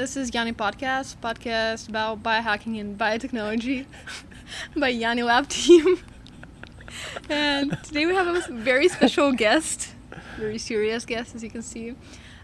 This 0.00 0.16
is 0.16 0.32
Yanni 0.32 0.54
Podcast, 0.54 1.16
podcast 1.18 1.90
about 1.90 2.22
biohacking 2.22 2.80
and 2.80 2.96
biotechnology 2.98 3.84
by 4.76 4.88
Yanni 4.88 5.22
Lab 5.22 5.46
Team. 5.46 5.98
and 7.28 7.76
today 7.84 8.06
we 8.06 8.14
have 8.14 8.26
a 8.34 8.50
very 8.50 8.88
special 8.88 9.30
guest, 9.32 9.92
very 10.38 10.56
serious 10.56 11.04
guest, 11.04 11.34
as 11.34 11.44
you 11.44 11.50
can 11.50 11.60
see. 11.60 11.94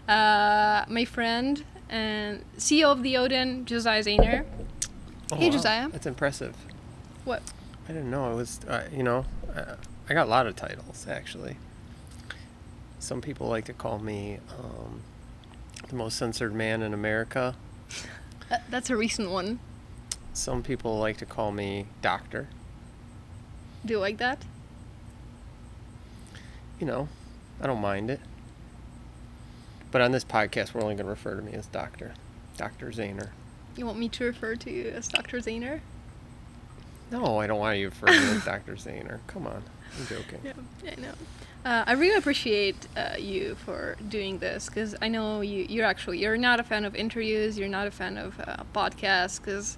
Uh, 0.07 0.85
my 0.87 1.03
friend 1.03 1.63
and 1.89 2.45
CEO 2.59 2.91
of 2.91 3.01
the 3.01 3.17
Odin, 3.17 3.65
Josiah 3.65 4.03
Zayner. 4.03 4.45
Oh, 5.31 5.35
Hey, 5.37 5.47
wow. 5.47 5.53
Josiah. 5.53 5.89
That's 5.89 6.05
impressive. 6.05 6.55
What? 7.25 7.41
I 7.85 7.87
didn't 7.87 8.11
know 8.11 8.33
it 8.33 8.35
was. 8.35 8.59
Uh, 8.67 8.83
you 8.95 9.01
know, 9.01 9.25
uh, 9.55 9.77
I 10.07 10.13
got 10.13 10.27
a 10.27 10.29
lot 10.29 10.45
of 10.45 10.55
titles 10.55 11.07
actually. 11.09 11.57
Some 12.99 13.19
people 13.19 13.47
like 13.47 13.65
to 13.65 13.73
call 13.73 13.97
me 13.97 14.37
um, 14.59 15.01
the 15.89 15.95
most 15.95 16.17
censored 16.17 16.53
man 16.53 16.81
in 16.81 16.93
America. 16.93 17.55
That, 18.49 18.63
that's 18.69 18.89
a 18.89 18.97
recent 18.97 19.29
one. 19.29 19.59
Some 20.33 20.63
people 20.63 20.97
like 20.99 21.17
to 21.17 21.25
call 21.25 21.51
me 21.51 21.87
doctor. 22.01 22.47
Do 23.85 23.93
you 23.93 23.99
like 23.99 24.17
that? 24.17 24.43
You 26.79 26.85
know, 26.87 27.07
I 27.61 27.67
don't 27.67 27.81
mind 27.81 28.11
it. 28.11 28.19
But 29.91 30.01
on 30.01 30.11
this 30.11 30.25
podcast, 30.25 30.73
we're 30.73 30.81
only 30.81 30.95
going 30.95 31.05
to 31.05 31.11
refer 31.11 31.35
to 31.35 31.41
me 31.41 31.53
as 31.53 31.65
doctor, 31.67 32.13
Doctor 32.57 32.87
Zayner. 32.87 33.29
You 33.75 33.85
want 33.85 33.97
me 33.97 34.09
to 34.09 34.25
refer 34.25 34.55
to 34.55 34.71
you 34.71 34.89
as 34.89 35.07
Dr. 35.07 35.37
Zayner? 35.37 35.79
No, 37.11 37.39
I 37.39 37.47
don't 37.47 37.59
want 37.59 37.77
you 37.77 37.89
to 37.89 37.95
refer 37.95 38.07
to 38.07 38.19
me 38.19 38.37
as 38.37 38.45
Doctor 38.45 38.73
Zayner. 38.73 39.19
Come 39.27 39.47
on, 39.47 39.63
I'm 39.97 40.07
joking. 40.07 40.39
Yeah, 40.43 40.53
I 40.91 40.99
know. 40.99 41.13
Uh, 41.67 41.83
I 41.85 41.93
really 41.95 42.15
appreciate 42.15 42.87
uh, 42.95 43.15
you 43.19 43.55
for 43.55 43.97
doing 44.07 44.37
this 44.37 44.67
because 44.67 44.95
I 45.01 45.09
know 45.09 45.41
you. 45.41 45.65
You're 45.67 45.85
actually 45.85 46.19
you're 46.19 46.37
not 46.37 46.61
a 46.61 46.63
fan 46.63 46.85
of 46.85 46.95
interviews. 46.95 47.59
You're 47.59 47.67
not 47.67 47.87
a 47.87 47.91
fan 47.91 48.17
of 48.17 48.39
uh, 48.39 48.63
podcasts 48.73 49.37
because 49.37 49.77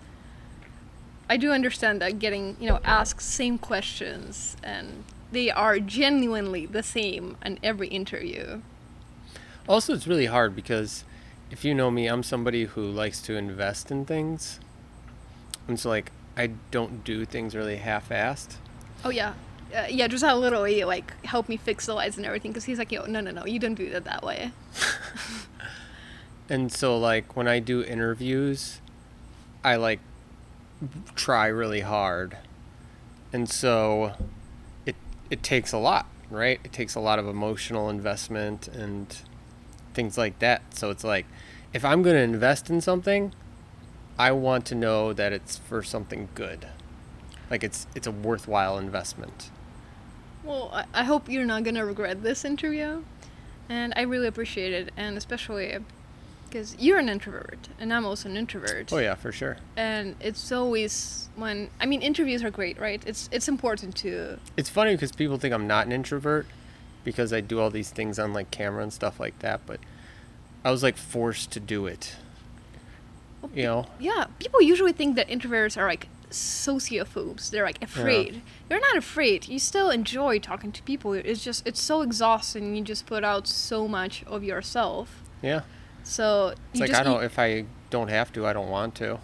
I 1.28 1.36
do 1.38 1.52
understand 1.52 2.00
that 2.04 2.20
getting 2.20 2.56
you 2.60 2.70
know 2.70 2.80
asked 2.86 3.24
same 3.24 3.58
questions 3.58 4.56
and 4.62 5.04
they 5.32 5.50
are 5.50 5.80
genuinely 5.80 6.68
the 6.68 6.84
same 6.84 7.38
in 7.44 7.58
every 7.64 7.88
interview. 7.88 8.62
Also, 9.68 9.92
it's 9.96 10.06
really 10.06 10.28
hard 10.28 10.56
because 10.56 11.04
if 11.50 11.66
you 11.66 11.74
know 11.74 11.90
me, 11.90 12.06
I'm 12.06 12.22
somebody 12.22 12.66
who 12.66 12.84
likes 12.84 13.20
to 13.24 13.36
invest 13.36 13.90
in 13.90 14.06
things. 14.06 14.60
And 15.68 15.80
so, 15.80 15.90
like, 15.90 16.12
I 16.38 16.52
don't 16.70 17.04
do 17.04 17.26
things 17.26 17.56
really 17.56 17.78
half 17.78 18.10
assed. 18.10 18.58
Oh 19.04 19.10
yeah. 19.10 19.34
Uh, 19.76 19.86
yeah, 19.90 20.08
just 20.08 20.24
how 20.24 20.36
literally 20.38 20.84
like 20.84 21.14
help 21.26 21.48
me 21.48 21.58
fix 21.58 21.86
the 21.86 21.94
lights 21.94 22.18
and 22.18 22.26
everything 22.26 22.52
because 22.52 22.66
he's 22.66 22.80
like, 22.80 22.92
yo, 22.92 23.06
no, 23.06 23.20
no, 23.20 23.32
no, 23.32 23.46
you 23.46 23.60
don't 23.60 23.76
do 23.76 23.90
that 23.92 24.04
that 24.06 24.24
way. 24.24 24.52
And 26.50 26.72
so, 26.72 26.98
like, 26.98 27.36
when 27.36 27.48
I 27.48 27.60
do 27.60 27.84
interviews, 27.84 28.82
I 29.64 29.76
like 29.76 30.00
try 31.16 31.46
really 31.46 31.82
hard. 31.82 32.38
And 33.32 33.48
so, 33.48 34.14
it, 34.84 34.96
it 35.30 35.44
takes 35.44 35.72
a 35.72 35.78
lot, 35.78 36.08
right? 36.32 36.60
It 36.64 36.74
takes 36.74 36.96
a 36.96 37.00
lot 37.00 37.20
of 37.20 37.28
emotional 37.28 37.88
investment 37.88 38.68
and 38.68 39.16
things 39.94 40.18
like 40.18 40.40
that. 40.40 40.76
So, 40.76 40.90
it's 40.90 41.04
like, 41.04 41.28
if 41.72 41.86
I'm 41.86 42.02
going 42.02 42.16
to 42.16 42.24
invest 42.24 42.68
in 42.72 42.82
something, 42.82 43.32
I 44.18 44.32
want 44.32 44.66
to 44.66 44.76
know 44.76 45.14
that 45.14 45.32
it's 45.32 45.58
for 45.58 45.84
something 45.84 46.30
good. 46.34 46.68
Like 47.50 47.64
it's 47.64 47.88
it's 47.96 48.06
a 48.06 48.12
worthwhile 48.12 48.78
investment. 48.78 49.50
Well, 50.50 50.72
I, 50.74 50.86
I 50.96 51.04
hope 51.04 51.30
you're 51.30 51.46
not 51.46 51.64
gonna 51.64 51.86
regret 51.86 52.24
this 52.24 52.44
interview, 52.44 53.04
and 53.70 53.94
I 53.96 54.02
really 54.02 54.26
appreciate 54.26 54.74
it, 54.74 54.92
and 54.98 55.16
especially 55.16 55.76
uh, 55.76 55.80
because 56.50 56.76
you're 56.80 56.98
an 56.98 57.08
introvert, 57.08 57.70
and 57.80 57.94
I'm 57.94 58.04
also 58.04 58.28
an 58.30 58.36
introvert. 58.36 58.92
Oh 58.92 58.98
yeah, 58.98 59.14
for 59.14 59.32
sure. 59.32 59.58
And 59.78 60.16
it's 60.20 60.52
always 60.52 61.30
when 61.36 61.70
I 61.80 61.86
mean 61.86 62.02
interviews 62.02 62.44
are 62.44 62.50
great, 62.50 62.80
right? 62.80 63.00
It's 63.06 63.30
it's 63.32 63.48
important 63.48 63.96
to 63.98 64.40
It's 64.58 64.70
funny 64.72 64.96
because 64.96 65.12
people 65.12 65.38
think 65.38 65.54
I'm 65.54 65.68
not 65.68 65.86
an 65.86 65.92
introvert 65.92 66.48
because 67.04 67.32
I 67.32 67.42
do 67.42 67.60
all 67.60 67.70
these 67.70 67.92
things 67.92 68.18
on 68.18 68.34
like 68.34 68.50
camera 68.50 68.82
and 68.82 68.92
stuff 68.92 69.20
like 69.20 69.38
that, 69.40 69.62
but 69.68 69.80
I 70.66 70.72
was 70.72 70.82
like 70.82 70.98
forced 70.98 71.52
to 71.52 71.60
do 71.60 71.86
it. 71.86 72.16
well, 73.44 73.52
You 73.54 73.64
know? 73.64 73.86
yeah. 74.00 74.26
People 74.40 74.64
usually 74.64 74.94
think 74.94 75.16
that 75.16 75.28
introverts 75.28 75.78
are 75.78 75.88
like 75.88 76.08
sociophobes. 76.30 77.50
They're 77.50 77.66
like 77.66 77.82
afraid. 77.84 78.42
You're 78.70 78.80
not 78.80 78.98
afraid. 78.98 79.48
You 79.48 79.60
still 79.60 79.90
enjoy 79.90 80.40
talking 80.40 80.72
to 80.72 80.84
people. 80.84 81.14
It's 81.14 81.44
just 81.44 81.66
it's 81.68 81.82
so 81.82 82.02
exhausting. 82.02 82.76
You 82.76 82.84
just 82.84 83.06
put 83.06 83.24
out 83.24 83.48
so 83.48 83.88
much 83.88 84.24
of 84.28 84.44
yourself. 84.44 85.22
Yeah. 85.42 85.62
So 86.04 86.54
It's 86.72 86.82
like 86.82 86.94
I 86.94 87.04
don't 87.04 87.20
need- 87.20 87.26
if 87.26 87.40
I 87.40 87.66
don't 87.90 88.10
have 88.10 88.32
to, 88.34 88.46
I 88.46 88.54
don't 88.54 88.70
want 88.70 88.96
to. 88.96 89.20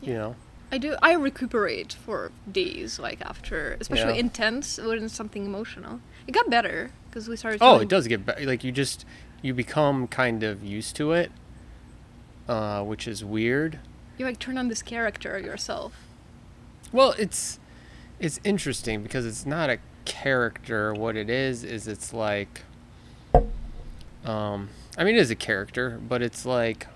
You 0.00 0.14
know. 0.14 0.36
I 0.72 0.78
do. 0.78 0.96
I 1.02 1.12
recuperate 1.12 1.92
for 1.92 2.32
days, 2.50 2.98
like 2.98 3.20
after, 3.22 3.76
especially 3.80 4.14
Yeah. 4.14 4.20
intense 4.20 4.78
when 4.78 5.04
it's 5.04 5.14
something 5.14 5.44
emotional. 5.44 6.00
It 6.26 6.32
got 6.32 6.50
better 6.50 6.90
because 7.08 7.28
we 7.28 7.36
started. 7.36 7.58
Oh, 7.62 7.78
it 7.80 7.88
does 7.88 8.08
get 8.08 8.26
better. 8.26 8.44
Like 8.44 8.64
you 8.64 8.72
just 8.72 9.04
you 9.42 9.54
become 9.54 10.08
kind 10.08 10.42
of 10.42 10.64
used 10.64 10.96
to 10.96 11.12
it, 11.12 11.30
uh, 12.48 12.82
which 12.82 13.06
is 13.06 13.24
weird. 13.24 13.78
You 14.18 14.24
like 14.26 14.38
turn 14.38 14.58
on 14.58 14.68
this 14.68 14.82
character 14.82 15.38
yourself. 15.38 15.92
Well, 16.94 17.12
it's 17.18 17.58
it's 18.20 18.38
interesting 18.44 19.02
because 19.02 19.26
it's 19.26 19.44
not 19.44 19.68
a 19.68 19.78
character. 20.04 20.94
What 20.94 21.16
it 21.16 21.28
is 21.28 21.64
is 21.64 21.88
it's 21.88 22.12
like 22.12 22.62
um 24.24 24.68
I 24.96 25.02
mean 25.02 25.16
it 25.16 25.20
is 25.20 25.30
a 25.32 25.34
character, 25.34 25.98
but 26.08 26.22
it's 26.22 26.46
like 26.46 26.86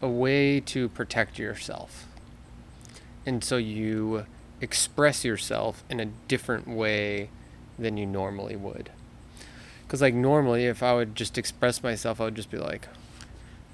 a 0.00 0.08
way 0.08 0.60
to 0.60 0.88
protect 0.90 1.36
yourself. 1.36 2.06
And 3.26 3.42
so 3.42 3.56
you 3.56 4.26
express 4.60 5.24
yourself 5.24 5.82
in 5.90 5.98
a 5.98 6.06
different 6.06 6.68
way 6.68 7.30
than 7.76 7.96
you 7.96 8.06
normally 8.06 8.54
would. 8.54 8.90
Cuz 9.88 10.00
like 10.00 10.14
normally 10.14 10.66
if 10.66 10.80
I 10.80 10.94
would 10.94 11.16
just 11.16 11.36
express 11.36 11.82
myself, 11.82 12.20
I 12.20 12.26
would 12.26 12.36
just 12.36 12.52
be 12.52 12.58
like 12.58 12.86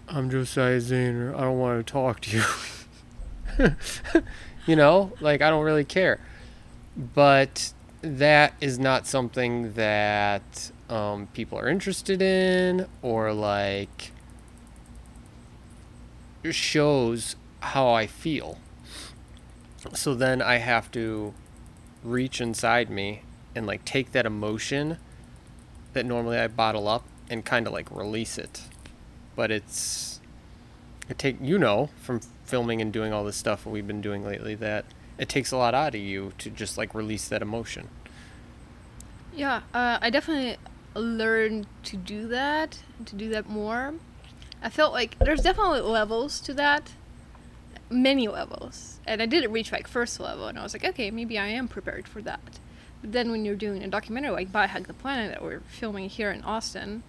I'm 0.08 0.30
Josiah 0.30 0.80
Zayner. 0.80 1.36
I 1.36 1.42
don't 1.42 1.58
want 1.58 1.86
to 1.86 1.92
talk 1.92 2.20
to 2.20 2.38
you. 2.38 2.44
you 4.66 4.76
know, 4.76 5.12
like 5.20 5.42
I 5.42 5.50
don't 5.50 5.64
really 5.64 5.84
care. 5.84 6.20
But 6.96 7.72
that 8.02 8.54
is 8.60 8.78
not 8.78 9.06
something 9.06 9.72
that 9.74 10.70
um, 10.88 11.28
people 11.32 11.58
are 11.58 11.68
interested 11.68 12.20
in 12.20 12.86
or 13.00 13.32
like 13.32 14.12
shows 16.50 17.36
how 17.60 17.90
I 17.90 18.06
feel. 18.06 18.58
So 19.94 20.14
then 20.14 20.42
I 20.42 20.56
have 20.56 20.90
to 20.92 21.34
reach 22.02 22.40
inside 22.40 22.90
me 22.90 23.22
and 23.54 23.66
like 23.66 23.84
take 23.84 24.12
that 24.12 24.26
emotion 24.26 24.98
that 25.92 26.06
normally 26.06 26.38
I 26.38 26.48
bottle 26.48 26.88
up 26.88 27.04
and 27.30 27.44
kind 27.44 27.66
of 27.66 27.72
like 27.72 27.90
release 27.90 28.38
it. 28.38 28.62
But 29.36 29.50
it's 29.50 30.20
it 31.08 31.18
take 31.18 31.36
you 31.40 31.58
know 31.58 31.90
from 32.00 32.20
filming 32.52 32.82
and 32.82 32.92
doing 32.92 33.14
all 33.14 33.24
this 33.24 33.34
stuff 33.34 33.64
we've 33.64 33.86
been 33.86 34.02
doing 34.02 34.26
lately 34.26 34.54
that 34.54 34.84
it 35.16 35.26
takes 35.26 35.52
a 35.52 35.56
lot 35.56 35.74
out 35.74 35.94
of 35.94 36.00
you 36.02 36.34
to 36.36 36.50
just 36.50 36.76
like 36.76 36.94
release 36.94 37.26
that 37.28 37.40
emotion. 37.40 37.88
Yeah, 39.34 39.62
uh, 39.72 39.96
I 40.02 40.10
definitely 40.10 40.58
learned 40.94 41.66
to 41.84 41.96
do 41.96 42.28
that, 42.28 42.80
to 43.06 43.16
do 43.16 43.30
that 43.30 43.48
more. 43.48 43.94
I 44.62 44.68
felt 44.68 44.92
like 44.92 45.18
there's 45.18 45.40
definitely 45.40 45.80
levels 45.80 46.42
to 46.42 46.52
that, 46.52 46.92
many 47.88 48.28
levels, 48.28 49.00
and 49.06 49.22
I 49.22 49.24
didn't 49.24 49.50
reach 49.50 49.72
like 49.72 49.88
first 49.88 50.20
level, 50.20 50.46
and 50.46 50.58
I 50.58 50.62
was 50.62 50.74
like, 50.74 50.84
okay, 50.84 51.10
maybe 51.10 51.38
I 51.38 51.46
am 51.46 51.68
prepared 51.68 52.06
for 52.06 52.20
that. 52.20 52.60
But 53.00 53.12
then 53.12 53.30
when 53.30 53.46
you're 53.46 53.56
doing 53.56 53.82
a 53.82 53.88
documentary 53.88 54.32
like 54.32 54.52
Biohack 54.52 54.88
the 54.88 54.92
Planet 54.92 55.32
that 55.32 55.42
we're 55.42 55.60
filming 55.60 56.10
here 56.10 56.30
in 56.30 56.42
Austin, 56.42 57.02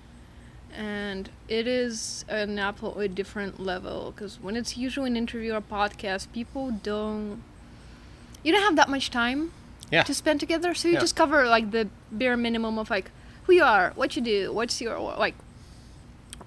and 0.76 1.30
it 1.48 1.68
is 1.68 2.26
an 2.28 2.58
absolutely 2.60 3.08
different 3.08 3.60
level 3.60 4.12
because 4.16 4.40
when 4.42 4.56
it's 4.56 4.76
usually 4.78 5.10
an 5.10 5.18
interview 5.18 5.54
or 5.54 5.62
podcast, 5.62 6.32
people 6.34 6.72
don't. 6.72 7.42
You 8.44 8.52
don't 8.52 8.64
have 8.64 8.76
that 8.76 8.90
much 8.90 9.10
time 9.10 9.52
Yeah. 9.92 10.04
to 10.04 10.14
spend 10.14 10.40
together, 10.40 10.74
so 10.74 10.88
you 10.90 10.96
Yeah. 10.96 11.00
just 11.02 11.16
cover 11.16 11.46
like 11.48 11.72
the 11.72 11.88
bare 12.12 12.36
minimum 12.36 12.78
of 12.78 12.90
like 12.90 13.12
who 13.44 13.54
you 13.54 13.64
are, 13.64 13.92
what 13.96 14.16
you 14.16 14.22
do, 14.22 14.52
what's 14.54 14.82
your 14.82 14.98
like, 15.00 15.36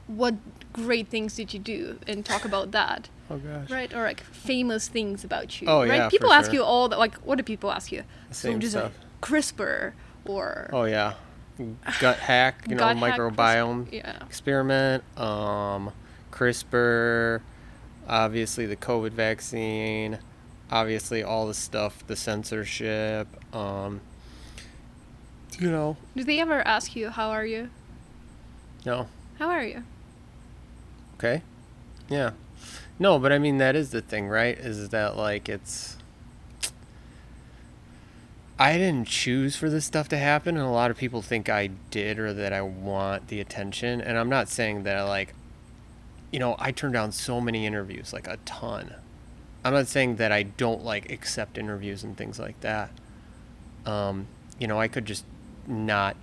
what 0.06 0.34
great 0.72 1.08
things 1.08 1.34
did 1.37 1.55
you 1.55 1.61
do, 1.61 1.99
and 2.06 2.25
talk 2.25 2.44
about 2.44 2.70
that, 2.72 3.08
Oh 3.31 3.38
gosh. 3.38 3.70
right? 3.70 3.93
Or 3.94 4.02
like 4.02 4.20
famous 4.22 4.88
things 4.88 5.25
about 5.25 5.61
you, 5.61 5.69
Oh, 5.69 5.81
right? 5.81 5.96
yeah, 5.96 6.08
people 6.08 6.32
ask 6.32 6.46
sure. 6.46 6.55
you 6.56 6.62
all 6.64 6.88
that. 6.88 6.99
Like, 6.99 7.14
what 7.19 7.37
do 7.37 7.43
people 7.43 7.70
ask 7.70 7.90
you? 7.93 8.02
Same 8.31 8.61
just 8.61 8.72
stuff. 8.72 8.93
like 8.93 9.20
CRISPR 9.22 9.93
or 10.26 10.70
Oh 10.72 10.84
yeah. 10.84 11.14
Gut 12.00 12.19
hack, 12.19 12.64
you 12.69 12.75
know, 12.75 12.81
gut 12.81 12.97
hack, 12.99 13.19
microbiome 13.19 13.93
yeah. 13.93 14.19
experiment, 14.26 15.03
um 15.19 15.91
CRISPR, 16.32 17.41
obviously 18.08 18.67
the 18.67 18.76
COVID 18.76 19.12
vaccine, 19.12 20.19
obviously 20.70 21.23
all 21.23 21.47
the 21.47 21.55
stuff, 21.55 22.06
the 22.06 22.17
censorship, 22.17 23.26
um 23.55 24.00
you 25.58 25.70
know, 25.70 25.97
Do 26.14 26.25
they 26.25 26.38
ever 26.41 26.61
ask 26.67 26.94
you 26.94 27.08
how 27.11 27.31
are 27.31 27.47
you? 27.47 27.70
no. 28.85 29.08
How 29.38 29.49
are 29.50 29.62
you? 29.64 29.82
Okay. 31.19 31.43
Yeah. 32.08 32.31
No, 32.99 33.19
but 33.19 33.32
I 33.32 33.38
mean 33.38 33.58
that 33.58 33.76
is 33.76 33.91
the 33.91 34.00
thing, 34.00 34.29
right? 34.29 34.56
Is 34.56 34.88
that 34.91 35.17
like 35.17 35.49
it's 35.49 35.97
I 38.58 38.79
didn't 38.79 39.08
choose 39.08 39.56
for 39.56 39.69
this 39.69 39.85
stuff 39.85 40.08
to 40.08 40.19
happen 40.19 40.56
and 40.56 40.67
a 40.67 40.70
lot 40.70 40.91
of 40.91 40.97
people 40.97 41.20
think 41.20 41.49
I 41.49 41.69
did 41.91 42.19
or 42.19 42.32
that 42.32 42.53
I 42.53 42.62
want 42.62 43.29
the 43.29 43.41
attention 43.41 44.00
and 44.00 44.19
I'm 44.19 44.31
not 44.31 44.49
saying 44.49 44.85
that 44.85 44.97
I 44.97 45.03
like 45.03 45.35
you 46.32 46.38
know, 46.38 46.56
I 46.58 46.73
turned 46.73 46.94
down 46.94 47.12
so 47.12 47.41
many 47.41 47.67
interviews, 47.67 48.12
like 48.12 48.26
a 48.26 48.37
ton. 48.44 48.94
I'm 49.64 49.73
not 49.73 49.87
saying 49.87 50.17
that 50.17 50.32
I 50.32 50.43
don't 50.43 50.85
like 50.85 51.11
accept 51.11 51.56
interviews 51.56 52.05
and 52.05 52.17
things 52.17 52.38
like 52.38 52.61
that. 52.61 52.91
Um, 53.85 54.26
you 54.58 54.67
know, 54.67 54.79
I 54.79 54.88
could 54.88 55.06
just 55.06 55.25
not 55.67 56.17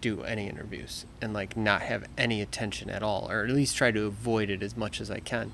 do 0.00 0.22
any 0.22 0.48
interviews 0.48 1.04
and 1.20 1.34
like 1.34 1.56
not 1.56 1.82
have 1.82 2.04
any 2.16 2.40
attention 2.40 2.88
at 2.88 3.02
all 3.02 3.30
or 3.30 3.44
at 3.44 3.50
least 3.50 3.76
try 3.76 3.90
to 3.90 4.06
avoid 4.06 4.48
it 4.48 4.62
as 4.62 4.76
much 4.76 5.00
as 5.00 5.10
I 5.10 5.20
can. 5.20 5.52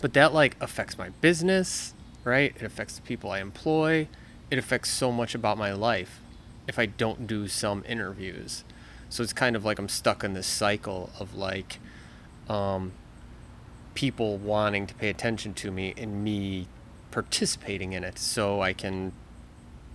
But 0.00 0.12
that 0.14 0.32
like 0.32 0.56
affects 0.60 0.96
my 0.96 1.10
business, 1.20 1.92
right? 2.24 2.54
It 2.56 2.62
affects 2.62 2.96
the 2.96 3.02
people 3.02 3.30
I 3.30 3.40
employ. 3.40 4.08
It 4.50 4.58
affects 4.58 4.90
so 4.90 5.10
much 5.10 5.34
about 5.34 5.58
my 5.58 5.72
life 5.72 6.20
if 6.68 6.78
I 6.78 6.86
don't 6.86 7.26
do 7.26 7.48
some 7.48 7.84
interviews. 7.88 8.64
So 9.08 9.22
it's 9.22 9.32
kind 9.32 9.56
of 9.56 9.64
like 9.64 9.78
I'm 9.78 9.88
stuck 9.88 10.24
in 10.24 10.34
this 10.34 10.46
cycle 10.46 11.10
of 11.18 11.34
like 11.34 11.78
um, 12.48 12.92
people 13.94 14.36
wanting 14.36 14.86
to 14.86 14.94
pay 14.94 15.08
attention 15.08 15.54
to 15.54 15.70
me 15.70 15.94
and 15.96 16.22
me 16.22 16.68
participating 17.10 17.92
in 17.92 18.04
it 18.04 18.18
so 18.18 18.60
I 18.60 18.72
can 18.72 19.12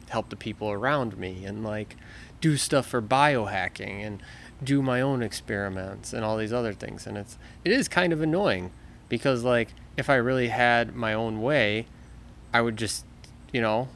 help 0.09 0.30
the 0.30 0.36
people 0.36 0.71
around 0.71 1.18
me 1.18 1.45
and 1.45 1.63
like 1.63 1.95
do 2.42 2.57
stuff 2.57 2.88
for 2.88 3.01
biohacking 3.01 4.06
and 4.06 4.21
do 4.62 4.81
my 4.81 5.00
own 5.00 5.21
experiments 5.21 6.13
and 6.13 6.25
all 6.25 6.36
these 6.38 6.51
other 6.51 6.74
things 6.74 7.07
and 7.07 7.18
it's 7.18 7.38
it 7.63 7.71
is 7.71 7.88
kind 7.88 8.12
of 8.12 8.21
annoying 8.21 8.71
because 9.07 9.44
like 9.44 9.69
if 9.98 10.09
I 10.09 10.15
really 10.15 10.50
had 10.50 10.95
my 10.95 11.13
own 11.13 11.42
way 11.42 11.86
I 12.53 12.62
would 12.62 12.75
just 12.75 13.06
you 13.53 13.62
know 13.62 13.88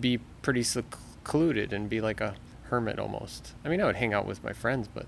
be 0.00 0.18
pretty 0.42 0.62
secluded 0.62 1.72
and 1.72 1.88
be 1.88 2.00
like 2.00 2.20
a 2.20 2.34
hermit 2.64 2.98
almost 2.98 3.54
I 3.64 3.68
mean 3.68 3.80
I 3.80 3.86
would 3.86 3.96
hang 3.96 4.14
out 4.14 4.26
with 4.26 4.42
my 4.44 4.52
friends 4.52 4.88
but 4.92 5.06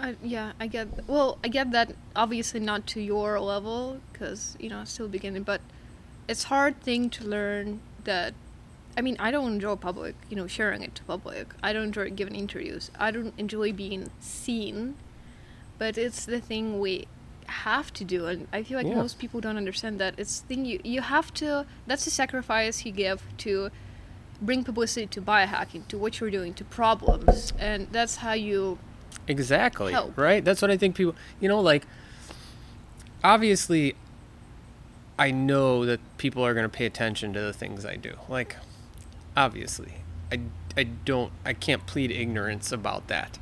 I, 0.00 0.16
yeah, 0.22 0.52
I 0.58 0.66
get. 0.66 0.88
Well, 1.06 1.38
I 1.44 1.48
get 1.48 1.72
that. 1.72 1.94
Obviously, 2.16 2.60
not 2.60 2.86
to 2.88 3.00
your 3.00 3.38
level, 3.38 4.00
because 4.12 4.56
you 4.58 4.70
know, 4.70 4.84
still 4.84 5.08
beginning. 5.08 5.42
But 5.42 5.60
it's 6.26 6.44
hard 6.44 6.80
thing 6.80 7.10
to 7.10 7.24
learn 7.24 7.80
that. 8.04 8.32
I 8.96 9.02
mean, 9.02 9.16
I 9.18 9.30
don't 9.30 9.52
enjoy 9.52 9.76
public, 9.76 10.14
you 10.28 10.36
know, 10.36 10.46
sharing 10.46 10.82
it 10.82 10.94
to 10.96 11.04
public. 11.04 11.48
I 11.62 11.72
don't 11.72 11.84
enjoy 11.84 12.10
giving 12.10 12.34
interviews. 12.34 12.90
I 12.98 13.10
don't 13.10 13.34
enjoy 13.38 13.72
being 13.72 14.10
seen. 14.18 14.96
But 15.78 15.96
it's 15.96 16.24
the 16.24 16.40
thing 16.40 16.80
we 16.80 17.06
have 17.50 17.92
to 17.94 18.04
do, 18.04 18.26
and 18.26 18.46
I 18.52 18.62
feel 18.62 18.78
like 18.78 18.86
Yeah. 18.86 18.94
most 18.94 19.18
people 19.18 19.40
don't 19.40 19.56
understand 19.56 19.98
that. 20.00 20.14
It's 20.18 20.40
thing 20.40 20.64
you 20.64 20.80
you 20.84 21.00
have 21.02 21.32
to. 21.34 21.66
That's 21.86 22.04
the 22.04 22.10
sacrifice 22.10 22.84
you 22.86 22.92
give 22.92 23.22
to 23.38 23.70
bring 24.40 24.64
publicity 24.64 25.06
to 25.06 25.20
biohacking, 25.20 25.86
to 25.88 25.98
what 25.98 26.18
you're 26.20 26.30
doing, 26.30 26.54
to 26.54 26.64
problems, 26.64 27.52
and 27.58 27.88
that's 27.92 28.16
how 28.16 28.32
you 28.32 28.78
Exactly. 29.28 29.92
help. 29.92 30.16
Right? 30.16 30.44
That's 30.44 30.62
what 30.62 30.70
I 30.70 30.76
think 30.76 30.94
people, 30.96 31.14
you 31.40 31.48
know, 31.48 31.60
like, 31.60 31.86
obviously, 33.22 33.94
I 35.18 35.30
know 35.30 35.84
that 35.84 36.00
people 36.16 36.44
are 36.44 36.54
going 36.54 36.64
to 36.64 36.68
pay 36.70 36.86
attention 36.86 37.32
to 37.34 37.40
the 37.40 37.52
things 37.52 37.84
I 37.84 37.96
do. 37.96 38.14
Like, 38.28 38.56
obviously. 39.36 39.96
I, 40.32 40.40
I 40.76 40.84
don't, 40.84 41.32
I 41.44 41.52
can't 41.52 41.86
plead 41.86 42.10
ignorance 42.10 42.72
about 42.72 43.08
that. 43.08 43.38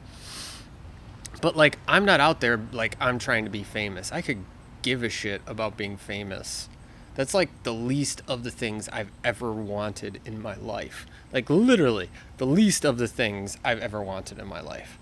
But, 1.40 1.56
like, 1.56 1.78
I'm 1.86 2.04
not 2.04 2.20
out 2.20 2.40
there, 2.40 2.60
like, 2.72 2.96
I'm 3.00 3.18
trying 3.18 3.44
to 3.44 3.50
be 3.50 3.62
famous. 3.62 4.12
I 4.12 4.22
could 4.22 4.44
give 4.82 5.02
a 5.02 5.08
shit 5.08 5.42
about 5.46 5.76
being 5.76 5.96
famous. 5.96 6.68
That's 7.14 7.34
like 7.34 7.50
the 7.64 7.74
least 7.74 8.22
of 8.28 8.44
the 8.44 8.50
things 8.50 8.88
I've 8.90 9.10
ever 9.24 9.52
wanted 9.52 10.20
in 10.24 10.40
my 10.40 10.54
life. 10.54 11.04
Like, 11.32 11.50
literally, 11.50 12.10
the 12.36 12.46
least 12.46 12.84
of 12.84 12.98
the 12.98 13.08
things 13.08 13.58
I've 13.64 13.80
ever 13.80 14.00
wanted 14.00 14.38
in 14.38 14.46
my 14.46 14.60
life. 14.60 14.98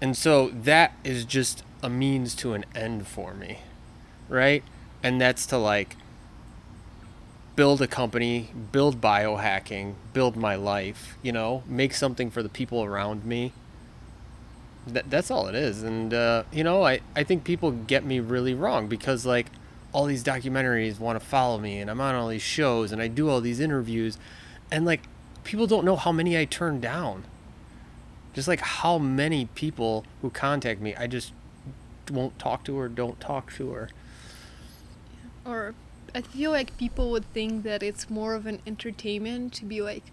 And 0.00 0.16
so 0.16 0.48
that 0.48 0.92
is 1.04 1.24
just 1.24 1.62
a 1.82 1.88
means 1.88 2.34
to 2.36 2.54
an 2.54 2.64
end 2.74 3.06
for 3.06 3.34
me, 3.34 3.60
right? 4.28 4.62
And 5.02 5.20
that's 5.20 5.46
to 5.46 5.58
like 5.58 5.96
build 7.54 7.80
a 7.80 7.86
company, 7.86 8.50
build 8.72 9.00
biohacking, 9.00 9.94
build 10.12 10.36
my 10.36 10.54
life, 10.54 11.16
you 11.22 11.32
know, 11.32 11.62
make 11.66 11.94
something 11.94 12.30
for 12.30 12.42
the 12.42 12.48
people 12.48 12.84
around 12.84 13.24
me. 13.24 13.52
That, 14.86 15.10
that's 15.10 15.30
all 15.30 15.48
it 15.48 15.54
is. 15.54 15.82
And, 15.82 16.14
uh, 16.14 16.44
you 16.52 16.62
know, 16.62 16.84
I, 16.84 17.00
I 17.14 17.24
think 17.24 17.44
people 17.44 17.70
get 17.70 18.04
me 18.04 18.20
really 18.20 18.54
wrong 18.54 18.86
because, 18.86 19.26
like, 19.26 19.46
all 19.92 20.04
these 20.06 20.22
documentaries 20.22 20.98
want 21.00 21.18
to 21.18 21.24
follow 21.24 21.58
me 21.58 21.78
and 21.78 21.90
I'm 21.90 22.00
on 22.00 22.14
all 22.14 22.28
these 22.28 22.42
shows 22.42 22.92
and 22.92 23.00
I 23.00 23.08
do 23.08 23.28
all 23.28 23.40
these 23.40 23.60
interviews. 23.60 24.18
And, 24.70 24.84
like, 24.84 25.02
people 25.44 25.66
don't 25.66 25.84
know 25.84 25.96
how 25.96 26.12
many 26.12 26.38
I 26.38 26.44
turn 26.44 26.80
down 26.80 27.24
just 28.34 28.48
like 28.48 28.60
how 28.60 28.98
many 28.98 29.46
people 29.54 30.04
who 30.20 30.28
contact 30.28 30.78
me 30.78 30.94
i 30.96 31.06
just 31.06 31.32
won't 32.10 32.38
talk 32.38 32.62
to 32.64 32.78
or 32.78 32.86
don't 32.86 33.18
talk 33.18 33.50
to 33.54 33.70
her 33.70 33.88
or 35.46 35.74
I 36.14 36.22
feel 36.22 36.50
like 36.50 36.76
people 36.78 37.10
would 37.10 37.30
think 37.32 37.62
that 37.64 37.82
it's 37.82 38.08
more 38.08 38.34
of 38.34 38.46
an 38.46 38.60
entertainment 38.66 39.52
to 39.54 39.66
be 39.66 39.82
like 39.82 40.04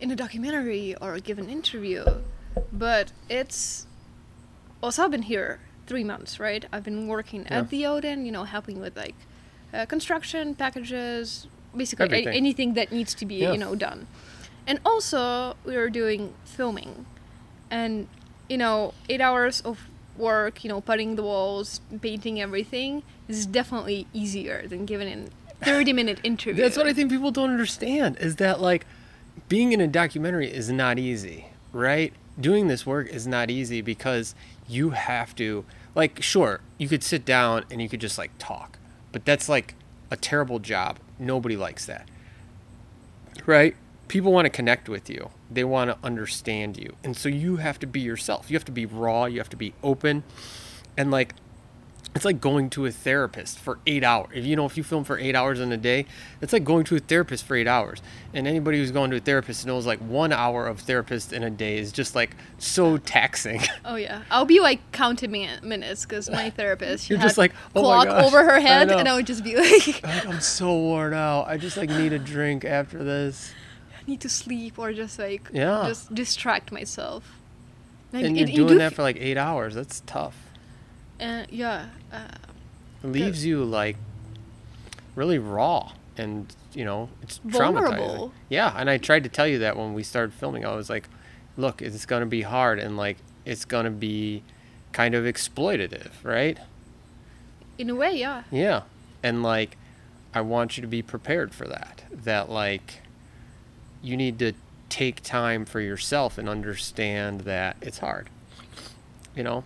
in 0.00 0.10
a 0.10 0.16
documentary 0.16 0.94
or 1.00 1.18
give 1.18 1.38
an 1.38 1.48
interview, 1.48 2.04
but 2.72 3.12
it's 3.28 3.86
also 4.82 5.04
I've 5.04 5.10
been 5.10 5.22
here 5.22 5.60
three 5.86 6.04
months, 6.04 6.40
right? 6.40 6.64
I've 6.72 6.84
been 6.84 7.08
working 7.08 7.42
Yeah. 7.42 7.58
at 7.60 7.70
the 7.70 7.86
Odin, 7.86 8.24
you 8.26 8.32
know, 8.32 8.44
helping 8.44 8.80
with 8.80 8.96
like 8.96 9.14
uh, 9.72 9.86
construction 9.86 10.54
packages, 10.54 11.46
basically 11.76 12.24
a- 12.26 12.30
anything 12.30 12.74
that 12.74 12.92
needs 12.92 13.14
to 13.14 13.26
be 13.26 13.36
Yeah. 13.36 13.52
you 13.52 13.58
know 13.58 13.74
done, 13.74 14.06
and 14.66 14.78
also 14.84 15.56
we 15.64 15.76
are 15.76 15.90
doing 15.90 16.32
filming, 16.44 17.06
and 17.70 18.06
you 18.48 18.56
know 18.58 18.94
eight 19.08 19.20
hours 19.20 19.60
of 19.62 19.88
work, 20.16 20.62
you 20.62 20.68
know, 20.70 20.80
putting 20.80 21.16
the 21.16 21.24
walls, 21.24 21.80
painting 22.00 22.40
everything 22.40 23.02
is 23.26 23.46
definitely 23.46 24.06
easier 24.12 24.64
than 24.68 24.84
giving 24.86 25.08
an 25.08 25.30
30 25.62 25.92
minute 25.92 26.20
interview. 26.24 26.62
that's 26.62 26.76
what 26.76 26.86
i 26.86 26.92
think 26.92 27.10
people 27.10 27.30
don't 27.32 27.50
understand 27.50 28.16
is 28.20 28.36
that 28.36 28.60
like 28.60 28.84
being 29.48 29.72
in 29.72 29.80
a 29.80 29.88
documentary 29.88 30.48
is 30.52 30.70
not 30.70 30.98
easy 30.98 31.46
right 31.72 32.12
doing 32.40 32.68
this 32.68 32.84
work 32.84 33.08
is 33.08 33.26
not 33.26 33.50
easy 33.50 33.80
because 33.80 34.34
you 34.68 34.90
have 34.90 35.34
to 35.36 35.64
like 35.94 36.22
sure 36.22 36.60
you 36.78 36.88
could 36.88 37.02
sit 37.02 37.24
down 37.24 37.64
and 37.70 37.80
you 37.80 37.88
could 37.88 38.00
just 38.00 38.18
like 38.18 38.30
talk 38.38 38.78
but 39.12 39.24
that's 39.24 39.48
like 39.48 39.74
a 40.10 40.16
terrible 40.16 40.58
job 40.58 40.98
nobody 41.18 41.56
likes 41.56 41.86
that 41.86 42.08
right? 43.46 43.76
People 44.08 44.32
want 44.32 44.46
to 44.46 44.50
connect 44.50 44.88
with 44.88 45.08
you. 45.08 45.30
They 45.50 45.64
want 45.64 45.90
to 45.90 45.98
understand 46.06 46.76
you. 46.76 46.96
And 47.02 47.16
so 47.16 47.28
you 47.28 47.56
have 47.56 47.78
to 47.80 47.86
be 47.86 48.00
yourself. 48.00 48.50
You 48.50 48.56
have 48.56 48.64
to 48.66 48.72
be 48.72 48.86
raw, 48.86 49.24
you 49.24 49.38
have 49.38 49.48
to 49.50 49.56
be 49.56 49.74
open. 49.82 50.24
And 50.96 51.10
like 51.10 51.34
it's 52.14 52.24
like 52.24 52.40
going 52.40 52.70
to 52.70 52.86
a 52.86 52.90
therapist 52.92 53.58
for 53.58 53.78
8 53.86 54.04
hours. 54.04 54.28
If 54.32 54.44
you 54.44 54.54
know 54.54 54.66
if 54.66 54.76
you 54.76 54.84
film 54.84 55.02
for 55.04 55.18
8 55.18 55.34
hours 55.34 55.58
in 55.58 55.72
a 55.72 55.76
day, 55.76 56.06
it's 56.40 56.52
like 56.52 56.62
going 56.64 56.84
to 56.84 56.96
a 56.96 57.00
therapist 57.00 57.44
for 57.44 57.56
8 57.56 57.66
hours. 57.66 58.02
And 58.32 58.46
anybody 58.46 58.78
who's 58.78 58.92
going 58.92 59.10
to 59.10 59.16
a 59.16 59.20
therapist 59.20 59.66
knows 59.66 59.84
like 59.84 59.98
1 59.98 60.32
hour 60.32 60.66
of 60.66 60.80
therapist 60.80 61.32
in 61.32 61.42
a 61.42 61.50
day 61.50 61.76
is 61.78 61.90
just 61.92 62.14
like 62.14 62.36
so 62.58 62.96
taxing. 62.98 63.60
Oh 63.84 63.96
yeah, 63.96 64.22
I'll 64.30 64.44
be 64.46 64.60
like 64.60 64.80
counting 64.92 65.30
min- 65.32 65.60
minutes 65.62 66.04
because 66.06 66.30
my 66.30 66.48
therapist 66.50 67.04
she 67.06 67.14
You're 67.14 67.22
just 67.22 67.36
like, 67.36 67.52
"Oh 67.76 67.80
clock 67.82 68.06
gosh, 68.06 68.24
over 68.24 68.42
her 68.44 68.58
head, 68.60 68.88
know." 68.88 68.98
and 68.98 69.08
I 69.08 69.14
would 69.16 69.26
just 69.26 69.44
be 69.44 69.56
like, 69.56 70.00
I'm 70.26 70.40
so 70.40 70.72
worn 70.74 71.12
out. 71.12 71.46
I 71.48 71.58
just 71.58 71.76
like 71.76 71.90
need 71.90 72.12
a 72.12 72.18
drink 72.18 72.64
after 72.64 73.04
this. 73.04 73.52
I 74.00 74.10
need 74.10 74.20
to 74.22 74.28
sleep 74.28 74.78
or 74.78 74.92
just 74.92 75.18
like 75.18 75.50
Yeah. 75.52 75.84
just 75.86 76.14
distract 76.14 76.72
myself. 76.72 77.38
Like, 78.12 78.24
And 78.24 78.38
you're 78.38 78.48
you 78.48 78.54
doing 78.56 78.68
do 78.68 78.78
that 78.78 78.94
for 78.94 79.02
like 79.02 79.16
8 79.18 79.36
hours. 79.36 79.74
That's 79.74 80.00
tough. 80.06 80.36
Uh, 81.20 81.44
yeah, 81.50 81.86
uh, 82.12 82.28
leaves 83.02 83.44
you 83.44 83.64
like 83.64 83.96
really 85.14 85.38
raw 85.38 85.92
and 86.16 86.54
you 86.72 86.84
know 86.84 87.08
it's 87.22 87.38
traumatizing 87.40 87.96
Vulnerable. 87.96 88.32
yeah 88.48 88.74
and 88.76 88.88
i 88.90 88.98
tried 88.98 89.22
to 89.24 89.28
tell 89.28 89.46
you 89.46 89.58
that 89.58 89.76
when 89.76 89.94
we 89.94 90.02
started 90.02 90.32
filming 90.32 90.64
i 90.64 90.74
was 90.74 90.90
like 90.90 91.08
look 91.56 91.82
it's 91.82 92.06
going 92.06 92.20
to 92.20 92.26
be 92.26 92.42
hard 92.42 92.78
and 92.78 92.96
like 92.96 93.18
it's 93.44 93.64
going 93.64 93.84
to 93.84 93.90
be 93.90 94.42
kind 94.92 95.14
of 95.14 95.24
exploitative 95.24 96.10
right 96.22 96.58
in 97.76 97.90
a 97.90 97.94
way, 97.94 98.16
yeah. 98.16 98.44
yeah 98.50 98.82
and 99.22 99.42
like 99.42 99.76
i 100.32 100.40
want 100.40 100.76
you 100.76 100.80
to 100.80 100.86
be 100.86 101.02
prepared 101.02 101.52
for 101.52 101.66
that 101.66 102.04
that 102.10 102.48
like 102.48 103.00
you 104.02 104.16
need 104.16 104.38
to 104.38 104.52
take 104.88 105.22
time 105.22 105.64
for 105.64 105.80
yourself 105.80 106.38
and 106.38 106.48
understand 106.48 107.40
that 107.40 107.76
it's 107.80 107.98
hard 107.98 108.28
you 109.34 109.42
know 109.42 109.64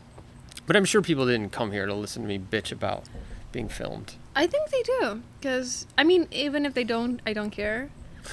but 0.68 0.76
i'm 0.76 0.84
sure 0.84 1.02
people 1.02 1.26
didn't 1.26 1.50
come 1.50 1.72
here 1.72 1.86
to 1.86 1.94
listen 1.94 2.22
to 2.22 2.28
me 2.28 2.38
bitch 2.38 2.70
about 2.70 3.02
being 3.50 3.68
filmed 3.68 4.14
I 4.38 4.46
think 4.46 4.70
they 4.70 4.82
do, 4.84 5.22
because 5.40 5.84
I 5.98 6.04
mean, 6.04 6.28
even 6.30 6.64
if 6.64 6.72
they 6.72 6.84
don't, 6.84 7.20
I 7.26 7.32
don't 7.32 7.50
care, 7.50 7.90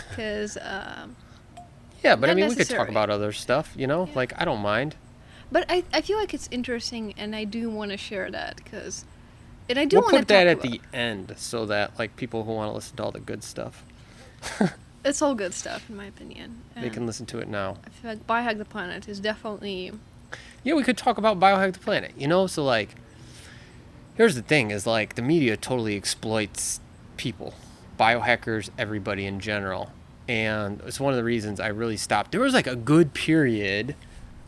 because 0.10 0.56
um, 0.62 1.15
Yeah, 2.04 2.15
but 2.15 2.30
I 2.30 2.36
mean, 2.36 2.48
we 2.48 2.56
could 2.56 2.70
talk 2.70 2.89
about 2.89 3.10
other 3.10 3.32
stuff, 3.32 3.74
you 3.75 3.88
know? 3.88 4.06
Yeah. 4.06 4.13
Like, 4.13 4.39
I 4.39 4.46
don't 4.46 4.62
mind. 4.62 4.96
But 5.51 5.65
I, 5.68 5.84
I 5.92 6.01
feel 6.01 6.20
like 6.20 6.36
it's 6.36 6.48
interesting, 6.51 7.15
and 7.18 7.36
I 7.36 7.44
do 7.44 7.72
want 7.72 7.89
to 7.89 7.98
share 7.98 8.30
that 8.30 8.58
because, 8.58 9.04
and 9.68 9.80
I 9.80 9.86
do 9.86 9.98
We'll 9.98 10.04
want 10.04 10.13
to 10.13 10.20
put 10.20 10.27
that 10.27 10.46
at 10.46 10.62
the 10.62 10.80
end 10.94 11.34
so 11.38 11.65
that 11.65 11.98
like 11.98 12.15
people 12.18 12.44
who 12.44 12.54
want 12.54 12.70
to 12.70 12.75
listen 12.75 12.96
to 12.98 13.04
all 13.04 13.12
the 13.12 13.20
good 13.20 13.44
stuff, 13.44 13.84
It's 15.04 15.24
all 15.24 15.34
good 15.34 15.56
stuff, 15.56 15.89
in 15.89 15.96
my 15.96 16.06
opinion. 16.06 16.62
they 16.75 16.89
can 16.92 17.08
listen 17.08 17.25
to 17.27 17.39
it 17.39 17.48
now. 17.48 17.77
I 17.84 17.89
feel 17.89 18.12
like 18.12 18.27
Biohack 18.27 18.60
the 18.60 18.65
Planet 18.65 19.08
is 19.08 19.20
definitely 19.20 19.92
Yeah, 20.65 20.74
we 20.74 20.84
could 20.84 20.98
talk 20.98 21.19
about 21.19 21.39
biohack 21.39 21.74
the 21.74 21.79
planet. 21.79 22.12
You 22.17 22.27
know, 22.27 22.48
so 22.48 22.65
like, 22.65 22.95
here's 24.15 24.34
the 24.34 24.41
thing: 24.41 24.72
is 24.72 24.86
like 24.88 25.13
the 25.13 25.22
media 25.22 25.55
totally 25.55 25.95
exploits 25.95 26.81
people, 27.17 27.53
biohackers, 28.00 28.72
everybody 28.75 29.27
in 29.27 29.39
general, 29.39 29.91
and 30.27 30.81
it's 30.86 31.00
one 31.00 31.13
of 31.13 31.17
the 31.17 31.24
reasons 31.24 31.60
I 31.60 31.67
really 31.67 31.98
stopped. 31.98 32.31
There 32.31 32.41
was 32.41 32.55
like 32.55 32.65
a 32.65 32.75
good 32.75 33.13
period, 33.13 33.95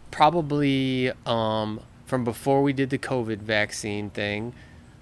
probably 0.10 1.12
um, 1.28 1.82
from 2.08 2.24
before 2.24 2.64
we 2.64 2.74
did 2.74 2.90
the 2.90 2.98
COVID 2.98 3.38
vaccine 3.38 4.10
thing, 4.10 4.54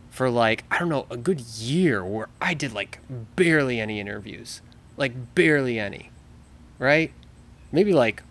for 0.09 0.29
like 0.29 0.65
I 0.69 0.79
don't 0.79 0.89
know 0.89 1.07
a 1.09 1.15
good 1.15 1.39
year 1.39 2.03
where 2.03 2.27
I 2.41 2.53
did 2.53 2.73
like 2.73 2.99
barely 3.37 3.79
any 3.79 4.01
interviews, 4.01 4.61
like 4.97 5.33
barely 5.33 5.79
any, 5.79 6.11
right? 6.77 7.13
Maybe 7.71 7.93
like 7.93 8.21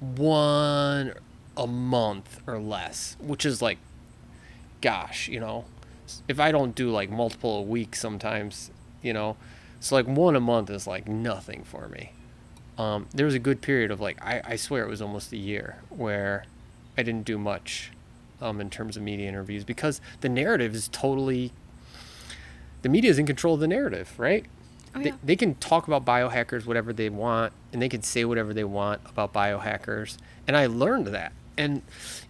one 0.00 1.14
a 1.56 1.66
month 1.66 2.40
or 2.46 2.58
less, 2.58 3.16
which 3.20 3.46
is 3.46 3.62
like, 3.62 3.78
gosh, 4.80 5.28
you 5.28 5.40
know, 5.40 5.64
if 6.28 6.38
I 6.38 6.52
don't 6.52 6.74
do 6.74 6.90
like 6.90 7.10
multiple 7.10 7.58
a 7.58 7.62
week 7.62 7.96
sometimes, 7.96 8.70
you 9.02 9.12
know, 9.12 9.36
so 9.80 9.94
like 9.94 10.06
one 10.06 10.36
a 10.36 10.40
month 10.40 10.70
is 10.70 10.86
like 10.86 11.08
nothing 11.08 11.64
for 11.64 11.88
me. 11.88 12.12
Um, 12.78 13.08
there 13.14 13.26
was 13.26 13.34
a 13.34 13.38
good 13.38 13.62
period 13.62 13.90
of 13.90 14.00
like, 14.00 14.22
I, 14.22 14.42
I 14.44 14.56
swear 14.56 14.84
it 14.84 14.88
was 14.88 15.00
almost 15.00 15.32
a 15.32 15.36
year 15.36 15.78
where 15.88 16.44
I 16.96 17.02
didn't 17.02 17.24
do 17.24 17.38
much 17.38 17.90
um, 18.40 18.60
in 18.60 18.68
terms 18.68 18.96
of 18.96 19.02
media 19.02 19.28
interviews 19.28 19.64
because 19.64 20.00
the 20.20 20.28
narrative 20.28 20.74
is 20.74 20.88
totally, 20.88 21.52
the 22.82 22.88
media 22.88 23.10
is 23.10 23.18
in 23.18 23.26
control 23.26 23.54
of 23.54 23.60
the 23.60 23.68
narrative, 23.68 24.12
right? 24.18 24.44
Oh, 24.94 25.02
they, 25.02 25.12
they 25.22 25.36
can 25.36 25.54
talk 25.56 25.86
about 25.86 26.04
biohackers 26.04 26.64
whatever 26.64 26.92
they 26.92 27.10
want 27.10 27.52
and 27.72 27.82
they 27.82 27.88
can 27.88 28.02
say 28.02 28.24
whatever 28.24 28.54
they 28.54 28.64
want 28.64 29.02
about 29.04 29.32
biohackers 29.32 30.16
and 30.46 30.56
i 30.56 30.64
learned 30.66 31.08
that 31.08 31.32
and 31.56 31.82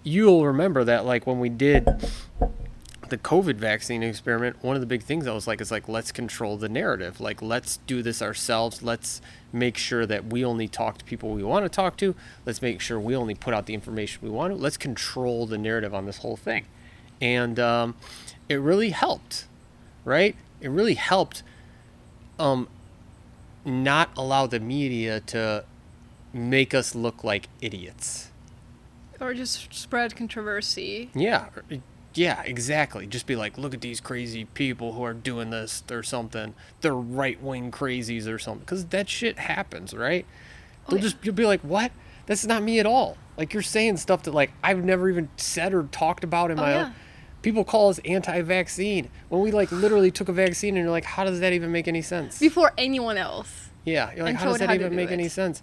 you'll 0.03 0.47
remember 0.47 0.85
that 0.85 1.05
like 1.05 1.27
when 1.27 1.41
we 1.41 1.49
did 1.49 1.85
the 3.09 3.19
covid 3.19 3.55
vaccine 3.55 4.03
experiment 4.03 4.57
one 4.63 4.75
of 4.75 4.81
the 4.81 4.87
big 4.87 5.03
things 5.03 5.29
i 5.29 5.33
was 5.33 5.47
like 5.47 5.61
is 5.61 5.71
like 5.71 5.89
let's 5.89 6.11
control 6.11 6.57
the 6.57 6.69
narrative. 6.69 7.21
Like 7.21 7.41
let's 7.41 7.79
do 7.87 8.03
this 8.03 8.21
ourselves. 8.21 8.83
Let's 8.83 9.21
make 9.53 9.77
sure 9.77 10.07
that 10.07 10.27
we 10.27 10.45
only 10.45 10.69
talk 10.69 10.99
to 10.99 11.05
people 11.05 11.31
we 11.31 11.43
want 11.43 11.65
to 11.65 11.69
talk 11.69 11.97
to. 11.99 12.15
Let's 12.45 12.61
make 12.61 12.81
sure 12.81 12.99
we 12.99 13.15
only 13.15 13.35
put 13.35 13.55
out 13.55 13.67
the 13.67 13.75
information 13.75 14.21
we 14.23 14.31
want 14.31 14.53
to. 14.53 14.57
Let's 14.57 14.77
control 14.77 15.47
the 15.47 15.57
narrative 15.57 15.95
on 15.95 16.07
this 16.07 16.19
whole 16.19 16.37
thing. 16.37 16.67
And 17.21 17.59
um, 17.59 17.95
it 18.49 18.57
really 18.57 18.91
helped 18.91 19.47
right? 20.07 20.37
It 20.63 20.69
really 20.71 20.95
helped 20.95 21.43
um 22.39 22.69
not 23.67 24.11
allow 24.17 24.47
the 24.47 24.61
media 24.61 25.21
to 25.21 25.65
make 26.33 26.73
us 26.73 26.95
look 26.95 27.23
like 27.23 27.49
idiots. 27.61 28.31
Or 29.21 29.35
just 29.35 29.73
spread 29.75 30.17
controversy. 30.17 31.11
Yeah. 31.15 31.47
Er, 31.57 31.81
yeah, 32.15 32.43
exactly. 32.45 33.07
Just 33.07 33.27
be 33.27 33.37
like, 33.37 33.59
look 33.59 33.75
at 33.75 33.83
these 33.83 34.01
crazy 34.01 34.47
people 34.47 34.95
who 34.95 35.03
are 35.03 35.13
doing 35.13 35.51
this 35.51 35.83
or 35.91 36.03
something. 36.03 36.55
They're 36.81 36.95
right 36.95 37.41
wing 37.43 37.71
crazies 37.71 38.27
or 38.27 38.39
something. 38.39 38.61
Because 38.61 38.87
that 38.87 39.09
shit 39.09 39.39
happens, 39.39 39.93
right? 39.95 40.25
Oh, 40.87 40.91
They'll 40.91 40.99
yeah. 40.99 41.03
just 41.03 41.17
you'll 41.23 41.35
be 41.35 41.45
like, 41.47 41.61
what? 41.61 41.93
That's 42.25 42.47
not 42.47 42.63
me 42.63 42.81
at 42.81 42.87
all. 42.87 43.19
Like 43.37 43.53
you're 43.53 43.63
saying 43.63 43.99
stuff 43.99 44.23
that 44.23 44.33
like 44.33 44.53
I've 44.65 44.83
never 44.83 45.11
even 45.11 45.29
said 45.37 45.75
or 45.75 45.85
talked 45.85 46.25
about 46.25 46.51
in 46.51 46.59
Oh, 46.59 46.63
my 46.63 46.71
yeah. 46.71 46.85
own. 46.87 46.95
People 47.43 47.65
call 47.65 47.91
us 47.91 48.01
anti-vaccine 48.05 49.09
when 49.29 49.41
we 49.43 49.53
like 49.53 49.71
literally 49.71 50.11
took 50.11 50.29
a 50.29 50.33
vaccine, 50.33 50.77
and 50.77 50.83
you're 50.85 50.91
like, 50.91 51.05
how 51.05 51.23
does 51.25 51.39
that 51.41 51.53
even 51.53 51.71
make 51.71 51.87
any 51.87 52.03
sense? 52.03 52.41
Before 52.41 52.73
anyone 52.77 53.19
else. 53.19 53.69
Yeah, 53.85 54.13
you're 54.17 54.25
like, 54.25 54.35
how 54.37 54.47
does 54.47 54.59
that 54.59 54.69
how 54.69 54.75
even 54.75 54.97
make 54.97 55.13
any 55.13 55.29
sense? 55.29 55.63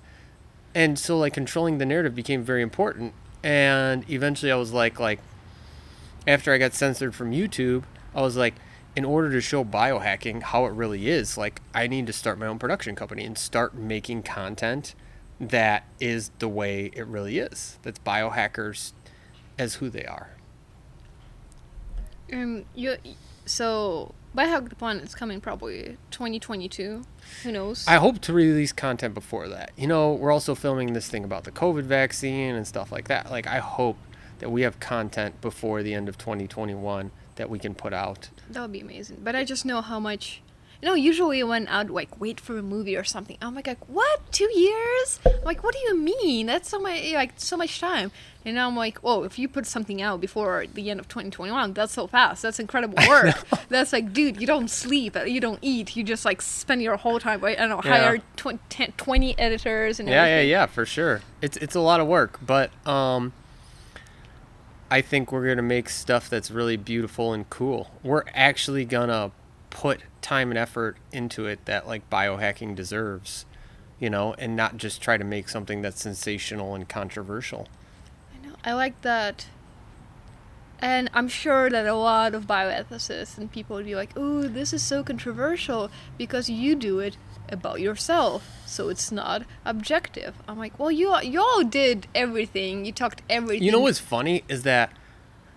And 0.73 0.97
so, 0.97 1.17
like, 1.17 1.33
controlling 1.33 1.77
the 1.79 1.85
narrative 1.85 2.15
became 2.15 2.41
very 2.41 2.61
important. 2.61 3.13
And 3.43 4.09
eventually, 4.09 4.51
I 4.51 4.55
was 4.55 4.71
like, 4.71 4.99
like, 4.99 5.19
after 6.25 6.53
I 6.53 6.57
got 6.57 6.73
censored 6.73 7.13
from 7.13 7.31
YouTube, 7.31 7.83
I 8.15 8.21
was 8.21 8.37
like, 8.37 8.55
in 8.95 9.03
order 9.03 9.31
to 9.31 9.41
show 9.41 9.65
biohacking 9.65 10.43
how 10.43 10.65
it 10.65 10.69
really 10.69 11.09
is, 11.09 11.37
like, 11.37 11.61
I 11.73 11.87
need 11.87 12.07
to 12.07 12.13
start 12.13 12.37
my 12.37 12.47
own 12.47 12.59
production 12.59 12.95
company 12.95 13.25
and 13.25 13.37
start 13.37 13.75
making 13.75 14.23
content 14.23 14.95
that 15.39 15.85
is 15.99 16.31
the 16.39 16.47
way 16.47 16.91
it 16.93 17.05
really 17.05 17.39
is. 17.39 17.79
That's 17.81 17.99
biohackers 17.99 18.93
as 19.57 19.75
who 19.75 19.89
they 19.89 20.05
are. 20.05 20.29
Um, 22.31 22.65
you, 22.73 22.95
so 23.45 24.13
Biohack 24.35 24.69
the 24.69 24.75
Planet 24.75 25.03
is 25.03 25.13
coming 25.13 25.39
probably 25.39 25.97
2022. 26.09 27.03
Who 27.43 27.51
knows? 27.51 27.85
I 27.87 27.97
hope 27.97 28.19
to 28.21 28.33
release 28.33 28.71
content 28.71 29.13
before 29.13 29.47
that. 29.47 29.71
You 29.77 29.85
know, 29.85 30.13
we're 30.13 30.31
also 30.31 30.55
filming 30.55 30.93
this 30.93 31.07
thing 31.07 31.23
about 31.23 31.43
the 31.43 31.51
COVID 31.51 31.83
vaccine 31.83 32.55
and 32.55 32.65
stuff 32.65 32.91
like 32.91 33.07
that. 33.09 33.29
Like, 33.29 33.45
I 33.45 33.59
hope 33.59 33.97
that 34.39 34.49
we 34.49 34.63
have 34.63 34.79
content 34.79 35.39
before 35.39 35.83
the 35.83 35.93
end 35.93 36.09
of 36.09 36.17
2021 36.17 37.11
that 37.35 37.47
we 37.47 37.59
can 37.59 37.75
put 37.75 37.93
out. 37.93 38.29
That 38.49 38.61
would 38.61 38.71
be 38.71 38.81
amazing. 38.81 39.19
But 39.23 39.35
I 39.35 39.43
just 39.43 39.65
know 39.65 39.81
how 39.81 39.99
much. 39.99 40.41
You 40.83 40.89
know, 40.89 40.95
usually 40.95 41.41
when 41.45 41.69
I'd 41.69 41.89
like 41.89 42.19
wait 42.19 42.41
for 42.41 42.57
a 42.57 42.61
movie 42.61 42.97
or 42.97 43.05
something, 43.05 43.37
I'm 43.41 43.55
like, 43.55 43.67
like 43.67 43.87
what? 43.87 44.19
Two 44.33 44.49
years? 44.53 45.17
I'm 45.25 45.41
like, 45.45 45.63
what 45.63 45.73
do 45.73 45.79
you 45.79 45.97
mean? 45.97 46.47
That's 46.47 46.67
so 46.67 46.77
much, 46.77 47.09
like 47.13 47.31
so 47.37 47.55
much 47.55 47.79
time. 47.79 48.11
And 48.43 48.55
now 48.55 48.67
I'm 48.67 48.75
like, 48.75 48.97
oh, 49.01 49.23
if 49.23 49.39
you 49.39 49.47
put 49.47 49.65
something 49.65 50.01
out 50.01 50.19
before 50.19 50.65
the 50.73 50.89
end 50.89 50.99
of 50.99 51.07
2021, 51.07 51.71
that's 51.71 51.93
so 51.93 52.05
fast. 52.05 52.41
That's 52.41 52.59
incredible 52.59 52.97
work. 53.07 53.33
that's 53.69 53.93
like, 53.93 54.11
dude, 54.11 54.41
you 54.41 54.45
don't 54.45 54.69
sleep, 54.69 55.15
you 55.25 55.39
don't 55.39 55.59
eat, 55.61 55.95
you 55.95 56.03
just 56.03 56.25
like 56.25 56.41
spend 56.41 56.81
your 56.81 56.97
whole 56.97 57.17
time. 57.17 57.39
Right? 57.39 57.57
I 57.57 57.65
don't 57.65 57.69
know, 57.81 57.89
Yeah. 57.89 57.99
hire 58.01 58.17
tw- 58.35 58.59
10, 58.69 58.91
20 58.97 59.39
editors 59.39 60.01
and 60.01 60.09
Yeah, 60.09 60.25
yeah, 60.25 60.41
yeah, 60.41 60.65
for 60.65 60.85
sure. 60.85 61.21
It's 61.41 61.55
it's 61.55 61.75
a 61.75 61.79
lot 61.79 62.01
of 62.01 62.07
work, 62.07 62.41
but 62.45 62.71
um 62.85 63.31
I 64.91 64.99
think 64.99 65.31
we're 65.31 65.45
going 65.45 65.55
to 65.57 65.63
make 65.63 65.87
stuff 65.87 66.29
that's 66.29 66.51
really 66.51 66.75
beautiful 66.75 67.31
and 67.31 67.49
cool. 67.49 67.89
We're 68.03 68.23
actually 68.35 68.83
going 68.83 69.07
to 69.07 69.31
put 69.73 70.01
time 70.21 70.51
and 70.51 70.57
effort 70.57 70.95
into 71.11 71.47
it 71.47 71.65
that 71.65 71.87
like 71.87 72.07
biohacking 72.09 72.75
deserves, 72.75 73.45
you 73.99 74.09
know, 74.09 74.35
and 74.37 74.55
not 74.55 74.77
just 74.77 75.01
try 75.01 75.17
to 75.17 75.23
make 75.23 75.49
something 75.49 75.81
that's 75.81 75.99
sensational 75.99 76.75
and 76.75 76.87
controversial. 76.87 77.67
I 78.31 78.47
know. 78.47 78.55
I 78.63 78.73
like 78.73 79.01
that. 79.01 79.47
And 80.79 81.09
I'm 81.13 81.27
sure 81.27 81.71
that 81.71 81.87
a 81.87 81.95
lot 81.95 82.35
of 82.35 82.45
bioethicists 82.45 83.37
and 83.37 83.51
people 83.51 83.75
would 83.75 83.85
be 83.85 83.95
like, 83.95 84.15
"Ooh, 84.15 84.47
this 84.47 84.73
is 84.73 84.83
so 84.83 85.03
controversial 85.03 85.89
because 86.19 86.49
you 86.49 86.75
do 86.75 86.99
it 86.99 87.17
about 87.49 87.79
yourself, 87.79 88.47
so 88.67 88.89
it's 88.89 89.11
not 89.11 89.43
objective." 89.65 90.35
I'm 90.47 90.59
like, 90.59 90.77
"Well, 90.77 90.91
you 90.91 91.19
you 91.21 91.41
all 91.41 91.63
did 91.63 92.07
everything. 92.13 92.85
You 92.85 92.91
talked 92.91 93.23
everything." 93.27 93.63
You 93.63 93.71
know 93.71 93.79
what's 93.79 93.99
funny 93.99 94.43
is 94.47 94.63
that 94.63 94.91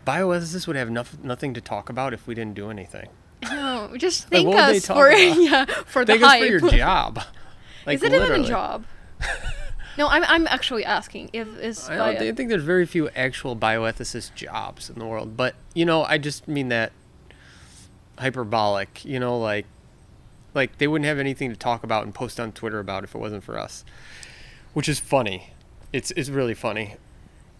bioethicists 0.06 0.66
would 0.66 0.76
have 0.76 0.88
nof- 0.88 1.22
nothing 1.22 1.52
to 1.52 1.60
talk 1.60 1.90
about 1.90 2.14
if 2.14 2.26
we 2.26 2.34
didn't 2.34 2.54
do 2.54 2.70
anything. 2.70 3.08
No, 3.50 3.96
just 3.96 4.30
Like, 4.32 4.44
thank 4.44 4.54
they 4.56 4.76
us 4.78 4.86
for 4.86 5.08
about? 5.10 5.38
yeah 5.40 5.64
for 5.86 6.04
the 6.04 6.12
Thank 6.14 6.24
us 6.24 6.30
hype. 6.30 6.40
for 6.40 6.46
your 6.46 6.60
job. 6.78 7.20
Like, 7.86 7.96
is 7.96 8.02
it 8.02 8.12
even 8.12 8.44
a 8.44 8.44
job? 8.46 8.84
no, 9.98 10.08
I'm 10.08 10.24
I'm 10.24 10.46
actually 10.48 10.84
asking 10.84 11.30
if 11.32 11.48
is 11.58 11.88
I, 11.88 11.96
don't, 11.96 12.18
bio- 12.18 12.28
I 12.28 12.32
think 12.32 12.48
there's 12.50 12.62
very 12.64 12.86
few 12.86 13.08
actual 13.10 13.56
bioethicist 13.56 14.34
jobs 14.34 14.90
in 14.90 14.98
the 14.98 15.06
world, 15.06 15.36
but 15.36 15.54
you 15.74 15.84
know, 15.84 16.04
I 16.04 16.18
just 16.18 16.46
mean 16.48 16.68
that 16.68 16.92
hyperbolic. 18.18 19.04
You 19.04 19.20
know, 19.20 19.38
like 19.38 19.66
like 20.54 20.78
they 20.78 20.86
wouldn't 20.88 21.06
have 21.06 21.18
anything 21.18 21.50
to 21.50 21.56
talk 21.56 21.84
about 21.84 22.04
and 22.04 22.14
post 22.14 22.40
on 22.40 22.52
Twitter 22.52 22.78
about 22.78 23.04
if 23.04 23.14
it 23.14 23.18
wasn't 23.18 23.44
for 23.44 23.58
us, 23.58 23.84
which 24.72 24.88
is 24.88 24.98
funny. 24.98 25.50
It's 25.92 26.10
it's 26.12 26.28
really 26.28 26.54
funny. 26.54 26.96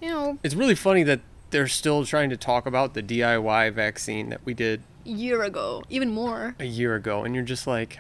you 0.00 0.09
know 0.11 0.38
It's 0.43 0.55
really 0.55 0.75
funny 0.75 1.02
that 1.05 1.21
they're 1.50 1.69
still 1.69 2.05
trying 2.05 2.28
to 2.31 2.37
talk 2.37 2.66
about 2.66 2.95
the 2.95 3.02
DIY 3.02 3.73
vaccine 3.73 4.28
that 4.31 4.40
we 4.45 4.52
did 4.52 4.83
year 5.06 5.42
ago, 5.42 5.82
even 5.88 6.12
more. 6.12 6.54
a 6.58 6.64
year 6.64 6.94
ago, 6.94 7.25
and 7.25 7.34
you're 7.34 7.44
just 7.44 7.66
like, 7.66 7.98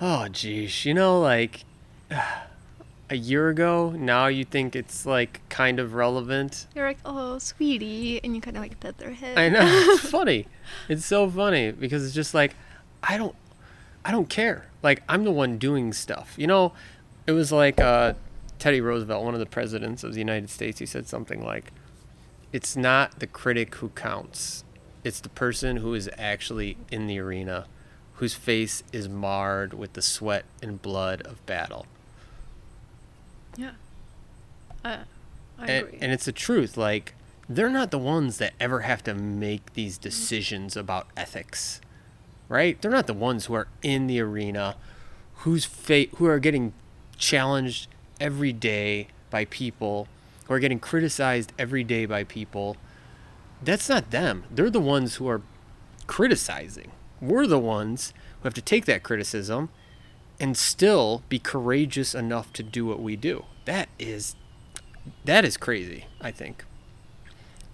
oh, 0.00 0.28
geez, 0.28 0.84
you 0.84 0.94
know, 0.94 1.20
like 1.20 1.64
a 3.10 3.16
year 3.16 3.48
ago. 3.48 3.90
Now 3.90 4.26
you 4.26 4.44
think 4.44 4.76
it's 4.76 5.06
like 5.06 5.40
kind 5.48 5.78
of 5.78 5.94
relevant. 5.94 6.66
You're 6.74 6.86
like, 6.86 6.98
"Oh, 7.04 7.38
sweetie," 7.38 8.20
and 8.22 8.34
you 8.34 8.40
kind 8.40 8.56
of 8.56 8.62
like 8.62 8.78
pet 8.80 8.98
their 8.98 9.12
head. 9.12 9.38
I 9.38 9.48
know 9.48 9.60
it's 9.64 10.08
funny. 10.08 10.46
It's 10.88 11.06
so 11.06 11.28
funny 11.28 11.70
because 11.72 12.04
it's 12.04 12.14
just 12.14 12.34
like 12.34 12.54
I 13.02 13.16
don't 13.16 13.34
I 14.04 14.10
don't 14.10 14.28
care. 14.28 14.66
Like 14.82 15.02
I'm 15.08 15.24
the 15.24 15.30
one 15.32 15.58
doing 15.58 15.92
stuff. 15.92 16.34
You 16.36 16.46
know, 16.46 16.72
it 17.26 17.32
was 17.32 17.52
like 17.52 17.80
uh, 17.80 18.14
Teddy 18.58 18.80
Roosevelt, 18.80 19.24
one 19.24 19.34
of 19.34 19.40
the 19.40 19.46
presidents 19.46 20.04
of 20.04 20.12
the 20.12 20.18
United 20.18 20.50
States. 20.50 20.78
He 20.78 20.86
said 20.86 21.06
something 21.06 21.44
like, 21.44 21.72
"It's 22.52 22.76
not 22.76 23.20
the 23.20 23.26
critic 23.26 23.76
who 23.76 23.88
counts. 23.90 24.64
It's 25.08 25.20
the 25.20 25.30
person 25.30 25.78
who 25.78 25.94
is 25.94 26.10
actually 26.18 26.76
in 26.90 27.06
the 27.06 27.18
arena, 27.18 27.64
whose 28.16 28.34
face 28.34 28.82
is 28.92 29.08
marred 29.08 29.72
with 29.72 29.94
the 29.94 30.02
sweat 30.02 30.44
and 30.62 30.82
blood 30.82 31.22
of 31.22 31.44
battle." 31.46 31.86
Yeah. 33.56 33.72
Uh, 34.84 34.98
I 35.58 35.66
and, 35.66 35.86
agree. 35.86 35.98
and 36.02 36.12
it's 36.12 36.26
the 36.26 36.32
truth. 36.32 36.76
Like 36.76 37.14
they're 37.48 37.70
not 37.70 37.90
the 37.90 37.98
ones 37.98 38.36
that 38.36 38.52
ever 38.60 38.80
have 38.80 39.02
to 39.04 39.14
make 39.14 39.72
these 39.72 39.96
decisions 39.96 40.76
about 40.76 41.06
ethics, 41.16 41.80
right? 42.50 42.80
They're 42.80 42.90
not 42.90 43.06
the 43.06 43.14
ones 43.14 43.46
who 43.46 43.54
are 43.54 43.68
in 43.82 44.08
the 44.08 44.20
arena, 44.20 44.76
whose 45.36 45.64
fate, 45.64 46.10
who 46.16 46.26
are 46.26 46.38
getting 46.38 46.74
challenged 47.16 47.88
every 48.20 48.52
day 48.52 49.08
by 49.30 49.46
people, 49.46 50.06
who 50.44 50.54
are 50.54 50.60
getting 50.60 50.78
criticized 50.78 51.54
every 51.58 51.82
day 51.82 52.04
by 52.04 52.24
people. 52.24 52.76
That's 53.62 53.88
not 53.88 54.10
them. 54.10 54.44
They're 54.50 54.70
the 54.70 54.80
ones 54.80 55.16
who 55.16 55.28
are 55.28 55.42
criticizing. 56.06 56.92
We're 57.20 57.46
the 57.46 57.58
ones 57.58 58.12
who 58.40 58.44
have 58.44 58.54
to 58.54 58.62
take 58.62 58.84
that 58.86 59.02
criticism 59.02 59.70
and 60.40 60.56
still 60.56 61.22
be 61.28 61.38
courageous 61.38 62.14
enough 62.14 62.52
to 62.54 62.62
do 62.62 62.86
what 62.86 63.00
we 63.00 63.16
do. 63.16 63.44
That 63.64 63.88
is 63.98 64.36
that 65.24 65.44
is 65.44 65.56
crazy, 65.56 66.06
I 66.20 66.30
think. 66.30 66.64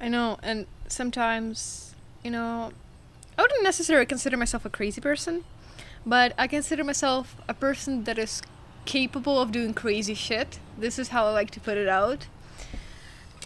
I 0.01 0.09
know, 0.09 0.39
and 0.43 0.67
sometimes, 0.89 1.95
you 2.23 2.31
know, 2.31 2.73
I 3.37 3.43
wouldn't 3.43 3.63
necessarily 3.63 4.07
consider 4.07 4.37
myself 4.37 4.65
a 4.65 4.71
crazy 4.71 5.01
person, 5.01 5.45
but 6.07 6.33
I 6.39 6.47
consider 6.47 6.85
myself 6.85 7.37
a 7.49 7.55
person 7.55 8.05
that 8.05 8.19
is 8.19 8.43
capable 8.85 9.41
of 9.41 9.51
doing 9.51 9.75
crazy 9.75 10.15
shit. 10.15 10.59
This 10.79 10.99
is 10.99 11.09
how 11.09 11.27
I 11.27 11.31
like 11.31 11.51
to 11.53 11.61
put 11.61 11.77
it 11.77 11.89
out. 11.89 12.27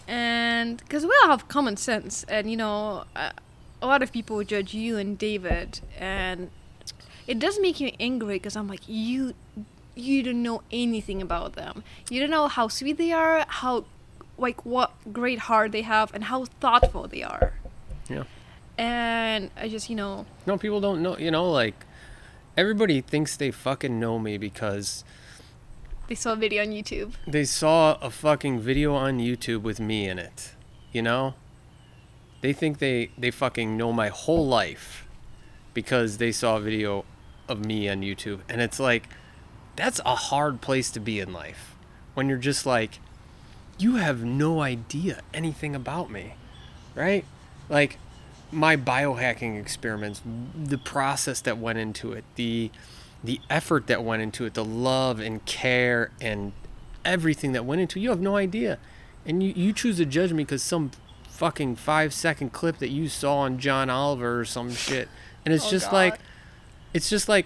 And 0.09 0.77
because 0.79 1.05
we 1.05 1.11
all 1.21 1.29
have 1.29 1.47
common 1.47 1.77
sense, 1.77 2.25
and 2.27 2.49
you 2.49 2.57
know, 2.57 3.03
a, 3.15 3.31
a 3.79 3.85
lot 3.85 4.01
of 4.01 4.11
people 4.11 4.43
judge 4.43 4.73
you 4.73 4.97
and 4.97 5.19
David, 5.19 5.81
and 5.99 6.49
it 7.27 7.37
does 7.37 7.59
make 7.61 7.79
me 7.79 7.95
angry 7.99 8.37
because 8.37 8.55
I'm 8.55 8.67
like, 8.67 8.81
you, 8.87 9.35
you 9.93 10.23
don't 10.23 10.41
know 10.41 10.63
anything 10.71 11.21
about 11.21 11.53
them. 11.53 11.83
You 12.09 12.21
don't 12.21 12.31
know 12.31 12.47
how 12.47 12.69
sweet 12.69 12.97
they 12.97 13.11
are, 13.11 13.45
how, 13.47 13.85
like, 14.35 14.65
what 14.65 14.93
great 15.13 15.39
heart 15.39 15.71
they 15.71 15.83
have, 15.83 16.11
and 16.11 16.23
how 16.23 16.45
thoughtful 16.59 17.07
they 17.07 17.21
are. 17.21 17.53
Yeah. 18.09 18.23
And 18.79 19.51
I 19.55 19.67
just, 19.69 19.91
you 19.91 19.95
know, 19.95 20.25
No, 20.47 20.57
people 20.57 20.81
don't 20.81 21.03
know, 21.03 21.17
you 21.19 21.29
know, 21.29 21.51
like 21.51 21.85
everybody 22.57 22.99
thinks 22.99 23.37
they 23.37 23.51
fucking 23.51 23.99
know 23.99 24.17
me 24.17 24.39
because 24.39 25.03
they 26.09 26.15
saw 26.15 26.33
a 26.33 26.35
video 26.35 26.63
on 26.63 26.69
YouTube. 26.69 27.13
they 27.27 27.45
saw 27.45 27.95
a 28.01 28.09
fucking 28.09 28.59
video 28.59 28.95
on 28.95 29.19
YouTube 29.19 29.61
with 29.61 29.79
me 29.79 30.09
in 30.09 30.17
it. 30.17 30.55
You 30.91 31.03
know? 31.03 31.35
They 32.41 32.51
think 32.51 32.79
they 32.79 33.11
they 33.15 33.29
fucking 33.29 33.77
know 33.77 33.93
my 33.93 34.07
whole 34.07 34.47
life 34.47 35.05
because 35.75 36.17
they 36.17 36.31
saw 36.31 36.57
a 36.57 36.59
video 36.59 37.05
of 37.47 37.63
me 37.63 37.87
on 37.87 38.01
YouTube. 38.01 38.39
And 38.49 38.59
it's 38.59 38.79
like 38.79 39.07
that's 39.75 40.01
a 40.03 40.15
hard 40.15 40.61
place 40.61 40.89
to 40.91 40.99
be 40.99 41.19
in 41.19 41.31
life. 41.31 41.75
When 42.15 42.27
you're 42.27 42.39
just 42.39 42.65
like 42.65 42.99
you 43.77 43.97
have 43.97 44.23
no 44.23 44.61
idea 44.61 45.21
anything 45.31 45.75
about 45.75 46.09
me. 46.09 46.33
Right? 46.95 47.23
Like 47.69 47.99
my 48.51 48.75
biohacking 48.75 49.61
experiments, 49.61 50.23
the 50.55 50.79
process 50.79 51.39
that 51.41 51.59
went 51.59 51.77
into 51.77 52.13
it, 52.13 52.23
the 52.35 52.71
the 53.23 53.41
effort 53.49 53.87
that 53.87 54.03
went 54.03 54.21
into 54.21 54.45
it, 54.45 54.53
the 54.53 54.63
love 54.65 55.19
and 55.19 55.43
care 55.45 56.11
and 56.21 56.53
everything 57.03 57.51
that 57.53 57.65
went 57.65 57.81
into 57.81 57.99
it, 57.99 58.03
you 58.03 58.09
have 58.09 58.21
no 58.21 58.35
idea. 58.37 58.77
And 59.25 59.43
you, 59.43 59.53
you 59.55 59.73
choose 59.73 59.97
to 59.97 60.05
judge 60.05 60.31
me 60.31 60.43
because 60.43 60.63
some 60.63 60.91
fucking 61.27 61.75
five 61.75 62.13
second 62.13 62.51
clip 62.51 62.77
that 62.79 62.89
you 62.89 63.07
saw 63.07 63.39
on 63.39 63.59
John 63.59 63.89
Oliver 63.89 64.39
or 64.39 64.45
some 64.45 64.71
shit. 64.73 65.07
And 65.45 65.53
it's 65.53 65.67
Oh, 65.67 65.71
just 65.71 65.87
God. 65.87 65.93
like, 65.93 66.19
it's 66.93 67.09
just 67.09 67.29
like, 67.29 67.45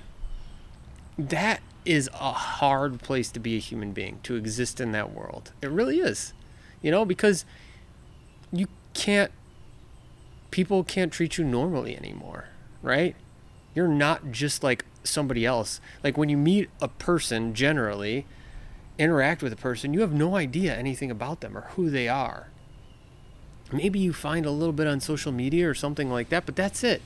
that 1.17 1.61
is 1.85 2.09
a 2.13 2.31
hard 2.31 3.01
place 3.01 3.29
to 3.31 3.39
be 3.39 3.55
a 3.55 3.59
human 3.59 3.91
being, 3.91 4.19
to 4.23 4.35
exist 4.35 4.79
in 4.79 4.91
that 4.93 5.11
world. 5.13 5.51
It 5.61 5.69
really 5.69 5.99
is. 5.99 6.33
You 6.81 6.91
know, 6.91 7.05
because 7.05 7.45
you 8.51 8.67
can't, 8.93 9.31
people 10.51 10.83
can't 10.83 11.11
treat 11.11 11.37
you 11.37 11.43
normally 11.43 11.95
anymore, 11.95 12.45
right? 12.81 13.15
You're 13.75 13.87
not 13.87 14.31
just 14.31 14.63
like 14.63 14.85
somebody 15.03 15.45
else. 15.45 15.81
Like 16.03 16.17
when 16.17 16.29
you 16.29 16.37
meet 16.37 16.69
a 16.81 16.87
person, 16.87 17.53
generally, 17.53 18.25
interact 18.97 19.41
with 19.41 19.53
a 19.53 19.57
person, 19.57 19.93
you 19.93 20.01
have 20.01 20.13
no 20.13 20.35
idea 20.35 20.75
anything 20.75 21.11
about 21.11 21.41
them 21.41 21.57
or 21.57 21.61
who 21.75 21.89
they 21.89 22.07
are. 22.07 22.49
Maybe 23.71 23.99
you 23.99 24.13
find 24.13 24.45
a 24.45 24.51
little 24.51 24.73
bit 24.73 24.87
on 24.87 24.99
social 24.99 25.31
media 25.31 25.67
or 25.67 25.73
something 25.73 26.11
like 26.11 26.29
that, 26.29 26.45
but 26.45 26.55
that's 26.55 26.83
it. 26.83 27.01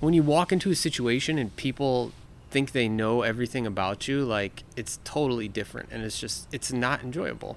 When 0.00 0.12
you 0.12 0.22
walk 0.22 0.52
into 0.52 0.70
a 0.70 0.74
situation 0.74 1.38
and 1.38 1.54
people 1.56 2.12
think 2.50 2.72
they 2.72 2.88
know 2.88 3.22
everything 3.22 3.66
about 3.66 4.06
you, 4.06 4.22
like 4.24 4.64
it's 4.76 4.98
totally 5.04 5.48
different 5.48 5.88
and 5.90 6.04
it's 6.04 6.20
just, 6.20 6.46
it's 6.52 6.72
not 6.72 7.02
enjoyable. 7.02 7.56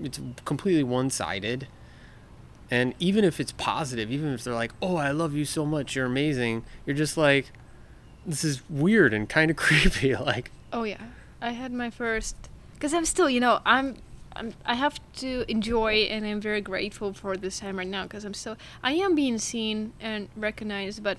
It's 0.00 0.20
completely 0.44 0.84
one 0.84 1.10
sided. 1.10 1.66
And 2.70 2.94
even 2.98 3.24
if 3.24 3.40
it's 3.40 3.52
positive, 3.52 4.12
even 4.12 4.32
if 4.32 4.44
they're 4.44 4.54
like, 4.54 4.72
oh, 4.80 4.96
I 4.96 5.10
love 5.10 5.34
you 5.34 5.44
so 5.44 5.66
much, 5.66 5.96
you're 5.96 6.06
amazing, 6.06 6.64
you're 6.86 6.96
just 6.96 7.16
like, 7.16 7.50
this 8.24 8.44
is 8.44 8.62
weird 8.70 9.12
and 9.12 9.28
kind 9.28 9.50
of 9.50 9.56
creepy. 9.58 10.14
Like, 10.14 10.50
Oh 10.72 10.84
yeah, 10.84 11.02
I 11.40 11.50
had 11.50 11.72
my 11.72 11.90
first 11.90 12.36
because 12.74 12.94
I'm 12.94 13.04
still, 13.04 13.28
you 13.28 13.40
know, 13.40 13.60
I'm, 13.66 13.96
I'm, 14.36 14.54
I 14.64 14.74
have 14.74 15.00
to 15.16 15.44
enjoy 15.50 16.06
and 16.08 16.24
I'm 16.24 16.40
very 16.40 16.60
grateful 16.60 17.12
for 17.12 17.36
this 17.36 17.58
time 17.58 17.76
right 17.78 17.86
now 17.86 18.04
because 18.04 18.24
I'm 18.24 18.34
still, 18.34 18.56
I 18.82 18.92
am 18.92 19.14
being 19.14 19.38
seen 19.38 19.92
and 20.00 20.28
recognized, 20.36 21.02
but 21.02 21.18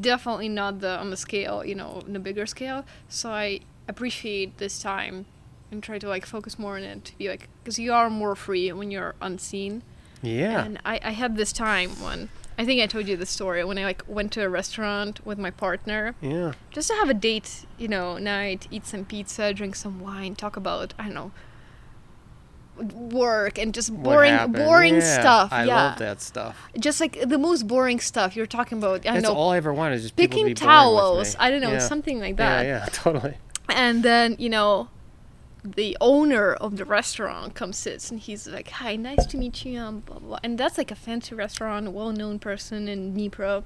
definitely 0.00 0.48
not 0.48 0.80
the 0.80 0.98
on 0.98 1.10
the 1.10 1.16
scale, 1.16 1.64
you 1.64 1.74
know, 1.74 2.02
the 2.06 2.18
bigger 2.18 2.46
scale. 2.46 2.84
So 3.08 3.30
I 3.30 3.60
appreciate 3.86 4.58
this 4.58 4.80
time 4.80 5.26
and 5.70 5.82
try 5.82 5.98
to 5.98 6.08
like 6.08 6.26
focus 6.26 6.58
more 6.58 6.76
on 6.76 6.82
it 6.82 7.04
to 7.04 7.18
be 7.18 7.28
like 7.28 7.48
because 7.62 7.78
you 7.78 7.92
are 7.92 8.10
more 8.10 8.34
free 8.34 8.72
when 8.72 8.90
you're 8.90 9.14
unseen. 9.20 9.82
Yeah. 10.26 10.64
And 10.64 10.80
I, 10.84 11.00
I 11.02 11.10
had 11.10 11.36
this 11.36 11.52
time 11.52 11.90
when 12.02 12.28
I 12.58 12.64
think 12.64 12.80
I 12.80 12.86
told 12.86 13.08
you 13.08 13.16
the 13.16 13.26
story 13.26 13.64
when 13.64 13.78
I 13.78 13.84
like 13.84 14.02
went 14.06 14.32
to 14.32 14.42
a 14.42 14.48
restaurant 14.48 15.24
with 15.26 15.38
my 15.38 15.50
partner 15.50 16.14
yeah. 16.20 16.52
just 16.70 16.88
to 16.88 16.94
have 16.94 17.08
a 17.08 17.14
date, 17.14 17.66
you 17.78 17.88
know, 17.88 18.18
night, 18.18 18.68
eat 18.70 18.86
some 18.86 19.04
pizza, 19.04 19.52
drink 19.52 19.74
some 19.74 20.00
wine, 20.00 20.34
talk 20.34 20.56
about 20.56 20.94
I 20.98 21.04
don't 21.04 21.14
know 21.14 21.32
work 22.76 23.58
and 23.58 23.72
just 23.72 23.94
boring 24.02 24.52
boring 24.52 24.96
Yeah, 24.96 25.20
stuff. 25.20 25.52
I 25.52 25.64
yeah. 25.64 25.76
love 25.76 25.98
that 25.98 26.20
stuff. 26.20 26.56
Just 26.78 27.00
like 27.00 27.28
the 27.28 27.38
most 27.38 27.66
boring 27.66 28.00
stuff 28.00 28.36
you're 28.36 28.46
talking 28.46 28.78
about. 28.78 29.06
I 29.06 29.14
That's 29.14 29.24
know 29.24 29.34
all 29.34 29.50
I 29.50 29.58
ever 29.58 29.72
wanted 29.72 29.96
is 29.96 30.02
just 30.02 30.16
people 30.16 30.38
to 30.38 30.44
picking 30.44 30.46
be 30.46 30.54
towels. 30.54 31.36
I 31.38 31.50
don't 31.50 31.60
know, 31.60 31.72
yeah. 31.72 31.78
something 31.78 32.18
like 32.20 32.36
that. 32.36 32.64
Yeah, 32.64 32.78
that. 32.78 32.88
yeah, 32.88 32.88
totally. 32.92 33.34
And 33.68 34.02
then, 34.02 34.36
you 34.38 34.50
know, 34.50 34.88
the 35.64 35.96
owner 36.00 36.52
of 36.52 36.76
the 36.76 36.84
restaurant 36.84 37.54
comes 37.54 37.78
sits 37.78 38.10
and 38.10 38.20
he's 38.20 38.46
like, 38.46 38.68
"Hi, 38.70 38.96
nice 38.96 39.24
to 39.26 39.38
meet 39.38 39.64
you." 39.64 39.80
Um, 39.80 40.00
blah, 40.00 40.18
blah. 40.18 40.38
And 40.42 40.58
that's 40.58 40.76
like 40.76 40.90
a 40.90 40.94
fancy 40.94 41.34
restaurant, 41.34 41.90
well-known 41.92 42.38
person 42.38 42.86
in 42.86 43.14
Dnipro. 43.14 43.64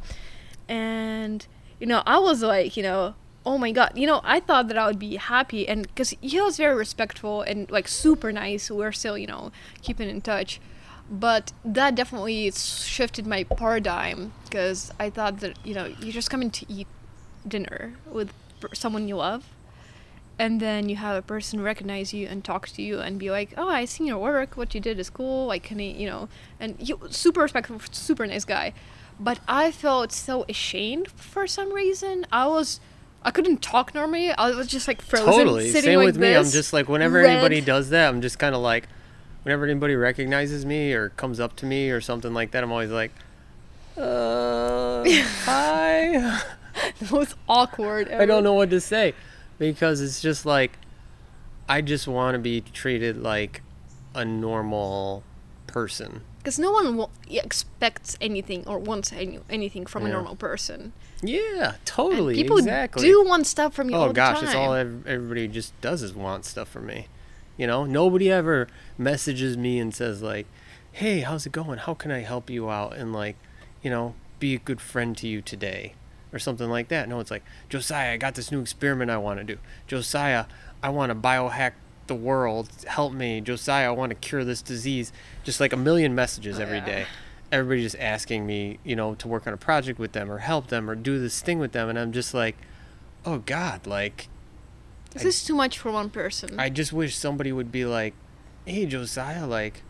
And 0.68 1.46
you 1.80 1.86
know, 1.86 2.02
I 2.06 2.18
was 2.18 2.42
like, 2.42 2.76
you 2.76 2.82
know, 2.84 3.14
oh 3.44 3.58
my 3.58 3.72
god, 3.72 3.92
you 3.96 4.06
know, 4.06 4.20
I 4.24 4.40
thought 4.40 4.68
that 4.68 4.78
I 4.78 4.86
would 4.86 4.98
be 4.98 5.16
happy, 5.16 5.66
and 5.68 5.82
because 5.88 6.10
he 6.20 6.40
was 6.40 6.56
very 6.56 6.76
respectful 6.76 7.42
and 7.42 7.68
like 7.70 7.88
super 7.88 8.32
nice. 8.32 8.70
We're 8.70 8.92
still, 8.92 9.18
you 9.18 9.26
know, 9.26 9.50
keeping 9.82 10.08
in 10.08 10.20
touch. 10.20 10.60
But 11.10 11.52
that 11.64 11.94
definitely 11.94 12.50
shifted 12.50 13.26
my 13.26 13.44
paradigm 13.44 14.32
because 14.44 14.92
I 15.00 15.10
thought 15.10 15.40
that 15.40 15.58
you 15.64 15.74
know 15.74 15.86
you're 15.86 16.12
just 16.12 16.30
coming 16.30 16.50
to 16.50 16.66
eat 16.70 16.86
dinner 17.46 17.94
with 18.06 18.32
someone 18.74 19.08
you 19.08 19.16
love 19.16 19.44
and 20.38 20.60
then 20.60 20.88
you 20.88 20.96
have 20.96 21.16
a 21.16 21.22
person 21.22 21.60
recognize 21.60 22.14
you 22.14 22.26
and 22.28 22.44
talk 22.44 22.68
to 22.68 22.82
you 22.82 23.00
and 23.00 23.18
be 23.18 23.30
like, 23.30 23.54
"Oh, 23.56 23.68
I 23.68 23.84
seen 23.84 24.06
your 24.06 24.18
work. 24.18 24.56
What 24.56 24.74
you 24.74 24.80
did 24.80 24.98
is 24.98 25.10
cool. 25.10 25.46
Like, 25.46 25.64
can 25.64 25.80
I, 25.80 25.84
you 25.84 26.08
know?" 26.08 26.28
And 26.60 26.76
you 26.78 27.00
super 27.10 27.40
respectful, 27.40 27.80
super 27.90 28.26
nice 28.26 28.44
guy. 28.44 28.72
But 29.18 29.40
I 29.48 29.72
felt 29.72 30.12
so 30.12 30.44
ashamed 30.48 31.10
for 31.10 31.46
some 31.46 31.72
reason. 31.72 32.24
I 32.30 32.46
was, 32.46 32.78
I 33.24 33.32
couldn't 33.32 33.62
talk 33.62 33.94
normally. 33.94 34.30
I 34.30 34.50
was 34.50 34.68
just 34.68 34.86
like 34.86 35.02
frozen, 35.02 35.32
Totally. 35.32 35.70
sitting 35.70 35.90
Same 35.90 35.98
like 35.98 36.06
with 36.06 36.18
me. 36.18 36.36
I'm 36.36 36.44
just 36.44 36.72
like 36.72 36.88
whenever 36.88 37.16
red. 37.18 37.30
anybody 37.30 37.60
does 37.60 37.90
that, 37.90 38.08
I'm 38.08 38.22
just 38.22 38.38
kind 38.38 38.54
of 38.54 38.60
like, 38.60 38.86
whenever 39.42 39.64
anybody 39.64 39.96
recognizes 39.96 40.64
me 40.64 40.92
or 40.92 41.08
comes 41.10 41.40
up 41.40 41.56
to 41.56 41.66
me 41.66 41.90
or 41.90 42.00
something 42.00 42.32
like 42.32 42.52
that, 42.52 42.62
I'm 42.62 42.70
always 42.70 42.90
like, 42.90 43.10
uh, 43.96 45.02
hi. 45.44 46.40
the 47.00 47.08
most 47.10 47.34
awkward. 47.48 48.08
I 48.12 48.24
don't 48.24 48.44
know 48.44 48.54
what 48.54 48.70
to 48.70 48.80
say 48.80 49.14
because 49.58 50.00
it's 50.00 50.20
just 50.20 50.46
like 50.46 50.78
I 51.68 51.80
just 51.82 52.08
want 52.08 52.34
to 52.34 52.38
be 52.38 52.60
treated 52.60 53.16
like 53.18 53.62
a 54.14 54.24
normal 54.24 55.22
person. 55.66 56.22
because 56.38 56.58
no 56.58 56.72
one 56.72 57.06
expects 57.28 58.16
anything 58.20 58.66
or 58.66 58.78
wants 58.78 59.12
any, 59.12 59.38
anything 59.50 59.84
from 59.84 60.06
a 60.06 60.08
normal 60.08 60.34
person. 60.34 60.92
Yeah, 61.22 61.74
And 61.74 61.84
totally. 61.84 62.34
people 62.34 62.56
exactly. 62.58 63.02
do 63.06 63.22
want 63.24 63.46
stuff 63.46 63.74
from 63.74 63.90
you 63.90 63.96
oh, 63.96 64.00
all 64.00 64.08
oh 64.08 64.12
gosh, 64.12 64.42
it's 64.42 64.54
all 64.54 64.72
ev- 64.72 65.06
everybody 65.06 65.46
just 65.46 65.78
does 65.80 66.02
is 66.02 66.14
want 66.14 66.44
stuff 66.46 66.68
from 66.68 66.86
me. 66.86 67.08
You 67.58 67.66
know, 67.66 67.84
nobody 67.84 68.30
ever 68.30 68.68
messages 68.96 69.56
me 69.56 69.78
and 69.80 69.92
says 69.94 70.22
like, 70.22 70.46
"Hey, 70.92 71.20
how's 71.20 71.44
it 71.44 71.52
going? 71.52 71.80
How 71.80 71.92
can 71.94 72.10
I 72.12 72.20
help 72.20 72.48
you 72.48 72.70
out?" 72.70 72.96
and 72.96 73.12
like, 73.12 73.36
you 73.82 73.90
know, 73.90 74.14
be 74.38 74.54
a 74.54 74.58
good 74.58 74.80
friend 74.80 75.16
to 75.18 75.26
you 75.26 75.42
today 75.42 75.94
or 76.32 76.38
something 76.38 76.68
like 76.68 76.88
that. 76.88 77.08
No, 77.08 77.20
it's 77.20 77.30
like, 77.30 77.44
"Josiah, 77.68 78.12
I 78.12 78.16
got 78.16 78.34
this 78.34 78.50
new 78.52 78.60
experiment 78.60 79.10
I 79.10 79.16
want 79.18 79.38
to 79.38 79.44
do. 79.44 79.58
Josiah, 79.86 80.46
I 80.82 80.90
want 80.90 81.10
to 81.10 81.14
biohack 81.14 81.72
the 82.06 82.14
world, 82.14 82.70
help 82.86 83.12
me, 83.12 83.40
Josiah, 83.40 83.88
I 83.88 83.90
want 83.90 84.10
to 84.10 84.14
cure 84.16 84.42
this 84.44 84.62
disease. 84.62 85.12
Just 85.44 85.60
like 85.60 85.72
a 85.72 85.76
million 85.76 86.14
messages 86.14 86.58
Oh, 86.58 86.62
every 86.62 86.78
yeah. 86.78 86.84
day. 86.86 87.06
Everybody 87.52 87.82
just 87.82 87.96
asking 87.98 88.46
me, 88.46 88.78
you 88.84 88.96
know, 88.96 89.14
to 89.16 89.28
work 89.28 89.46
on 89.46 89.52
a 89.52 89.58
project 89.58 89.98
with 89.98 90.12
them 90.12 90.30
or 90.30 90.38
help 90.38 90.68
them 90.68 90.88
or 90.88 90.94
do 90.94 91.18
this 91.18 91.40
thing 91.40 91.58
with 91.58 91.72
them, 91.72 91.88
and 91.88 91.98
I'm 91.98 92.12
just 92.12 92.32
like, 92.34 92.56
oh 93.26 93.38
God, 93.38 93.86
like 93.86 94.28
This 95.12 95.24
I- 95.24 95.28
is 95.28 95.44
too 95.44 95.54
much 95.54 95.78
for 95.78 95.90
one 95.90 96.08
person. 96.10 96.58
I 96.60 96.68
just 96.70 96.92
wish 96.92 97.16
somebody 97.16 97.52
would 97.52 97.72
be 97.72 97.84
like, 97.84 98.14
"Hey, 98.66 98.84
Josiah, 98.86 99.46
like, 99.46 99.82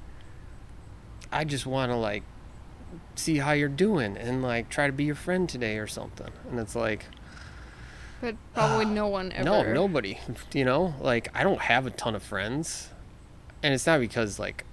I 1.33 1.45
just 1.45 1.67
want 1.67 1.91
to 1.93 1.97
like 1.97 2.23
see 3.15 3.39
how 3.39 3.53
you're 3.53 3.69
doing 3.69 4.17
and 4.17 4.43
like 4.43 4.69
try 4.69 4.87
to 4.87 4.93
be 4.93 5.05
your 5.05 5.15
friend 5.15 5.49
today 5.49 5.79
or 5.79 5.87
something." 5.87 6.31
And 6.51 6.59
it's 6.59 6.75
like, 6.75 7.07
but 8.21 8.37
probably 8.55 8.85
no 9.01 9.07
one 9.09 9.33
ever. 9.33 9.45
no, 9.45 9.73
nobody. 9.73 10.19
You 10.53 10.65
know, 10.65 10.95
like 11.01 11.29
I 11.35 11.43
don't 11.43 11.61
have 11.63 11.87
a 11.87 11.91
ton 11.91 12.15
of 12.15 12.23
friends, 12.23 12.91
and 13.63 13.75
it's 13.75 13.87
not 13.87 14.01
because 14.01 14.39
like 14.39 14.65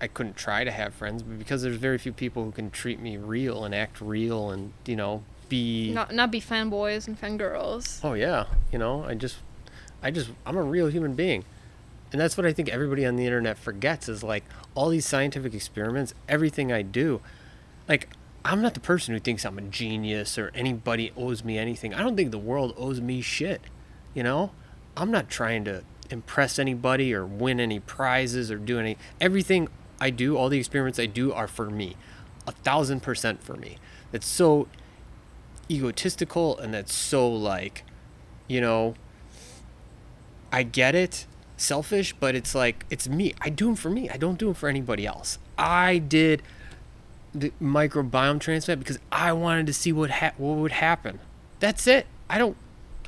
I 0.00 0.06
couldn't 0.06 0.36
try 0.36 0.64
to 0.64 0.70
have 0.70 0.94
friends, 0.94 1.22
but 1.22 1.38
because 1.38 1.62
there's 1.62 1.76
very 1.76 1.98
few 1.98 2.12
people 2.12 2.44
who 2.44 2.50
can 2.50 2.70
treat 2.70 3.00
me 3.00 3.16
real 3.16 3.64
and 3.64 3.74
act 3.74 4.00
real 4.00 4.50
and 4.50 4.72
you 4.86 4.96
know 4.96 5.24
be. 5.48 5.92
Not 5.92 6.14
not 6.14 6.30
be 6.30 6.40
fanboys 6.40 7.06
and 7.06 7.20
fangirls. 7.20 8.00
Oh 8.02 8.14
yeah, 8.14 8.46
you 8.72 8.78
know, 8.78 9.04
I 9.04 9.14
just, 9.14 9.36
I 10.02 10.10
just, 10.10 10.30
I'm 10.44 10.56
a 10.56 10.62
real 10.62 10.88
human 10.88 11.14
being, 11.14 11.44
and 12.12 12.20
that's 12.20 12.36
what 12.36 12.46
I 12.46 12.52
think 12.52 12.68
everybody 12.68 13.06
on 13.06 13.16
the 13.16 13.24
internet 13.24 13.58
forgets 13.58 14.08
is 14.08 14.22
like 14.22 14.44
all 14.74 14.88
these 14.88 15.06
scientific 15.06 15.54
experiments, 15.54 16.14
everything 16.28 16.72
I 16.72 16.82
do, 16.82 17.20
like 17.88 18.08
I'm 18.44 18.60
not 18.60 18.74
the 18.74 18.80
person 18.80 19.14
who 19.14 19.20
thinks 19.20 19.44
I'm 19.44 19.58
a 19.58 19.62
genius 19.62 20.36
or 20.36 20.50
anybody 20.54 21.12
owes 21.16 21.44
me 21.44 21.56
anything. 21.56 21.94
I 21.94 22.02
don't 22.02 22.16
think 22.16 22.30
the 22.30 22.38
world 22.38 22.74
owes 22.76 23.00
me 23.00 23.20
shit, 23.20 23.62
you 24.12 24.22
know. 24.22 24.52
I'm 24.96 25.10
not 25.10 25.28
trying 25.28 25.64
to 25.64 25.82
impress 26.10 26.58
anybody 26.58 27.14
or 27.14 27.24
win 27.24 27.58
any 27.58 27.80
prizes 27.80 28.50
or 28.50 28.58
do 28.58 28.78
any 28.78 28.96
everything 29.20 29.68
I 30.00 30.10
do, 30.10 30.36
all 30.36 30.48
the 30.48 30.58
experiments 30.58 30.98
I 30.98 31.06
do 31.06 31.32
are 31.32 31.48
for 31.48 31.70
me, 31.70 31.96
a 32.46 32.52
thousand 32.52 33.00
percent 33.00 33.42
for 33.42 33.54
me. 33.54 33.78
That's 34.12 34.26
so 34.26 34.68
egotistical 35.70 36.58
and 36.58 36.74
that's 36.74 36.92
so 36.92 37.28
like 37.28 37.84
you 38.48 38.60
know 38.60 38.94
i 40.52 40.62
get 40.62 40.94
it 40.94 41.26
selfish 41.56 42.14
but 42.18 42.34
it's 42.34 42.54
like 42.54 42.84
it's 42.90 43.08
me 43.08 43.32
i 43.40 43.48
do 43.48 43.66
them 43.66 43.74
for 43.74 43.90
me 43.90 44.10
i 44.10 44.16
don't 44.16 44.38
do 44.38 44.46
them 44.46 44.54
for 44.54 44.68
anybody 44.68 45.06
else 45.06 45.38
i 45.56 45.98
did 45.98 46.42
the 47.34 47.52
microbiome 47.60 48.40
transplant 48.40 48.80
because 48.80 48.98
i 49.10 49.32
wanted 49.32 49.66
to 49.66 49.72
see 49.72 49.92
what 49.92 50.10
ha- 50.10 50.32
what 50.36 50.56
would 50.56 50.72
happen 50.72 51.18
that's 51.60 51.86
it 51.86 52.06
i 52.30 52.38
don't 52.38 52.56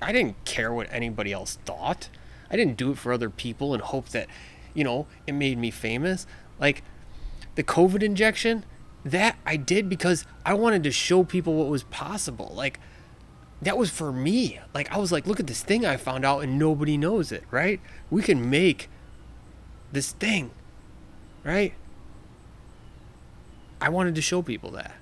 i 0.02 0.12
didn't 0.12 0.36
care 0.44 0.72
what 0.72 0.88
anybody 0.90 1.32
else 1.32 1.58
thought 1.64 2.08
i 2.50 2.56
didn't 2.56 2.76
do 2.76 2.90
it 2.90 2.98
for 2.98 3.12
other 3.12 3.30
people 3.30 3.72
and 3.72 3.82
hope 3.82 4.08
that 4.08 4.26
you 4.74 4.82
know 4.82 5.06
it 5.26 5.32
made 5.32 5.56
me 5.56 5.70
famous 5.70 6.26
like 6.58 6.82
the 7.56 7.64
COVID 7.64 8.02
injection, 8.02 8.64
that 9.04 9.38
I 9.44 9.56
did 9.56 9.88
because 9.88 10.24
I 10.44 10.54
wanted 10.54 10.84
to 10.84 10.92
show 10.92 11.24
people 11.24 11.54
what 11.54 11.68
was 11.68 11.82
possible. 11.84 12.52
Like, 12.54 12.78
that 13.62 13.76
was 13.76 13.90
for 13.90 14.12
me. 14.12 14.60
Like, 14.74 14.92
I 14.92 14.98
was 14.98 15.10
like, 15.10 15.26
look 15.26 15.40
at 15.40 15.46
this 15.46 15.62
thing 15.62 15.84
I 15.84 15.96
found 15.96 16.24
out 16.24 16.40
and 16.40 16.58
nobody 16.58 16.96
knows 16.96 17.32
it, 17.32 17.44
right? 17.50 17.80
We 18.10 18.22
can 18.22 18.48
make 18.48 18.88
this 19.90 20.12
thing, 20.12 20.50
right? 21.44 21.72
I 23.80 23.88
wanted 23.88 24.14
to 24.14 24.22
show 24.22 24.42
people 24.42 24.70
that. 24.72 24.92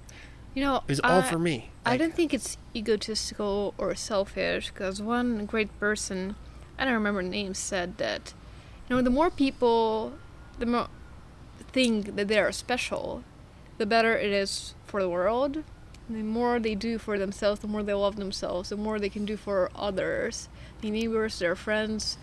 You 0.54 0.62
know, 0.64 0.76
It 0.76 0.88
was 0.88 1.00
all 1.00 1.22
for 1.22 1.38
me. 1.38 1.70
I 1.84 1.96
don't 1.96 2.14
think 2.14 2.32
it's 2.32 2.56
egotistical 2.74 3.74
or 3.76 3.94
selfish 3.94 4.70
because 4.70 5.02
one 5.02 5.46
great 5.46 5.76
person, 5.80 6.37
I 6.78 6.84
don't 6.84 6.94
remember 6.94 7.22
names, 7.22 7.58
said 7.58 7.98
that, 7.98 8.32
you 8.88 8.96
know, 8.96 9.02
the 9.02 9.10
more 9.10 9.30
people, 9.30 10.14
the 10.58 10.66
more 10.66 10.88
think 11.72 12.14
that 12.16 12.28
they 12.28 12.38
are 12.38 12.52
special, 12.52 13.24
the 13.78 13.87
better 13.87 14.16
it 14.16 14.30
is 14.32 14.74
for 14.87 15.02
the 15.02 15.08
world. 15.08 15.64
The 16.08 16.22
more 16.22 16.60
they 16.60 16.74
do 16.74 16.98
for 16.98 17.18
themselves, 17.18 17.60
the 17.60 17.66
more 17.66 17.82
they 17.82 17.94
love 17.94 18.16
themselves, 18.16 18.68
the 18.68 18.76
more 18.76 18.98
they 18.98 19.08
can 19.08 19.24
do 19.24 19.37
for 19.37 19.70
others, 19.74 20.48
their 20.82 20.90
neighbors, 20.90 21.38
their 21.38 21.56
friends. 21.56 22.18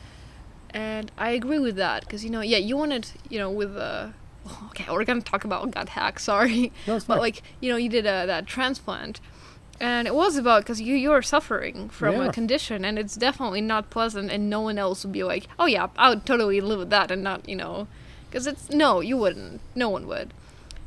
And 0.70 1.12
I 1.18 1.32
agree 1.32 1.60
with 1.60 1.76
that 1.78 2.02
because, 2.02 2.24
you 2.24 2.30
know, 2.30 2.42
yeah, 2.42 2.60
you 2.60 2.78
wanted, 2.78 3.08
you 3.30 3.40
know, 3.40 3.50
with 3.52 3.74
the. 3.74 4.14
Okay, 4.72 4.86
we're 4.92 5.04
gonna 5.06 5.22
talk 5.22 5.44
about 5.44 5.72
gut 5.72 5.90
hack. 5.90 6.20
Sorry, 6.20 6.72
No, 6.88 7.00
but 7.08 7.20
like 7.20 7.44
you 7.60 7.70
know, 7.72 7.78
you 7.78 7.90
did 7.90 8.06
a, 8.06 8.26
that 8.26 8.48
transplant, 8.48 9.20
and 9.80 10.08
it 10.08 10.16
was 10.16 10.38
about 10.38 10.64
because 10.64 10.80
you 10.82 10.96
you're 10.96 11.22
suffering 11.22 11.90
from 11.90 12.14
Yeah. 12.16 12.26
a 12.28 12.32
condition, 12.32 12.84
and 12.86 12.98
it's 12.98 13.16
definitely 13.16 13.62
not 13.62 13.90
pleasant, 13.90 14.32
and 14.32 14.50
no 14.50 14.62
one 14.62 14.78
else 14.78 15.04
would 15.04 15.12
be 15.14 15.24
like, 15.24 15.48
oh 15.60 15.66
yeah, 15.66 15.88
I 15.98 16.10
would 16.10 16.26
totally 16.26 16.62
live 16.62 16.80
with 16.80 16.90
that, 16.90 17.12
and 17.12 17.22
not 17.24 17.48
you 17.48 17.56
know, 17.56 17.88
because 18.30 18.48
it's 18.48 18.70
no, 18.70 19.00
you 19.02 19.18
wouldn't, 19.18 19.62
no 19.76 19.90
one 19.90 20.08
would, 20.08 20.34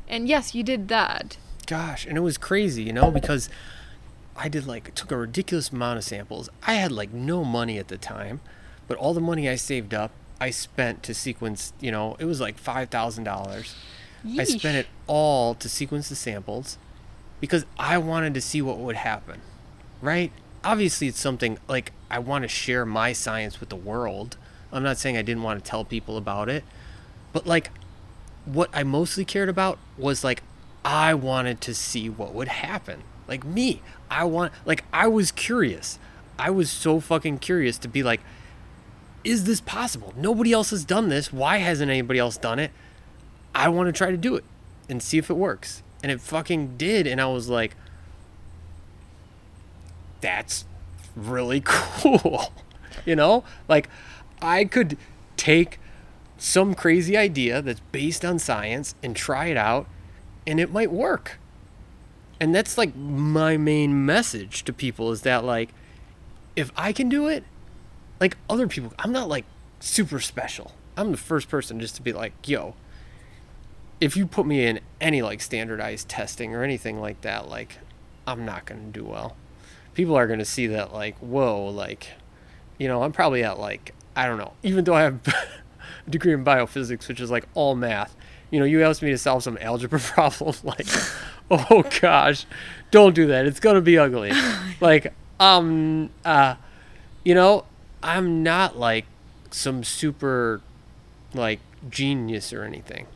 and 0.09 0.27
yes, 0.27 0.53
you 0.55 0.63
did 0.63 0.87
that. 0.89 1.37
gosh 1.67 2.05
and 2.05 2.15
it 2.17 2.21
was 2.21 2.37
crazy 2.37 2.83
you 2.83 2.93
know 2.93 3.09
because 3.09 3.49
i 4.37 4.47
did 4.47 4.67
like 4.67 4.93
took 4.93 5.09
a 5.11 5.17
ridiculous 5.17 5.69
amount 5.71 5.97
of 5.97 6.03
samples 6.03 6.47
i 6.67 6.73
had 6.75 6.91
like 6.91 7.11
no 7.11 7.43
money 7.43 7.79
at 7.79 7.87
the 7.87 7.97
time 7.97 8.39
but 8.87 8.95
all 8.97 9.15
the 9.15 9.21
money 9.31 9.49
i 9.49 9.55
saved 9.55 9.91
up 9.91 10.11
i 10.39 10.49
spent 10.49 11.03
to 11.03 11.13
sequence 11.13 11.73
you 11.79 11.91
know 11.91 12.15
it 12.19 12.25
was 12.25 12.41
like 12.41 12.61
$5000 12.61 13.73
i 14.37 14.43
spent 14.43 14.77
it 14.77 14.87
all 15.07 15.53
to 15.55 15.69
sequence 15.69 16.09
the 16.09 16.15
samples 16.15 16.77
because 17.39 17.65
i 17.77 17.97
wanted 17.97 18.33
to 18.33 18.41
see 18.41 18.61
what 18.61 18.77
would 18.77 18.95
happen 18.95 19.41
right 20.01 20.31
obviously 20.63 21.07
it's 21.07 21.19
something 21.19 21.57
like 21.67 21.91
i 22.09 22.19
want 22.19 22.43
to 22.43 22.47
share 22.47 22.85
my 22.85 23.13
science 23.13 23.59
with 23.59 23.69
the 23.69 23.75
world 23.75 24.37
i'm 24.71 24.83
not 24.83 24.97
saying 24.97 25.15
i 25.15 25.21
didn't 25.21 25.43
want 25.43 25.63
to 25.63 25.69
tell 25.69 25.85
people 25.85 26.17
about 26.17 26.49
it 26.49 26.63
but 27.31 27.45
like 27.45 27.69
what 28.45 28.69
I 28.73 28.83
mostly 28.83 29.25
cared 29.25 29.49
about 29.49 29.77
was 29.97 30.23
like 30.23 30.43
I 30.83 31.13
wanted 31.13 31.61
to 31.61 31.73
see 31.73 32.09
what 32.09 32.33
would 32.33 32.47
happen. 32.47 33.03
Like 33.27 33.43
me, 33.43 33.81
I 34.09 34.23
want 34.23 34.53
like 34.65 34.85
I 34.93 35.07
was 35.07 35.31
curious. 35.31 35.99
I 36.37 36.51
was 36.51 36.69
so 36.69 36.99
fucking 36.99 37.39
curious 37.39 37.77
to 37.79 37.87
be 37.87 38.03
like 38.03 38.21
is 39.25 39.45
this 39.45 39.59
possible? 39.59 40.13
Nobody 40.15 40.53
else 40.53 40.69
has 40.69 40.85
done 40.85 41.09
this. 41.09 41.33
Why 41.33 41.57
hasn't 41.57 41.89
anybody 41.89 42.19
else 42.19 42.37
done 42.37 42.59
it? 42.59 42.71
I 43.53 43.69
want 43.69 43.87
to 43.87 43.93
try 43.93 44.11
to 44.11 44.17
do 44.17 44.35
it 44.35 44.45
and 44.87 45.01
see 45.01 45.17
if 45.17 45.29
it 45.29 45.33
works. 45.33 45.81
And 46.03 46.11
it 46.11 46.21
fucking 46.21 46.77
did 46.77 47.07
and 47.07 47.19
I 47.19 47.25
was 47.25 47.49
like 47.49 47.75
that's 50.21 50.65
really 51.15 51.61
cool. 51.65 52.53
you 53.05 53.15
know? 53.15 53.43
Like 53.67 53.89
I 54.41 54.65
could 54.65 54.97
take 55.35 55.79
some 56.37 56.75
crazy 56.75 57.17
idea 57.17 57.61
that's 57.61 57.81
based 57.91 58.23
on 58.23 58.37
science 58.39 58.93
and 59.01 59.15
try 59.15 59.47
it 59.47 59.57
out 59.57 59.87
and 60.45 60.59
it 60.59 60.71
might 60.71 60.91
work. 60.91 61.39
And 62.39 62.53
that's 62.53 62.77
like 62.77 62.95
my 62.95 63.57
main 63.57 64.05
message 64.05 64.63
to 64.65 64.73
people 64.73 65.11
is 65.11 65.21
that 65.21 65.43
like 65.43 65.69
if 66.55 66.71
I 66.77 66.93
can 66.93 67.09
do 67.09 67.27
it, 67.27 67.43
like 68.19 68.37
other 68.49 68.67
people, 68.67 68.93
I'm 68.99 69.11
not 69.11 69.27
like 69.27 69.45
super 69.79 70.19
special. 70.19 70.71
I'm 70.97 71.11
the 71.11 71.17
first 71.17 71.49
person 71.49 71.79
just 71.79 71.95
to 71.95 72.01
be 72.01 72.13
like, 72.13 72.33
yo, 72.47 72.75
if 73.99 74.15
you 74.15 74.25
put 74.25 74.45
me 74.45 74.65
in 74.65 74.79
any 75.01 75.21
like 75.21 75.41
standardized 75.41 76.09
testing 76.09 76.53
or 76.53 76.63
anything 76.63 76.99
like 76.99 77.21
that, 77.21 77.49
like 77.49 77.77
I'm 78.27 78.45
not 78.45 78.65
going 78.65 78.91
to 78.91 78.99
do 78.99 79.05
well. 79.05 79.35
People 79.93 80.15
are 80.15 80.27
going 80.27 80.39
to 80.39 80.45
see 80.45 80.67
that 80.67 80.93
like, 80.93 81.17
whoa, 81.19 81.65
like 81.67 82.09
you 82.77 82.87
know, 82.87 83.03
I'm 83.03 83.11
probably 83.11 83.43
at 83.43 83.59
like 83.59 83.93
I 84.15 84.27
don't 84.27 84.37
know, 84.37 84.53
even 84.63 84.83
though 84.83 84.95
I 84.95 85.03
have 85.03 85.19
a 86.07 86.09
degree 86.09 86.33
in 86.33 86.43
biophysics, 86.43 87.07
which 87.07 87.19
is 87.19 87.31
like 87.31 87.47
all 87.53 87.75
math. 87.75 88.15
You 88.51 88.59
know, 88.59 88.65
you 88.65 88.83
asked 88.83 89.01
me 89.01 89.09
to 89.09 89.17
solve 89.17 89.43
some 89.43 89.57
algebra 89.59 89.99
problem, 90.03 90.55
like, 90.63 90.87
oh 91.51 91.83
gosh, 92.01 92.45
don't 92.91 93.15
do 93.15 93.27
that. 93.27 93.45
It's 93.45 93.59
gonna 93.59 93.81
be 93.81 93.97
ugly. 93.97 94.31
like, 94.79 95.13
um, 95.39 96.09
uh, 96.23 96.55
you 97.23 97.35
know, 97.35 97.65
I'm 98.05 98.43
not 98.43 98.77
like 98.77 99.05
some 99.49 99.83
super, 99.83 100.61
like, 101.33 101.59
genius 101.89 102.53
or 102.53 102.63
anything. 102.63 103.07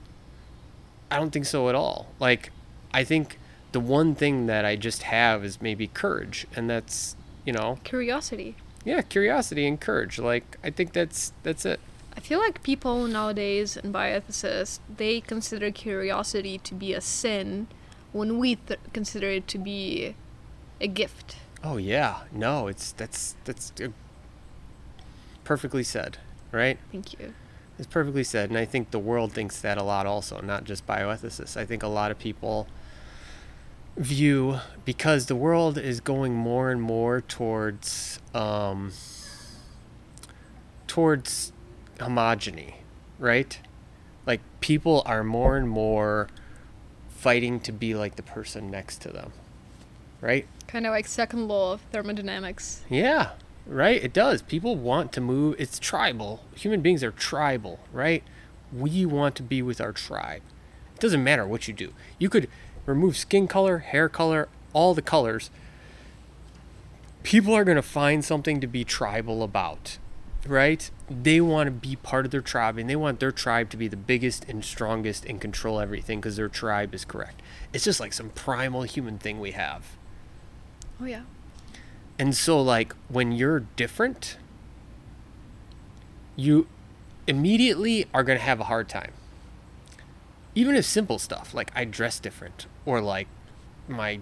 I 1.12 1.18
don't 1.18 1.30
think 1.32 1.46
so 1.46 1.70
at 1.70 1.76
all. 1.76 2.08
Like, 2.20 2.52
I 2.92 3.04
think 3.04 3.38
the 3.72 3.80
one 3.80 4.16
thing 4.16 4.48
that 4.48 4.66
I 4.66 4.76
just 4.76 5.04
have 5.04 5.46
is 5.46 5.62
maybe 5.62 5.86
courage, 5.88 6.48
and 6.56 6.68
that's, 6.70 7.16
you 7.46 7.54
know, 7.54 7.78
Curiosity. 7.84 8.56
yeah, 8.84 9.02
curiosity 9.02 9.68
and 9.68 9.80
courage. 9.80 10.18
Like, 10.18 10.58
I 10.64 10.72
think 10.72 10.94
that's 10.94 11.34
that's 11.44 11.66
it. 11.66 11.80
I 12.18 12.20
feel 12.20 12.40
like 12.40 12.64
people 12.64 13.06
nowadays 13.08 13.78
and 13.78 13.94
bioethicists 13.94 14.80
they 14.98 15.22
consider 15.22 15.72
curiosity 15.72 16.58
to 16.58 16.74
be 16.74 16.94
a 16.94 17.02
sin, 17.02 17.68
when 18.12 18.40
we 18.40 18.56
th- 18.56 18.80
consider 18.92 19.30
it 19.30 19.48
to 19.50 19.58
be 19.60 20.16
a 20.82 20.88
gift. 20.88 21.38
Oh 21.64 21.78
yeah, 21.78 22.22
no, 22.32 22.68
it's 22.68 22.92
that's 22.92 23.36
that's 23.46 23.72
uh, 23.82 23.90
perfectly 25.50 25.82
said, 25.82 26.20
right? 26.52 26.78
Thank 26.92 27.14
you. 27.14 27.34
It's 27.80 27.88
perfectly 27.88 28.24
said, 28.24 28.52
and 28.52 28.60
I 28.60 28.66
think 28.66 28.92
the 28.92 29.00
world 29.00 29.34
thinks 29.34 29.60
that 29.62 29.80
a 29.80 29.84
lot 29.84 30.06
also, 30.06 30.42
not 30.42 30.64
just 30.64 30.86
bioethicists. 30.86 31.58
I 31.58 31.66
think 31.66 31.82
a 31.82 31.88
lot 31.88 32.12
of 32.12 32.20
people 32.20 32.68
view 33.98 34.60
because 34.86 35.26
the 35.26 35.36
world 35.36 35.76
is 35.76 36.02
going 36.02 36.36
more 36.36 36.70
and 36.70 36.80
more 36.80 37.22
towards 37.22 38.20
um, 38.36 38.92
towards 40.86 41.52
homogeny, 41.98 42.76
right? 43.18 43.60
Like 44.28 44.42
people 44.60 45.02
are 45.08 45.24
more 45.24 45.58
and 45.58 45.68
more 45.68 46.28
fighting 47.10 47.60
to 47.62 47.72
be 47.72 47.96
like 47.96 48.18
the 48.18 48.24
person 48.24 48.70
next 48.70 49.02
to 49.02 49.10
them, 49.10 49.34
right? 50.22 50.46
Kind 50.68 50.86
of 50.86 50.92
like 50.92 51.08
second 51.08 51.48
law 51.48 51.74
of 51.74 51.82
thermodynamics. 51.92 52.84
Yeah, 52.88 53.32
right? 53.70 54.04
It 54.04 54.14
does. 54.14 54.42
People 54.42 54.76
want 54.76 55.14
to 55.14 55.22
move. 55.22 55.56
It's 55.60 55.80
tribal. 55.80 56.44
Human 56.56 56.82
beings 56.82 57.04
are 57.04 57.12
tribal, 57.12 57.80
right? 57.94 58.24
We 58.74 59.06
want 59.06 59.36
to 59.36 59.44
be 59.44 59.62
with 59.62 59.80
our 59.80 59.92
tribe. 59.94 60.42
It 60.96 61.00
doesn't 61.00 61.24
matter 61.24 61.48
what 61.48 61.68
you 61.68 61.74
do. 61.74 61.94
You 62.18 62.30
could 62.30 62.50
remove 62.86 63.16
skin 63.16 63.48
color, 63.48 63.80
hair 63.80 64.10
color, 64.10 64.50
all 64.74 64.94
the 64.94 65.02
colors. 65.02 65.50
People 67.24 67.54
are 67.54 67.64
going 67.64 67.76
to 67.76 67.82
find 67.82 68.26
something 68.26 68.60
to 68.60 68.68
be 68.68 68.84
tribal 68.84 69.44
about, 69.44 69.98
right? 70.48 70.90
They 71.10 71.40
want 71.40 71.68
to 71.68 71.72
be 71.72 71.96
part 71.96 72.26
of 72.26 72.32
their 72.32 72.42
tribe 72.42 72.78
and 72.78 72.90
they 72.90 72.96
want 72.96 73.20
their 73.20 73.32
tribe 73.32 73.70
to 73.72 73.78
be 73.78 73.88
the 73.88 73.98
biggest 73.98 74.46
and 74.50 74.64
strongest 74.64 75.26
and 75.26 75.40
control 75.40 75.80
everything 75.80 76.20
because 76.20 76.38
their 76.38 76.50
tribe 76.50 76.94
is 76.96 77.06
correct. 77.06 77.42
It's 77.74 77.84
just 77.84 78.00
like 78.00 78.14
some 78.14 78.30
primal 78.30 78.84
human 78.84 79.18
thing 79.20 79.40
we 79.40 79.52
have. 79.52 79.96
Oh 81.02 81.06
yeah. 81.06 81.24
And 82.20 82.36
so, 82.36 82.62
like, 82.62 82.94
when 83.08 83.32
you're 83.32 83.62
different, 83.78 84.38
you 86.36 86.68
immediately 87.26 88.06
are 88.14 88.24
going 88.24 88.38
to 88.38 88.44
have 88.44 88.60
a 88.60 88.66
hard 88.66 88.90
time. 88.90 89.14
Even 90.54 90.76
if 90.76 90.84
simple 90.84 91.18
stuff, 91.18 91.54
like 91.54 91.72
I 91.74 91.86
dress 91.86 92.20
different, 92.20 92.66
or 92.86 93.00
like 93.00 93.28
my 93.88 94.20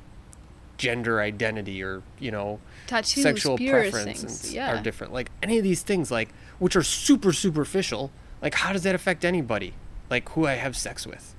gender 0.77 1.19
identity, 1.19 1.81
or, 1.81 2.03
you 2.19 2.29
know, 2.29 2.59
Tattoos, 2.85 3.23
sexual 3.23 3.57
preferences 3.57 4.53
yeah. 4.53 4.77
are 4.77 4.83
different. 4.83 5.11
Like, 5.11 5.31
any 5.41 5.57
of 5.57 5.63
these 5.63 5.81
things, 5.81 6.11
like, 6.11 6.29
which 6.59 6.75
are 6.75 6.83
super 6.83 7.33
superficial, 7.33 8.11
like, 8.43 8.53
how 8.53 8.73
does 8.73 8.83
that 8.83 8.93
affect 8.93 9.25
anybody? 9.25 9.73
Like, 10.09 10.29
who 10.29 10.45
I 10.45 10.53
have 10.53 10.77
sex 10.77 11.07
with? 11.07 11.33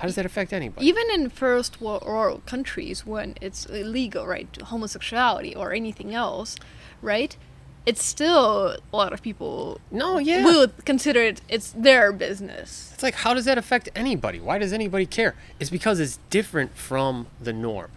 How 0.00 0.06
does 0.06 0.14
that 0.14 0.24
affect 0.24 0.54
anybody? 0.54 0.86
Even 0.86 1.10
in 1.10 1.28
first 1.28 1.78
world 1.82 2.46
countries, 2.46 3.04
when 3.04 3.34
it's 3.42 3.66
illegal, 3.66 4.26
right, 4.26 4.48
homosexuality 4.64 5.54
or 5.54 5.74
anything 5.74 6.14
else, 6.14 6.56
right, 7.02 7.36
it's 7.84 8.02
still 8.02 8.78
a 8.92 8.96
lot 8.96 9.12
of 9.12 9.20
people 9.20 9.78
no, 9.90 10.16
yeah. 10.16 10.42
will 10.42 10.68
consider 10.86 11.20
it 11.20 11.42
it's 11.50 11.72
their 11.72 12.12
business. 12.12 12.92
It's 12.94 13.02
like, 13.02 13.16
how 13.16 13.34
does 13.34 13.44
that 13.44 13.58
affect 13.58 13.90
anybody? 13.94 14.40
Why 14.40 14.56
does 14.56 14.72
anybody 14.72 15.04
care? 15.04 15.34
It's 15.58 15.68
because 15.68 16.00
it's 16.00 16.18
different 16.30 16.76
from 16.78 17.26
the 17.38 17.52
norm, 17.52 17.90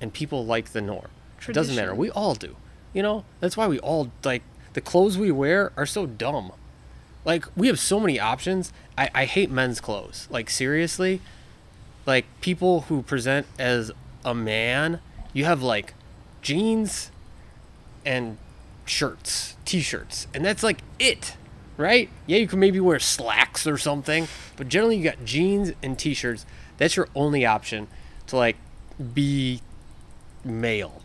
and 0.00 0.14
people 0.14 0.46
like 0.46 0.70
the 0.70 0.80
norm. 0.80 1.08
It 1.46 1.52
doesn't 1.52 1.76
matter. 1.76 1.94
We 1.94 2.10
all 2.10 2.34
do. 2.34 2.56
You 2.94 3.02
know, 3.02 3.24
that's 3.40 3.58
why 3.58 3.66
we 3.66 3.78
all 3.80 4.10
like 4.24 4.42
the 4.72 4.80
clothes 4.80 5.18
we 5.18 5.30
wear 5.30 5.72
are 5.76 5.86
so 5.86 6.06
dumb. 6.06 6.52
Like 7.26 7.44
we 7.54 7.66
have 7.66 7.78
so 7.78 8.00
many 8.00 8.18
options. 8.18 8.72
I, 8.96 9.10
I 9.14 9.24
hate 9.26 9.50
men's 9.50 9.78
clothes. 9.78 10.26
Like 10.30 10.48
seriously, 10.48 11.20
like 12.10 12.26
people 12.40 12.82
who 12.82 13.02
present 13.02 13.46
as 13.56 13.92
a 14.24 14.34
man, 14.34 14.98
you 15.32 15.44
have 15.44 15.62
like 15.62 15.94
jeans 16.42 17.12
and 18.04 18.36
shirts, 18.84 19.56
t-shirts, 19.64 20.26
and 20.34 20.44
that's 20.44 20.64
like 20.64 20.80
it, 20.98 21.36
right? 21.76 22.10
Yeah, 22.26 22.38
you 22.38 22.48
can 22.48 22.58
maybe 22.58 22.80
wear 22.80 22.98
slacks 22.98 23.64
or 23.64 23.78
something, 23.78 24.26
but 24.56 24.66
generally 24.66 24.96
you 24.96 25.04
got 25.04 25.24
jeans 25.24 25.70
and 25.84 25.96
t-shirts. 25.96 26.44
That's 26.78 26.96
your 26.96 27.06
only 27.14 27.46
option 27.46 27.86
to 28.26 28.36
like 28.36 28.56
be 29.14 29.62
male, 30.44 31.02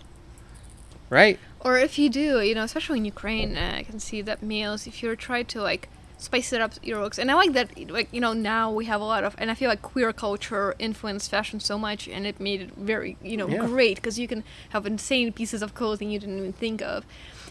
right? 1.12 1.38
Or 1.60 1.78
if 1.78 2.00
you 2.00 2.10
do, 2.10 2.42
you 2.42 2.56
know, 2.56 2.64
especially 2.64 2.98
in 2.98 3.06
Ukraine, 3.06 3.56
uh, 3.56 3.76
I 3.78 3.84
can 3.84 4.00
see 4.00 4.24
that 4.24 4.42
males, 4.42 4.88
if 4.88 5.04
you're 5.04 5.16
trying 5.16 5.46
to 5.48 5.62
like 5.62 5.88
spice 6.18 6.54
it 6.54 6.62
up 6.62 6.74
your 6.84 7.02
looks, 7.02 7.18
and 7.20 7.30
I 7.30 7.34
like 7.36 7.54
that, 7.54 7.90
like 7.90 8.10
you 8.12 8.22
know, 8.22 8.34
now 8.34 8.72
we 8.72 8.86
have 8.86 9.02
a 9.02 9.04
lot 9.06 9.24
of, 9.24 9.36
and 9.38 9.52
I 9.52 9.54
feel 9.54 9.70
like 9.70 9.82
queer 9.82 10.12
culture 10.14 10.76
influenced 10.80 11.30
fashion 11.30 11.60
so 11.60 11.78
much, 11.78 12.08
and 12.08 12.26
it 12.26 12.40
made 12.40 12.62
it 12.62 12.72
very, 12.76 13.18
you 13.22 13.38
know, 13.38 13.48
Yeah. 13.48 13.66
great 13.66 13.96
because 13.98 14.18
you 14.20 14.28
can 14.28 14.44
have 14.70 14.86
insane 14.86 15.32
pieces 15.34 15.62
of 15.62 15.74
clothing 15.74 16.10
you 16.12 16.20
didn't 16.20 16.38
even 16.38 16.54
think 16.54 16.82
of. 16.82 17.06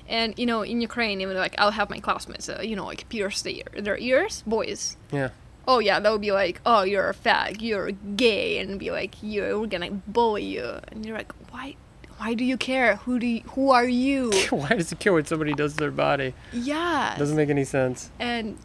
And 0.08 0.38
you 0.38 0.46
know, 0.46 0.62
in 0.62 0.80
Ukraine, 0.80 1.20
even 1.20 1.36
like 1.36 1.54
I'll 1.58 1.70
have 1.72 1.88
my 1.90 1.98
classmates, 1.98 2.48
uh, 2.48 2.60
you 2.62 2.76
know, 2.76 2.84
like 2.84 3.08
pierce 3.08 3.42
their 3.42 3.62
their 3.86 3.98
ears, 3.98 4.42
boys. 4.46 4.96
Yeah. 5.12 5.30
Oh 5.66 5.78
yeah, 5.78 5.98
that 5.98 6.12
would 6.12 6.20
be 6.20 6.30
like, 6.32 6.60
oh, 6.66 6.82
you're 6.82 7.08
a 7.08 7.14
fag, 7.14 7.62
you're 7.62 7.90
gay, 7.92 8.58
and 8.58 8.78
be 8.78 8.90
like, 8.90 9.22
you, 9.22 9.60
we're 9.60 9.66
gonna 9.66 9.92
bully 10.06 10.44
you, 10.44 10.78
and 10.88 11.06
you're 11.06 11.16
like, 11.16 11.32
why, 11.50 11.76
why 12.24 12.32
do 12.32 12.42
you 12.42 12.56
care? 12.56 12.96
Who 12.96 13.18
do 13.18 13.26
you, 13.26 13.40
who 13.50 13.70
are 13.70 13.84
you? 13.86 14.30
Why 14.50 14.68
does 14.68 14.90
it 14.90 14.98
care 14.98 15.12
what 15.12 15.28
somebody 15.28 15.52
does 15.52 15.72
to 15.74 15.78
their 15.78 15.90
body? 15.90 16.32
Yeah. 16.54 17.14
Doesn't 17.18 17.36
make 17.36 17.50
any 17.50 17.64
sense. 17.64 18.10
and 18.18 18.56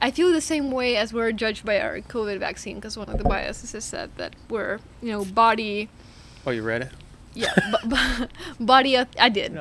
I 0.00 0.12
feel 0.12 0.32
the 0.32 0.40
same 0.40 0.70
way 0.70 0.96
as 0.96 1.12
we're 1.12 1.32
judged 1.32 1.64
by 1.66 1.80
our 1.80 1.98
COVID 1.98 2.38
vaccine 2.38 2.76
because 2.76 2.96
one 2.96 3.08
of 3.08 3.18
the 3.18 3.24
biases 3.24 3.74
is 3.74 3.84
said 3.84 4.10
that 4.18 4.36
we're, 4.48 4.78
you 5.02 5.10
know, 5.10 5.24
body, 5.24 5.88
Oh, 6.46 6.52
you 6.52 6.62
read 6.62 6.82
it? 6.82 6.92
yeah, 7.34 7.52
b- 7.82 7.88
b- 7.88 8.26
body. 8.64 8.92
auth- 8.92 9.08
I 9.18 9.28
did. 9.30 9.54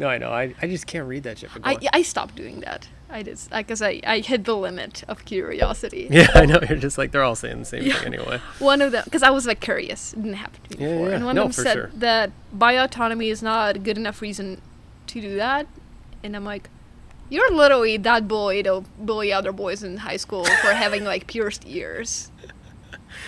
No, 0.00 0.08
I 0.08 0.16
know. 0.22 0.30
I, 0.32 0.54
I 0.62 0.66
just 0.66 0.86
can't 0.86 1.06
read 1.06 1.24
that 1.24 1.36
shit. 1.38 1.50
I. 1.62 1.76
I 1.92 2.00
stopped 2.00 2.34
doing 2.36 2.60
that. 2.60 2.88
I 3.12 3.22
did 3.22 3.38
because 3.50 3.82
I, 3.82 4.00
I 4.06 4.20
hit 4.20 4.44
the 4.44 4.56
limit 4.56 5.04
of 5.06 5.24
curiosity. 5.24 6.08
Yeah, 6.10 6.28
I 6.34 6.46
know. 6.46 6.58
You're 6.68 6.78
just 6.78 6.96
like 6.98 7.12
they're 7.12 7.22
all 7.22 7.36
saying 7.36 7.58
the 7.60 7.64
same 7.64 7.82
Yeah. 7.84 7.94
thing 7.98 8.14
anyway. 8.14 8.38
One 8.58 8.80
of 8.80 8.90
them, 8.92 9.02
because 9.04 9.22
I 9.22 9.30
was 9.30 9.46
like 9.46 9.60
curious, 9.60 10.12
it 10.14 10.22
didn't 10.22 10.34
happen 10.38 10.60
to 10.70 10.78
me 10.78 10.84
Yeah, 10.84 10.90
before, 10.92 11.08
yeah. 11.10 11.14
and 11.16 11.24
one 11.26 11.36
No, 11.36 11.42
of 11.44 11.54
them 11.54 11.64
said 11.64 11.74
sure. 11.74 11.90
that 11.94 12.32
bioautonomy 12.56 13.30
is 13.30 13.42
not 13.42 13.76
a 13.76 13.78
good 13.78 13.98
enough 13.98 14.22
reason 14.22 14.60
to 15.08 15.20
do 15.20 15.36
that, 15.36 15.66
and 16.24 16.34
I'm 16.34 16.44
like, 16.44 16.70
you're 17.28 17.50
literally 17.54 17.96
that 17.98 18.28
bully 18.28 18.62
to 18.62 18.84
bully 18.98 19.32
other 19.32 19.52
boys 19.52 19.82
in 19.82 19.98
high 19.98 20.16
school 20.18 20.44
for 20.44 20.72
having 20.84 21.04
like 21.04 21.26
pierced 21.26 21.66
ears. 21.66 22.30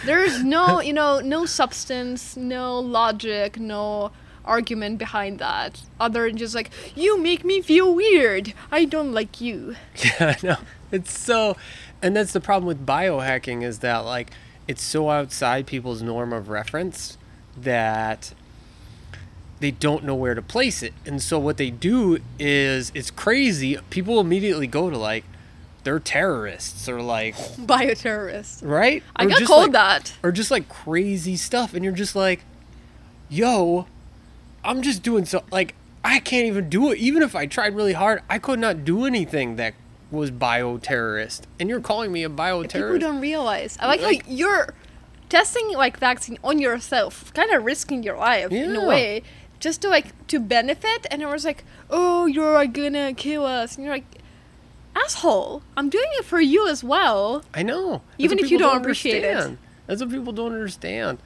There's 0.05 0.42
no, 0.42 0.81
you 0.81 0.92
know, 0.92 1.20
no 1.20 1.47
substance, 1.47 2.37
no 2.37 2.79
logic, 2.81 3.59
no 3.59 4.12
argument 4.44 4.98
behind 4.98 5.38
that, 5.38 5.80
other 5.98 6.26
than 6.28 6.37
just 6.37 6.54
like, 6.54 6.70
you 6.94 7.18
make 7.18 7.44
me 7.44 7.61
feel 7.62 7.94
weird. 7.94 8.52
I 8.70 8.85
don't 8.85 9.12
like 9.12 9.40
you. 9.40 9.76
Yeah, 10.04 10.37
I 10.42 10.46
know. 10.46 10.57
It's 10.92 11.18
so, 11.18 11.57
and 12.02 12.14
that's 12.14 12.33
the 12.33 12.40
problem 12.40 12.66
with 12.66 12.87
biohacking 12.87 13.62
is 13.62 13.80
that 13.80 13.98
like 14.04 14.30
it's 14.68 14.83
so 14.83 15.11
outside 15.11 15.66
people's 15.66 16.02
norm 16.02 16.33
of 16.33 16.48
reference 16.48 17.18
that 17.57 18.33
they 19.61 19.70
don't 19.70 20.04
know 20.04 20.14
where 20.14 20.35
to 20.35 20.42
place 20.42 20.83
it. 20.83 20.92
And 21.07 21.20
so 21.22 21.38
what 21.38 21.57
they 21.57 21.70
do 21.70 22.18
is 22.38 22.92
it's 22.94 23.11
crazy. 23.11 23.78
People 23.90 24.20
immediately 24.20 24.66
go 24.66 24.90
to 24.90 24.96
like 24.98 25.24
they're 25.85 25.98
terrorists 26.00 26.88
or 26.88 27.00
like 27.02 27.35
Bioterrorist. 27.59 28.61
right. 28.66 29.02
I 29.16 29.24
Or 29.24 29.28
got 29.28 29.42
called 29.44 29.62
like- 29.64 29.72
that. 29.72 30.12
or 30.22 30.33
just 30.33 30.50
like 30.50 30.68
crazy 30.68 31.37
stuff 31.37 31.74
and 31.74 31.83
you're 31.85 31.92
just 31.92 32.14
like 32.16 32.40
yo 33.28 33.87
i'm 34.64 34.83
just 34.83 35.03
doing 35.03 35.24
so 35.24 35.42
like 35.53 35.74
i 36.05 36.18
can't 36.18 36.46
even 36.46 36.68
do 36.68 36.90
it 36.92 36.98
even 36.98 37.22
if 37.22 37.35
i 37.37 37.46
tried 37.46 37.74
really 37.74 37.92
hard 37.92 38.22
i 38.29 38.38
could 38.38 38.59
not 38.59 38.85
do 38.85 39.05
anything 39.05 39.57
that 39.57 39.74
was 40.11 40.31
bioterrorist 40.31 41.42
and 41.59 41.68
you're 41.68 41.81
calling 41.81 42.12
me 42.12 42.22
a 42.22 42.29
bioterrorist. 42.29 42.72
People 42.72 42.98
don't 42.98 43.20
realize. 43.20 43.77
I 43.81 43.87
like, 43.88 44.00
Like- 44.00 44.24
how 44.27 44.33
you're 44.33 44.74
testing 45.29 45.72
like 45.72 45.98
vaccine 45.98 46.38
on 46.44 46.61
yourself, 46.61 47.35
kind 47.35 47.50
of 47.50 47.64
risking 47.64 48.05
your 48.05 48.16
life 48.16 48.53
in 48.53 48.77
a 48.77 48.85
way, 48.87 49.22
just 49.59 49.83
to 49.83 49.88
like 49.88 50.12
to 50.29 50.38
benefit. 50.38 51.07
And 51.11 51.20
it 51.20 51.27
was 51.27 51.44
like, 51.44 51.64
oh, 51.90 52.27
you're 52.27 52.53
like, 52.53 52.72
gonna 52.72 53.12
kill 53.14 53.44
us, 53.44 53.74
and 53.74 53.85
you're 53.85 53.94
like, 53.94 54.05
asshole, 54.94 55.62
I'm 55.77 55.88
doing 55.90 56.07
it 56.12 56.24
for 56.24 56.40
you 56.40 56.68
as 56.68 56.85
well. 56.85 57.42
i 57.53 57.62
know 57.64 58.03
Even 58.18 58.38
if 58.38 58.50
you 58.50 58.59
people 58.59 58.70
don't 58.70 58.81
appreciate 58.83 59.24
it. 59.24 59.31
understand. 59.31 59.59
that's 59.87 60.00
what 60.00 60.11
people 60.11 60.33
don't 60.33 60.53
understand 60.53 61.18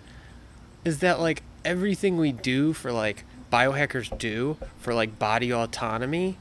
is 0.85 1.01
that 1.01 1.20
like 1.20 1.42
everything 1.68 2.16
we 2.16 2.33
do 2.33 2.72
for 2.72 2.90
like 2.90 3.24
biohackers 3.52 4.16
do 4.18 4.57
for 4.78 4.94
like 4.94 5.18
body 5.18 5.52
autonomy 5.52 6.37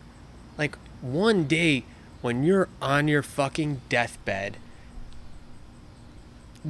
like 0.58 0.78
one 1.02 1.46
day 1.46 1.84
when 2.22 2.44
you're 2.44 2.68
on 2.82 3.08
your 3.08 3.22
fucking 3.22 3.82
deathbed 3.90 4.58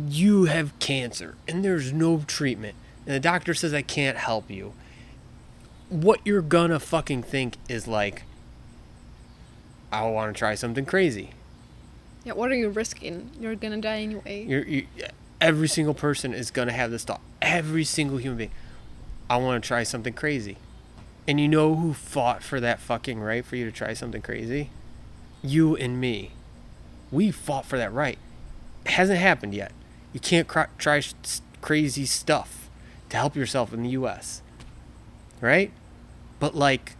you 0.09 0.45
have 0.45 0.77
cancer 0.79 1.35
and 1.47 1.63
there's 1.63 1.91
no 1.91 2.23
treatment 2.27 2.75
and 3.07 3.15
the 3.15 3.21
doctor 3.21 3.53
says 3.53 3.73
I 3.73 3.83
can't 3.83 4.17
help 4.17 4.51
you, 4.51 4.73
what 5.89 6.19
you're 6.25 6.41
gonna 6.41 6.79
fucking 6.79 7.23
think 7.23 7.55
is 7.69 7.87
like, 7.87 8.23
I 9.93 10.05
want 10.09 10.35
to 10.35 10.37
try 10.37 10.55
something 10.55 10.85
crazy. 10.85 11.29
Yeah, 12.25 12.33
what 12.33 12.51
are 12.51 12.55
you 12.55 12.67
risking? 12.67 13.31
You're 13.39 13.55
gonna 13.55 13.79
die 13.79 14.01
anyway. 14.01 14.45
You're, 14.45 14.67
you, 14.67 14.87
every 15.39 15.67
single 15.67 15.93
person 15.93 16.33
is 16.33 16.51
gonna 16.51 16.73
have 16.73 16.91
this 16.91 17.03
thought. 17.03 17.21
Every 17.41 17.83
single 17.83 18.17
human 18.17 18.37
being, 18.37 18.51
I 19.29 19.37
want 19.37 19.61
to 19.63 19.67
try 19.67 19.83
something 19.83 20.13
crazy. 20.13 20.57
And 21.27 21.39
you 21.39 21.47
know 21.47 21.75
who 21.75 21.93
fought 21.93 22.41
for 22.41 22.59
that 22.61 22.79
fucking 22.79 23.19
right 23.19 23.45
for 23.45 23.57
you 23.57 23.65
to 23.65 23.71
try 23.71 23.93
something 23.93 24.21
crazy? 24.21 24.69
You 25.43 25.75
and 25.75 25.99
me. 25.99 26.31
We 27.11 27.31
fought 27.31 27.65
for 27.65 27.77
that 27.77 27.93
right. 27.93 28.17
It 28.85 28.91
hasn't 28.91 29.19
happened 29.19 29.53
yet. 29.53 29.73
You 30.13 30.19
can't 30.21 30.47
cr- 30.47 30.71
try 30.77 31.01
sh- 31.01 31.13
crazy 31.61 32.05
stuff 32.05 32.69
to 33.09 33.17
help 33.17 33.35
yourself 33.35 33.73
in 33.73 33.83
the 33.83 33.89
U.S. 33.89 34.41
Right? 35.41 35.71
But 36.39 36.55
like, 36.55 36.95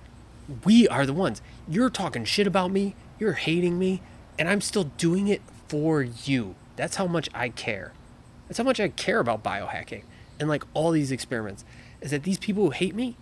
we 0.65 0.88
are 0.88 1.06
the 1.06 1.13
ones. 1.13 1.41
You're 1.67 1.89
talking 1.89 2.26
shit 2.26 2.47
about 2.47 2.71
me. 2.71 2.95
You're 3.19 3.34
hating 3.34 3.80
me. 3.80 4.02
And 4.38 4.50
I'm 4.50 4.62
still 4.62 4.86
doing 4.97 5.28
it 5.30 5.41
for 5.69 6.02
you. 6.02 6.56
That's 6.76 6.97
how 6.97 7.08
much 7.08 7.30
I 7.34 7.50
care. 7.50 7.93
That's 8.48 8.58
how 8.58 8.64
much 8.64 8.80
I 8.80 8.88
care 8.90 9.20
about 9.20 9.44
biohacking 9.44 10.04
and 10.40 10.50
like 10.50 10.64
all 10.74 10.92
these 10.92 11.12
experiments 11.12 11.66
is 12.02 12.12
that 12.12 12.24
these 12.24 12.38
people 12.38 12.66
who 12.66 12.70
hate 12.72 12.96
me, 12.96 13.16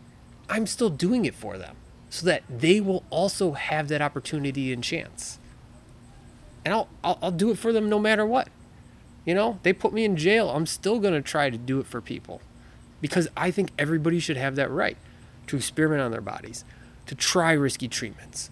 I'm 0.49 0.67
still 0.67 0.89
doing 0.89 1.25
it 1.25 1.35
for 1.35 1.57
them 1.57 1.75
so 2.09 2.25
that 2.25 2.43
they 2.49 2.79
will 2.81 3.03
also 3.09 3.53
have 3.53 3.87
that 3.87 4.01
opportunity 4.01 4.71
and 4.71 4.83
chance. 4.83 5.39
And 6.63 6.73
I'll, 6.73 6.87
I'll, 7.03 7.19
I'll 7.21 7.31
do 7.31 7.51
it 7.51 7.57
for 7.57 7.71
them 7.71 7.89
no 7.89 7.99
matter 7.99 8.25
what. 8.25 8.49
You 9.25 9.33
know, 9.33 9.59
they 9.63 9.73
put 9.73 9.93
me 9.93 10.05
in 10.05 10.17
jail. 10.17 10.49
I'm 10.49 10.65
still 10.65 10.99
going 10.99 11.13
to 11.13 11.21
try 11.21 11.49
to 11.49 11.57
do 11.57 11.79
it 11.79 11.87
for 11.87 11.99
people 11.99 12.41
because 13.01 13.27
I 13.35 13.51
think 13.51 13.71
everybody 13.77 14.19
should 14.19 14.37
have 14.37 14.55
that 14.55 14.69
right 14.69 14.97
to 15.47 15.57
experiment 15.57 16.01
on 16.01 16.11
their 16.11 16.21
bodies, 16.21 16.63
to 17.07 17.15
try 17.15 17.53
risky 17.53 17.87
treatments, 17.87 18.49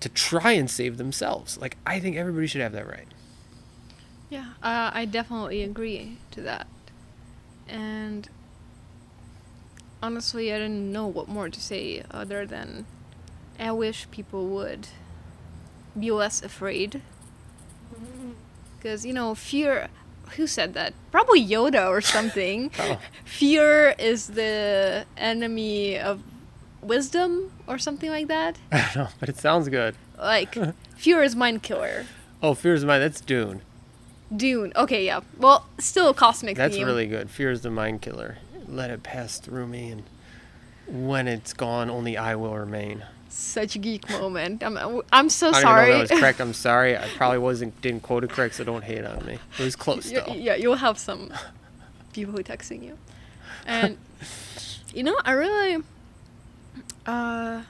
to 0.00 0.08
try 0.08 0.52
and 0.52 0.70
save 0.70 0.96
themselves. 0.96 1.58
Like, 1.58 1.76
I 1.86 2.00
think 2.00 2.16
everybody 2.16 2.46
should 2.46 2.60
have 2.60 2.72
that 2.72 2.88
right. 2.88 3.06
Yeah, 4.34 4.46
uh, 4.64 4.90
I 4.92 5.04
definitely 5.04 5.62
agree 5.62 6.18
to 6.32 6.40
that. 6.40 6.66
And 7.68 8.28
honestly, 10.02 10.52
I 10.52 10.58
didn't 10.58 10.90
know 10.90 11.06
what 11.06 11.28
more 11.28 11.48
to 11.48 11.60
say 11.60 12.02
other 12.10 12.44
than 12.44 12.84
I 13.60 13.70
wish 13.70 14.10
people 14.10 14.48
would 14.48 14.88
be 15.96 16.10
less 16.10 16.42
afraid. 16.42 17.00
Because, 18.76 19.06
you 19.06 19.12
know, 19.12 19.36
fear. 19.36 19.86
Who 20.36 20.48
said 20.48 20.74
that? 20.74 20.94
Probably 21.12 21.40
Yoda 21.40 21.88
or 21.88 22.00
something. 22.00 22.72
Oh. 22.80 22.98
Fear 23.24 23.94
is 24.00 24.26
the 24.30 25.06
enemy 25.16 25.96
of 25.96 26.24
wisdom 26.82 27.52
or 27.68 27.78
something 27.78 28.10
like 28.10 28.26
that. 28.26 28.58
I 28.72 28.78
don't 28.78 28.96
know, 28.96 29.08
but 29.20 29.28
it 29.28 29.36
sounds 29.36 29.68
good. 29.68 29.94
Like, 30.18 30.56
fear 30.96 31.22
is 31.22 31.36
mind 31.36 31.62
killer. 31.62 32.06
Oh, 32.42 32.54
fear 32.54 32.74
is 32.74 32.84
Mind. 32.84 33.00
That's 33.00 33.20
Dune. 33.20 33.62
Dune. 34.34 34.72
Okay, 34.76 35.04
yeah. 35.06 35.20
Well, 35.38 35.66
still 35.78 36.08
a 36.08 36.14
cosmic 36.14 36.56
That's 36.56 36.76
theme. 36.76 36.86
really 36.86 37.06
good. 37.06 37.30
Fear 37.30 37.50
is 37.50 37.60
the 37.62 37.70
mind 37.70 38.02
killer. 38.02 38.38
Let 38.68 38.90
it 38.90 39.02
pass 39.02 39.38
through 39.38 39.66
me, 39.66 39.90
and 39.90 40.02
when 40.86 41.28
it's 41.28 41.52
gone, 41.52 41.90
only 41.90 42.16
I 42.16 42.34
will 42.34 42.56
remain. 42.56 43.04
such 43.28 43.74
a 43.76 43.78
geek 43.78 44.08
moment. 44.10 44.62
I'm 44.64 45.02
I'm 45.12 45.28
so 45.28 45.50
I 45.50 45.60
sorry. 45.60 45.82
even 45.88 45.92
know 46.00 46.04
that 46.06 46.10
was 46.14 46.20
correct. 46.20 46.40
I'm 46.40 46.52
sorry. 46.68 46.96
I 46.96 47.08
probably 47.16 47.38
wasn't 47.38 47.80
didn't 47.82 48.02
quote 48.02 48.24
it 48.24 48.30
correct, 48.30 48.54
so 48.56 48.64
don't 48.64 48.82
hate 48.84 49.04
on 49.04 49.24
me. 49.26 49.38
It 49.58 49.64
was 49.64 49.76
close 49.76 50.10
You- 50.10 50.20
though. 50.26 50.32
yeah, 50.34 50.54
you'll 50.54 50.76
have 50.76 50.98
some 50.98 51.32
people 52.12 52.32
who 52.32 52.42
texting 52.42 52.82
you, 52.82 52.96
and 53.66 53.98
you 54.94 55.02
know 55.02 55.16
I 55.24 55.32
really. 55.32 55.82
Uh, 57.06 57.62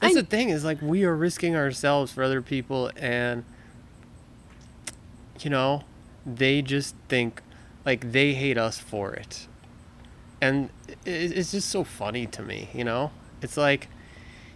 That's 0.00 0.16
I- 0.16 0.20
the 0.22 0.26
thing 0.26 0.48
is 0.48 0.64
like 0.64 0.80
we 0.80 1.04
are 1.04 1.14
risking 1.14 1.54
ourselves 1.54 2.10
for 2.12 2.22
other 2.24 2.40
people, 2.40 2.90
and 2.96 3.44
you 5.40 5.50
know, 5.50 5.84
they 6.26 6.62
just 6.62 6.94
think 7.08 7.42
like 7.84 8.12
they 8.12 8.34
hate 8.34 8.58
us 8.58 8.78
for 8.78 9.12
it, 9.12 9.46
and 10.40 10.70
it, 11.04 11.32
it's 11.32 11.52
just 11.52 11.68
so 11.68 11.84
funny 11.84 12.26
to 12.26 12.42
me. 12.42 12.68
You 12.74 12.84
know, 12.84 13.10
it's 13.42 13.56
like 13.56 13.88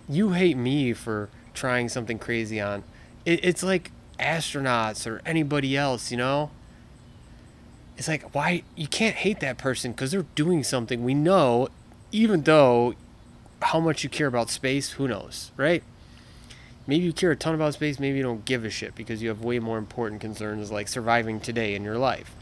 you 0.09 0.33
hate 0.33 0.57
me 0.57 0.93
for 0.93 1.29
trying 1.55 1.89
something 1.89 2.19
crazy 2.19 2.61
on. 2.61 2.85
It, 3.25 3.45
it's 3.45 3.63
like 3.63 3.91
astronauts 4.19 5.07
or 5.07 5.21
anybody 5.25 5.77
else. 5.77 6.11
You 6.11 6.19
know. 6.19 6.51
It's 7.97 8.09
like 8.09 8.35
why 8.35 8.65
you 8.75 8.89
can't 8.89 9.15
hate 9.15 9.39
that 9.39 9.57
person 9.57 9.93
because 9.93 10.11
they're 10.11 10.27
doing 10.35 10.65
something 10.65 11.05
we 11.05 11.15
know, 11.15 11.69
even 12.11 12.43
though 12.43 12.95
how 13.63 13.81
much 13.81 14.03
you 14.03 14.11
care 14.11 14.27
about 14.27 14.51
space, 14.51 14.93
who 14.93 15.09
knows, 15.09 15.53
right? 15.57 15.83
Maybe 16.87 17.05
you 17.05 17.13
care 17.13 17.31
a 17.31 17.37
ton 17.37 17.55
about 17.55 17.75
space, 17.75 17.99
maybe 17.99 18.19
you 18.19 18.23
don't 18.23 18.45
give 18.45 18.65
a 18.65 18.71
shit 18.71 18.95
because 18.95 19.23
you 19.23 19.29
have 19.29 19.41
way 19.43 19.59
more 19.59 19.79
important 19.79 20.21
concerns 20.21 20.71
like 20.71 20.87
surviving 20.89 21.41
today 21.41 21.75
in 21.75 21.83
your 21.83 21.97
life. 21.99 22.35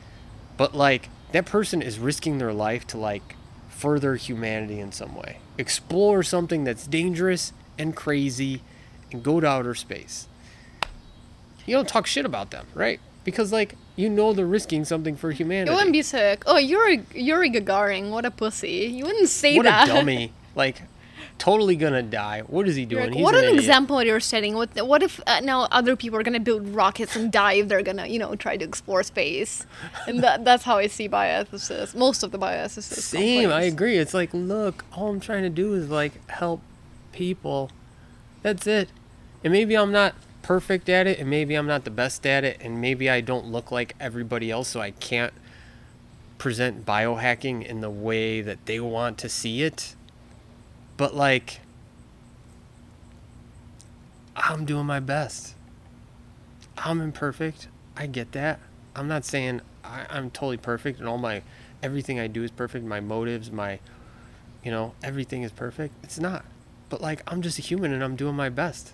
But 0.57 0.75
like 0.75 1.09
that 1.33 1.47
person 1.47 1.81
is 1.81 1.99
risking 1.99 2.39
their 2.39 2.53
life 2.53 2.87
to 2.89 2.99
like 2.99 3.37
further 3.69 4.17
humanity 4.17 4.81
in 4.81 4.93
some 4.93 5.15
way. 5.15 5.39
Explore 5.59 6.23
something 6.23 6.65
that's 6.65 6.87
dangerous 6.87 7.53
and 7.79 7.95
crazy 7.95 8.63
and 9.13 9.23
go 9.23 9.41
to 9.41 9.47
outer 9.47 9.75
space. 9.75 10.27
You 11.67 11.77
don't 11.77 11.89
talk 11.89 12.07
shit 12.07 12.27
about 12.27 12.51
them, 12.51 12.67
right? 12.75 12.99
Because 13.25 13.53
like 13.53 13.77
you 13.95 14.09
know 14.09 14.33
they're 14.33 14.47
risking 14.47 14.85
something 14.85 15.17
for 15.17 15.31
humanity. 15.31 15.71
you 15.71 15.77
wouldn't 15.77 15.93
be 15.93 16.03
sick. 16.03 16.43
Oh, 16.47 16.59
Yuri 16.59 17.05
Yuri 17.15 17.51
Gagarin, 17.51 18.11
what 18.11 18.25
a 18.25 18.31
pussy! 18.31 18.91
You 18.93 19.05
wouldn't 19.05 19.29
say 19.29 19.57
what 19.57 19.65
that. 19.65 19.89
What 19.89 19.91
a 19.91 20.01
dummy. 20.01 20.33
Like 20.55 20.83
totally 21.39 21.77
gonna 21.77 22.03
die. 22.03 22.41
What 22.41 22.69
is 22.69 22.77
he 22.77 22.85
doing? 22.85 23.07
like, 23.07 23.15
He's 23.15 23.23
what 23.23 23.35
an 23.35 23.45
an 23.45 23.55
example 23.55 24.03
you're 24.03 24.21
setting. 24.21 24.55
What 24.55 24.71
what 24.87 25.03
if 25.03 25.21
uh, 25.27 25.41
now 25.41 25.69
other 25.71 25.97
people 25.97 26.19
are 26.19 26.23
gonna 26.23 26.41
build 26.41 26.69
rockets 26.69 27.17
and 27.17 27.31
die 27.33 27.55
if 27.55 27.69
they're 27.69 27.83
gonna 27.83 28.07
you 28.07 28.19
know 28.19 28.35
try 28.35 28.57
to 28.57 28.65
explore 28.65 29.03
space, 29.03 29.67
and 30.07 30.23
that 30.23 30.45
that's 30.45 30.65
how 30.65 30.79
I 30.79 30.87
see 30.87 31.09
bioethicists. 31.09 31.95
Most 31.95 32.23
of 32.23 32.31
the 32.31 32.39
bioethicists. 32.39 33.01
Same, 33.01 33.51
I 33.51 33.63
agree. 33.63 33.99
It's 33.99 34.15
like, 34.15 34.31
look, 34.33 34.85
all 34.93 35.09
I'm 35.09 35.21
trying 35.21 35.43
to 35.43 35.51
do 35.51 35.75
is 35.75 35.89
like 35.89 36.29
help 36.31 36.61
people. 37.13 37.71
That's 38.43 38.67
it. 38.67 38.89
And 39.45 39.53
maybe 39.53 39.77
I'm 39.77 39.93
not 39.93 40.15
perfect 40.43 40.89
at 40.89 41.07
it, 41.07 41.19
and 41.19 41.31
maybe 41.31 41.55
I'm 41.55 41.67
not 41.67 41.85
the 41.85 41.91
best 41.91 42.27
at 42.27 42.45
it, 42.45 42.59
and 42.61 42.81
maybe 42.81 43.09
I 43.09 43.21
don't 43.21 43.47
look 43.47 43.71
like 43.71 43.95
everybody 44.01 44.51
else, 44.51 44.69
so 44.69 44.81
I 44.81 44.91
can't 44.91 45.33
present 46.39 46.85
biohacking 46.85 47.65
in 47.65 47.81
the 47.81 47.91
way 47.91 48.41
that 48.41 48.67
they 48.67 48.81
want 48.81 49.19
to 49.19 49.29
see 49.29 49.63
it. 49.63 49.95
But 50.97 51.15
like, 51.15 51.61
I'm 54.37 54.65
doing 54.65 54.87
my 54.87 55.01
best. 55.01 55.55
I'm 56.79 57.01
imperfect. 57.01 57.69
I 57.97 58.07
get 58.07 58.33
that. 58.33 58.61
I'm 58.95 59.09
not 59.09 59.25
saying 59.25 59.61
I, 59.85 60.07
I'm 60.11 60.31
totally 60.31 60.57
perfect 60.57 60.99
and 60.99 61.09
all 61.09 61.19
my 61.19 61.43
everything 61.83 62.19
I 62.19 62.27
do 62.27 62.43
is 62.43 62.51
perfect. 62.51 62.85
My 62.85 63.01
motives, 63.01 63.51
my 63.51 63.79
you 64.65 64.71
know, 64.71 64.95
everything 65.03 65.43
is 65.43 65.53
perfect. 65.53 65.95
It's 66.03 66.19
not. 66.19 66.45
But 66.89 67.01
like 67.01 67.23
I'm 67.27 67.43
just 67.43 67.59
a 67.59 67.63
human 67.63 67.93
and 67.93 68.03
I'm 68.03 68.17
doing 68.17 68.35
my 68.35 68.49
best. 68.49 68.93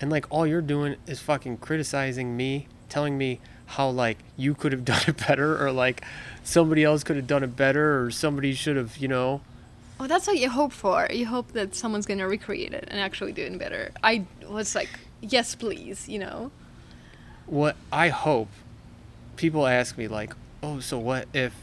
And 0.00 0.10
like 0.10 0.26
all 0.30 0.46
you're 0.46 0.60
doing 0.60 0.96
is 1.06 1.20
fucking 1.20 1.58
criticizing 1.58 2.36
me, 2.36 2.68
telling 2.88 3.16
me 3.16 3.40
how 3.66 3.88
like 3.88 4.18
you 4.36 4.54
could 4.54 4.72
have 4.72 4.84
done 4.84 5.02
it 5.06 5.26
better 5.26 5.62
or 5.64 5.72
like 5.72 6.02
somebody 6.42 6.84
else 6.84 7.02
could 7.04 7.16
have 7.16 7.26
done 7.26 7.42
it 7.42 7.56
better 7.56 8.02
or 8.02 8.10
somebody 8.10 8.54
should 8.54 8.76
have, 8.76 8.96
you 8.96 9.08
know. 9.08 9.40
Oh, 9.98 10.06
that's 10.06 10.26
what 10.26 10.38
you 10.38 10.50
hope 10.50 10.72
for. 10.72 11.08
You 11.10 11.26
hope 11.26 11.52
that 11.52 11.74
someone's 11.74 12.06
gonna 12.06 12.28
recreate 12.28 12.74
it 12.74 12.84
and 12.88 13.00
actually 13.00 13.32
do 13.32 13.42
it 13.42 13.58
better. 13.58 13.92
I 14.02 14.26
was 14.48 14.74
like, 14.74 14.90
yes, 15.20 15.54
please. 15.54 16.08
You 16.08 16.18
know. 16.20 16.50
what 17.46 17.76
I 17.92 18.08
hope 18.08 18.48
people 19.36 19.66
ask 19.66 19.96
me 19.96 20.08
like, 20.08 20.34
"Oh, 20.62 20.80
so 20.80 20.98
what 20.98 21.28
if 21.32 21.54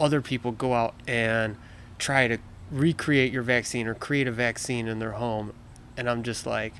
other 0.00 0.20
people 0.20 0.52
go 0.52 0.72
out 0.74 0.94
and 1.06 1.56
try 1.98 2.28
to 2.28 2.38
recreate 2.70 3.32
your 3.32 3.42
vaccine 3.42 3.86
or 3.86 3.94
create 3.94 4.26
a 4.28 4.32
vaccine 4.32 4.86
in 4.88 4.98
their 5.00 5.12
home?" 5.12 5.52
And 5.96 6.08
I'm 6.08 6.22
just 6.22 6.46
like 6.46 6.74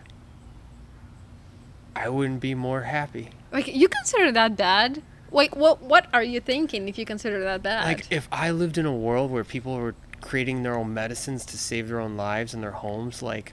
I 1.95 2.09
wouldn't 2.11 2.41
be 2.41 2.55
more 2.55 2.83
happy. 2.83 3.31
Like 3.53 3.67
you 3.75 3.89
consider 3.89 4.31
that 4.33 4.57
bad? 4.57 5.03
Like 5.33 5.57
what? 5.57 5.83
What 5.83 6.07
are 6.13 6.23
you 6.23 6.41
thinking 6.41 6.89
if 6.89 6.99
you 6.99 7.07
consider 7.07 7.41
that 7.45 7.63
bad? 7.63 7.85
Like 7.85 8.07
if 8.13 8.29
I 8.31 8.51
lived 8.51 8.77
in 8.79 8.87
a 8.87 8.95
world 8.95 9.31
where 9.31 9.45
people 9.45 9.77
were 9.77 9.95
creating 10.27 10.65
their 10.65 10.77
own 10.77 10.93
medicines 10.93 11.47
to 11.47 11.57
save 11.57 11.87
their 11.87 12.01
own 12.01 12.17
lives 12.17 12.53
in 12.53 12.61
their 12.61 12.73
homes, 12.73 13.23
like 13.23 13.53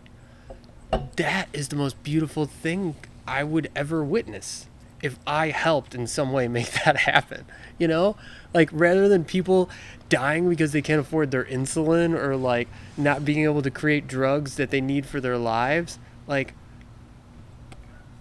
that 1.17 1.47
is 1.53 1.67
the 1.67 1.75
most 1.75 2.01
beautiful 2.03 2.47
thing 2.47 2.95
I 3.27 3.43
would 3.43 3.69
ever 3.75 4.03
witness. 4.03 4.67
If 4.99 5.19
I 5.27 5.49
helped 5.49 5.93
in 5.93 6.07
some 6.07 6.31
way 6.31 6.47
make 6.47 6.71
that 6.85 6.97
happen, 6.97 7.45
you 7.77 7.87
know? 7.87 8.15
Like 8.55 8.69
rather 8.71 9.07
than 9.07 9.23
people 9.23 9.69
dying 10.09 10.49
because 10.49 10.71
they 10.71 10.81
can't 10.81 10.99
afford 10.99 11.29
their 11.29 11.43
insulin 11.43 12.17
or 12.17 12.35
like 12.35 12.67
not 12.97 13.23
being 13.23 13.43
able 13.43 13.61
to 13.61 13.71
create 13.71 14.07
drugs 14.07 14.55
that 14.55 14.71
they 14.71 14.81
need 14.81 15.05
for 15.05 15.21
their 15.21 15.37
lives, 15.37 15.99
like 16.25 16.55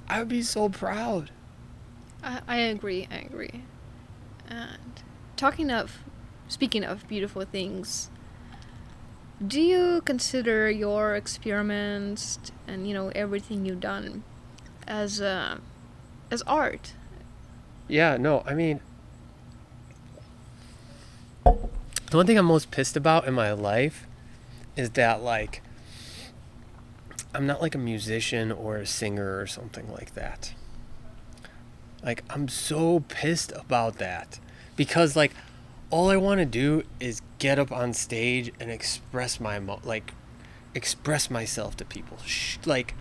I 0.09 0.18
would 0.18 0.29
be 0.29 0.43
so 0.43 0.68
proud. 0.68 1.31
I, 2.22 2.43
I 2.47 2.57
agree. 2.59 3.09
I 3.11 3.16
agree. 3.16 3.64
And 4.47 5.03
talking 5.37 5.70
of, 5.70 6.01
speaking 6.49 6.85
of 6.85 7.09
beautiful 7.09 7.47
things, 7.47 8.11
do 9.47 9.61
you 9.61 10.03
consider 10.05 10.70
your 10.70 11.14
experiments 11.14 12.38
and 12.66 12.86
you 12.86 12.95
know 12.95 13.09
everything 13.14 13.66
you've 13.66 13.80
done 13.80 14.22
as 14.86 15.20
uh, 15.20 15.59
as 16.30 16.43
art? 16.43 16.95
Yeah, 17.88 18.16
no, 18.16 18.43
I 18.47 18.55
mean, 18.55 18.80
the 21.45 22.16
one 22.16 22.26
thing 22.26 22.38
I'm 22.38 22.47
most 22.47 22.70
pissed 22.70 22.97
about 22.97 23.26
in 23.26 23.34
my 23.34 23.53
life 23.53 24.07
is 24.76 24.90
that, 24.90 25.22
like, 25.22 25.62
I'm 27.34 27.47
not 27.47 27.61
like 27.61 27.74
a 27.74 27.78
musician 27.78 28.53
or 28.53 28.76
a 28.76 28.86
singer 28.86 29.38
or 29.40 29.47
something 29.47 29.90
like 29.93 30.14
that. 30.14 30.55
Like, 32.03 32.24
I'm 32.30 32.49
so 32.49 33.01
pissed 33.09 33.53
about 33.53 33.99
that 33.99 34.38
because, 34.76 35.16
like, 35.16 35.32
all 35.93 36.09
I 36.09 36.16
want 36.16 36.38
to 36.40 36.47
do 36.47 36.84
is 36.99 37.20
get 37.38 37.59
up 37.59 37.70
on 37.70 37.93
stage 37.93 38.51
and 38.59 38.70
express 38.70 39.38
my 39.38 39.59
emo- 39.59 39.80
like 39.84 40.12
express 40.74 41.30
myself 41.30 41.76
to 41.76 41.84
people. 41.84 42.16
Sh- 42.24 42.57
like 42.64 42.95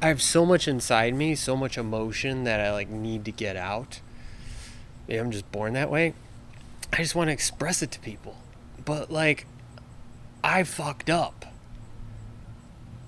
I 0.00 0.08
have 0.08 0.22
so 0.22 0.46
much 0.46 0.66
inside 0.66 1.14
me, 1.14 1.34
so 1.34 1.54
much 1.54 1.76
emotion 1.76 2.44
that 2.44 2.58
I 2.58 2.72
like 2.72 2.88
need 2.88 3.26
to 3.26 3.30
get 3.30 3.56
out. 3.56 4.00
Maybe 5.06 5.20
I'm 5.20 5.30
just 5.30 5.52
born 5.52 5.74
that 5.74 5.90
way. 5.90 6.14
I 6.92 6.96
just 6.96 7.14
want 7.14 7.28
to 7.28 7.32
express 7.32 7.82
it 7.82 7.90
to 7.92 8.00
people. 8.00 8.38
But 8.82 9.12
like 9.12 9.46
I 10.42 10.64
fucked 10.64 11.10
up. 11.10 11.44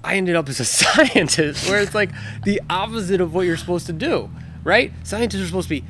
I 0.04 0.16
ended 0.16 0.36
up 0.36 0.46
as 0.50 0.60
a 0.60 0.64
scientist 0.66 1.70
where 1.70 1.80
it's 1.80 1.94
like 1.94 2.10
the 2.44 2.60
opposite 2.68 3.22
of 3.22 3.32
what 3.32 3.46
you're 3.46 3.56
supposed 3.56 3.86
to 3.86 3.94
do, 3.94 4.28
right? 4.62 4.92
Scientists 5.04 5.40
are 5.40 5.46
supposed 5.46 5.68
to 5.68 5.80
be 5.80 5.84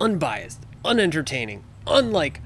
unbiased, 0.00 0.60
unentertaining, 0.84 1.64
unlike 1.88 2.40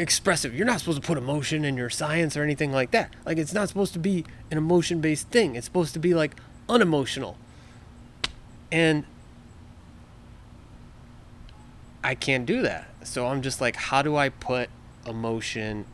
expressive. 0.00 0.54
You're 0.54 0.66
not 0.66 0.80
supposed 0.80 1.00
to 1.00 1.06
put 1.06 1.18
emotion 1.18 1.64
in 1.64 1.76
your 1.76 1.90
science 1.90 2.34
or 2.34 2.42
anything 2.42 2.72
like 2.72 2.90
that. 2.92 3.12
Like 3.26 3.36
it's 3.36 3.52
not 3.52 3.68
supposed 3.68 3.92
to 3.92 3.98
be 3.98 4.24
an 4.50 4.56
emotion 4.56 5.00
based 5.00 5.28
thing. 5.28 5.54
It's 5.54 5.66
supposed 5.66 5.92
to 5.92 6.00
be 6.00 6.14
like 6.14 6.34
unemotional. 6.68 7.36
And 8.72 9.04
I 12.02 12.14
can't 12.14 12.46
do 12.46 12.62
that. 12.62 12.88
So 13.04 13.26
I'm 13.26 13.42
just 13.42 13.60
like, 13.60 13.76
how 13.76 14.00
do 14.00 14.16
I 14.16 14.30
put 14.30 14.70
emotion 15.06 15.84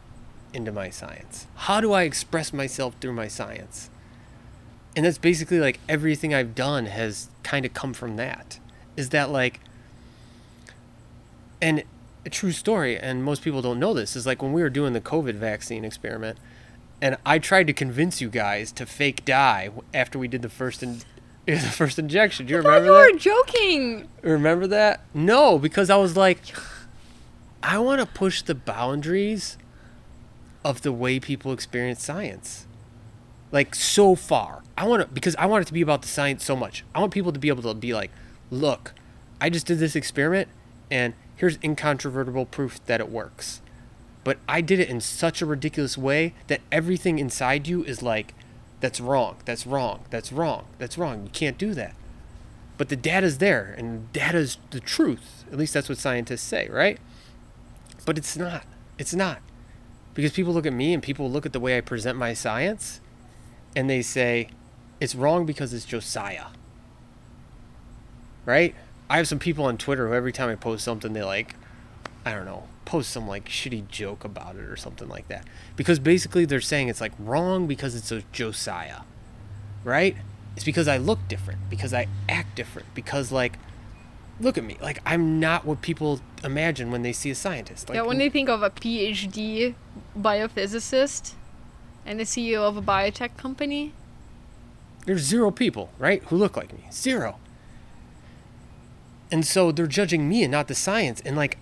into 0.54 0.70
my 0.70 0.88
science? 0.88 1.48
How 1.56 1.80
do 1.80 1.92
I 1.92 2.02
express 2.02 2.52
myself 2.52 2.94
through 3.00 3.14
my 3.14 3.26
science? 3.26 3.90
And 4.94 5.04
that's 5.04 5.18
basically 5.18 5.58
like 5.58 5.80
everything 5.88 6.32
I've 6.32 6.54
done 6.54 6.86
has 6.86 7.28
kind 7.42 7.66
of 7.66 7.74
come 7.74 7.92
from 7.92 8.16
that. 8.16 8.60
Is 8.96 9.10
that 9.10 9.30
like, 9.30 9.58
and 11.60 11.82
a 12.26 12.30
true 12.30 12.52
story, 12.52 12.98
and 12.98 13.22
most 13.24 13.42
people 13.42 13.62
don't 13.62 13.78
know 13.78 13.94
this, 13.94 14.16
is 14.16 14.26
like 14.26 14.42
when 14.42 14.52
we 14.52 14.60
were 14.60 14.68
doing 14.68 14.92
the 14.92 15.00
COVID 15.00 15.34
vaccine 15.34 15.84
experiment, 15.84 16.38
and 17.00 17.16
I 17.24 17.38
tried 17.38 17.68
to 17.68 17.72
convince 17.72 18.20
you 18.20 18.28
guys 18.28 18.72
to 18.72 18.84
fake 18.84 19.24
die 19.24 19.70
after 19.94 20.18
we 20.18 20.26
did 20.26 20.42
the 20.42 20.48
first 20.48 20.82
in, 20.82 21.02
the 21.46 21.58
first 21.58 21.98
injection. 21.98 22.46
Do 22.46 22.54
you 22.54 22.56
I 22.60 22.62
remember 22.62 22.86
you 22.86 22.92
that? 22.92 23.12
were 23.12 23.18
joking. 23.18 24.08
Remember 24.22 24.66
that? 24.66 25.04
No, 25.14 25.58
because 25.58 25.88
I 25.88 25.96
was 25.96 26.16
like, 26.16 26.40
I 27.62 27.78
want 27.78 28.00
to 28.00 28.06
push 28.06 28.42
the 28.42 28.54
boundaries 28.54 29.56
of 30.64 30.82
the 30.82 30.92
way 30.92 31.20
people 31.20 31.52
experience 31.52 32.02
science. 32.04 32.66
Like 33.52 33.76
so 33.76 34.16
far. 34.16 34.62
I 34.76 34.86
want 34.86 35.02
to 35.02 35.08
because 35.08 35.36
I 35.36 35.46
want 35.46 35.62
it 35.62 35.66
to 35.66 35.72
be 35.72 35.80
about 35.80 36.02
the 36.02 36.08
science 36.08 36.44
so 36.44 36.56
much. 36.56 36.84
I 36.92 36.98
want 36.98 37.12
people 37.12 37.32
to 37.32 37.38
be 37.38 37.48
able 37.48 37.62
to 37.62 37.74
be 37.74 37.94
like, 37.94 38.10
look, 38.50 38.92
I 39.40 39.48
just 39.48 39.66
did 39.66 39.78
this 39.78 39.94
experiment 39.94 40.48
and 40.90 41.14
here's 41.36 41.58
incontrovertible 41.62 42.46
proof 42.46 42.84
that 42.86 43.00
it 43.00 43.10
works. 43.10 43.60
But 44.24 44.38
I 44.48 44.60
did 44.60 44.80
it 44.80 44.88
in 44.88 45.00
such 45.00 45.40
a 45.40 45.46
ridiculous 45.46 45.96
way 45.96 46.34
that 46.48 46.60
everything 46.72 47.18
inside 47.18 47.68
you 47.68 47.84
is 47.84 48.02
like, 48.02 48.34
that's 48.80 49.00
wrong, 49.00 49.36
that's 49.44 49.66
wrong, 49.66 50.04
that's 50.10 50.32
wrong, 50.32 50.66
that's 50.78 50.98
wrong. 50.98 51.22
You 51.24 51.30
can't 51.30 51.56
do 51.56 51.74
that. 51.74 51.94
But 52.78 52.88
the 52.88 52.96
data's 52.96 53.38
there, 53.38 53.74
and 53.78 54.12
data's 54.12 54.58
the 54.70 54.80
truth. 54.80 55.44
At 55.50 55.58
least 55.58 55.72
that's 55.72 55.88
what 55.88 55.98
scientists 55.98 56.42
say, 56.42 56.68
right? 56.68 56.98
But 58.04 58.18
it's 58.18 58.36
not. 58.36 58.64
It's 58.98 59.14
not. 59.14 59.40
Because 60.14 60.32
people 60.32 60.52
look 60.52 60.66
at 60.66 60.72
me 60.72 60.92
and 60.92 61.02
people 61.02 61.30
look 61.30 61.46
at 61.46 61.52
the 61.52 61.60
way 61.60 61.76
I 61.76 61.80
present 61.80 62.18
my 62.18 62.32
science 62.34 63.00
and 63.74 63.88
they 63.88 64.02
say, 64.02 64.48
it's 65.00 65.14
wrong 65.14 65.44
because 65.44 65.74
it's 65.74 65.84
Josiah. 65.84 66.46
Right? 68.46 68.74
I 69.08 69.18
have 69.18 69.28
some 69.28 69.38
people 69.38 69.64
on 69.64 69.78
Twitter 69.78 70.08
who 70.08 70.14
every 70.14 70.32
time 70.32 70.48
I 70.48 70.54
post 70.56 70.84
something, 70.84 71.12
they 71.12 71.22
like, 71.22 71.54
I 72.24 72.32
don't 72.32 72.44
know, 72.44 72.64
post 72.84 73.10
some 73.10 73.28
like 73.28 73.48
shitty 73.48 73.88
joke 73.88 74.24
about 74.24 74.56
it 74.56 74.64
or 74.64 74.76
something 74.76 75.08
like 75.08 75.28
that. 75.28 75.46
Because 75.76 75.98
basically 75.98 76.44
they're 76.44 76.60
saying 76.60 76.88
it's 76.88 77.00
like 77.00 77.12
wrong 77.18 77.66
because 77.66 77.94
it's 77.94 78.10
a 78.10 78.22
Josiah. 78.32 79.02
Right? 79.84 80.16
It's 80.56 80.64
because 80.64 80.88
I 80.88 80.96
look 80.96 81.20
different, 81.28 81.68
because 81.70 81.92
I 81.92 82.08
act 82.28 82.56
different, 82.56 82.88
because 82.94 83.30
like 83.30 83.58
look 84.40 84.58
at 84.58 84.64
me. 84.64 84.76
Like 84.80 85.00
I'm 85.06 85.38
not 85.40 85.64
what 85.64 85.82
people 85.82 86.20
imagine 86.42 86.90
when 86.90 87.02
they 87.02 87.12
see 87.12 87.30
a 87.30 87.34
scientist. 87.34 87.88
Like 87.88 87.96
yeah, 87.96 88.02
when 88.02 88.18
they 88.18 88.28
think 88.28 88.48
of 88.48 88.62
a 88.62 88.70
PhD 88.70 89.74
biophysicist 90.18 91.34
and 92.04 92.18
the 92.18 92.24
CEO 92.24 92.62
of 92.62 92.76
a 92.76 92.82
biotech 92.82 93.36
company, 93.36 93.92
there's 95.04 95.22
zero 95.22 95.50
people, 95.50 95.90
right, 95.98 96.22
who 96.24 96.36
look 96.36 96.56
like 96.56 96.72
me. 96.72 96.84
Zero. 96.90 97.38
And 99.30 99.46
so 99.46 99.72
they're 99.72 99.86
judging 99.86 100.28
me 100.28 100.42
and 100.42 100.52
not 100.52 100.68
the 100.68 100.74
science. 100.74 101.20
And 101.24 101.36
like 101.36 101.58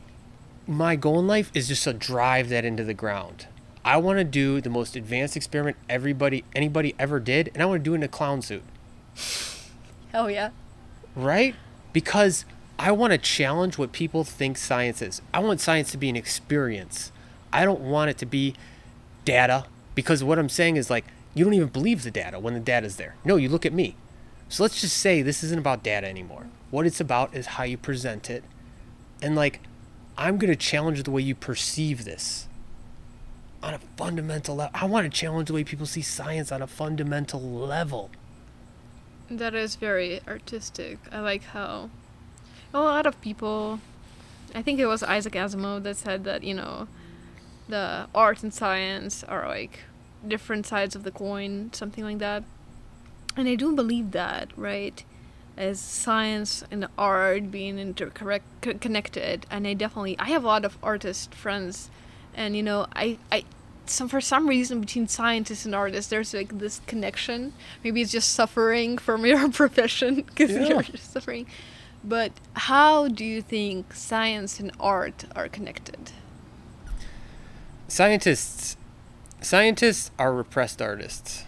my 0.66 0.96
goal 0.96 1.18
in 1.18 1.26
life 1.26 1.50
is 1.54 1.68
just 1.68 1.84
to 1.84 1.92
drive 1.92 2.48
that 2.48 2.64
into 2.64 2.84
the 2.84 2.94
ground. 2.94 3.46
I 3.84 3.98
want 3.98 4.18
to 4.18 4.24
do 4.24 4.60
the 4.60 4.70
most 4.70 4.96
advanced 4.96 5.36
experiment 5.36 5.76
everybody 5.90 6.44
anybody 6.54 6.94
ever 6.98 7.20
did, 7.20 7.50
and 7.52 7.62
I 7.62 7.66
want 7.66 7.80
to 7.80 7.84
do 7.84 7.92
it 7.92 7.96
in 7.96 8.02
a 8.02 8.08
clown 8.08 8.40
suit. 8.40 8.62
Oh 10.14 10.26
yeah. 10.26 10.50
Right? 11.14 11.54
Because 11.92 12.44
I 12.78 12.92
want 12.92 13.12
to 13.12 13.18
challenge 13.18 13.76
what 13.76 13.92
people 13.92 14.24
think 14.24 14.56
science 14.56 15.02
is. 15.02 15.20
I 15.32 15.40
want 15.40 15.60
science 15.60 15.90
to 15.92 15.98
be 15.98 16.08
an 16.08 16.16
experience. 16.16 17.12
I 17.52 17.64
don't 17.64 17.80
want 17.80 18.10
it 18.10 18.18
to 18.18 18.26
be 18.26 18.54
data 19.24 19.66
because 19.94 20.24
what 20.24 20.38
I'm 20.38 20.48
saying 20.48 20.76
is 20.76 20.90
like 20.90 21.04
you 21.34 21.44
don't 21.44 21.54
even 21.54 21.68
believe 21.68 22.04
the 22.04 22.10
data 22.10 22.38
when 22.38 22.54
the 22.54 22.60
data's 22.60 22.96
there. 22.96 23.16
No, 23.24 23.36
you 23.36 23.48
look 23.48 23.66
at 23.66 23.72
me. 23.72 23.96
So 24.48 24.62
let's 24.62 24.80
just 24.80 24.96
say 24.96 25.20
this 25.20 25.42
isn't 25.44 25.58
about 25.58 25.82
data 25.82 26.06
anymore. 26.06 26.46
What 26.74 26.86
it's 26.86 26.98
about 26.98 27.36
is 27.36 27.46
how 27.46 27.62
you 27.62 27.76
present 27.78 28.28
it. 28.28 28.42
And 29.22 29.36
like 29.36 29.60
I'm 30.18 30.38
going 30.38 30.50
to 30.50 30.56
challenge 30.56 31.04
the 31.04 31.12
way 31.12 31.22
you 31.22 31.36
perceive 31.36 32.04
this 32.04 32.48
on 33.62 33.74
a 33.74 33.78
fundamental 33.96 34.56
level. 34.56 34.72
I 34.74 34.84
want 34.86 35.04
to 35.04 35.20
challenge 35.20 35.46
the 35.46 35.54
way 35.54 35.62
people 35.62 35.86
see 35.86 36.02
science 36.02 36.50
on 36.50 36.62
a 36.62 36.66
fundamental 36.66 37.40
level. 37.40 38.10
That 39.30 39.54
is 39.54 39.76
very 39.76 40.20
artistic. 40.26 40.98
I 41.12 41.20
like 41.20 41.44
how 41.44 41.90
a 42.74 42.80
lot 42.80 43.06
of 43.06 43.20
people, 43.20 43.78
I 44.52 44.60
think 44.60 44.80
it 44.80 44.86
was 44.86 45.04
Isaac 45.04 45.34
Asimov 45.34 45.84
that 45.84 45.96
said 45.96 46.24
that, 46.24 46.42
you 46.42 46.54
know, 46.54 46.88
the 47.68 48.08
art 48.12 48.42
and 48.42 48.52
science 48.52 49.22
are 49.22 49.46
like 49.46 49.78
different 50.26 50.66
sides 50.66 50.96
of 50.96 51.04
the 51.04 51.12
coin, 51.12 51.70
something 51.72 52.02
like 52.02 52.18
that. 52.18 52.42
And 53.36 53.46
I 53.46 53.54
do 53.54 53.76
believe 53.76 54.10
that, 54.10 54.50
right? 54.56 55.04
As 55.56 55.78
science 55.78 56.64
and 56.70 56.88
art 56.98 57.50
being 57.52 57.78
interconnected, 57.78 59.46
and 59.50 59.66
I 59.66 59.74
definitely 59.74 60.18
I 60.18 60.24
have 60.30 60.42
a 60.42 60.46
lot 60.48 60.64
of 60.64 60.76
artist 60.82 61.32
friends, 61.34 61.90
and 62.34 62.56
you 62.56 62.62
know 62.62 62.86
I 62.96 63.18
I 63.30 63.44
some 63.86 64.08
for 64.08 64.20
some 64.20 64.48
reason 64.48 64.80
between 64.80 65.06
scientists 65.06 65.64
and 65.64 65.74
artists 65.74 66.10
there's 66.10 66.34
like 66.34 66.58
this 66.58 66.80
connection. 66.88 67.52
Maybe 67.84 68.02
it's 68.02 68.10
just 68.10 68.32
suffering 68.32 68.98
from 68.98 69.24
your 69.30 69.48
profession 69.50 70.22
because 70.22 70.50
Yeah. 70.50 70.66
you're 70.68 70.82
just 70.82 71.12
suffering. 71.12 71.46
But 72.02 72.32
how 72.54 73.08
do 73.08 73.24
you 73.24 73.40
think 73.40 73.94
science 73.94 74.58
and 74.58 74.72
art 74.80 75.24
are 75.36 75.48
connected? 75.48 76.10
Scientists 77.88 78.76
scientists 79.40 80.10
are 80.18 80.32
repressed 80.32 80.80
artists. 80.82 81.44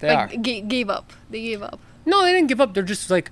They 0.00 0.08
like 0.14 0.34
are. 0.34 0.36
ga- 0.36 0.60
gave 0.62 0.90
up. 0.90 1.12
They 1.30 1.42
gave 1.42 1.62
up. 1.62 1.80
No, 2.08 2.22
they 2.24 2.32
didn't 2.32 2.48
give 2.48 2.60
up. 2.60 2.72
They're 2.72 2.82
just 2.82 3.10
like, 3.10 3.30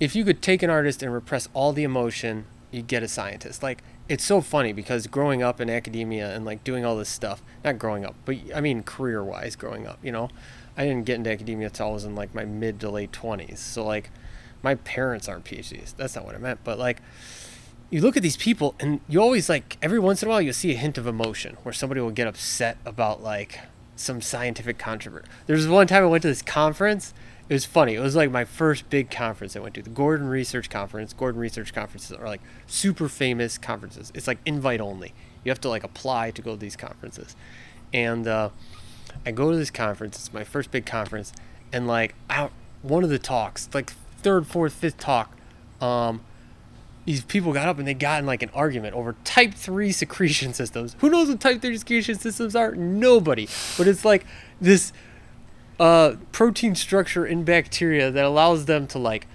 if 0.00 0.16
you 0.16 0.24
could 0.24 0.40
take 0.40 0.62
an 0.62 0.70
artist 0.70 1.02
and 1.02 1.12
repress 1.12 1.48
all 1.52 1.74
the 1.74 1.84
emotion, 1.84 2.46
you'd 2.70 2.86
get 2.86 3.02
a 3.02 3.08
scientist. 3.08 3.62
Like, 3.62 3.82
it's 4.08 4.24
so 4.24 4.40
funny 4.40 4.72
because 4.72 5.06
growing 5.06 5.42
up 5.42 5.60
in 5.60 5.68
academia 5.68 6.34
and 6.34 6.46
like 6.46 6.64
doing 6.64 6.86
all 6.86 6.96
this 6.96 7.10
stuff, 7.10 7.42
not 7.62 7.78
growing 7.78 8.06
up, 8.06 8.14
but 8.24 8.36
I 8.54 8.62
mean 8.62 8.82
career 8.82 9.22
wise 9.22 9.54
growing 9.54 9.86
up, 9.86 9.98
you 10.02 10.10
know, 10.10 10.30
I 10.78 10.84
didn't 10.84 11.04
get 11.04 11.16
into 11.16 11.30
academia 11.30 11.66
until 11.66 11.88
I 11.88 11.90
was 11.90 12.04
in 12.04 12.14
like 12.14 12.34
my 12.34 12.46
mid 12.46 12.80
to 12.80 12.90
late 12.90 13.12
20s. 13.12 13.58
So, 13.58 13.84
like, 13.84 14.10
my 14.62 14.76
parents 14.76 15.28
aren't 15.28 15.44
PhDs. 15.44 15.94
That's 15.94 16.16
not 16.16 16.24
what 16.24 16.34
I 16.34 16.38
meant. 16.38 16.60
But, 16.64 16.78
like, 16.78 17.02
you 17.90 18.00
look 18.00 18.16
at 18.16 18.22
these 18.22 18.36
people 18.38 18.74
and 18.80 19.00
you 19.08 19.20
always 19.20 19.48
like 19.48 19.76
every 19.82 19.98
once 19.98 20.22
in 20.22 20.28
a 20.28 20.30
while 20.30 20.40
you'll 20.40 20.52
see 20.52 20.72
a 20.72 20.76
hint 20.76 20.98
of 20.98 21.06
emotion 21.06 21.56
where 21.62 21.72
somebody 21.72 22.00
will 22.00 22.10
get 22.10 22.26
upset 22.26 22.76
about 22.84 23.22
like 23.22 23.60
some 23.96 24.20
scientific 24.20 24.78
controversy. 24.78 25.26
There 25.46 25.56
was 25.56 25.66
one 25.66 25.86
time 25.86 26.02
I 26.02 26.06
went 26.06 26.22
to 26.22 26.28
this 26.28 26.42
conference. 26.42 27.14
It 27.48 27.54
was 27.54 27.64
funny. 27.64 27.94
It 27.94 28.00
was 28.00 28.14
like 28.14 28.30
my 28.30 28.44
first 28.44 28.90
big 28.90 29.10
conference 29.10 29.56
I 29.56 29.60
went 29.60 29.74
to, 29.76 29.82
the 29.82 29.90
Gordon 29.90 30.28
Research 30.28 30.68
Conference. 30.68 31.14
Gordon 31.14 31.40
Research 31.40 31.72
conferences 31.72 32.12
are 32.12 32.26
like 32.26 32.42
super 32.66 33.08
famous 33.08 33.56
conferences. 33.56 34.12
It's 34.14 34.26
like 34.26 34.38
invite 34.44 34.80
only. 34.80 35.14
You 35.44 35.50
have 35.50 35.60
to 35.62 35.68
like 35.68 35.82
apply 35.82 36.32
to 36.32 36.42
go 36.42 36.52
to 36.52 36.56
these 36.58 36.76
conferences. 36.76 37.36
And 37.94 38.26
uh, 38.26 38.50
I 39.24 39.30
go 39.30 39.50
to 39.50 39.56
this 39.56 39.70
conference. 39.70 40.16
It's 40.18 40.32
my 40.32 40.44
first 40.44 40.70
big 40.70 40.84
conference, 40.84 41.32
and 41.72 41.86
like 41.86 42.14
I, 42.28 42.50
one 42.82 43.02
of 43.02 43.10
the 43.10 43.18
talks, 43.18 43.68
like 43.72 43.90
third, 44.18 44.46
fourth, 44.46 44.74
fifth 44.74 44.98
talk, 44.98 45.34
um, 45.80 46.20
these 47.06 47.24
people 47.24 47.54
got 47.54 47.68
up 47.68 47.78
and 47.78 47.88
they 47.88 47.94
got 47.94 48.20
in 48.20 48.26
like 48.26 48.42
an 48.42 48.50
argument 48.52 48.94
over 48.94 49.16
type 49.24 49.54
3 49.54 49.92
secretion 49.92 50.52
systems. 50.52 50.94
Who 50.98 51.08
knows 51.08 51.28
what 51.28 51.40
type 51.40 51.62
3 51.62 51.78
secretion 51.78 52.16
systems 52.16 52.54
are? 52.54 52.74
Nobody. 52.74 53.48
But 53.78 53.88
it's 53.88 54.04
like 54.04 54.26
this 54.60 54.92
uh, 55.78 56.16
protein 56.32 56.74
structure 56.74 57.26
in 57.26 57.44
bacteria 57.44 58.10
that 58.10 58.24
allows 58.24 58.64
them 58.66 58.86
to 58.88 58.98
like 58.98 59.26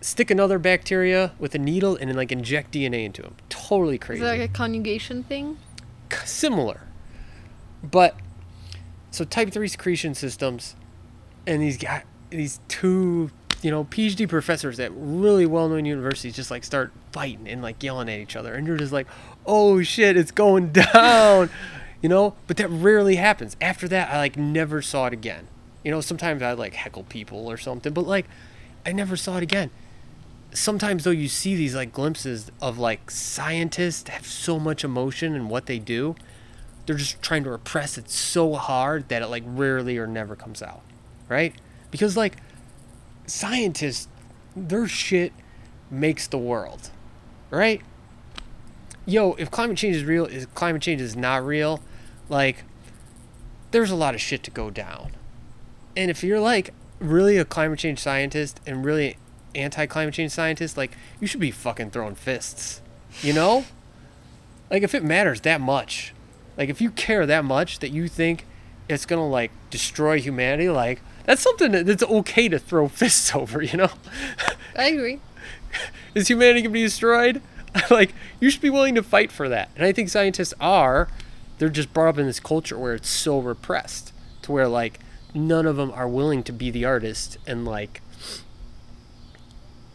stick 0.00 0.30
another 0.30 0.58
bacteria 0.58 1.32
with 1.38 1.54
a 1.54 1.58
needle 1.58 1.96
and 1.96 2.10
then 2.10 2.16
like 2.16 2.30
inject 2.32 2.72
DNA 2.72 3.04
into 3.04 3.22
them. 3.22 3.36
Totally 3.48 3.96
Is 3.96 4.00
crazy. 4.02 4.22
that 4.22 4.38
like 4.38 4.50
a 4.50 4.52
conjugation 4.52 5.22
thing? 5.24 5.58
Similar. 6.24 6.82
But 7.82 8.16
so 9.10 9.24
type 9.24 9.50
3 9.52 9.68
secretion 9.68 10.14
systems 10.14 10.76
and 11.46 11.62
these 11.62 11.76
guys 11.76 12.02
these 12.30 12.60
two 12.68 13.30
you 13.62 13.70
know 13.70 13.84
PhD 13.84 14.28
professors 14.28 14.78
at 14.80 14.90
really 14.94 15.46
well-known 15.46 15.84
universities 15.84 16.34
just 16.34 16.50
like 16.50 16.64
start 16.64 16.92
fighting 17.12 17.48
and 17.48 17.62
like 17.62 17.82
yelling 17.82 18.08
at 18.08 18.18
each 18.18 18.36
other, 18.36 18.54
and 18.54 18.66
you're 18.66 18.76
just 18.76 18.92
like, 18.92 19.06
oh 19.46 19.82
shit, 19.82 20.16
it's 20.16 20.30
going 20.32 20.70
down, 20.92 21.48
you 22.02 22.08
know. 22.08 22.34
But 22.46 22.58
that 22.58 22.68
rarely 22.68 23.16
happens. 23.16 23.56
After 23.60 23.88
that, 23.88 24.10
I 24.10 24.18
like 24.18 24.36
never 24.36 24.82
saw 24.82 25.06
it 25.06 25.12
again. 25.12 25.48
You 25.84 25.90
know, 25.90 26.00
sometimes 26.00 26.42
I 26.42 26.52
like 26.52 26.74
heckle 26.74 27.04
people 27.04 27.46
or 27.46 27.56
something, 27.56 27.92
but 27.92 28.06
like 28.06 28.26
I 28.84 28.92
never 28.92 29.16
saw 29.16 29.36
it 29.36 29.42
again. 29.42 29.70
Sometimes 30.52 31.04
though, 31.04 31.10
you 31.10 31.28
see 31.28 31.54
these 31.54 31.74
like 31.74 31.92
glimpses 31.92 32.50
of 32.60 32.78
like 32.78 33.10
scientists 33.10 34.08
have 34.08 34.26
so 34.26 34.58
much 34.58 34.82
emotion 34.82 35.34
in 35.34 35.48
what 35.48 35.66
they 35.66 35.78
do. 35.78 36.16
They're 36.86 36.96
just 36.96 37.22
trying 37.22 37.44
to 37.44 37.50
repress 37.50 37.96
it 37.98 38.10
so 38.10 38.54
hard 38.54 39.08
that 39.08 39.22
it 39.22 39.26
like 39.28 39.44
rarely 39.46 39.98
or 39.98 40.06
never 40.06 40.34
comes 40.34 40.62
out, 40.62 40.82
right? 41.28 41.54
Because 41.90 42.16
like 42.16 42.36
scientists, 43.26 44.08
their 44.56 44.86
shit 44.86 45.32
makes 45.90 46.26
the 46.26 46.38
world, 46.38 46.90
right? 47.50 47.82
Yo, 49.06 49.34
if 49.34 49.50
climate 49.50 49.76
change 49.76 49.96
is 49.96 50.04
real, 50.04 50.24
if 50.26 50.52
climate 50.54 50.80
change 50.80 51.00
is 51.00 51.14
not 51.14 51.44
real, 51.44 51.80
like, 52.28 52.64
there's 53.70 53.90
a 53.90 53.96
lot 53.96 54.14
of 54.14 54.20
shit 54.20 54.42
to 54.44 54.50
go 54.50 54.70
down. 54.70 55.12
And 55.96 56.10
if 56.10 56.24
you're 56.24 56.40
like 56.40 56.72
really 56.98 57.36
a 57.36 57.44
climate 57.44 57.78
change 57.78 57.98
scientist 57.98 58.60
and 58.66 58.84
really 58.84 59.16
anti 59.54 59.86
climate 59.86 60.14
change 60.14 60.32
scientist, 60.32 60.76
like, 60.76 60.92
you 61.20 61.26
should 61.26 61.40
be 61.40 61.50
fucking 61.50 61.90
throwing 61.90 62.14
fists, 62.14 62.80
you 63.22 63.32
know? 63.32 63.64
like, 64.70 64.82
if 64.82 64.94
it 64.94 65.04
matters 65.04 65.42
that 65.42 65.60
much, 65.60 66.12
like, 66.56 66.68
if 66.68 66.80
you 66.80 66.90
care 66.90 67.26
that 67.26 67.44
much 67.44 67.78
that 67.80 67.90
you 67.90 68.08
think 68.08 68.44
it's 68.88 69.06
gonna, 69.06 69.28
like, 69.28 69.50
destroy 69.70 70.20
humanity, 70.20 70.68
like, 70.68 71.00
that's 71.24 71.42
something 71.42 71.72
that's 71.84 72.02
okay 72.02 72.48
to 72.48 72.58
throw 72.58 72.88
fists 73.02 73.34
over, 73.34 73.62
you 73.62 73.76
know? 73.76 73.90
I 74.76 74.86
agree. 74.86 75.20
Is 76.14 76.28
humanity 76.28 76.62
gonna 76.62 76.72
be 76.72 76.82
destroyed? 76.82 77.40
like, 77.90 78.14
you 78.40 78.50
should 78.50 78.60
be 78.60 78.70
willing 78.70 78.94
to 78.94 79.02
fight 79.02 79.30
for 79.30 79.48
that. 79.48 79.70
And 79.76 79.84
I 79.84 79.92
think 79.92 80.08
scientists 80.08 80.54
are. 80.60 81.08
They're 81.58 81.68
just 81.68 81.94
brought 81.94 82.08
up 82.08 82.18
in 82.18 82.26
this 82.26 82.40
culture 82.40 82.76
where 82.76 82.94
it's 82.94 83.08
so 83.08 83.38
repressed 83.38 84.12
to 84.42 84.50
where, 84.52 84.66
like, 84.66 84.98
none 85.34 85.66
of 85.66 85.76
them 85.76 85.90
are 85.90 86.08
willing 86.08 86.42
to 86.44 86.52
be 86.52 86.70
the 86.70 86.84
artist 86.84 87.36
and, 87.46 87.64
like, 87.64 88.00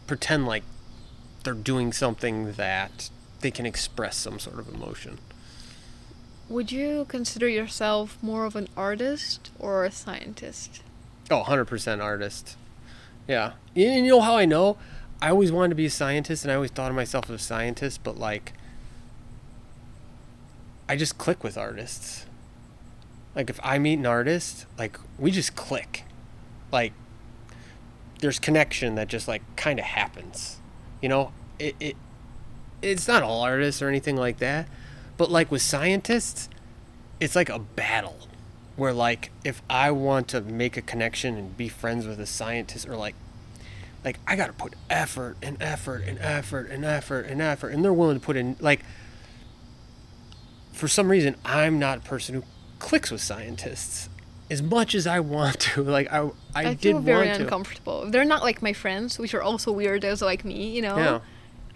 pretend 0.06 0.46
like 0.46 0.64
they're 1.44 1.54
doing 1.54 1.92
something 1.92 2.52
that 2.54 3.10
they 3.40 3.50
can 3.50 3.64
express 3.64 4.16
some 4.16 4.38
sort 4.38 4.58
of 4.58 4.68
emotion. 4.68 5.18
Would 6.48 6.72
you 6.72 7.06
consider 7.08 7.48
yourself 7.48 8.18
more 8.20 8.44
of 8.44 8.56
an 8.56 8.68
artist 8.76 9.50
or 9.58 9.84
a 9.84 9.90
scientist? 9.92 10.82
Oh, 11.30 11.44
100% 11.44 12.02
artist. 12.02 12.56
Yeah. 13.28 13.52
And 13.76 14.04
you 14.04 14.10
know 14.10 14.20
how 14.20 14.36
I 14.36 14.46
know? 14.46 14.76
I 15.22 15.30
always 15.30 15.52
wanted 15.52 15.68
to 15.68 15.74
be 15.76 15.86
a 15.86 15.90
scientist 15.90 16.44
and 16.44 16.50
I 16.50 16.56
always 16.56 16.72
thought 16.72 16.90
of 16.90 16.96
myself 16.96 17.30
as 17.30 17.40
a 17.40 17.44
scientist, 17.44 18.02
but 18.02 18.18
like 18.18 18.52
I 20.88 20.96
just 20.96 21.18
click 21.18 21.44
with 21.44 21.56
artists. 21.56 22.26
Like 23.34 23.50
if 23.50 23.60
I 23.62 23.78
meet 23.78 23.98
an 23.98 24.06
artist, 24.06 24.66
like 24.78 24.98
we 25.18 25.30
just 25.30 25.54
click. 25.54 26.04
Like 26.72 26.92
there's 28.20 28.38
connection 28.38 28.94
that 28.96 29.08
just 29.08 29.28
like 29.28 29.42
kind 29.56 29.78
of 29.78 29.84
happens. 29.84 30.58
You 31.00 31.08
know, 31.08 31.32
it, 31.58 31.74
it 31.80 31.96
it's 32.82 33.06
not 33.06 33.22
all 33.22 33.42
artists 33.42 33.82
or 33.82 33.88
anything 33.88 34.16
like 34.16 34.38
that, 34.38 34.68
but 35.16 35.30
like 35.30 35.50
with 35.50 35.62
scientists, 35.62 36.48
it's 37.20 37.36
like 37.36 37.48
a 37.48 37.58
battle 37.58 38.28
where 38.76 38.92
like 38.92 39.30
if 39.44 39.62
I 39.68 39.90
want 39.90 40.28
to 40.28 40.40
make 40.40 40.76
a 40.76 40.82
connection 40.82 41.36
and 41.36 41.56
be 41.56 41.68
friends 41.68 42.06
with 42.06 42.18
a 42.20 42.26
scientist 42.26 42.88
or 42.88 42.96
like 42.96 43.14
like 44.04 44.18
I 44.26 44.36
got 44.36 44.46
to 44.46 44.52
put 44.52 44.74
effort 44.88 45.36
and 45.42 45.60
effort 45.60 46.04
and 46.06 46.18
effort 46.18 46.70
and 46.70 46.84
effort 46.84 47.26
and 47.26 47.42
effort 47.42 47.68
and 47.68 47.84
they're 47.84 47.92
willing 47.92 48.18
to 48.18 48.24
put 48.24 48.36
in 48.36 48.56
like 48.60 48.80
for 50.72 50.88
some 50.88 51.10
reason 51.10 51.36
I'm 51.44 51.78
not 51.78 51.98
a 51.98 52.00
person 52.00 52.36
who 52.36 52.44
clicks 52.80 53.10
with 53.12 53.20
scientists 53.20 54.08
as 54.50 54.60
much 54.60 54.96
as 54.96 55.06
I 55.06 55.20
want 55.20 55.60
to 55.60 55.82
like 55.98 56.12
I 56.12 56.22
I, 56.54 56.70
I 56.70 56.74
did 56.74 56.80
feel 56.80 56.98
very 56.98 57.26
want 57.28 57.36
to 57.38 57.44
uncomfortable. 57.44 58.10
They're 58.10 58.24
not 58.24 58.42
like 58.42 58.60
my 58.62 58.72
friends, 58.72 59.18
which 59.18 59.32
are 59.34 59.42
also 59.42 59.72
weirdos 59.72 60.20
like 60.22 60.44
me, 60.44 60.68
you 60.74 60.82
know? 60.82 60.96
yeah 60.96 61.20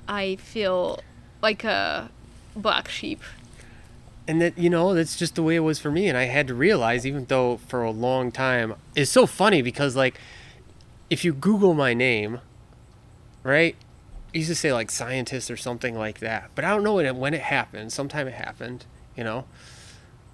I 0.08 0.36
feel 0.36 0.98
like 1.40 1.62
a 1.64 2.10
black 2.56 2.88
sheep. 2.88 3.22
and 4.26 4.40
that 4.40 4.56
you 4.58 4.68
know 4.70 4.94
that's 4.94 5.16
just 5.16 5.34
the 5.34 5.42
way 5.42 5.54
it 5.56 5.60
was 5.60 5.78
for 5.78 5.90
me 5.90 6.08
and 6.08 6.16
i 6.16 6.24
had 6.24 6.46
to 6.46 6.54
realize 6.54 7.04
even 7.04 7.24
though 7.26 7.58
for 7.68 7.82
a 7.82 7.90
long 7.90 8.32
time 8.32 8.74
it's 8.96 9.10
so 9.10 9.26
funny 9.26 9.60
because 9.60 9.94
like 9.96 10.18
if 11.10 11.24
you 11.24 11.32
google 11.34 11.74
my 11.74 11.92
name 11.92 12.40
right 13.42 13.76
it 14.32 14.38
used 14.38 14.48
to 14.48 14.54
say 14.54 14.72
like 14.72 14.90
scientist 14.90 15.50
or 15.50 15.56
something 15.56 15.94
like 15.98 16.20
that 16.20 16.48
but 16.54 16.64
i 16.64 16.70
don't 16.70 16.82
know 16.82 16.94
when 16.94 17.04
it, 17.06 17.16
when 17.16 17.34
it 17.34 17.42
happened 17.42 17.92
sometime 17.92 18.26
it 18.26 18.34
happened 18.34 18.86
you 19.16 19.24
know 19.24 19.44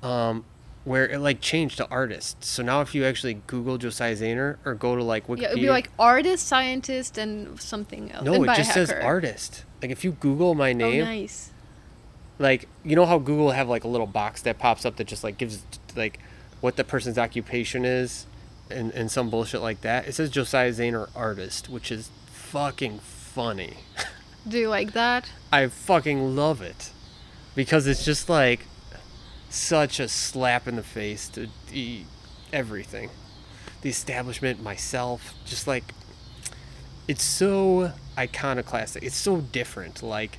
um 0.05 0.45
where 0.85 1.07
it 1.09 1.19
like 1.19 1.41
changed 1.41 1.77
to 1.77 1.87
artist 1.91 2.43
so 2.43 2.63
now 2.63 2.81
if 2.81 2.95
you 2.95 3.05
actually 3.05 3.35
google 3.47 3.77
josiah 3.77 4.17
zahner 4.17 4.57
or 4.65 4.75
go 4.75 4.97
to 4.97 5.03
like 5.03 5.27
wikipedia 5.27 5.41
Yeah, 5.43 5.49
it'd 5.49 5.61
be 5.61 5.69
like 5.71 5.91
artist, 5.99 6.47
scientist, 6.47 7.19
and 7.19 7.61
something 7.61 8.11
else. 8.13 8.25
no 8.25 8.35
and 8.35 8.45
it 8.47 8.57
just 8.57 8.73
says 8.73 8.91
artist 8.91 9.65
like 9.83 9.91
if 9.91 10.05
you 10.05 10.13
google 10.13 10.55
my 10.55 10.73
name, 10.73 10.87
Oh, 10.87 10.91
name 10.91 11.05
nice. 11.23 11.51
like 12.39 12.67
you 12.85 12.97
know 12.97 13.05
how 13.07 13.19
Google 13.19 13.51
have 13.51 13.69
like 13.69 13.85
a 13.85 13.89
little 13.89 14.07
box 14.07 14.41
that 14.43 14.59
pops 14.59 14.85
up 14.87 14.97
that 14.97 15.07
just 15.07 15.23
like 15.23 15.37
gives 15.39 15.63
like 15.97 16.19
what 16.63 16.77
the 16.77 16.85
person's 16.85 17.19
occupation 17.19 17.85
is 17.85 18.27
and, 18.71 18.91
and 18.93 19.11
some 19.11 19.31
bullshit 19.31 19.61
like 19.61 19.81
that. 19.81 20.07
It 20.07 20.15
says 20.15 20.31
Josiah 20.31 20.71
Zahner 20.71 21.09
artist, 21.17 21.69
which 21.69 21.91
is 21.91 22.11
fucking 22.31 23.01
funny. 23.01 23.75
Do 24.49 24.59
you 24.59 24.69
like 24.69 24.93
that? 24.93 25.31
I 25.53 25.67
fucking 25.69 26.37
love 26.37 26.63
it 26.63 26.91
because 27.55 27.87
it's 27.87 28.05
just 28.05 28.29
like 28.29 28.61
such 29.51 30.01
a 30.01 30.09
slap 30.09 30.67
in 30.67 30.77
the 30.77 30.83
face 30.83 31.29
to 31.31 31.49
the, 31.71 32.03
everything. 32.53 33.11
The 33.83 33.91
establishment, 33.91 34.63
myself, 34.63 35.35
just 35.45 35.67
like 35.67 35.85
it's 37.09 37.25
so 37.25 37.93
iconoclastic. 38.17 39.03
It's 39.03 39.17
so 39.17 39.41
different. 39.41 40.03
Like 40.03 40.39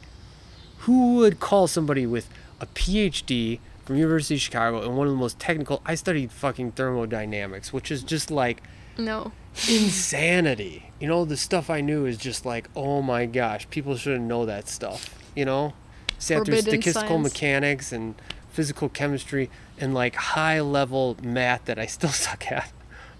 who 0.79 1.15
would 1.17 1.39
call 1.39 1.67
somebody 1.67 2.05
with 2.07 2.29
a 2.59 2.65
PhD 2.65 3.59
from 3.85 3.97
University 3.97 4.35
of 4.35 4.41
Chicago 4.41 4.81
and 4.83 4.95
one 4.97 5.07
of 5.07 5.13
the 5.13 5.19
most 5.19 5.39
technical 5.39 5.81
I 5.85 5.95
studied 5.95 6.31
fucking 6.31 6.73
thermodynamics, 6.73 7.73
which 7.73 7.91
is 7.91 8.03
just 8.03 8.31
like 8.31 8.63
No. 8.97 9.31
insanity. 9.69 10.91
You 10.99 11.07
know, 11.07 11.25
the 11.25 11.37
stuff 11.37 11.69
I 11.69 11.81
knew 11.81 12.05
is 12.05 12.17
just 12.17 12.45
like, 12.45 12.69
oh 12.75 13.01
my 13.01 13.25
gosh, 13.25 13.69
people 13.69 13.95
shouldn't 13.97 14.25
know 14.25 14.45
that 14.45 14.67
stuff. 14.67 15.15
You 15.35 15.45
know, 15.45 15.73
sat 16.19 16.45
through 16.45 16.61
statistical 16.61 17.07
science. 17.17 17.23
mechanics 17.23 17.91
and 17.91 18.15
physical 18.51 18.89
chemistry 18.89 19.49
and 19.77 19.93
like 19.93 20.15
high 20.15 20.59
level 20.61 21.17
math 21.23 21.65
that 21.65 21.79
I 21.79 21.85
still 21.85 22.09
suck 22.11 22.51
at. 22.51 22.71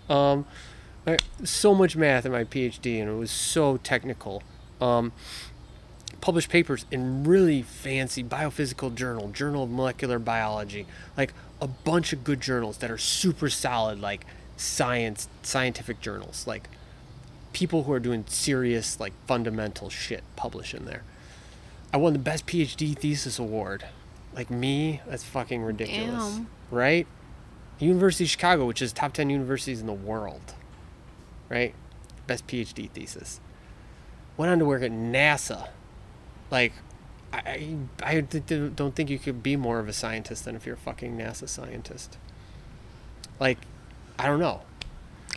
Um, 0.09 0.45
I, 1.07 1.17
so 1.43 1.73
much 1.73 1.95
math 1.95 2.25
in 2.25 2.32
my 2.32 2.43
PhD, 2.43 2.99
and 3.01 3.09
it 3.09 3.15
was 3.15 3.32
so 3.32 3.77
technical. 3.77 4.43
Um, 4.79 5.11
published 6.19 6.49
papers 6.49 6.86
in 6.91 7.23
really 7.23 7.61
fancy 7.63 8.23
biophysical 8.23 8.93
journal, 8.93 9.29
Journal 9.29 9.63
of 9.63 9.71
Molecular 9.71 10.19
Biology, 10.19 10.86
like 11.17 11.34
a 11.59 11.67
bunch 11.67 12.13
of 12.13 12.23
good 12.23 12.41
journals 12.41 12.77
that 12.77 12.91
are 12.91 12.97
super 12.97 13.49
solid, 13.49 13.99
like 13.99 14.25
science, 14.57 15.27
scientific 15.41 15.99
journals, 15.99 16.45
like 16.45 16.69
people 17.53 17.84
who 17.84 17.91
are 17.91 17.99
doing 17.99 18.23
serious, 18.27 18.99
like 18.99 19.13
fundamental 19.27 19.89
shit 19.89 20.23
publish 20.36 20.73
in 20.73 20.86
there. 20.86 21.03
I 21.93 21.97
won 21.97 22.13
the 22.13 22.19
best 22.19 22.45
PhD 22.45 22.97
thesis 22.97 23.38
award. 23.39 23.86
Like 24.34 24.49
me, 24.49 25.01
that's 25.07 25.23
fucking 25.23 25.61
ridiculous, 25.61 26.36
Damn. 26.36 26.47
right? 26.69 27.07
University 27.79 28.23
of 28.25 28.29
Chicago, 28.29 28.65
which 28.65 28.82
is 28.82 28.93
top 28.93 29.13
ten 29.13 29.29
universities 29.29 29.82
in 29.82 29.88
the 29.88 29.93
world, 29.93 30.53
right? 31.49 31.73
Best 32.27 32.47
PhD 32.47 32.89
thesis. 32.89 33.41
Went 34.38 34.51
on 34.51 34.59
to 34.59 34.65
work 34.65 34.84
at 34.84 34.91
NASA. 34.91 35.67
Like, 36.49 36.73
I 37.34 37.77
I, 38.03 38.17
I 38.17 38.21
don't 38.21 38.95
think 38.95 39.09
you 39.09 39.19
could 39.19 39.43
be 39.43 39.55
more 39.55 39.79
of 39.79 39.88
a 39.89 39.93
scientist 39.93 40.45
than 40.45 40.55
if 40.55 40.65
you're 40.65 40.75
a 40.75 40.79
fucking 40.79 41.17
NASA 41.17 41.49
scientist. 41.49 42.17
Like, 43.39 43.57
I 44.17 44.27
don't 44.27 44.39
know. 44.39 44.61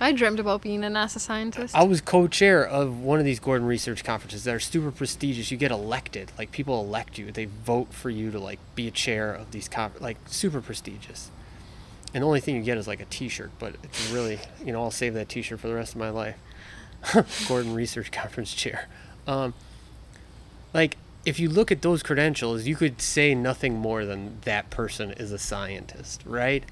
I 0.01 0.13
dreamt 0.13 0.41
about 0.41 0.63
being 0.63 0.83
a 0.83 0.89
NASA 0.89 1.21
scientist. 1.21 1.75
I 1.75 1.85
was 1.85 2.01
co-chair 2.01 2.67
of 2.67 2.99
one 3.01 3.21
of 3.21 3.25
these 3.25 3.39
Gordon 3.39 3.67
Research 3.67 4.03
conferences 4.03 4.45
that 4.45 4.55
are 4.55 4.61
super 4.61 4.91
prestigious. 4.91 5.51
You 5.51 5.57
get 5.57 5.71
elected, 5.71 6.33
like 6.37 6.51
people 6.51 6.81
elect 6.81 7.17
you. 7.17 7.31
They 7.31 7.45
vote 7.45 7.93
for 7.93 8.11
you 8.11 8.31
to 8.33 8.39
like 8.41 8.59
be 8.75 8.89
a 8.89 8.91
chair 8.91 9.33
of 9.33 9.53
these 9.53 9.69
conf- 9.69 10.01
like 10.01 10.17
super 10.27 10.61
prestigious. 10.61 11.31
And 12.13 12.23
the 12.23 12.27
only 12.27 12.41
thing 12.41 12.57
you 12.57 12.63
get 12.63 12.79
is 12.79 12.87
like 12.87 13.01
a 13.01 13.07
T-shirt, 13.07 13.51
but 13.59 13.77
it's 13.83 14.11
really, 14.11 14.39
you 14.65 14.73
know, 14.73 14.83
I'll 14.83 14.91
save 14.91 15.15
that 15.15 15.29
T-shirt 15.29 15.59
for 15.61 15.69
the 15.69 15.75
rest 15.75 15.95
of 15.95 15.99
my 15.99 16.11
life. 16.11 16.37
Gordon 17.49 17.75
Research 17.75 18.11
Conference 18.13 18.55
chair. 18.55 18.89
Um, 19.27 19.53
like, 20.73 20.97
if 21.25 21.41
you 21.41 21.49
look 21.49 21.73
at 21.73 21.83
those 21.83 22.03
credentials, 22.03 22.67
you 22.67 22.77
could 22.77 23.01
say 23.01 23.35
nothing 23.35 23.75
more 23.75 24.05
than 24.05 24.39
that 24.43 24.71
person 24.71 25.11
is 25.13 25.33
a 25.33 25.39
scientist, 25.39 26.23
right? 26.25 26.65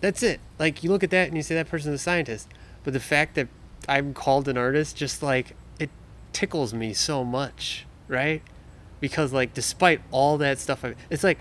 That's 0.00 0.22
it. 0.22 0.40
Like, 0.58 0.82
you 0.84 0.90
look 0.90 1.02
at 1.02 1.10
that 1.10 1.28
and 1.28 1.36
you 1.36 1.42
say 1.42 1.54
that 1.56 1.68
person's 1.68 1.94
a 1.94 1.98
scientist. 1.98 2.48
but 2.84 2.92
the 2.92 3.00
fact 3.00 3.34
that 3.34 3.48
I'm 3.88 4.14
called 4.14 4.48
an 4.48 4.56
artist 4.58 4.96
just 4.96 5.22
like 5.22 5.56
it 5.78 5.90
tickles 6.32 6.72
me 6.74 6.92
so 6.94 7.24
much, 7.24 7.86
right? 8.06 8.42
Because 9.00 9.32
like 9.32 9.54
despite 9.54 10.00
all 10.10 10.38
that 10.38 10.58
stuff, 10.58 10.84
I, 10.84 10.94
it's 11.10 11.24
like 11.24 11.38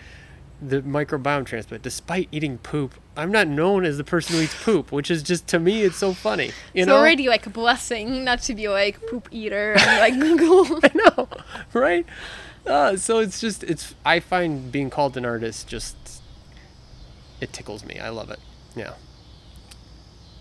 the 0.62 0.82
microbiome 0.82 1.45
transplant. 1.45 1.84
Despite 1.84 2.30
eating 2.32 2.58
poop, 2.58 2.95
I'm 3.16 3.32
not 3.32 3.47
known 3.47 3.86
as 3.86 3.97
the 3.97 4.03
person 4.03 4.36
who 4.36 4.41
eats 4.43 4.64
poop, 4.64 4.91
which 4.91 5.12
is 5.12 5.22
just 5.24 5.47
to 5.47 5.60
me 5.60 5.84
it's 5.84 5.97
so 5.97 6.14
funny. 6.14 6.47
You 6.74 6.82
it's 6.82 6.88
know, 6.88 6.97
already 6.97 7.28
like 7.28 7.45
a 7.45 7.49
blessing 7.49 8.24
not 8.24 8.41
to 8.43 8.55
be 8.55 8.68
like 8.70 9.05
poop 9.08 9.28
eater 9.32 9.74
and 9.78 9.99
like 9.99 10.20
Google. 10.38 10.80
I 10.84 10.91
know, 10.93 11.28
right? 11.74 12.05
Uh, 12.66 12.95
so 12.97 13.20
it's 13.20 13.39
just 13.41 13.64
it's 13.64 13.93
I 14.05 14.20
find 14.20 14.72
being 14.72 14.89
called 14.89 15.16
an 15.18 15.26
artist 15.26 15.68
just 15.68 15.95
it 17.41 17.53
tickles 17.53 17.86
me. 17.86 17.99
I 17.99 18.10
love 18.10 18.32
it. 18.32 18.39
Yeah. 18.78 18.94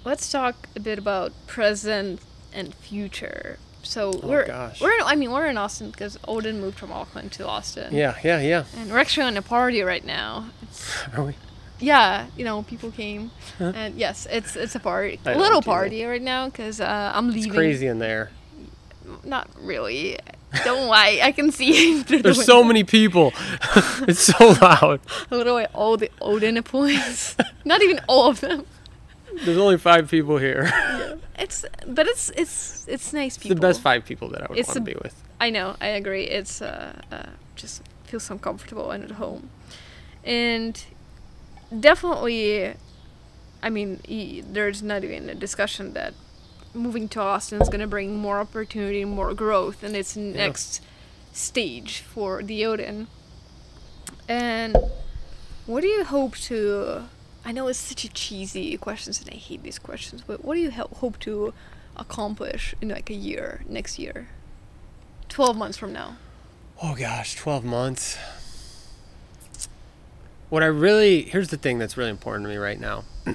Let's 0.05 0.31
talk 0.31 0.69
a 0.77 0.81
bit 0.81 0.99
about 0.99 1.33
present 1.47 2.21
and 2.53 2.75
future. 2.75 3.59
So 3.83 4.13
Oh, 4.23 4.29
we're 4.29 4.47
gosh. 4.47 4.81
we're 4.81 4.93
in, 4.95 5.03
I 5.05 5.15
mean 5.17 5.31
we're 5.31 5.47
in 5.47 5.57
Austin 5.57 5.91
because 5.91 6.19
Odin 6.27 6.61
moved 6.61 6.79
from 6.79 6.93
Auckland 6.93 7.33
to 7.33 7.47
Austin. 7.47 7.95
Yeah, 7.95 8.17
yeah, 8.23 8.41
yeah. 8.41 8.65
And 8.77 8.91
we're 8.91 8.99
actually 8.99 9.27
on 9.27 9.37
a 9.37 9.43
party 9.43 9.83
right 9.83 10.05
now. 10.05 10.51
It's, 10.63 10.93
Are 11.17 11.25
we? 11.25 11.35
yeah, 11.79 12.27
you 12.37 12.45
know, 12.45 12.63
people 12.63 12.91
came, 12.91 13.31
Huh? 13.59 13.73
and 13.75 13.95
yes, 13.97 14.27
it's 14.31 14.57
it's 14.57 14.75
a 14.75 14.81
party, 14.81 15.21
I 15.25 15.33
a 15.33 15.39
little 15.39 15.63
party 15.63 16.05
right 16.05 16.23
now 16.23 16.47
because 16.47 16.81
uh, 16.81 17.13
I'm 17.15 17.29
leaving. 17.29 17.45
It's 17.47 17.55
crazy 17.55 17.87
in 17.87 17.99
there. 17.99 18.31
Not 19.25 19.49
really. 19.61 20.19
Don't 20.65 20.89
lie. 20.89 21.21
I 21.23 21.33
can 21.33 21.51
see 21.53 22.03
through 22.07 22.19
the 22.19 22.23
There's 22.25 22.45
so 22.45 22.63
many 22.65 22.85
people. 22.85 23.33
it's 24.09 24.21
so 24.21 24.57
loud. 24.63 25.01
Literally 25.31 25.67
all 25.75 25.97
the 25.97 26.11
Odin 26.21 26.57
employees. 26.57 27.37
Not 27.65 27.83
even 27.83 28.01
all 28.09 28.29
of 28.29 28.41
them. 28.41 28.67
There's 29.45 29.59
only 29.59 29.77
five 29.77 30.11
people 30.11 30.39
here. 30.39 30.73
It's 31.39 31.65
but 31.87 32.07
it's 32.07 32.31
it's 32.31 32.87
it's 32.89 33.13
nice 33.13 33.35
It's 33.35 33.43
people. 33.43 33.57
the 33.57 33.61
best 33.61 33.83
five 33.83 34.05
people 34.05 34.29
that 34.31 34.43
I 34.43 34.47
would 34.49 34.59
It's 34.59 34.69
want 34.69 34.77
to 34.77 34.81
be 34.81 34.95
with. 35.03 35.23
I 35.41 35.51
know. 35.51 35.77
I 35.81 35.89
agree. 35.89 36.25
It's 36.25 36.63
uh, 36.63 37.03
uh 37.13 37.27
just 37.55 37.83
feels 38.05 38.23
so 38.23 38.39
comfortable 38.39 38.91
and 38.91 39.05
at 39.05 39.11
home, 39.13 39.51
and 40.25 40.83
definitely, 41.81 42.75
I 43.63 43.69
mean, 43.69 44.01
there's 44.53 44.83
not 44.83 45.05
even 45.05 45.29
a 45.29 45.35
discussion 45.35 45.93
that 45.95 46.15
moving 46.77 47.09
to 47.11 47.21
Austin 47.21 47.61
is 47.61 47.69
gonna 47.69 47.87
bring 47.87 48.17
more 48.17 48.39
opportunity, 48.39 49.05
more 49.05 49.35
growth, 49.35 49.83
and 49.83 49.97
it's 49.97 50.17
next 50.17 50.83
stage 51.33 52.01
for 52.01 52.43
the 52.43 52.65
Odin. 52.65 53.09
And 54.29 54.77
what 55.67 55.81
do 55.83 55.89
you 55.89 56.05
hope 56.05 56.37
to? 56.37 57.05
I 57.45 57.53
know 57.53 57.69
it's 57.69 57.79
such 57.79 58.05
a 58.05 58.09
cheesy 58.09 58.77
questions, 58.77 59.21
and 59.21 59.31
I 59.31 59.37
hate 59.37 59.63
these 59.63 59.79
questions. 59.79 60.23
But 60.27 60.45
what 60.45 60.55
do 60.55 60.61
you 60.61 60.71
ho- 60.73 60.91
hope 60.97 61.19
to 61.21 61.55
accomplish 61.97 62.75
in 62.81 62.89
like 62.89 63.09
a 63.11 63.15
year, 63.15 63.65
next 63.69 63.99
year, 63.99 64.29
twelve 65.29 65.57
months 65.57 65.77
from 65.79 65.93
now? 65.93 66.17
Oh 66.83 66.95
gosh, 66.95 67.35
12 67.37 67.65
months. 67.65 68.19
What 70.51 70.63
I 70.63 70.67
really 70.67 71.23
here's 71.23 71.49
the 71.49 71.57
thing 71.57 71.79
that's 71.79 71.97
really 71.97 72.11
important 72.11 72.45
to 72.45 72.51
me 72.51 72.57
right 72.57 72.79
now. 72.79 73.05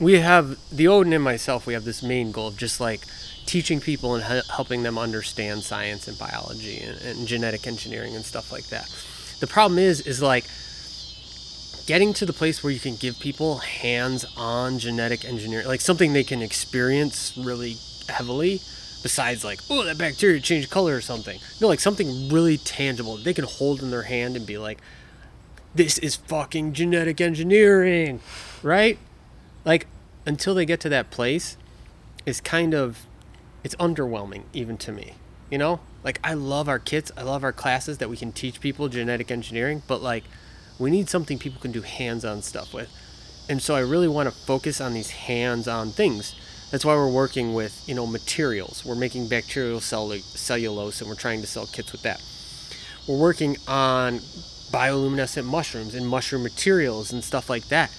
we 0.00 0.18
have 0.20 0.58
the 0.74 0.88
Odin 0.88 1.12
and 1.12 1.22
myself. 1.22 1.66
We 1.66 1.74
have 1.74 1.84
this 1.84 2.02
main 2.02 2.32
goal 2.32 2.48
of 2.48 2.56
just 2.56 2.80
like 2.80 3.02
teaching 3.44 3.80
people 3.80 4.14
and 4.14 4.24
he- 4.24 4.50
helping 4.50 4.82
them 4.82 4.98
understand 4.98 5.62
science 5.62 6.08
and 6.08 6.18
biology 6.18 6.78
and, 6.78 7.00
and 7.02 7.28
genetic 7.28 7.66
engineering 7.66 8.16
and 8.16 8.24
stuff 8.24 8.50
like 8.50 8.66
that. 8.68 8.88
The 9.40 9.46
problem 9.46 9.78
is, 9.78 10.00
is 10.00 10.22
like 10.22 10.44
getting 11.86 12.12
to 12.14 12.24
the 12.24 12.32
place 12.32 12.62
where 12.62 12.72
you 12.72 12.80
can 12.80 12.96
give 12.96 13.18
people 13.20 13.58
hands-on 13.58 14.78
genetic 14.78 15.24
engineering, 15.24 15.66
like 15.66 15.80
something 15.80 16.12
they 16.12 16.24
can 16.24 16.40
experience 16.40 17.36
really 17.36 17.76
heavily, 18.08 18.60
besides 19.02 19.44
like, 19.44 19.60
oh, 19.68 19.84
that 19.84 19.98
bacteria 19.98 20.40
changed 20.40 20.70
color 20.70 20.94
or 20.94 21.00
something. 21.00 21.38
No, 21.60 21.68
like 21.68 21.80
something 21.80 22.28
really 22.28 22.56
tangible 22.56 23.16
they 23.16 23.34
can 23.34 23.44
hold 23.44 23.82
in 23.82 23.90
their 23.90 24.02
hand 24.02 24.36
and 24.36 24.46
be 24.46 24.56
like, 24.56 24.78
this 25.74 25.98
is 25.98 26.16
fucking 26.16 26.72
genetic 26.72 27.20
engineering, 27.20 28.20
right? 28.62 28.98
Like 29.64 29.86
until 30.26 30.54
they 30.54 30.66
get 30.66 30.80
to 30.80 30.88
that 30.88 31.10
place, 31.10 31.56
it's 32.26 32.40
kind 32.40 32.74
of 32.74 33.06
it's 33.62 33.74
underwhelming 33.76 34.44
even 34.52 34.76
to 34.78 34.92
me. 34.92 35.14
You 35.50 35.58
know? 35.58 35.80
Like 36.02 36.18
I 36.24 36.34
love 36.34 36.68
our 36.68 36.78
kits, 36.78 37.12
I 37.16 37.22
love 37.22 37.44
our 37.44 37.52
classes 37.52 37.98
that 37.98 38.08
we 38.08 38.16
can 38.16 38.32
teach 38.32 38.60
people 38.60 38.88
genetic 38.88 39.30
engineering, 39.30 39.82
but 39.86 40.02
like 40.02 40.24
we 40.78 40.90
need 40.90 41.10
something 41.10 41.38
people 41.38 41.60
can 41.60 41.72
do 41.72 41.82
hands-on 41.82 42.40
stuff 42.42 42.72
with. 42.72 42.90
And 43.50 43.60
so 43.60 43.74
I 43.74 43.80
really 43.80 44.08
want 44.08 44.28
to 44.28 44.34
focus 44.34 44.80
on 44.80 44.94
these 44.94 45.10
hands-on 45.10 45.90
things. 45.90 46.34
That's 46.70 46.84
why 46.84 46.94
we're 46.94 47.10
working 47.12 47.52
with, 47.52 47.86
you 47.86 47.94
know, 47.94 48.06
materials. 48.06 48.84
We're 48.84 48.94
making 48.94 49.28
bacterial 49.28 49.80
cellu- 49.80 50.22
cellulose 50.22 51.00
and 51.00 51.10
we're 51.10 51.16
trying 51.16 51.40
to 51.42 51.46
sell 51.46 51.66
kits 51.66 51.92
with 51.92 52.02
that. 52.02 52.22
We're 53.06 53.18
working 53.18 53.56
on 53.66 54.20
bioluminescent 54.70 55.44
mushrooms 55.44 55.94
and 55.94 56.06
mushroom 56.08 56.44
materials 56.44 57.12
and 57.12 57.24
stuff 57.24 57.50
like 57.50 57.68
that 57.68 57.90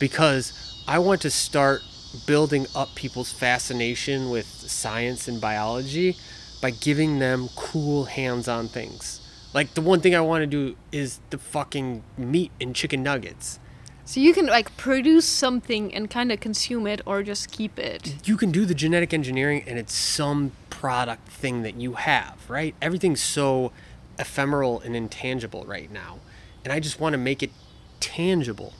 because 0.00 0.52
I 0.86 0.98
want 0.98 1.22
to 1.22 1.30
start 1.30 1.82
building 2.26 2.66
up 2.74 2.94
people's 2.94 3.32
fascination 3.32 4.28
with 4.28 4.46
science 4.46 5.26
and 5.26 5.40
biology 5.40 6.16
by 6.60 6.70
giving 6.70 7.20
them 7.20 7.48
cool 7.56 8.04
hands-on 8.04 8.68
things. 8.68 9.22
Like 9.54 9.72
the 9.72 9.80
one 9.80 10.00
thing 10.00 10.14
I 10.14 10.20
want 10.20 10.42
to 10.42 10.46
do 10.46 10.76
is 10.92 11.20
the 11.30 11.38
fucking 11.38 12.02
meat 12.18 12.52
and 12.60 12.76
chicken 12.76 13.02
nuggets. 13.02 13.58
So 14.04 14.20
you 14.20 14.34
can 14.34 14.44
like 14.44 14.76
produce 14.76 15.24
something 15.26 15.94
and 15.94 16.10
kind 16.10 16.30
of 16.30 16.40
consume 16.40 16.86
it 16.86 17.00
or 17.06 17.22
just 17.22 17.50
keep 17.50 17.78
it. 17.78 18.16
You 18.28 18.36
can 18.36 18.52
do 18.52 18.66
the 18.66 18.74
genetic 18.74 19.14
engineering 19.14 19.64
and 19.66 19.78
it's 19.78 19.94
some 19.94 20.52
product 20.68 21.28
thing 21.28 21.62
that 21.62 21.76
you 21.76 21.94
have, 21.94 22.38
right? 22.46 22.74
Everything's 22.82 23.22
so 23.22 23.72
ephemeral 24.18 24.80
and 24.80 24.94
intangible 24.94 25.64
right 25.64 25.90
now. 25.90 26.18
And 26.62 26.74
I 26.74 26.78
just 26.78 27.00
want 27.00 27.14
to 27.14 27.18
make 27.18 27.42
it 27.42 27.52
tangible, 28.00 28.74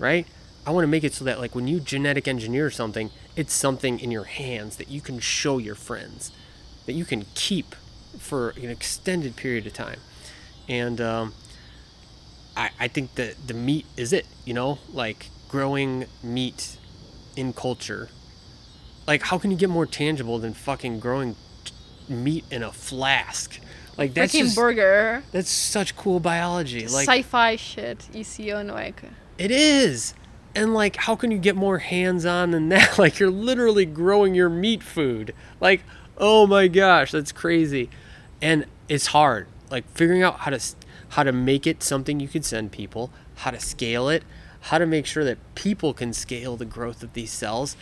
right? 0.00 0.26
I 0.66 0.70
want 0.70 0.84
to 0.84 0.88
make 0.88 1.04
it 1.04 1.12
so 1.12 1.24
that 1.24 1.40
like 1.40 1.54
when 1.54 1.68
you 1.68 1.80
genetic 1.80 2.26
engineer 2.26 2.70
something, 2.70 3.10
it's 3.36 3.52
something 3.52 3.98
in 4.00 4.10
your 4.10 4.24
hands 4.24 4.76
that 4.76 4.88
you 4.88 5.00
can 5.00 5.20
show 5.20 5.58
your 5.58 5.74
friends, 5.74 6.32
that 6.86 6.94
you 6.94 7.04
can 7.04 7.26
keep 7.34 7.74
for 8.18 8.50
an 8.50 8.70
extended 8.70 9.36
period 9.36 9.66
of 9.66 9.74
time. 9.74 10.00
And 10.68 11.00
um, 11.00 11.34
I, 12.56 12.70
I 12.80 12.88
think 12.88 13.16
that 13.16 13.46
the 13.46 13.54
meat 13.54 13.86
is 13.96 14.12
it, 14.12 14.26
you 14.44 14.54
know, 14.54 14.78
like 14.92 15.26
growing 15.48 16.06
meat 16.22 16.78
in 17.36 17.52
culture. 17.52 18.08
Like, 19.06 19.24
how 19.24 19.38
can 19.38 19.50
you 19.50 19.56
get 19.56 19.68
more 19.68 19.86
tangible 19.86 20.38
than 20.38 20.54
fucking 20.54 20.98
growing 20.98 21.36
t- 21.64 22.14
meat 22.14 22.44
in 22.50 22.62
a 22.62 22.72
flask? 22.72 23.60
Like 23.98 24.14
that's 24.14 24.34
Freaking 24.34 24.40
just 24.40 24.56
burger. 24.56 25.22
that's 25.30 25.50
such 25.50 25.94
cool 25.96 26.20
biology. 26.20 26.88
Like 26.88 27.06
Sci-fi 27.06 27.56
shit 27.56 28.08
you 28.12 28.24
see 28.24 28.50
on 28.50 28.68
like 28.68 29.02
it 29.38 29.50
is. 29.50 30.14
And 30.54 30.74
like 30.74 30.96
how 30.96 31.16
can 31.16 31.30
you 31.30 31.38
get 31.38 31.56
more 31.56 31.78
hands-on 31.78 32.50
than 32.50 32.68
that? 32.70 32.98
Like 33.04 33.18
you're 33.18 33.30
literally 33.30 33.84
growing 33.84 34.34
your 34.34 34.48
meat 34.48 34.82
food. 34.82 35.34
Like, 35.60 35.82
oh 36.18 36.46
my 36.46 36.68
gosh, 36.68 37.12
that's 37.12 37.32
crazy. 37.32 37.90
And 38.40 38.66
it's 38.88 39.08
hard. 39.08 39.48
Like 39.70 39.88
figuring 39.90 40.22
out 40.22 40.40
how 40.40 40.50
to 40.50 40.60
how 41.10 41.22
to 41.22 41.32
make 41.32 41.66
it 41.66 41.82
something 41.82 42.20
you 42.20 42.28
could 42.28 42.44
send 42.44 42.72
people, 42.72 43.10
how 43.36 43.50
to 43.50 43.60
scale 43.60 44.08
it, 44.08 44.24
how 44.62 44.78
to 44.78 44.86
make 44.86 45.06
sure 45.06 45.24
that 45.24 45.38
people 45.54 45.92
can 45.92 46.12
scale 46.12 46.56
the 46.56 46.64
growth 46.64 47.02
of 47.02 47.12
these 47.12 47.30
cells. 47.30 47.76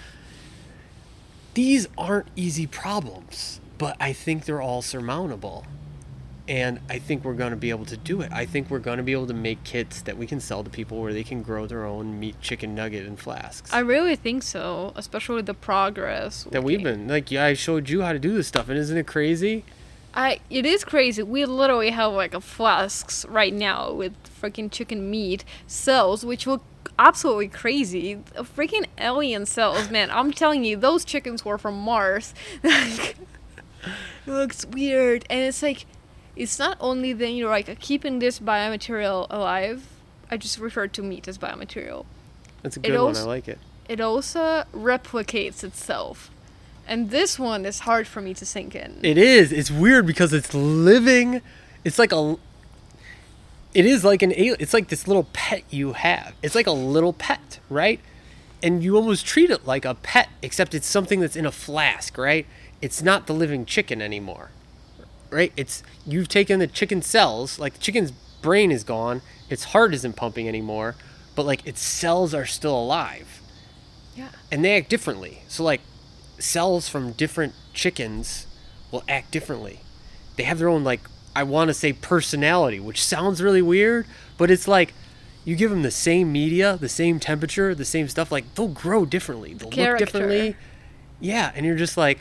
These 1.54 1.86
aren't 1.96 2.28
easy 2.34 2.66
problems, 2.66 3.60
but 3.78 3.96
I 4.00 4.12
think 4.12 4.44
they're 4.44 4.62
all 4.62 4.82
surmountable 4.82 5.66
and 6.48 6.80
I 6.88 6.98
think 6.98 7.24
we're 7.24 7.34
going 7.34 7.50
to 7.50 7.56
be 7.56 7.70
able 7.70 7.84
to 7.86 7.96
do 7.96 8.20
it. 8.20 8.32
I 8.32 8.46
think 8.46 8.70
we're 8.70 8.80
going 8.80 8.96
to 8.96 9.02
be 9.02 9.12
able 9.12 9.26
to 9.28 9.34
make 9.34 9.62
kits 9.64 10.02
that 10.02 10.16
we 10.16 10.26
can 10.26 10.40
sell 10.40 10.64
to 10.64 10.70
people 10.70 11.00
where 11.00 11.12
they 11.12 11.22
can 11.22 11.42
grow 11.42 11.66
their 11.66 11.84
own 11.84 12.18
meat 12.18 12.40
chicken 12.40 12.74
nugget 12.74 13.06
in 13.06 13.16
flasks. 13.16 13.72
I 13.72 13.80
really 13.80 14.16
think 14.16 14.42
so, 14.42 14.92
especially 14.96 15.36
with 15.36 15.46
the 15.46 15.54
progress 15.54 16.44
that 16.50 16.64
we've 16.64 16.82
been 16.82 17.08
like, 17.08 17.30
yeah, 17.30 17.44
I 17.44 17.54
showed 17.54 17.88
you 17.88 18.02
how 18.02 18.12
to 18.12 18.18
do 18.18 18.34
this 18.34 18.48
stuff, 18.48 18.68
and 18.68 18.78
isn't 18.78 18.96
it 18.96 19.06
crazy? 19.06 19.64
I 20.14 20.40
it 20.50 20.66
is 20.66 20.84
crazy. 20.84 21.22
We 21.22 21.46
literally 21.46 21.90
have 21.90 22.12
like 22.12 22.34
a 22.34 22.40
flasks 22.40 23.24
right 23.26 23.54
now 23.54 23.92
with 23.92 24.12
freaking 24.24 24.70
chicken 24.70 25.10
meat 25.10 25.44
cells, 25.66 26.24
which 26.24 26.46
look 26.46 26.62
absolutely 26.98 27.48
crazy. 27.48 28.14
A 28.34 28.44
freaking 28.44 28.84
alien 28.98 29.46
cells, 29.46 29.90
man. 29.90 30.10
I'm 30.10 30.30
telling 30.32 30.64
you, 30.64 30.76
those 30.76 31.04
chickens 31.04 31.44
were 31.44 31.56
from 31.56 31.78
Mars. 31.78 32.34
It 34.24 34.30
looks 34.30 34.64
weird, 34.64 35.24
and 35.28 35.40
it's 35.40 35.62
like, 35.62 35.84
it's 36.36 36.58
not 36.58 36.76
only 36.80 37.12
then 37.12 37.34
you're 37.34 37.50
like 37.50 37.68
uh, 37.68 37.74
keeping 37.80 38.18
this 38.18 38.38
biomaterial 38.40 39.26
alive. 39.30 39.88
I 40.30 40.36
just 40.36 40.58
referred 40.58 40.92
to 40.94 41.02
meat 41.02 41.28
as 41.28 41.38
biomaterial. 41.38 42.06
That's 42.62 42.76
a 42.76 42.80
It 42.80 42.88
good 42.88 43.02
one. 43.02 43.16
I 43.16 43.22
like 43.22 43.48
it. 43.48 43.58
It 43.88 44.00
also 44.00 44.64
replicates 44.72 45.62
itself, 45.64 46.30
and 46.86 47.10
this 47.10 47.38
one 47.38 47.66
is 47.66 47.80
hard 47.80 48.06
for 48.06 48.20
me 48.20 48.32
to 48.34 48.46
sink 48.46 48.74
in. 48.74 49.00
It 49.02 49.18
is. 49.18 49.52
It's 49.52 49.70
weird 49.70 50.06
because 50.06 50.32
it's 50.32 50.54
living. 50.54 51.42
It's 51.84 51.98
like 51.98 52.12
a. 52.12 52.36
It 53.74 53.86
is 53.86 54.04
like 54.04 54.22
an 54.22 54.32
alien. 54.32 54.56
It's 54.60 54.74
like 54.74 54.88
this 54.88 55.06
little 55.08 55.26
pet 55.32 55.64
you 55.70 55.94
have. 55.94 56.34
It's 56.42 56.54
like 56.54 56.66
a 56.66 56.72
little 56.72 57.12
pet, 57.12 57.58
right? 57.68 58.00
and 58.62 58.82
you 58.82 58.96
almost 58.96 59.26
treat 59.26 59.50
it 59.50 59.66
like 59.66 59.84
a 59.84 59.94
pet, 59.94 60.28
except 60.40 60.74
it's 60.74 60.86
something 60.86 61.20
that's 61.20 61.36
in 61.36 61.44
a 61.44 61.52
flask, 61.52 62.16
right? 62.16 62.46
It's 62.80 63.02
not 63.02 63.26
the 63.26 63.34
living 63.34 63.64
chicken 63.66 64.00
anymore, 64.00 64.50
right? 65.32 65.52
It's 65.56 65.82
you've 66.06 66.28
taken 66.28 66.58
the 66.60 66.66
chicken 66.66 67.02
cells, 67.02 67.58
like 67.58 67.74
the 67.74 67.80
chicken's 67.80 68.10
brain 68.42 68.70
is 68.70 68.84
gone, 68.84 69.22
its 69.48 69.64
heart 69.64 69.94
isn't 69.94 70.16
pumping 70.16 70.48
anymore, 70.48 70.94
but 71.34 71.46
like 71.46 71.66
its 71.66 71.80
cells 71.80 72.34
are 72.34 72.46
still 72.46 72.76
alive 72.76 73.40
Yeah. 74.16 74.28
and 74.50 74.64
they 74.64 74.76
act 74.76 74.88
differently. 74.90 75.42
So 75.48 75.64
like 75.64 75.80
cells 76.38 76.88
from 76.88 77.12
different 77.12 77.54
chickens 77.72 78.46
will 78.90 79.02
act 79.08 79.30
differently. 79.30 79.80
They 80.36 80.42
have 80.44 80.58
their 80.58 80.68
own 80.68 80.84
like 80.84 81.00
I 81.34 81.44
want 81.44 81.68
to 81.68 81.74
say 81.74 81.92
personality, 81.94 82.78
which 82.78 83.02
sounds 83.02 83.42
really 83.42 83.62
weird, 83.62 84.06
but 84.36 84.50
it's 84.50 84.68
like 84.68 84.92
you 85.44 85.56
give 85.56 85.70
them 85.70 85.82
the 85.82 85.90
same 85.90 86.30
media, 86.30 86.76
the 86.76 86.88
same 86.88 87.18
temperature, 87.18 87.74
the 87.74 87.84
same 87.84 88.06
stuff, 88.08 88.30
like 88.30 88.54
they'll 88.54 88.68
grow 88.68 89.04
differently. 89.06 89.54
They'll 89.54 89.70
look 89.70 89.98
differently. 89.98 90.56
Yeah, 91.20 91.52
and 91.54 91.64
you're 91.64 91.76
just 91.76 91.96
like, 91.96 92.18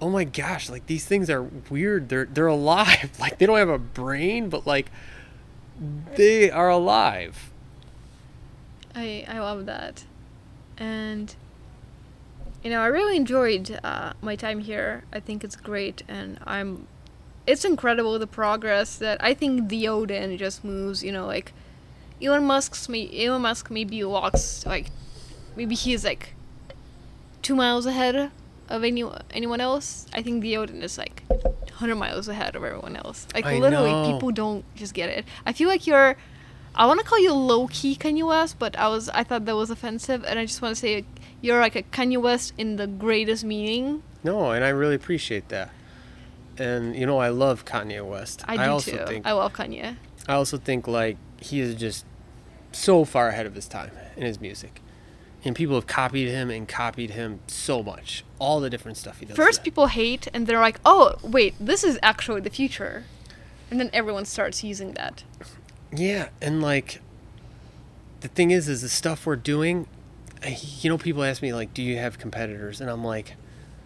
"Oh 0.00 0.10
my 0.10 0.24
gosh, 0.24 0.68
like 0.68 0.86
these 0.86 1.04
things 1.04 1.28
are 1.30 1.42
weird. 1.42 2.08
They're 2.08 2.26
they're 2.26 2.46
alive. 2.46 3.10
Like 3.20 3.38
they 3.38 3.46
don't 3.46 3.58
have 3.58 3.68
a 3.68 3.78
brain, 3.78 4.48
but 4.48 4.66
like 4.66 4.90
they 6.14 6.50
are 6.50 6.68
alive." 6.68 7.50
I 8.94 9.24
I 9.28 9.38
love 9.38 9.66
that, 9.66 10.04
and 10.78 11.34
you 12.62 12.70
know 12.70 12.80
I 12.80 12.86
really 12.86 13.16
enjoyed 13.16 13.78
uh, 13.84 14.12
my 14.20 14.36
time 14.36 14.60
here. 14.60 15.04
I 15.12 15.20
think 15.20 15.44
it's 15.44 15.56
great, 15.56 16.02
and 16.08 16.38
I'm. 16.44 16.86
It's 17.46 17.64
incredible 17.64 18.18
the 18.18 18.26
progress 18.26 18.96
that 18.96 19.22
I 19.24 19.34
think 19.34 19.70
the 19.70 19.88
Odin 19.88 20.36
just 20.36 20.64
moves. 20.64 21.02
You 21.02 21.12
know, 21.12 21.26
like 21.26 21.52
Elon 22.22 22.44
Musk's 22.44 22.88
may 22.88 23.08
Elon 23.12 23.42
Musk 23.42 23.70
maybe 23.70 24.02
walks 24.04 24.66
like 24.66 24.90
maybe 25.56 25.74
he's 25.74 26.04
like 26.04 26.34
two 27.42 27.56
miles 27.56 27.86
ahead 27.86 28.30
of 28.70 28.84
any 28.84 29.04
anyone 29.32 29.60
else. 29.60 30.06
I 30.14 30.22
think 30.22 30.42
the 30.42 30.56
Odin 30.56 30.82
is 30.82 30.96
like 30.96 31.22
hundred 31.72 31.96
miles 31.96 32.28
ahead 32.28 32.56
of 32.56 32.64
everyone 32.64 32.96
else. 32.96 33.26
Like 33.34 33.44
I 33.46 33.58
literally, 33.58 33.92
know. 33.92 34.12
people 34.12 34.30
don't 34.30 34.64
just 34.74 34.94
get 34.94 35.08
it. 35.08 35.24
I 35.44 35.52
feel 35.52 35.68
like 35.68 35.86
you're. 35.86 36.16
I 36.72 36.86
want 36.86 37.00
to 37.00 37.04
call 37.04 37.18
you 37.18 37.32
low 37.34 37.66
key 37.66 37.96
Kanye 37.96 38.26
West, 38.26 38.58
but 38.58 38.78
I 38.78 38.88
was 38.88 39.08
I 39.08 39.24
thought 39.24 39.44
that 39.44 39.56
was 39.56 39.70
offensive, 39.70 40.24
and 40.24 40.38
I 40.38 40.46
just 40.46 40.62
want 40.62 40.74
to 40.74 40.80
say 40.80 41.04
you're 41.40 41.60
like 41.60 41.74
a 41.74 41.82
Kanye 41.82 42.22
West 42.22 42.54
in 42.56 42.76
the 42.76 42.86
greatest 42.86 43.44
meaning. 43.44 44.02
No, 44.22 44.52
and 44.52 44.64
I 44.64 44.68
really 44.68 44.94
appreciate 44.94 45.48
that. 45.48 45.70
And 46.58 46.94
you 46.94 47.06
know, 47.06 47.18
I 47.18 47.30
love 47.30 47.64
Kanye 47.64 48.06
West. 48.06 48.44
I 48.46 48.56
do 48.56 48.70
also 48.70 48.92
too. 48.92 49.04
think 49.06 49.26
I 49.26 49.32
love 49.32 49.52
Kanye. 49.52 49.96
I 50.28 50.34
also 50.34 50.58
think 50.58 50.86
like 50.86 51.16
he 51.40 51.60
is 51.60 51.74
just 51.74 52.04
so 52.72 53.04
far 53.04 53.28
ahead 53.28 53.46
of 53.46 53.54
his 53.54 53.66
time 53.66 53.90
in 54.16 54.22
his 54.22 54.40
music. 54.40 54.80
And 55.44 55.56
people 55.56 55.74
have 55.74 55.86
copied 55.86 56.28
him 56.28 56.50
and 56.50 56.68
copied 56.68 57.10
him 57.10 57.40
so 57.46 57.82
much. 57.82 58.24
All 58.38 58.60
the 58.60 58.68
different 58.68 58.98
stuff 58.98 59.20
he 59.20 59.26
does. 59.26 59.36
First, 59.36 59.64
people 59.64 59.86
hate, 59.86 60.28
and 60.34 60.46
they're 60.46 60.60
like, 60.60 60.78
"Oh, 60.84 61.16
wait, 61.22 61.54
this 61.58 61.82
is 61.82 61.98
actually 62.02 62.42
the 62.42 62.50
future," 62.50 63.04
and 63.70 63.80
then 63.80 63.88
everyone 63.92 64.26
starts 64.26 64.62
using 64.62 64.92
that. 64.92 65.24
Yeah, 65.92 66.28
and 66.42 66.60
like 66.60 67.00
the 68.20 68.28
thing 68.28 68.50
is 68.50 68.68
is 68.68 68.82
the 68.82 68.88
stuff 68.88 69.26
we're 69.26 69.36
doing 69.36 69.86
you 70.80 70.88
know 70.88 70.98
people 70.98 71.22
ask 71.22 71.42
me 71.42 71.52
like 71.52 71.74
do 71.74 71.82
you 71.82 71.96
have 71.98 72.18
competitors 72.18 72.80
and 72.80 72.90
I'm 72.90 73.04
like 73.04 73.36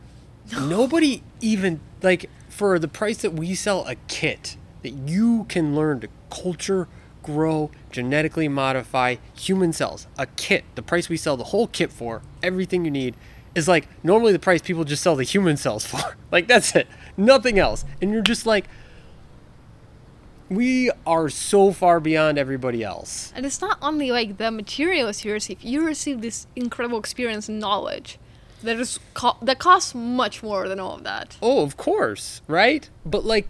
nobody 0.53 1.23
even 1.41 1.81
like 2.03 2.31
for 2.49 2.79
the 2.79 2.89
price 2.89 3.19
that 3.19 3.33
we 3.33 3.55
sell 3.55 3.87
a 3.87 3.97
kit 4.09 4.57
that 4.83 4.91
you 4.91 5.47
can 5.49 5.75
learn 5.75 6.01
to 6.01 6.09
culture 6.31 6.89
grow 7.25 7.71
genetically 7.91 8.47
modify 8.49 9.17
human 9.37 9.73
cells. 9.73 10.07
A 10.17 10.27
kit 10.27 10.65
the 10.77 10.83
price 10.83 11.09
we 11.09 11.17
sell 11.17 11.37
the 11.37 11.45
whole 11.45 11.67
kit 11.67 11.93
for 11.93 12.23
everything 12.43 12.85
you 12.85 12.91
need 12.91 13.17
is 13.55 13.67
like 13.67 13.89
normally 14.05 14.33
the 14.33 14.39
price 14.39 14.63
people 14.63 14.85
just 14.85 15.03
sell 15.03 15.17
the 15.17 15.25
human 15.25 15.57
cells 15.57 15.85
for. 15.91 16.17
Like 16.31 16.47
that's 16.47 16.77
it. 16.77 16.87
Nothing 17.17 17.59
else. 17.59 17.85
And 18.01 18.13
you're 18.13 18.23
just 18.23 18.47
like 18.47 18.67
we 20.49 20.91
are 21.07 21.29
so 21.29 21.73
far 21.73 22.01
beyond 22.01 22.39
everybody 22.39 22.85
else. 22.85 23.33
And 23.35 23.47
it's 23.47 23.61
not 23.61 23.79
only 23.81 24.11
like 24.11 24.37
the 24.37 24.51
materials 24.51 25.25
you 25.25 25.33
receive; 25.33 25.63
you 25.63 25.85
receive 25.85 26.21
this 26.21 26.47
incredible 26.55 26.99
experience 26.99 27.49
and 27.49 27.59
knowledge 27.59 28.19
that 28.63 28.79
is 28.79 28.99
co- 29.15 29.37
that 29.43 29.59
costs 29.59 29.95
much 29.95 30.43
more 30.43 30.69
than 30.69 30.81
all 30.81 30.97
of 30.97 31.05
that. 31.05 31.37
Oh, 31.41 31.63
of 31.63 31.77
course, 31.77 32.43
right? 32.47 32.89
But 33.07 33.25
like, 33.25 33.49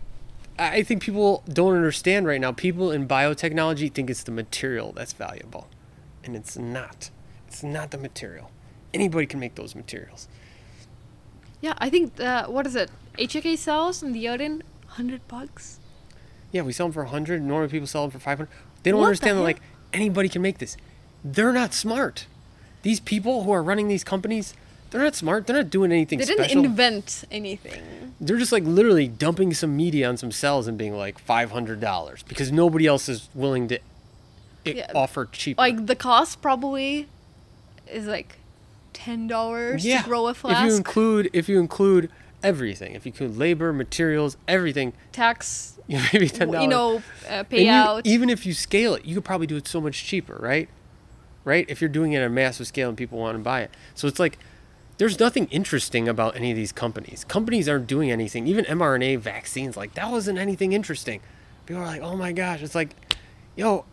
I 0.59 0.83
think 0.83 1.03
people 1.03 1.43
don't 1.49 1.75
understand 1.75 2.27
right 2.27 2.41
now. 2.41 2.53
People 2.53 2.93
in 2.93 3.09
biotechnology 3.09 3.93
think 3.93 4.09
it's 4.09 4.23
the 4.23 4.31
material 4.31 4.93
that's 4.93 5.13
valuable, 5.13 5.69
and 6.23 6.37
it's 6.37 6.57
not. 6.57 7.11
It's 7.49 7.63
not 7.63 7.91
the 7.91 7.99
material. 7.99 8.51
Anybody 8.93 9.27
can 9.27 9.41
make 9.41 9.57
those 9.57 9.75
materials. 9.75 10.29
Yeah, 11.61 11.75
I 11.79 11.91
think 11.91 12.21
uh, 12.21 12.47
what 12.47 12.67
is 12.67 12.77
it? 12.77 12.91
HK 13.19 13.59
cells 13.59 14.03
in 14.03 14.13
the 14.13 14.29
Odin, 14.29 14.63
hundred 14.87 15.27
bucks. 15.27 15.81
Yeah, 16.53 16.63
we 16.63 16.73
sell 16.73 16.87
them 16.87 16.93
for 16.93 17.03
a 17.03 17.09
hundred. 17.09 17.43
Normally, 17.43 17.71
people 17.71 17.87
sell 17.89 18.03
them 18.03 18.13
for 18.13 18.21
five 18.21 18.39
hundred. 18.39 18.53
They 18.83 18.91
don't 18.91 19.01
What 19.01 19.07
the 19.07 19.09
understand 19.09 19.39
that 19.39 19.43
like 19.43 19.61
anybody 19.93 20.29
can 20.29 20.43
make 20.43 20.59
this. 20.59 20.77
They're 21.25 21.53
not 21.53 21.75
smart. 21.75 22.27
These 22.83 23.01
people 23.01 23.45
who 23.45 23.51
are 23.51 23.63
running 23.63 23.89
these 23.89 24.05
companies, 24.05 24.55
they're 24.95 25.03
not 25.03 25.17
smart. 25.17 25.47
They're 25.49 25.57
not 25.57 25.71
doing 25.71 25.91
anything 25.91 26.21
They 26.21 26.25
didn't 26.25 26.45
special. 26.45 26.65
invent 26.65 27.25
anything. 27.33 28.15
they're 28.21 28.39
just 28.39 28.53
like 28.53 28.63
literally 28.63 29.09
dumping 29.09 29.53
some 29.53 29.77
media 29.77 30.09
on 30.09 30.17
some 30.17 30.31
cells 30.31 30.69
and 30.69 30.79
being 30.79 30.97
like 30.97 31.19
five 31.19 31.51
hundred 31.51 31.81
dollars 31.81 32.23
because 32.23 32.53
nobody 32.53 32.87
else 32.87 33.09
is 33.09 33.29
willing 33.35 33.67
to 33.69 33.81
Yeah, 34.65 34.91
offer 34.95 35.27
cheaper. 35.27 35.61
Like 35.61 35.87
the 35.87 35.97
cost 35.97 36.41
probably 36.41 37.09
is 37.91 38.07
like 38.07 38.37
ten 38.93 39.27
dollars 39.27 39.83
to 39.83 40.01
grow 40.05 40.29
a 40.29 40.35
flask. 40.35 40.63
If 40.65 40.71
you 40.71 40.77
include 40.77 41.31
if 41.33 41.49
you 41.49 41.59
include 41.59 42.09
everything, 42.45 42.95
if 42.95 43.05
you 43.05 43.11
include 43.11 43.37
labor, 43.37 43.73
materials, 43.73 44.37
everything, 44.47 44.93
tax, 45.11 45.77
you 45.89 45.99
know, 45.99 46.05
maybe 46.13 46.29
ten 46.29 46.53
dollars. 46.53 46.63
you 46.63 46.69
know, 46.69 47.03
uh, 47.29 47.43
payout. 47.45 48.07
you- 48.07 48.13
even 48.13 48.31
if 48.31 48.47
you 48.47 48.55
scale 48.55 48.95
it, 48.95 49.05
you 49.05 49.17
could 49.17 49.25
probably 49.25 49.49
do 49.49 49.57
it 49.57 49.67
so 49.67 49.81
much 49.81 50.05
cheaper, 50.05 50.37
right? 50.41 50.69
Right? 51.45 51.67
If 51.69 51.81
you're 51.83 51.91
doing 51.91 52.13
it 52.13 52.19
on 52.21 52.25
a 52.25 52.29
massive 52.31 52.67
scale 52.69 52.89
and 52.89 52.97
people 52.97 53.19
want 53.19 53.37
to 53.37 53.43
buy 53.43 53.61
it. 53.63 53.71
So 53.95 54.07
it's 54.09 54.19
like 54.21 54.39
there's 54.99 55.19
nothing 55.19 55.47
interesting 55.47 56.09
about 56.09 56.37
any 56.37 56.51
of 56.51 56.57
these 56.57 56.73
companies. 56.73 57.25
Companies 57.25 57.69
aren't 57.69 57.87
doing 57.87 58.11
anything. 58.11 58.47
Even 58.47 58.65
mRNA 58.65 59.19
vaccines, 59.19 59.77
like 59.77 59.95
that 59.95 60.11
wasn't 60.11 60.39
anything 60.39 60.73
interesting. 60.73 61.21
People 61.67 61.83
are 61.83 61.87
like, 61.87 62.03
oh 62.03 62.17
my 62.17 62.33
gosh, 62.33 62.63
it's 62.63 62.75
like, 62.75 62.91
yo, 63.57 63.85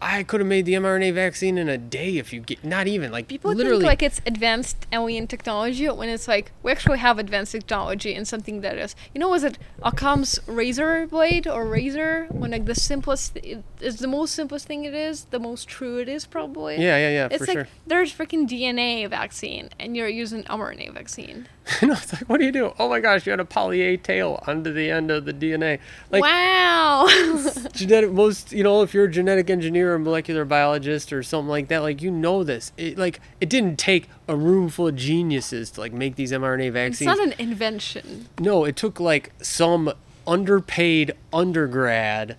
I 0.00 0.24
could 0.24 0.40
have 0.40 0.46
made 0.46 0.66
the 0.66 0.74
mRNA 0.74 1.14
vaccine 1.14 1.56
in 1.56 1.68
a 1.68 1.78
day 1.78 2.18
if 2.18 2.32
you 2.32 2.40
get 2.40 2.62
not 2.62 2.86
even 2.86 3.10
like 3.10 3.28
People 3.28 3.54
literally 3.54 3.78
think 3.80 3.88
like 3.88 4.02
it's 4.02 4.20
advanced 4.26 4.86
alien 4.92 5.26
technology 5.26 5.88
when 5.88 6.08
it's 6.08 6.28
like 6.28 6.52
we 6.62 6.70
actually 6.70 6.98
have 6.98 7.18
advanced 7.18 7.52
technology 7.52 8.14
and 8.14 8.28
something 8.28 8.60
that 8.60 8.76
is 8.76 8.94
you 9.14 9.20
know 9.20 9.28
was 9.30 9.42
it 9.42 9.58
Occam's 9.82 10.38
razor 10.46 11.06
blade 11.06 11.46
or 11.46 11.66
razor 11.66 12.26
when 12.30 12.50
like 12.50 12.66
the 12.66 12.74
simplest 12.74 13.36
it 13.38 13.64
is 13.80 13.96
the 13.96 14.08
most 14.08 14.34
simplest 14.34 14.66
thing 14.66 14.84
it 14.84 14.94
is 14.94 15.24
the 15.26 15.38
most 15.38 15.66
true 15.66 15.98
it 15.98 16.08
is 16.08 16.26
probably 16.26 16.74
Yeah, 16.74 16.98
yeah, 16.98 17.10
yeah, 17.10 17.28
it's 17.30 17.38
for 17.38 17.46
like 17.46 17.56
sure. 17.56 17.68
there's 17.86 18.12
freaking 18.12 18.46
DNA 18.46 19.08
vaccine 19.08 19.70
and 19.78 19.96
you're 19.96 20.08
using 20.08 20.44
mRNA 20.44 20.92
vaccine 20.92 21.48
no, 21.82 21.94
it's 21.94 22.12
like 22.12 22.28
what 22.28 22.38
do 22.38 22.46
you 22.46 22.52
do? 22.52 22.72
Oh 22.78 22.88
my 22.88 23.00
gosh, 23.00 23.26
you 23.26 23.30
had 23.32 23.40
a 23.40 23.44
poly 23.44 23.80
A 23.82 23.96
tail 23.96 24.40
onto 24.46 24.72
the 24.72 24.88
end 24.88 25.10
of 25.10 25.24
the 25.24 25.32
DNA. 25.32 25.80
Like 26.12 26.22
wow 26.22 27.08
genetic 27.72 28.12
most 28.12 28.52
you 28.52 28.62
know 28.62 28.82
if 28.82 28.94
you're 28.94 29.06
a 29.06 29.10
genetic 29.10 29.50
engineer 29.50 29.85
or 29.94 29.98
molecular 29.98 30.44
biologist 30.44 31.12
or 31.12 31.22
something 31.22 31.48
like 31.48 31.68
that 31.68 31.78
like 31.78 32.02
you 32.02 32.10
know 32.10 32.44
this. 32.44 32.72
It 32.76 32.98
like 32.98 33.20
it 33.40 33.48
didn't 33.48 33.78
take 33.78 34.08
a 34.28 34.36
room 34.36 34.68
full 34.68 34.88
of 34.88 34.96
geniuses 34.96 35.70
to 35.72 35.80
like 35.80 35.92
make 35.92 36.16
these 36.16 36.32
mRNA 36.32 36.72
vaccines. 36.72 37.10
it's 37.10 37.18
not 37.18 37.26
an 37.26 37.34
invention. 37.38 38.28
No 38.38 38.64
it 38.64 38.76
took 38.76 39.00
like 39.00 39.32
some 39.40 39.92
underpaid 40.26 41.12
undergrad 41.32 42.36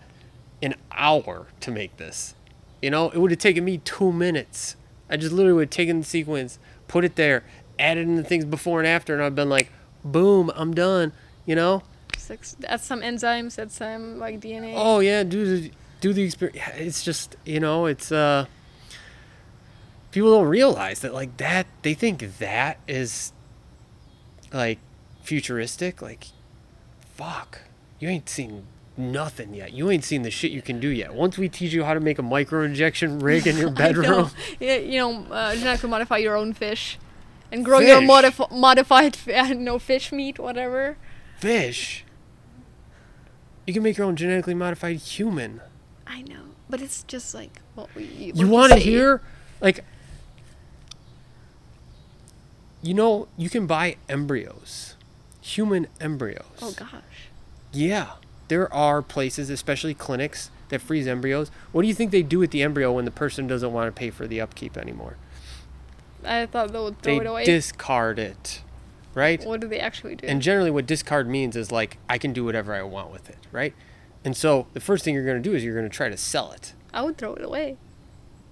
an 0.62 0.76
hour 0.92 1.48
to 1.62 1.72
make 1.72 1.98
this. 1.98 2.36
You 2.82 2.92
know 2.92 3.10
it 3.10 3.18
would 3.18 3.32
have 3.32 3.40
taken 3.40 3.64
me 3.66 3.80
two 3.80 4.12
minutes. 4.12 4.76
I 5.10 5.18
just 5.18 5.32
literally 5.32 5.56
would 5.56 5.68
have 5.68 5.70
taken 5.70 6.00
the 6.00 6.06
sequence 6.06 6.60
put 6.88 7.04
it 7.04 7.16
there 7.16 7.44
added 7.80 8.08
in 8.08 8.16
the 8.16 8.24
things 8.24 8.46
before 8.46 8.80
and 8.80 8.88
after 8.88 9.14
and 9.14 9.24
I've 9.24 9.36
been 9.36 9.50
like 9.50 9.72
boom 10.04 10.52
I'm 10.56 10.74
done 10.74 11.12
you 11.46 11.56
know? 11.56 11.84
Six, 12.18 12.56
that's 12.60 12.84
some 12.84 13.02
enzymes 13.02 13.56
that's 13.56 13.76
some 13.76 14.20
like 14.20 14.40
DNA 14.42 14.74
Oh 14.76 15.00
yeah, 15.00 15.24
the 15.24 15.72
do 16.02 16.14
the 16.14 16.24
experience. 16.24 16.60
It's 16.78 17.04
just 17.04 17.36
you 17.46 17.60
know, 17.60 17.86
it's 17.86 18.12
uh. 18.12 18.46
People 20.12 20.32
don't 20.32 20.48
realize 20.48 21.02
that 21.02 21.14
like 21.14 21.38
that. 21.38 21.68
They 21.82 21.94
think 21.94 22.40
that 22.40 22.80
is 22.88 23.34
like 24.54 24.80
futuristic. 25.22 26.02
Like, 26.02 26.28
fuck, 27.14 27.62
you 28.00 28.08
ain't 28.10 28.30
seen 28.30 28.64
nothing 28.96 29.54
yet. 29.54 29.74
You 29.74 29.92
ain't 29.92 30.04
seen 30.06 30.24
the 30.24 30.32
shit 30.32 30.52
you 30.52 30.62
can 30.62 30.80
do 30.80 30.88
yet. 30.88 31.14
Once 31.14 31.38
we 31.38 31.50
teach 31.50 31.74
you 31.74 31.84
how 31.84 31.94
to 31.94 32.00
make 32.00 32.18
a 32.18 32.24
micro 32.24 32.64
injection 32.64 33.20
rig 33.20 33.46
in 33.46 33.58
your 33.58 33.70
know. 33.70 33.76
bedroom, 33.76 34.32
Yeah, 34.60 34.78
you 34.78 35.00
know, 35.00 35.26
uh, 35.30 35.56
genetically 35.56 35.90
modify 35.90 36.18
your 36.18 36.36
own 36.36 36.54
fish, 36.54 36.98
and 37.52 37.64
grow 37.64 37.80
your 37.80 38.02
modif- 38.02 38.50
modified, 38.50 39.16
fi- 39.16 39.54
no 39.54 39.78
fish 39.78 40.12
meat, 40.12 40.40
whatever. 40.40 40.98
fish. 41.38 42.06
You 43.68 43.74
can 43.74 43.84
make 43.84 43.98
your 43.98 44.08
own 44.08 44.16
genetically 44.16 44.56
modified 44.56 44.96
human. 44.96 45.60
I 46.08 46.22
know, 46.22 46.44
but 46.70 46.82
it's 46.82 47.04
just 47.04 47.34
like 47.34 47.62
what 47.76 47.94
we. 47.96 48.32
you 48.34 48.48
want 48.48 48.74
to 48.74 48.80
hear 48.80 49.22
like 49.62 49.84
You 52.82 52.94
know, 52.94 53.28
you 53.38 53.50
can 53.50 53.68
buy 53.68 53.98
embryos, 54.08 54.96
human 55.42 55.88
embryos. 56.00 56.46
Oh 56.62 56.72
gosh. 56.72 57.30
Yeah, 57.74 58.12
there 58.48 58.72
are 58.74 59.02
places, 59.02 59.50
especially 59.50 59.94
clinics, 59.94 60.52
that 60.70 60.82
freeze 60.82 61.08
embryos. 61.08 61.50
What 61.72 61.82
do 61.82 61.88
you 61.88 61.94
think 61.94 62.12
they 62.12 62.24
do 62.24 62.40
with 62.40 62.52
the 62.52 62.64
embryo 62.64 62.94
when 62.94 63.06
the 63.06 63.12
person 63.12 63.48
doesn't 63.48 63.74
want 63.74 63.94
to 63.94 63.98
pay 63.98 64.10
for 64.10 64.28
the 64.28 64.40
upkeep 64.40 64.78
anymore? 64.78 65.18
I 66.24 66.46
thought 66.46 66.72
they 66.72 66.80
would 66.80 67.02
throw 67.02 67.16
they 67.16 67.26
it 67.26 67.28
away. 67.28 67.46
discard 67.46 68.20
it, 68.20 68.62
right? 69.14 69.44
what 69.44 69.60
do 69.60 69.68
they 69.68 69.80
actually 69.80 70.16
do? 70.16 70.28
And 70.28 70.42
generally, 70.42 70.72
what 70.72 70.86
discard 70.86 71.28
means 71.28 71.56
is 71.56 71.72
like 71.72 71.98
I 72.10 72.18
can 72.18 72.32
do 72.32 72.46
whatever 72.46 72.74
I 72.74 72.84
want 72.84 73.12
with 73.12 73.30
it, 73.30 73.38
right? 73.52 73.74
And 74.28 74.36
so 74.36 74.68
the 74.74 74.82
first 74.82 75.06
thing 75.06 75.14
you're 75.14 75.24
going 75.24 75.42
to 75.42 75.50
do 75.50 75.56
is 75.56 75.64
you're 75.64 75.74
going 75.74 75.90
to 75.90 75.96
try 75.96 76.10
to 76.10 76.18
sell 76.18 76.52
it. 76.52 76.74
I 76.94 77.02
would 77.02 77.18
throw 77.18 77.36
it 77.36 77.42
away. 77.46 77.78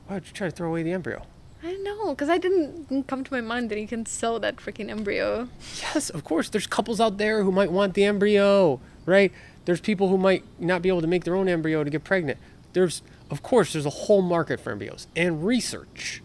Why 0.08 0.16
would 0.16 0.26
you 0.26 0.32
try 0.32 0.48
to 0.48 0.56
throw 0.56 0.70
away 0.70 0.84
the 0.84 0.94
embryo? 0.94 1.24
I 1.62 1.72
don't 1.72 1.84
know, 1.84 2.12
because 2.12 2.30
I 2.30 2.38
didn't 2.38 2.88
didn't 2.88 3.08
come 3.08 3.26
to 3.26 3.34
my 3.34 3.42
mind 3.42 3.70
that 3.72 3.78
you 3.78 3.86
can 3.86 4.06
sell 4.06 4.40
that 4.40 4.56
freaking 4.56 4.90
embryo. 4.90 5.50
Yes, 5.82 6.10
of 6.10 6.24
course. 6.24 6.48
There's 6.48 6.66
couples 6.66 7.02
out 7.02 7.18
there 7.18 7.44
who 7.44 7.52
might 7.52 7.74
want 7.74 7.94
the 7.94 8.06
embryo, 8.06 8.80
right? 9.06 9.34
There's 9.66 9.82
people 9.82 10.08
who 10.08 10.18
might 10.18 10.46
not 10.60 10.82
be 10.82 10.88
able 10.88 11.02
to 11.02 11.08
make 11.08 11.26
their 11.26 11.36
own 11.36 11.50
embryo 11.50 11.84
to 11.84 11.90
get 11.90 12.06
pregnant. 12.06 12.40
There's, 12.72 13.02
of 13.30 13.44
course, 13.44 13.74
there's 13.74 13.86
a 13.86 13.90
whole 13.90 14.22
market 14.22 14.62
for 14.62 14.72
embryos 14.72 15.08
and 15.14 15.46
research, 15.46 16.24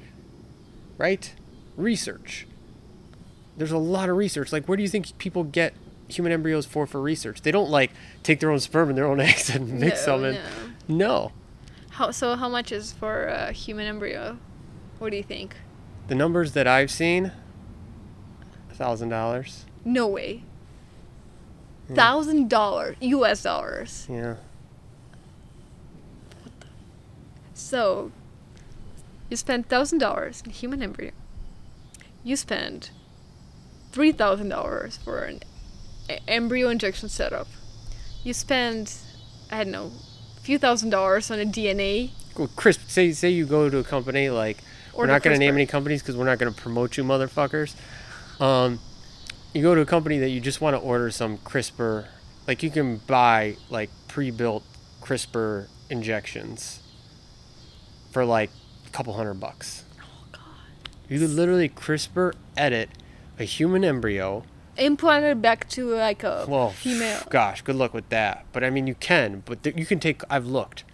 right? 0.97 1.35
Research. 1.77 2.47
There's 3.57 3.73
a 3.73 3.79
lot 3.79 4.09
of 4.09 4.17
research. 4.17 4.53
Like, 4.53 4.67
where 4.67 4.77
do 4.77 4.85
you 4.85 4.89
think 4.89 5.19
people 5.19 5.43
get 5.43 5.75
human 6.13 6.33
embryos 6.33 6.67
for 6.67 6.87
for 6.87 7.01
research? 7.01 7.43
They 7.43 7.51
don't 7.53 7.71
like 7.71 7.91
take 8.23 8.41
their 8.41 8.51
own 8.51 8.61
sperm 8.61 8.89
and 8.89 8.99
their 8.99 9.07
own 9.07 9.21
eggs 9.29 9.51
and 9.51 9.81
mix 9.81 10.07
No, 10.07 10.19
them. 10.21 10.35
And, 10.37 10.69
no. 10.89 10.97
no. 10.97 11.33
How 11.91 12.11
so? 12.11 12.37
How 12.37 12.49
much 12.49 12.73
is 12.73 12.93
for 12.93 13.27
a 13.27 13.53
human 13.53 13.87
embryo? 13.87 14.39
What 14.99 15.11
do 15.11 15.17
you 15.17 15.23
think? 15.23 15.57
The 16.09 16.15
numbers 16.15 16.53
that 16.53 16.67
I've 16.67 16.91
seen, 16.91 17.33
thousand 18.73 19.09
dollars. 19.11 19.65
No 19.85 20.07
way. 20.07 20.43
Hmm. 21.89 21.95
Thousand 21.95 22.51
dollars 22.51 22.97
U.S. 23.01 23.43
dollars. 23.43 24.07
Yeah. 24.11 24.37
So, 27.55 28.11
you 29.29 29.37
spend 29.37 29.69
thousand 29.69 29.99
dollars 29.99 30.43
in 30.45 30.51
human 30.51 30.83
embryo. 30.83 31.13
You 32.25 32.37
spend 32.37 32.91
three 33.93 34.13
thousand 34.13 34.49
dollars 34.49 34.97
for 34.97 35.21
an 35.25 35.41
embryo 36.29 36.69
injection 36.69 37.09
setup. 37.09 37.49
You 38.25 38.35
spend, 38.35 38.95
I 39.51 39.65
don't 39.65 39.73
know, 39.73 39.93
a 40.37 40.41
few 40.41 40.59
thousand 40.59 40.91
dollars 40.91 41.31
on 41.31 41.41
a 41.41 41.45
DNA. 41.45 42.11
Well, 42.37 42.51
Chris, 42.57 42.79
say 42.87 43.13
say 43.13 43.31
you 43.31 43.47
go 43.47 43.69
to 43.71 43.79
a 43.79 43.85
company 43.85 44.31
like 44.31 44.59
we're 44.95 45.07
not 45.07 45.23
going 45.23 45.35
to 45.35 45.41
name 45.41 45.55
any 45.55 45.67
companies 45.67 46.03
because 46.03 46.17
we're 46.17 46.27
not 46.27 46.39
going 46.39 46.53
to 46.53 46.61
promote 46.61 46.97
you, 46.97 47.05
motherfuckers. 47.05 47.75
Um, 48.41 48.81
you 49.53 49.63
go 49.63 49.75
to 49.75 49.81
a 49.81 49.87
company 49.87 50.19
that 50.19 50.31
you 50.31 50.41
just 50.41 50.61
want 50.61 50.77
to 50.77 50.81
order 50.81 51.11
some 51.11 51.39
CRISPR, 51.39 52.07
like 52.47 52.63
you 52.63 52.71
can 52.71 52.99
buy 52.99 53.57
like 53.69 53.91
pre-built 54.09 54.63
CRISPR 55.01 55.69
injections 55.89 56.81
for 58.11 58.25
like 58.25 58.51
a 58.87 58.91
couple 58.91 59.13
hundred 59.15 59.35
bucks. 59.35 59.85
Oh 60.01 60.27
God. 60.33 60.43
You 61.09 61.19
could 61.19 61.31
literally 61.31 61.69
CRISPR 61.69 62.35
edit 62.57 62.91
a 63.39 63.45
human 63.45 63.85
embryo. 63.85 64.45
Implanted 64.77 65.43
back 65.43 65.69
to 65.71 65.91
like 65.95 66.23
a 66.23 66.47
Well, 66.49 66.71
female. 66.71 67.23
gosh, 67.31 67.63
good 67.63 67.77
luck 67.77 67.93
with 67.93 68.09
that. 68.11 68.47
But 68.53 68.65
I 68.65 68.71
mean, 68.71 68.87
you 68.87 68.95
can. 68.95 69.43
But 69.45 69.63
th- 69.63 69.77
you 69.77 69.85
can 69.87 70.01
take. 70.01 70.23
I've 70.31 70.47
looked. 70.47 70.85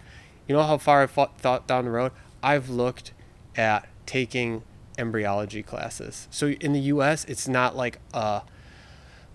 You 0.47 0.55
know 0.55 0.63
how 0.63 0.77
far 0.77 1.03
I've 1.03 1.11
thought, 1.11 1.39
thought 1.39 1.67
down 1.67 1.85
the 1.85 1.91
road. 1.91 2.11
I've 2.41 2.69
looked 2.69 3.11
at 3.55 3.87
taking 4.05 4.63
embryology 4.97 5.61
classes. 5.63 6.27
So 6.31 6.47
in 6.49 6.73
the 6.73 6.79
U.S., 6.81 7.23
it's 7.25 7.47
not 7.47 7.75
like 7.75 7.99
a, 8.13 8.41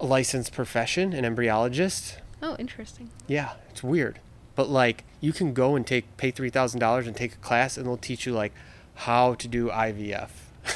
a 0.00 0.04
licensed 0.06 0.52
profession, 0.52 1.12
an 1.12 1.24
embryologist. 1.24 2.16
Oh, 2.42 2.56
interesting. 2.58 3.10
Yeah, 3.28 3.52
it's 3.70 3.82
weird. 3.82 4.18
But 4.54 4.68
like, 4.68 5.04
you 5.20 5.32
can 5.32 5.52
go 5.54 5.76
and 5.76 5.86
take 5.86 6.16
pay 6.16 6.30
three 6.30 6.50
thousand 6.50 6.80
dollars 6.80 7.06
and 7.06 7.14
take 7.16 7.34
a 7.34 7.38
class, 7.38 7.76
and 7.76 7.86
they'll 7.86 7.96
teach 7.96 8.26
you 8.26 8.32
like 8.32 8.52
how 8.94 9.34
to 9.34 9.48
do 9.48 9.68
IVF. 9.68 10.30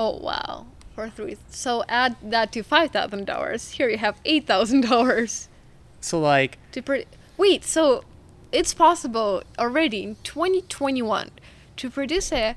Oh 0.00 0.16
wow. 0.18 0.66
For 0.98 1.08
three. 1.08 1.36
So 1.50 1.84
add 1.88 2.16
that 2.24 2.50
to 2.50 2.64
five 2.64 2.90
thousand 2.90 3.26
dollars. 3.26 3.70
Here 3.70 3.88
you 3.88 3.98
have 3.98 4.20
eight 4.24 4.48
thousand 4.48 4.80
dollars 4.80 5.48
so 6.00 6.18
like, 6.18 6.58
to 6.72 6.82
pro- 6.82 7.04
Wait. 7.36 7.64
So 7.64 8.02
it's 8.50 8.74
possible 8.74 9.44
already 9.60 10.02
in 10.02 10.16
2021 10.24 11.30
to 11.76 11.88
produce 11.88 12.32
a 12.32 12.56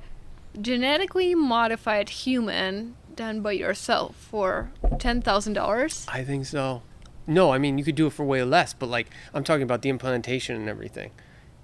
genetically 0.59 1.35
modified 1.35 2.09
human 2.09 2.95
done 3.15 3.41
by 3.41 3.51
yourself 3.51 4.15
for 4.15 4.71
ten 4.97 5.21
thousand 5.21 5.53
dollars. 5.53 6.07
I 6.09 6.23
think 6.23 6.47
so. 6.47 6.81
No, 7.27 7.51
I 7.51 7.59
mean 7.59 7.77
you 7.77 7.83
could 7.83 7.93
do 7.93 8.07
it 8.07 8.13
for 8.13 8.25
way 8.25 8.43
less, 8.43 8.73
but 8.73 8.89
like 8.89 9.07
I'm 9.35 9.43
talking 9.43 9.61
about 9.61 9.83
the 9.83 9.89
implantation 9.89 10.55
and 10.55 10.67
everything, 10.67 11.11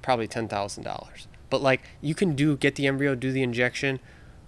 probably 0.03 0.28
ten 0.28 0.47
thousand 0.47 0.84
dollars. 0.84 1.28
But 1.49 1.63
like 1.63 1.82
you 2.01 2.13
can 2.13 2.36
do 2.36 2.55
get 2.55 2.75
the 2.75 2.86
embryo, 2.86 3.15
do 3.15 3.32
the 3.32 3.41
injection, 3.41 3.99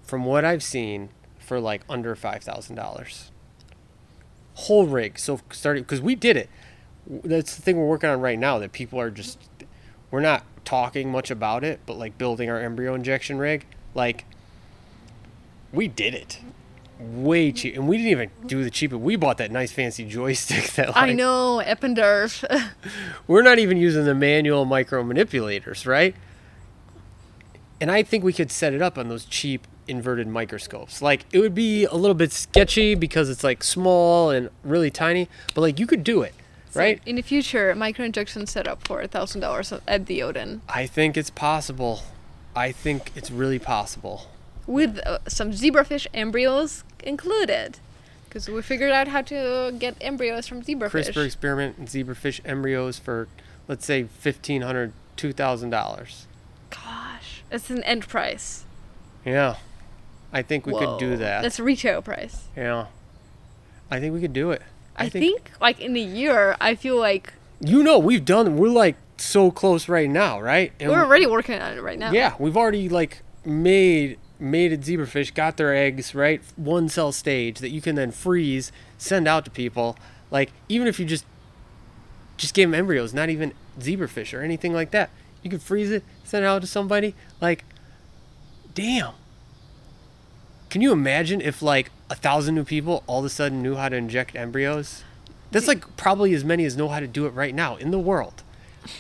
from 0.04 0.26
what 0.26 0.46
I've 0.46 0.62
seen, 0.62 1.10
for 1.50 1.60
like 1.60 1.82
under 1.90 2.16
five 2.16 2.44
thousand 2.44 2.76
dollars. 2.76 3.32
Whole 4.54 4.86
rig. 4.86 5.18
So 5.18 5.42
starting 5.52 5.84
because 5.84 6.00
we 6.00 6.14
did 6.14 6.38
it. 6.38 6.48
That's 7.08 7.56
the 7.56 7.64
thing 7.64 7.76
we're 7.76 7.88
working 7.88 8.10
on 8.10 8.22
right 8.22 8.38
now. 8.38 8.60
That 8.60 8.72
people 8.72 9.02
are 9.02 9.10
just, 9.10 9.40
we're 10.12 10.22
not 10.22 10.46
talking 10.64 11.12
much 11.12 11.32
about 11.32 11.64
it, 11.64 11.80
but 11.88 11.98
like 11.98 12.20
building 12.20 12.50
our 12.50 12.60
embryo 12.60 12.94
injection 12.94 13.38
rig, 13.40 13.66
like. 13.94 14.26
We 15.72 15.88
did 15.88 16.16
it 16.16 16.40
way 17.00 17.52
cheap, 17.52 17.76
and 17.76 17.88
we 17.88 17.98
didn't 17.98 18.12
even 18.12 18.32
do 18.48 18.64
the 18.64 18.72
cheapest. 18.72 19.02
We 19.02 19.16
bought 19.16 19.38
that 19.38 19.52
nice 19.52 19.72
fancy 19.72 20.04
joystick 20.04 20.72
that 20.74 20.88
like, 20.88 20.98
I 20.98 21.14
know 21.14 21.62
Eppendorf. 21.64 22.44
we're 23.28 23.44
not 23.44 23.60
even 23.60 23.78
using 23.78 24.04
the 24.04 24.16
manual 24.16 24.66
micro 24.66 25.04
manipulators, 25.04 25.86
right? 25.86 26.16
And 27.80 27.92
I 27.92 28.02
think 28.02 28.24
we 28.24 28.34
could 28.34 28.52
set 28.52 28.74
it 28.74 28.82
up 28.82 28.98
on 28.98 29.10
those 29.10 29.26
cheap 29.26 29.68
inverted 29.90 30.28
microscopes. 30.28 31.02
Like 31.02 31.26
it 31.32 31.40
would 31.40 31.56
be 31.56 31.86
a 31.86 31.96
little 31.96 32.14
bit 32.16 32.32
sketchy 32.32 32.96
because 32.96 33.30
it's 33.30 33.44
like 33.44 33.64
small 33.64 34.30
and 34.30 34.50
really 34.64 34.92
tiny, 34.92 35.28
but 35.56 35.62
like 35.62 35.80
you 35.80 35.88
could 35.88 36.04
do 36.04 36.22
it, 36.22 36.34
So 36.72 36.80
right? 36.80 37.02
in 37.06 37.16
the 37.16 37.22
future, 37.22 37.74
microinjection 37.76 38.48
setup 38.48 38.88
for 38.88 39.02
a 39.02 39.08
thousand 39.08 39.42
dollars 39.42 39.74
at 39.88 40.06
the 40.06 40.22
Odin 40.24 40.62
I 40.70 40.86
think 40.86 41.18
it's 41.18 41.30
possible. 41.30 42.04
I 42.56 42.72
think 42.72 43.12
it's 43.16 43.32
really 43.32 43.60
possible. 43.60 44.28
with 44.68 45.00
uh, 45.06 45.20
some 45.28 45.52
zebrafish 45.52 46.06
embryos 46.14 46.84
included, 47.04 47.80
because 48.26 48.48
we 48.50 48.62
figured 48.62 48.92
out 48.92 49.08
how 49.08 49.22
to 49.24 49.74
get 49.80 49.96
embryos 50.02 50.48
from 50.48 50.62
zebrafish. 50.62 51.10
CRISPR 51.10 51.26
experiment 51.26 51.78
and 51.78 51.88
zebrafish 51.88 52.40
embryos 52.46 53.00
for 53.00 53.28
let's 53.68 53.86
say 53.86 54.04
$1500 54.24 54.92
$2000. 55.18 56.26
Gosh, 56.70 57.44
it's 57.52 57.70
an 57.70 57.84
end 57.84 58.08
price. 58.08 58.64
Yeah. 59.26 59.58
I 60.32 60.42
think 60.42 60.66
we 60.66 60.74
could 60.74 61.00
do 61.00 61.18
that. 61.18 61.42
That's 61.42 61.60
retail 61.60 62.02
price. 62.02 62.48
yeah. 62.56 62.88
I 63.92 64.00
think 64.00 64.14
we 64.14 64.22
could 64.22 64.34
do 64.34 64.52
it. 64.52 64.62
I, 64.96 65.10
think, 65.10 65.50
like 65.60 65.80
in 65.80 65.96
a 65.96 66.00
year, 66.00 66.56
I 66.62 66.76
feel 66.76 66.98
like 66.98 67.34
You 67.60 67.82
know, 67.82 67.98
we've 67.98 68.24
done. 68.24 68.58
We're 68.58 68.70
like 68.70 68.96
so 69.18 69.50
close 69.50 69.90
right 69.90 70.10
now, 70.10 70.40
right? 70.40 70.72
And 70.80 70.92
we're 70.92 71.04
already 71.04 71.26
working 71.26 71.60
on 71.60 71.78
it 71.78 71.82
right 71.82 71.98
now. 71.98 72.12
Yeah, 72.12 72.36
we've 72.38 72.56
already 72.58 72.88
like 72.90 73.24
made 73.44 74.20
mated 74.40 74.82
zebrafish, 74.84 75.34
got 75.34 75.58
their 75.58 75.76
eggs 75.76 76.14
right, 76.16 76.42
one 76.56 76.88
cell 76.88 77.12
stage 77.12 77.60
that 77.60 77.70
you 77.70 77.82
can 77.82 77.96
then 77.96 78.12
freeze, 78.12 78.72
send 78.98 79.28
out 79.28 79.46
to 79.46 79.52
people. 79.52 79.98
Like 80.32 80.52
even 80.68 80.88
if 80.88 81.00
you 81.00 81.06
just 81.06 81.26
just 82.38 82.54
gave 82.54 82.70
them 82.70 82.76
embryos, 82.76 83.14
not 83.14 83.30
even 83.30 83.54
zebrafish 83.80 84.38
or 84.38 84.42
anything 84.42 84.74
like 84.74 84.92
that, 84.92 85.10
you 85.44 85.50
could 85.50 85.62
freeze 85.62 85.92
it, 85.92 86.04
send 86.24 86.46
it 86.46 86.48
out 86.48 86.62
to 86.62 86.68
somebody. 86.68 87.16
Like, 87.42 87.66
damn. 88.74 89.14
Can 90.70 90.82
you 90.82 90.92
imagine 90.92 91.42
if 91.42 91.62
like 91.62 91.92
a 92.10 92.16
thousand 92.16 92.56
new 92.56 92.64
people 92.64 93.04
all 93.08 93.20
of 93.20 93.26
a 93.26 93.30
sudden 93.30 93.64
knew 93.64 93.76
how 93.76 93.90
to 93.90 93.96
inject 93.96 94.36
embryos? 94.36 95.04
That's 95.52 95.68
like 95.68 95.98
probably 95.98 96.34
as 96.34 96.44
many 96.44 96.64
as 96.66 96.78
know 96.78 96.90
how 96.90 97.00
to 97.00 97.08
do 97.08 97.26
it 97.26 97.34
right 97.34 97.56
now 97.56 97.76
in 97.76 97.90
the 97.92 98.00
world. 98.00 98.44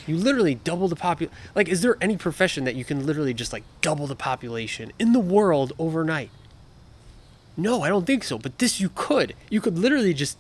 You 0.07 0.17
literally 0.17 0.55
double 0.55 0.88
the 0.88 0.95
popul. 0.95 1.30
Like, 1.55 1.70
is 1.70 1.82
there 1.82 1.97
any 2.01 2.17
profession 2.17 2.63
that 2.65 2.76
you 2.76 2.84
can 2.84 3.05
literally 3.05 3.34
just 3.34 3.53
like 3.53 3.63
double 3.82 4.07
the 4.07 4.15
population 4.15 4.91
in 4.99 5.13
the 5.13 5.20
world 5.20 5.74
overnight? 5.78 6.32
No, 7.55 7.84
I 7.84 7.89
don't 7.89 8.05
think 8.05 8.24
so. 8.24 8.38
But 8.38 8.57
this 8.57 8.80
you 8.80 8.89
could. 8.93 9.36
You 9.49 9.61
could 9.61 9.78
literally 9.78 10.13
just, 10.13 10.38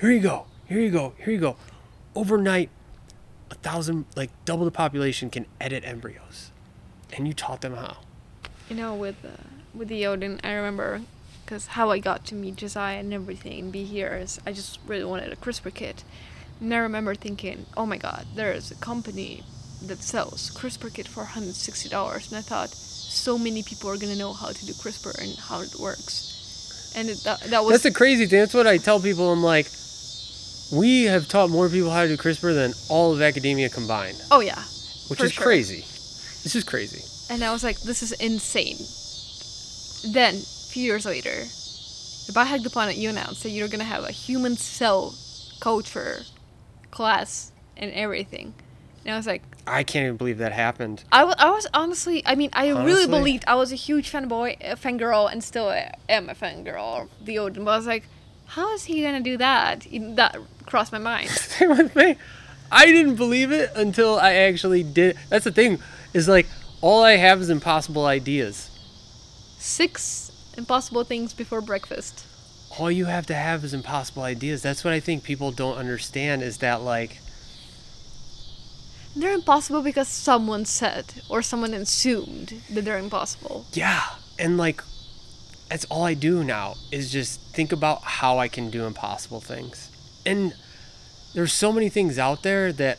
here 0.00 0.10
you 0.10 0.20
go, 0.20 0.46
here 0.66 0.80
you 0.80 0.90
go, 0.90 1.14
here 1.18 1.32
you 1.32 1.40
go. 1.40 1.56
Overnight, 2.14 2.70
a 3.50 3.54
thousand, 3.56 4.04
like 4.16 4.30
double 4.44 4.64
the 4.64 4.70
population 4.70 5.28
can 5.28 5.46
edit 5.60 5.82
embryos, 5.84 6.50
and 7.12 7.26
you 7.26 7.34
taught 7.34 7.62
them 7.62 7.74
how. 7.74 7.98
You 8.68 8.76
know, 8.76 8.94
with 8.94 9.16
uh, 9.24 9.42
with 9.74 9.88
the 9.88 10.06
Odin, 10.06 10.40
I 10.44 10.52
remember 10.52 11.02
because 11.44 11.68
how 11.68 11.90
I 11.90 11.98
got 11.98 12.24
to 12.26 12.34
meet 12.34 12.56
Josiah 12.56 12.98
and 12.98 13.12
everything 13.12 13.60
and 13.60 13.72
be 13.72 13.84
here 13.84 14.14
is 14.16 14.40
I 14.46 14.52
just 14.52 14.78
really 14.86 15.04
wanted 15.04 15.32
a 15.32 15.36
CRISPR 15.36 15.74
kit. 15.74 16.04
And 16.60 16.72
I 16.72 16.78
remember 16.78 17.14
thinking, 17.14 17.66
oh 17.76 17.84
my 17.84 17.98
god, 17.98 18.26
there 18.34 18.52
is 18.52 18.70
a 18.70 18.76
company 18.76 19.42
that 19.82 20.02
sells 20.02 20.50
CRISPR 20.50 20.94
kit 20.94 21.08
for 21.08 21.24
$160. 21.24 22.28
And 22.28 22.38
I 22.38 22.40
thought, 22.40 22.70
so 22.70 23.36
many 23.36 23.62
people 23.62 23.90
are 23.90 23.96
going 23.96 24.12
to 24.12 24.18
know 24.18 24.32
how 24.32 24.48
to 24.48 24.66
do 24.66 24.72
CRISPR 24.72 25.20
and 25.20 25.38
how 25.38 25.60
it 25.60 25.74
works. 25.78 26.92
and 26.96 27.10
it, 27.10 27.18
that, 27.24 27.40
that 27.50 27.64
was 27.64 27.72
That's 27.72 27.82
the 27.82 27.90
crazy 27.92 28.26
thing. 28.26 28.40
That's 28.40 28.54
what 28.54 28.66
I 28.66 28.78
tell 28.78 29.00
people. 29.00 29.30
I'm 29.32 29.42
like, 29.42 29.66
we 30.72 31.04
have 31.04 31.28
taught 31.28 31.50
more 31.50 31.68
people 31.68 31.90
how 31.90 32.02
to 32.02 32.08
do 32.08 32.16
CRISPR 32.16 32.54
than 32.54 32.72
all 32.88 33.12
of 33.12 33.20
academia 33.20 33.68
combined, 33.68 34.16
oh 34.30 34.40
yeah, 34.40 34.62
which 35.08 35.20
is 35.20 35.32
sure. 35.32 35.44
crazy. 35.44 35.80
This 36.44 36.56
is 36.56 36.64
crazy. 36.64 37.02
and 37.30 37.44
I 37.44 37.52
was 37.52 37.62
like, 37.62 37.80
this 37.80 38.02
is 38.02 38.12
insane. 38.12 38.78
Then, 40.04 40.34
a 40.34 40.38
few 40.38 40.82
years 40.82 41.04
later, 41.06 41.44
the 42.26 42.32
Biohack 42.32 42.62
the 42.62 42.70
Planet, 42.70 42.96
you 42.96 43.08
announced 43.10 43.42
that 43.42 43.50
you're 43.50 43.68
gonna 43.68 43.84
have 43.84 44.04
a 44.04 44.10
human 44.12 44.56
cell 44.56 45.14
culture 45.60 46.22
class 46.90 47.52
and 47.76 47.92
everything. 47.92 48.54
And 49.04 49.14
I 49.14 49.16
was 49.16 49.26
like, 49.26 49.42
I 49.66 49.82
can't 49.84 50.04
even 50.06 50.16
believe 50.16 50.38
that 50.38 50.52
happened. 50.52 51.04
I 51.12 51.24
wa- 51.24 51.34
I 51.38 51.50
was 51.50 51.66
honestly, 51.72 52.22
I 52.26 52.34
mean, 52.34 52.50
I 52.52 52.68
really 52.70 53.06
believed 53.06 53.44
I 53.46 53.54
was 53.54 53.70
a 53.72 53.76
huge 53.76 54.10
fanboy, 54.10 54.56
a 54.60 54.76
fangirl, 54.76 55.30
and 55.30 55.42
still 55.42 55.70
am 56.08 56.28
a 56.28 56.34
fangirl 56.34 57.02
of 57.02 57.26
the 57.26 57.38
Odin. 57.38 57.64
But 57.64 57.72
I 57.72 57.76
was 57.76 57.86
like, 57.86 58.04
how 58.46 58.72
is 58.74 58.84
he 58.84 59.02
gonna 59.02 59.20
do 59.20 59.36
that? 59.38 59.86
That 60.16 60.36
crossed 60.66 60.92
my 60.92 60.98
mind. 60.98 61.28
Same 61.30 61.70
with 61.70 61.94
me. 61.94 62.16
I 62.70 62.86
didn't 62.86 63.16
believe 63.16 63.52
it 63.52 63.70
until 63.76 64.18
I 64.18 64.34
actually 64.34 64.82
did. 64.82 65.16
That's 65.28 65.44
the 65.44 65.52
thing, 65.52 65.78
is 66.12 66.26
like 66.28 66.46
all 66.80 67.04
I 67.04 67.12
have 67.16 67.40
is 67.40 67.50
impossible 67.50 68.06
ideas. 68.06 68.68
Six 69.62 70.32
impossible 70.58 71.04
things 71.04 71.32
before 71.32 71.60
breakfast. 71.60 72.26
All 72.78 72.90
you 72.90 73.04
have 73.04 73.26
to 73.26 73.34
have 73.34 73.62
is 73.62 73.72
impossible 73.72 74.24
ideas. 74.24 74.60
That's 74.60 74.82
what 74.82 74.92
I 74.92 74.98
think 74.98 75.22
people 75.22 75.52
don't 75.52 75.76
understand 75.76 76.42
is 76.42 76.58
that 76.58 76.82
like 76.82 77.18
They're 79.14 79.32
impossible 79.32 79.82
because 79.82 80.08
someone 80.08 80.64
said 80.64 81.14
or 81.28 81.42
someone 81.42 81.74
assumed 81.74 82.62
that 82.70 82.84
they're 82.84 82.98
impossible. 82.98 83.66
yeah, 83.72 84.02
and 84.36 84.58
like 84.58 84.82
that's 85.68 85.84
all 85.84 86.02
I 86.02 86.14
do 86.14 86.42
now 86.42 86.74
is 86.90 87.12
just 87.12 87.40
think 87.54 87.70
about 87.70 88.02
how 88.02 88.38
I 88.38 88.48
can 88.48 88.68
do 88.68 88.84
impossible 88.84 89.40
things. 89.40 89.90
And 90.26 90.54
there's 91.34 91.52
so 91.52 91.72
many 91.72 91.88
things 91.88 92.18
out 92.18 92.42
there 92.42 92.72
that 92.72 92.98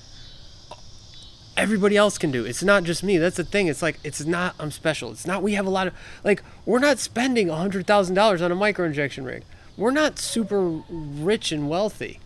everybody 1.56 1.97
else 1.97 2.18
can 2.18 2.32
do. 2.32 2.45
It's 2.45 2.64
not 2.64 2.84
just 2.84 3.04
me. 3.04 3.18
That's 3.18 3.38
the 3.38 3.43
thing. 3.43 3.68
It's 3.68 3.82
like 3.82 3.99
it's 4.04 4.26
not 4.26 4.56
I'm 4.60 4.72
special. 4.72 5.12
It's 5.12 5.28
not 5.28 5.43
we 5.43 5.54
have 5.54 5.66
a 5.66 5.70
lot 5.70 5.88
of 5.88 5.93
like 6.24 6.43
we're 6.66 6.80
not 6.80 6.99
spending 6.99 7.49
a 7.49 7.56
hundred 7.56 7.88
thousand 7.88 8.16
dollars 8.16 8.41
on 8.41 8.51
a 8.51 8.56
micro 8.56 8.86
injection 8.86 9.26
rig. 9.26 9.43
We're 9.78 9.91
not 9.91 10.20
super 10.20 10.62
rich 10.62 11.51
and 11.51 11.70
wealthy. 11.70 12.20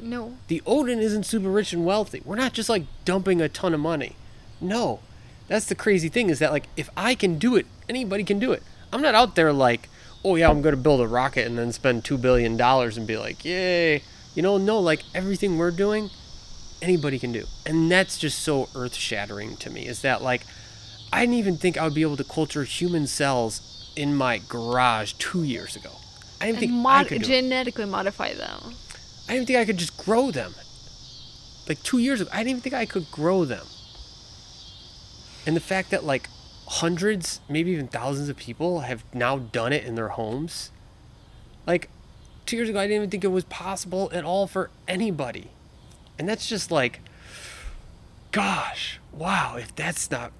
No. 0.00 0.36
The 0.48 0.62
Odin 0.66 0.98
isn't 0.98 1.24
super 1.24 1.48
rich 1.48 1.72
and 1.72 1.84
wealthy. 1.84 2.22
We're 2.24 2.36
not 2.36 2.52
just 2.52 2.68
like 2.68 2.84
dumping 3.04 3.40
a 3.40 3.48
ton 3.48 3.74
of 3.74 3.80
money. 3.80 4.16
No. 4.60 5.00
That's 5.48 5.66
the 5.66 5.74
crazy 5.74 6.08
thing 6.08 6.30
is 6.30 6.38
that 6.38 6.52
like 6.52 6.64
if 6.76 6.88
I 6.96 7.14
can 7.14 7.38
do 7.38 7.56
it, 7.56 7.66
anybody 7.88 8.24
can 8.24 8.38
do 8.38 8.52
it. 8.52 8.62
I'm 8.92 9.02
not 9.02 9.14
out 9.14 9.34
there 9.34 9.52
like, 9.52 9.88
oh 10.24 10.36
yeah, 10.36 10.50
I'm 10.50 10.62
gonna 10.62 10.76
build 10.76 11.00
a 11.00 11.08
rocket 11.08 11.46
and 11.46 11.58
then 11.58 11.72
spend 11.72 12.04
two 12.04 12.18
billion 12.18 12.56
dollars 12.56 12.96
and 12.96 13.06
be 13.06 13.16
like, 13.16 13.44
yay. 13.44 14.02
You 14.34 14.42
know, 14.42 14.56
no, 14.56 14.78
like 14.78 15.02
everything 15.14 15.58
we're 15.58 15.70
doing, 15.70 16.08
anybody 16.82 17.18
can 17.18 17.32
do. 17.32 17.46
And 17.64 17.90
that's 17.90 18.18
just 18.18 18.40
so 18.40 18.68
earth 18.74 18.94
shattering 18.94 19.56
to 19.58 19.70
me, 19.70 19.86
is 19.86 20.02
that 20.02 20.20
like 20.22 20.42
I 21.12 21.20
didn't 21.20 21.36
even 21.36 21.56
think 21.56 21.78
I 21.78 21.84
would 21.84 21.94
be 21.94 22.02
able 22.02 22.16
to 22.18 22.24
culture 22.24 22.64
human 22.64 23.06
cells 23.06 23.92
in 23.96 24.14
my 24.14 24.38
garage 24.38 25.14
two 25.14 25.42
years 25.42 25.76
ago. 25.76 25.90
I 26.40 26.46
didn't 26.46 26.62
And 26.64 26.72
think 26.72 26.86
I 26.86 27.04
could 27.04 27.24
genetically 27.24 27.84
modify 27.84 28.34
them. 28.34 28.74
I 29.28 29.34
didn't 29.34 29.46
think 29.46 29.58
I 29.58 29.64
could 29.64 29.76
just 29.76 29.96
grow 29.96 30.30
them. 30.30 30.54
Like 31.68 31.82
two 31.82 31.98
years 31.98 32.20
ago, 32.20 32.30
I 32.32 32.38
didn't 32.38 32.50
even 32.50 32.60
think 32.62 32.74
I 32.74 32.86
could 32.86 33.10
grow 33.10 33.44
them. 33.44 33.66
And 35.46 35.54
the 35.54 35.60
fact 35.60 35.90
that 35.90 36.04
like 36.04 36.28
hundreds, 36.66 37.40
maybe 37.48 37.70
even 37.70 37.86
thousands 37.86 38.28
of 38.28 38.36
people 38.36 38.80
have 38.80 39.04
now 39.14 39.38
done 39.38 39.72
it 39.72 39.84
in 39.84 39.94
their 39.94 40.08
homes. 40.08 40.70
Like 41.66 41.88
two 42.46 42.56
years 42.56 42.68
ago, 42.68 42.80
I 42.80 42.84
didn't 42.84 42.96
even 42.96 43.10
think 43.10 43.24
it 43.24 43.28
was 43.28 43.44
possible 43.44 44.10
at 44.12 44.24
all 44.24 44.46
for 44.46 44.70
anybody. 44.88 45.50
And 46.18 46.28
that's 46.28 46.48
just 46.48 46.70
like, 46.70 47.00
gosh, 48.30 49.00
wow, 49.12 49.56
if 49.56 49.74
that's 49.74 50.10
not 50.10 50.32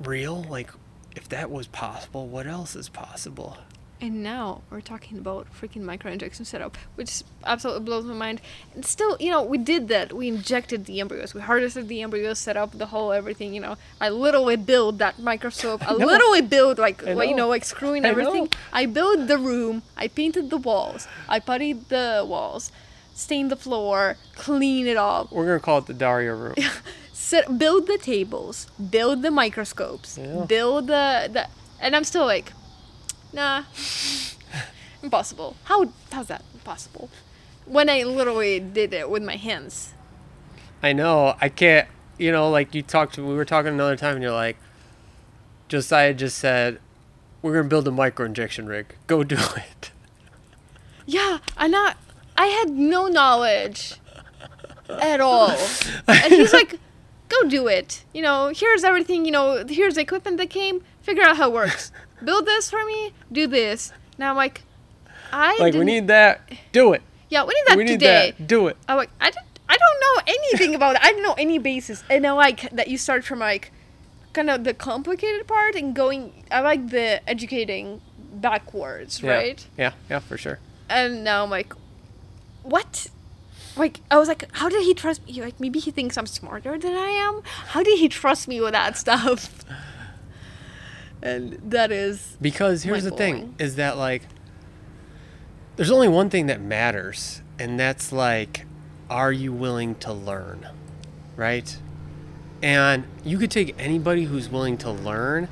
real, 0.00 0.42
like 0.42 0.70
if 1.16 1.28
that 1.28 1.50
was 1.50 1.66
possible, 1.66 2.26
what 2.26 2.46
else 2.46 2.74
is 2.76 2.88
possible? 2.88 3.58
And 4.00 4.22
now 4.22 4.60
we're 4.70 4.82
talking 4.82 5.16
about 5.18 5.46
freaking 5.58 5.82
microinjection 5.82 6.44
setup, 6.44 6.76
which 6.94 7.22
absolutely 7.46 7.84
blows 7.84 8.04
my 8.04 8.12
mind. 8.12 8.40
And 8.74 8.84
still, 8.84 9.16
you 9.18 9.30
know, 9.30 9.42
we 9.42 9.56
did 9.56 9.88
that. 9.88 10.12
We 10.12 10.28
injected 10.28 10.84
the 10.84 11.00
embryos. 11.00 11.32
We 11.32 11.40
harvested 11.40 11.88
the 11.88 12.02
embryos, 12.02 12.38
set 12.38 12.56
up 12.56 12.76
the 12.76 12.86
whole 12.86 13.12
everything. 13.12 13.54
You 13.54 13.60
know, 13.60 13.76
I 14.00 14.10
literally 14.10 14.56
built 14.56 14.98
that 14.98 15.18
microscope. 15.20 15.88
I, 15.88 15.94
literally 15.94 16.42
built 16.42 16.78
like, 16.78 17.06
I 17.06 17.22
you 17.22 17.34
know. 17.34 17.48
like 17.48 17.64
screwing 17.64 18.04
I 18.04 18.08
everything. 18.08 18.44
know. 18.44 18.48
I 18.74 18.84
built 18.84 19.26
the 19.26 19.38
room. 19.38 19.82
I 19.96 20.08
painted 20.08 20.50
the 20.50 20.58
walls. 20.58 21.06
I 21.26 21.40
puttied 21.40 21.88
the 21.88 22.26
walls, 22.28 22.72
stained 23.14 23.50
the 23.50 23.56
floor, 23.56 24.16
clean 24.34 24.86
it 24.86 24.96
up. 24.96 25.32
We're 25.32 25.46
gonna 25.46 25.60
call 25.60 25.78
it 25.78 25.86
the 25.86 25.94
Daria 25.94 26.34
room. 26.34 26.54
set 27.12 27.58
build 27.58 27.86
the 27.86 27.96
tables, 27.98 28.66
build 28.90 29.22
the 29.22 29.30
microscopes, 29.30 30.18
Yeah. 30.18 30.44
build 30.46 30.88
the 30.88 31.30
the 31.32 31.48
and 31.80 31.94
I'm 31.96 32.04
still 32.04 32.26
like, 32.26 32.52
nah. 33.32 33.64
impossible. 35.02 35.56
How 35.64 35.90
how's 36.12 36.26
that 36.28 36.42
possible? 36.64 37.08
When 37.66 37.88
I 37.88 38.02
literally 38.02 38.60
did 38.60 38.92
it 38.92 39.08
with 39.08 39.22
my 39.22 39.36
hands. 39.36 39.94
I 40.82 40.92
know. 40.92 41.34
I 41.40 41.48
can't. 41.48 41.88
You 42.18 42.30
know, 42.30 42.50
like 42.50 42.74
you 42.74 42.82
talked. 42.82 43.16
We 43.16 43.24
were 43.34 43.44
talking 43.44 43.72
another 43.72 43.96
time, 43.96 44.14
and 44.16 44.22
you're 44.22 44.32
like, 44.32 44.56
Josiah 45.68 46.14
just 46.14 46.38
said, 46.38 46.78
"We're 47.42 47.54
gonna 47.54 47.68
build 47.68 47.88
a 47.88 47.90
micro 47.90 48.26
injection 48.26 48.66
rig. 48.66 48.94
Go 49.06 49.24
do 49.24 49.36
it." 49.56 49.90
Yeah, 51.06 51.38
I'm 51.56 51.70
not 51.70 51.96
I 52.36 52.46
had 52.46 52.70
no 52.70 53.06
knowledge 53.08 53.94
at 54.88 55.20
all. 55.20 55.56
And 56.08 56.32
he's 56.32 56.52
like, 56.52 56.78
go 57.28 57.48
do 57.48 57.66
it. 57.68 58.04
You 58.12 58.22
know, 58.22 58.52
here's 58.54 58.84
everything, 58.84 59.24
you 59.24 59.30
know, 59.32 59.64
here's 59.68 59.94
the 59.94 60.00
equipment 60.02 60.36
that 60.38 60.50
came, 60.50 60.82
figure 61.02 61.22
out 61.22 61.36
how 61.36 61.48
it 61.50 61.54
works. 61.54 61.92
Build 62.24 62.46
this 62.46 62.70
for 62.70 62.84
me, 62.84 63.12
do 63.30 63.46
this. 63.46 63.92
Now 64.18 64.30
I'm 64.30 64.36
like, 64.36 64.62
I 65.32 65.56
like 65.58 65.74
we 65.74 65.84
need 65.84 66.06
that. 66.08 66.40
Do 66.72 66.92
it. 66.92 67.02
Yeah, 67.28 67.44
we 67.44 67.54
need 67.54 67.64
that 67.66 67.76
we 67.76 67.84
need 67.84 67.92
today. 68.00 68.34
that. 68.38 68.46
Do 68.46 68.68
it. 68.68 68.76
I'm 68.88 68.96
like, 68.96 69.10
I, 69.20 69.30
didn't, 69.30 69.58
I 69.68 69.76
don't 69.76 70.00
know 70.26 70.34
anything 70.34 70.74
about 70.74 70.96
it. 70.96 71.02
I 71.02 71.10
don't 71.12 71.22
know 71.22 71.34
any 71.36 71.58
basis. 71.58 72.04
And 72.08 72.26
I 72.26 72.32
like 72.32 72.70
that 72.70 72.88
you 72.88 72.96
start 72.98 73.24
from 73.24 73.40
like 73.40 73.72
kind 74.32 74.50
of 74.50 74.64
the 74.64 74.74
complicated 74.74 75.46
part 75.46 75.74
and 75.74 75.94
going, 75.94 76.44
I 76.50 76.60
like 76.60 76.90
the 76.90 77.28
educating 77.28 78.00
backwards, 78.34 79.22
Yeah. 79.22 79.30
right? 79.32 79.66
Yeah. 79.76 79.92
Yeah. 80.08 80.18
For 80.20 80.36
sure. 80.38 80.58
And 80.88 81.24
now 81.24 81.42
I'm 81.44 81.50
like, 81.50 81.72
what? 82.64 83.06
Like, 83.76 84.00
I 84.10 84.18
was 84.18 84.28
like, 84.28 84.48
how 84.52 84.68
did 84.68 84.82
he 84.84 84.94
trust 84.94 85.26
me? 85.26 85.40
Like, 85.40 85.58
maybe 85.60 85.78
he 85.78 85.90
thinks 85.90 86.16
I'm 86.16 86.26
smarter 86.26 86.78
than 86.78 86.94
I 86.94 87.08
am? 87.08 87.42
How 87.44 87.82
did 87.82 87.98
he 87.98 88.08
trust 88.08 88.48
me 88.48 88.60
with 88.60 88.72
that 88.72 88.96
stuff? 89.04 89.64
And 91.22 91.58
that 91.70 91.90
is, 91.90 92.36
Because 92.40 92.82
here's 92.82 93.04
the 93.04 93.10
thing: 93.10 93.54
is 93.58 93.76
that 93.76 93.96
like, 93.96 94.22
there's 95.76 95.90
only 95.90 96.08
one 96.08 96.28
thing 96.28 96.46
that 96.46 96.60
matters, 96.60 97.40
and 97.58 97.80
that's 97.80 98.12
like, 98.12 98.66
are 99.08 99.32
you 99.32 99.52
willing 99.52 99.94
to 99.96 100.12
learn, 100.12 100.68
right? 101.34 101.76
And 102.62 103.04
you 103.24 103.38
could 103.38 103.50
take 103.50 103.74
anybody 103.78 104.24
who's 104.24 104.48
willing 104.48 104.76
to 104.78 104.90
learn 104.90 105.48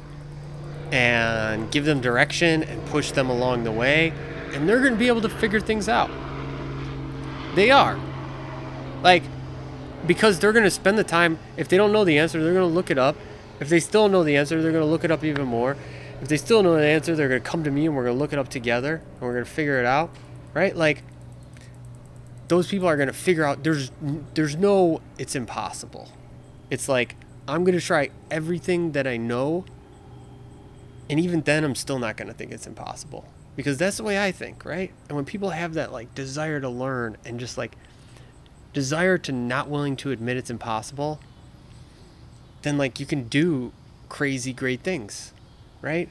and 0.91 1.71
give 1.71 1.87
them 1.87 2.01
direction 2.01 2.63
and 2.63 2.85
push 2.87 3.13
them 3.13 3.31
along 3.31 3.65
the 3.65 3.73
way, 3.73 4.13
and 4.53 4.69
they're 4.69 4.81
going 4.81 4.93
to 4.93 4.99
be 4.99 5.09
able 5.09 5.23
to 5.23 5.29
figure 5.29 5.61
things 5.61 5.89
out. 5.89 6.11
They 7.55 7.71
are. 7.71 7.99
Like, 9.03 9.23
because 10.07 10.39
they're 10.39 10.53
going 10.53 10.65
to 10.65 10.71
spend 10.71 10.99
the 10.99 11.05
time, 11.05 11.39
if 11.57 11.69
they 11.69 11.77
don't 11.77 11.93
know 11.93 12.05
the 12.05 12.19
answer, 12.19 12.43
they're 12.43 12.55
going 12.55 12.69
to 12.69 12.75
look 12.75 12.91
it 12.91 12.99
up. 12.99 13.17
If 13.61 13.69
they 13.69 13.81
still 13.81 14.09
know 14.09 14.25
the 14.25 14.37
answer, 14.37 14.61
they're 14.61 14.73
going 14.73 14.85
to 14.85 14.91
look 14.91 15.05
it 15.05 15.11
up 15.11 15.23
even 15.25 15.47
more. 15.47 15.77
If 16.21 16.29
they 16.29 16.37
still 16.37 16.63
know 16.63 16.75
the 16.77 16.87
answer, 16.87 17.15
they're 17.15 17.29
going 17.29 17.43
to 17.43 17.49
come 17.49 17.65
to 17.65 17.71
me 17.71 17.87
and 17.87 17.97
we're 17.97 18.05
going 18.05 18.17
to 18.17 18.19
look 18.21 18.33
it 18.33 18.39
up 18.39 18.49
together 18.49 19.03
and 19.15 19.21
we're 19.21 19.33
going 19.33 19.45
to 19.45 19.51
figure 19.51 19.79
it 19.79 19.87
out, 19.87 20.11
right? 20.55 20.75
Like, 20.75 21.03
those 22.53 22.69
people 22.69 22.87
are 22.87 22.97
going 22.97 23.09
to 23.09 23.15
figure 23.15 23.45
out 23.45 23.65
there's 23.65 23.91
there's 24.35 24.57
no 24.57 25.01
it's 25.17 25.35
impossible. 25.35 26.11
It's 26.69 26.87
like 26.87 27.17
I'm 27.49 27.65
going 27.65 27.79
to 27.79 27.85
try 27.85 28.11
everything 28.31 28.93
that 28.93 29.07
I 29.07 29.17
know 29.17 29.65
and 31.09 31.19
even 31.19 31.41
then 31.41 31.65
I'm 31.65 31.75
still 31.75 31.99
not 31.99 32.19
going 32.19 32.29
to 32.29 32.35
think 32.35 32.53
it's 32.53 32.67
impossible 32.67 33.27
because 33.57 33.77
that's 33.79 33.97
the 33.99 34.03
way 34.03 34.23
I 34.23 34.33
think, 34.33 34.65
right? 34.65 34.91
And 35.09 35.17
when 35.17 35.25
people 35.25 35.51
have 35.51 35.75
that 35.75 35.93
like 35.93 36.15
desire 36.15 36.61
to 36.61 36.69
learn 36.69 37.17
and 37.25 37.39
just 37.41 37.59
like 37.59 37.77
desire 38.73 39.19
to 39.19 39.33
not 39.33 39.69
willing 39.69 39.97
to 39.97 40.11
admit 40.11 40.37
it's 40.37 40.51
impossible, 40.51 41.21
then 42.63 42.79
like 42.79 43.01
you 43.01 43.07
can 43.07 43.25
do 43.29 43.73
crazy 44.09 44.53
great 44.53 44.81
things, 44.83 45.33
right? 45.81 46.09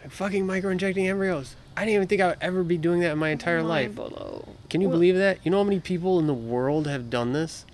Like 0.00 0.10
fucking 0.10 0.46
micro 0.46 0.70
injecting 0.70 1.06
embryos. 1.08 1.54
I 1.76 1.80
didn't 1.84 1.94
even 1.96 2.08
think 2.08 2.22
I 2.22 2.28
would 2.28 2.38
ever 2.40 2.62
be 2.64 2.78
doing 2.78 3.00
that 3.00 3.12
in 3.12 3.18
my 3.18 3.28
entire 3.28 3.62
life. 3.62 3.94
mind 3.94 4.12
blow. 4.14 4.48
Can 4.70 4.80
you 4.80 4.88
Well- 4.88 4.96
believe 4.96 5.16
that? 5.16 5.38
You 5.44 5.50
know 5.50 5.58
how 5.58 5.64
many 5.64 5.80
people 5.80 6.18
in 6.18 6.26
the 6.26 6.34
world 6.34 6.86
have 6.86 7.10
done 7.10 7.32
this? 7.32 7.64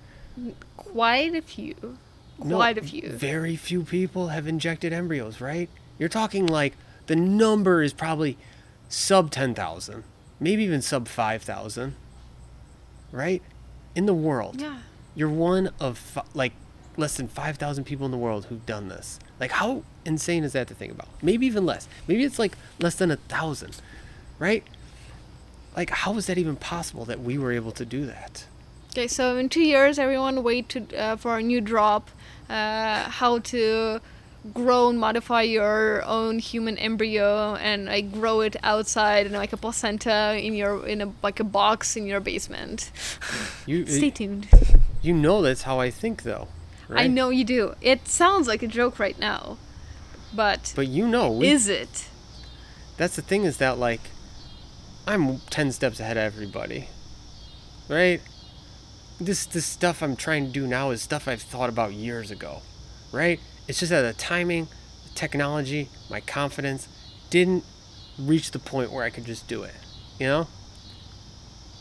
Quite 0.77 1.35
a 1.35 1.43
few. 1.43 1.99
No, 2.43 2.57
Quite 2.57 2.79
a 2.79 2.83
few. 2.83 3.09
Very 3.11 3.55
few 3.55 3.85
people 3.85 4.29
have 4.29 4.49
injected 4.49 4.93
embryos, 4.93 5.41
right? 5.41 5.69
You're 5.99 6.09
talking 6.09 6.47
like 6.47 6.75
the 7.07 7.15
number 7.15 7.83
is 7.83 7.93
probably 7.93 8.37
sub 8.93 9.31
10,000. 9.31 10.05
maybe 10.39 10.63
even 10.65 10.83
sub 10.83 11.09
5,000, 11.09 11.95
right? 13.11 13.43
In 13.95 14.07
the 14.07 14.15
world. 14.15 14.61
Yeah. 14.61 14.79
You're 15.15 15.29
one 15.29 15.71
of 15.81 15.97
fi- 15.99 16.25
like 16.35 16.53
less 16.97 17.17
than 17.17 17.29
5,000 17.29 17.85
people 17.85 18.05
in 18.05 18.13
the 18.13 18.19
world 18.19 18.47
who've 18.47 18.65
done 18.67 18.89
this. 18.89 19.19
Like, 19.41 19.53
how 19.53 19.83
insane 20.05 20.45
is 20.45 20.53
that 20.53 20.69
to 20.69 20.75
think 20.75 20.93
about? 20.93 21.09
Maybe 21.23 21.47
even 21.47 21.65
less. 21.65 21.89
Maybe 22.07 22.23
it's 22.25 22.39
like 22.39 22.57
less 22.81 22.95
than 22.97 23.11
a 23.11 23.17
thousand, 23.17 23.81
right? 24.39 24.63
Like, 25.75 25.91
how 25.91 26.17
is 26.19 26.27
that 26.27 26.37
even 26.37 26.57
possible 26.57 27.05
that 27.07 27.21
we 27.21 27.39
were 27.39 27.53
able 27.53 27.73
to 27.73 27.85
do 27.87 28.05
that? 28.07 28.45
Okay, 28.91 29.09
so 29.09 29.39
in 29.39 29.49
two 29.49 29.63
years, 29.63 29.99
everyone 29.99 30.43
wait 30.43 30.69
to, 30.71 30.97
uh, 30.99 31.17
for 31.17 31.39
a 31.39 31.43
new 31.43 31.63
drop. 31.63 32.11
Uh, 32.51 33.05
how 33.09 33.39
to 33.39 34.01
grow 34.53 34.89
and 34.89 34.99
modify 34.99 35.43
your 35.43 36.05
own 36.05 36.39
human 36.41 36.77
embryo 36.79 37.55
and 37.55 37.87
like 37.87 38.11
grow 38.13 38.41
it 38.41 38.57
outside 38.65 39.27
in 39.27 39.33
like 39.33 39.53
a 39.53 39.57
placenta 39.57 40.37
in 40.41 40.55
your 40.55 40.85
in 40.87 41.01
a 41.01 41.13
like 41.23 41.39
a 41.39 41.45
box 41.45 41.97
in 41.97 42.07
your 42.07 42.21
basement. 42.21 42.91
You, 43.67 43.87
Stay 43.99 44.11
tuned. 44.11 44.49
you 45.01 45.13
know 45.15 45.43
that's 45.43 45.63
how 45.63 45.79
I 45.79 45.91
think, 45.91 46.23
though. 46.25 46.49
Right? 46.89 47.05
I 47.05 47.07
know 47.07 47.31
you 47.31 47.45
do. 47.45 47.75
It 47.81 48.09
sounds 48.09 48.49
like 48.49 48.63
a 48.63 48.67
joke 48.67 48.99
right 48.99 49.19
now, 49.19 49.57
but, 50.35 50.73
But 50.75 50.89
you 50.89 51.07
know, 51.07 51.31
we, 51.31 51.49
is 51.49 51.69
it? 51.69 52.09
that's 52.97 53.17
the 53.17 53.23
thing 53.23 53.45
is 53.45 53.57
that 53.59 53.79
like 53.79 54.01
I'm 55.07 55.39
10 55.51 55.73
steps 55.73 56.01
ahead 56.01 56.17
of 56.17 56.23
everybody. 56.25 56.89
Right? 57.89 58.21
This 59.21 59.47
this 59.47 59.67
stuff 59.67 60.03
I'm 60.03 60.17
trying 60.17 60.47
to 60.47 60.53
do 60.53 60.67
now 60.67 60.91
is 60.91 61.01
stuff 61.03 61.29
I've 61.29 61.43
thought 61.43 61.69
about 61.69 61.93
years 61.93 62.31
ago. 62.31 62.63
Right? 63.13 63.39
It's 63.69 63.79
just 63.79 63.91
that 63.91 64.03
the 64.03 64.13
timing, 64.13 64.69
the 65.09 65.15
technology, 65.15 65.89
my 66.11 66.21
confidence 66.21 66.89
didn't 67.31 67.65
reach 68.19 68.51
the 68.51 68.59
point 68.59 68.93
where 68.93 69.05
I 69.05 69.11
could 69.11 69.25
just 69.25 69.49
do 69.49 69.63
it. 69.63 69.75
You 70.19 70.27
know? 70.27 70.49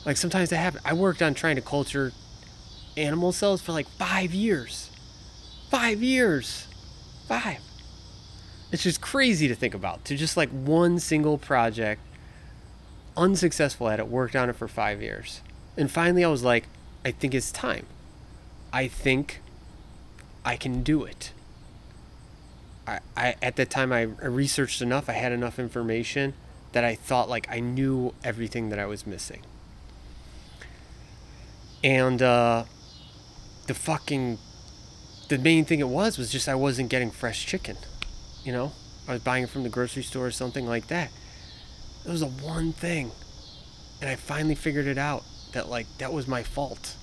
Like 0.05 0.17
sometimes 0.17 0.49
that 0.49 0.57
happens. 0.57 0.84
I 0.86 0.93
worked 0.93 1.21
on 1.21 1.34
trying 1.34 1.55
to 1.55 1.61
culture 1.61 2.13
animal 2.97 3.32
cells 3.32 3.61
for 3.61 3.71
like 3.71 3.88
5 3.88 4.34
years. 4.34 4.89
5 5.69 6.01
years. 6.01 6.67
5. 7.27 7.59
It's 8.71 8.84
just 8.84 9.01
crazy 9.01 9.47
to 9.47 9.55
think 9.55 9.73
about. 9.73 10.05
To 10.05 10.15
just 10.15 10.38
like 10.38 10.49
one 10.49 10.99
single 10.99 11.38
project, 11.38 12.01
unsuccessful 13.17 13.89
at 13.89 13.99
it, 13.99 14.07
worked 14.07 14.36
on 14.36 14.49
it 14.49 14.55
for 14.55 14.67
five 14.67 15.01
years. 15.01 15.41
And 15.77 15.91
finally, 15.91 16.23
I 16.23 16.29
was 16.29 16.43
like, 16.43 16.65
I 17.03 17.11
think 17.11 17.34
it's 17.34 17.51
time. 17.51 17.86
I 18.71 18.88
think 18.88 19.41
I 20.45 20.55
can 20.55 20.84
do 20.84 21.03
it. 21.03 21.34
I, 22.92 23.00
I 23.18 23.36
at 23.42 23.56
that 23.56 23.70
time 23.70 23.92
I, 23.92 24.02
I 24.02 24.26
researched 24.26 24.82
enough, 24.82 25.10
I 25.10 25.14
had 25.14 25.32
enough 25.32 25.60
information 25.60 26.34
that 26.74 26.84
I 26.84 26.96
thought 26.96 27.30
like 27.30 27.48
I 27.50 27.60
knew 27.60 28.14
everything 28.24 28.70
that 28.70 28.80
I 28.80 28.86
was 28.86 29.06
missing. 29.06 29.42
And 31.84 32.22
uh, 32.22 32.66
the 33.68 33.74
fucking 33.74 34.38
the 35.30 35.38
main 35.38 35.66
thing 35.66 35.80
it 35.80 35.88
was 35.88 36.18
was 36.18 36.32
just 36.32 36.48
I 36.48 36.56
wasn't 36.56 36.89
getting 36.89 37.12
fresh 37.12 37.46
chicken 37.46 37.78
you 38.44 38.52
know? 38.52 38.72
I 39.08 39.14
was 39.14 39.22
buying 39.22 39.44
it 39.44 39.50
from 39.50 39.64
the 39.64 39.70
grocery 39.70 40.04
store 40.04 40.28
or 40.28 40.32
something 40.32 40.66
like 40.66 40.88
that. 40.88 41.12
It 42.06 42.10
was 42.10 42.22
the 42.22 42.28
one 42.28 42.74
thing. 42.74 43.12
And 44.00 44.10
i 44.10 44.16
finally 44.16 44.56
figured 44.56 44.88
it 44.88 44.98
out 44.98 45.24
that 45.54 45.70
like 45.70 45.86
that 46.00 46.12
was 46.12 46.28
my 46.28 46.44
fault. 46.44 46.96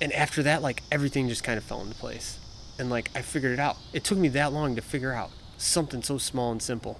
And 0.00 0.12
after 0.12 0.42
that 0.42 0.62
like 0.62 0.82
everything 0.92 1.28
just 1.28 1.44
kind 1.44 1.56
of 1.56 1.64
fell 1.64 1.80
into 1.80 1.94
place 1.94 2.38
and 2.78 2.90
like 2.90 3.10
i 3.14 3.22
figured 3.22 3.52
it 3.52 3.58
out. 3.58 3.76
It 3.92 4.04
took 4.04 4.18
me 4.18 4.28
that 4.28 4.52
long 4.52 4.76
to 4.76 4.82
figure 4.82 5.12
out 5.12 5.30
something 5.56 6.02
so 6.02 6.18
small 6.18 6.52
and 6.52 6.62
simple. 6.62 6.98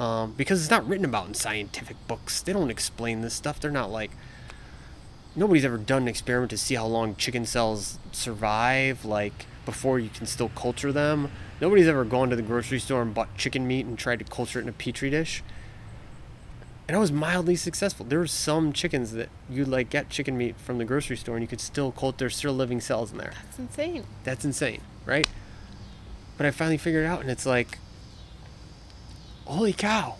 Um, 0.00 0.32
because 0.32 0.60
it's 0.60 0.70
not 0.70 0.88
written 0.88 1.04
about 1.04 1.28
in 1.28 1.34
scientific 1.34 1.96
books. 2.08 2.40
They 2.40 2.52
don't 2.52 2.70
explain 2.70 3.20
this 3.20 3.34
stuff. 3.34 3.60
They're 3.60 3.70
not 3.70 3.90
like 3.90 4.10
nobody's 5.36 5.64
ever 5.64 5.78
done 5.78 6.02
an 6.02 6.08
experiment 6.08 6.50
to 6.50 6.58
see 6.58 6.74
how 6.74 6.86
long 6.86 7.14
chicken 7.16 7.46
cells 7.46 7.98
survive 8.10 9.04
like 9.04 9.46
before 9.64 9.98
you 9.98 10.08
can 10.08 10.26
still 10.26 10.48
culture 10.50 10.92
them. 10.92 11.30
Nobody's 11.60 11.86
ever 11.86 12.04
gone 12.04 12.30
to 12.30 12.36
the 12.36 12.42
grocery 12.42 12.80
store 12.80 13.02
and 13.02 13.14
bought 13.14 13.36
chicken 13.36 13.66
meat 13.66 13.86
and 13.86 13.98
tried 13.98 14.18
to 14.18 14.24
culture 14.24 14.58
it 14.58 14.62
in 14.62 14.68
a 14.68 14.72
petri 14.72 15.10
dish 15.10 15.42
and 16.88 16.96
i 16.96 17.00
was 17.00 17.12
mildly 17.12 17.56
successful. 17.56 18.04
There 18.04 18.18
were 18.18 18.26
some 18.26 18.72
chickens 18.72 19.12
that 19.12 19.28
you'd 19.48 19.68
like 19.68 19.90
get 19.90 20.08
chicken 20.10 20.36
meat 20.36 20.56
from 20.56 20.78
the 20.78 20.84
grocery 20.84 21.16
store 21.16 21.36
and 21.36 21.42
you 21.42 21.48
could 21.48 21.60
still 21.60 21.92
cult 21.92 22.18
there's 22.18 22.36
still 22.36 22.52
living 22.52 22.80
cells 22.80 23.12
in 23.12 23.18
there. 23.18 23.32
That's 23.44 23.58
insane. 23.58 24.04
that's 24.24 24.44
insane 24.44 24.80
right? 25.06 25.26
But 26.36 26.46
i 26.46 26.50
finally 26.50 26.78
figured 26.78 27.04
it 27.04 27.08
out 27.08 27.20
and 27.20 27.30
it's 27.30 27.46
like 27.46 27.78
holy 29.46 29.72
cow. 29.72 30.16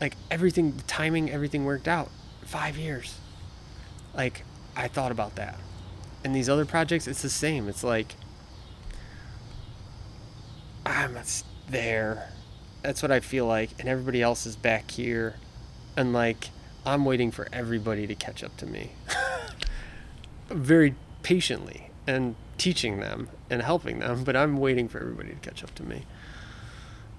Like 0.00 0.16
everything 0.30 0.76
the 0.76 0.82
timing 0.84 1.30
everything 1.30 1.64
worked 1.64 1.88
out. 1.88 2.10
Five 2.44 2.76
years. 2.76 3.18
Like 4.14 4.44
i 4.76 4.88
thought 4.88 5.12
about 5.12 5.36
that. 5.36 5.58
And 6.24 6.34
these 6.34 6.48
other 6.48 6.64
projects 6.64 7.06
it's 7.06 7.22
the 7.22 7.30
same. 7.30 7.68
It's 7.68 7.84
like 7.84 8.14
i'm 10.84 11.16
there. 11.68 12.28
That's 12.82 13.02
what 13.02 13.10
i 13.10 13.20
feel 13.20 13.46
like. 13.46 13.70
And 13.78 13.88
everybody 13.88 14.20
else 14.20 14.44
is 14.44 14.56
back 14.56 14.90
here 14.90 15.36
and 15.96 16.12
like 16.12 16.50
i'm 16.86 17.04
waiting 17.04 17.30
for 17.30 17.46
everybody 17.52 18.06
to 18.06 18.14
catch 18.14 18.42
up 18.42 18.56
to 18.56 18.66
me 18.66 18.92
very 20.48 20.94
patiently 21.22 21.90
and 22.06 22.34
teaching 22.58 23.00
them 23.00 23.28
and 23.50 23.62
helping 23.62 23.98
them 24.00 24.24
but 24.24 24.34
i'm 24.36 24.56
waiting 24.56 24.88
for 24.88 24.98
everybody 25.00 25.30
to 25.30 25.36
catch 25.36 25.62
up 25.62 25.74
to 25.74 25.82
me 25.82 26.04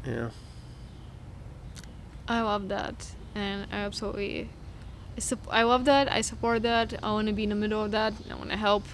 yeah 0.05 0.29
I 2.27 2.39
love 2.41 2.69
that, 2.69 3.11
and 3.35 3.67
I 3.69 3.79
absolutely, 3.79 4.47
I, 5.17 5.19
sup- 5.19 5.45
I 5.51 5.63
love 5.63 5.83
that. 5.85 6.09
I 6.09 6.21
support 6.21 6.63
that. 6.63 6.93
I 7.03 7.11
want 7.11 7.27
to 7.27 7.33
be 7.33 7.43
in 7.43 7.49
the 7.49 7.55
middle 7.55 7.83
of 7.83 7.91
that. 7.91 8.13
I 8.31 8.35
want 8.35 8.49
to 8.51 8.55
help 8.55 8.85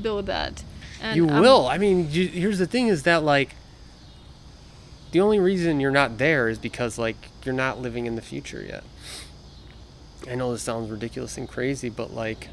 build 0.00 0.26
that. 0.26 0.64
And 1.00 1.16
you 1.16 1.28
I'm- 1.28 1.40
will. 1.42 1.68
I 1.68 1.78
mean, 1.78 2.10
you, 2.10 2.26
here's 2.26 2.58
the 2.58 2.66
thing: 2.66 2.88
is 2.88 3.04
that 3.04 3.22
like 3.22 3.54
the 5.12 5.20
only 5.20 5.38
reason 5.38 5.78
you're 5.78 5.90
not 5.90 6.18
there 6.18 6.48
is 6.48 6.58
because 6.58 6.98
like 6.98 7.16
you're 7.44 7.54
not 7.54 7.80
living 7.80 8.06
in 8.06 8.16
the 8.16 8.22
future 8.22 8.64
yet. 8.66 8.82
I 10.28 10.34
know 10.34 10.52
this 10.52 10.62
sounds 10.62 10.90
ridiculous 10.90 11.36
and 11.36 11.48
crazy, 11.48 11.90
but 11.90 12.12
like 12.12 12.48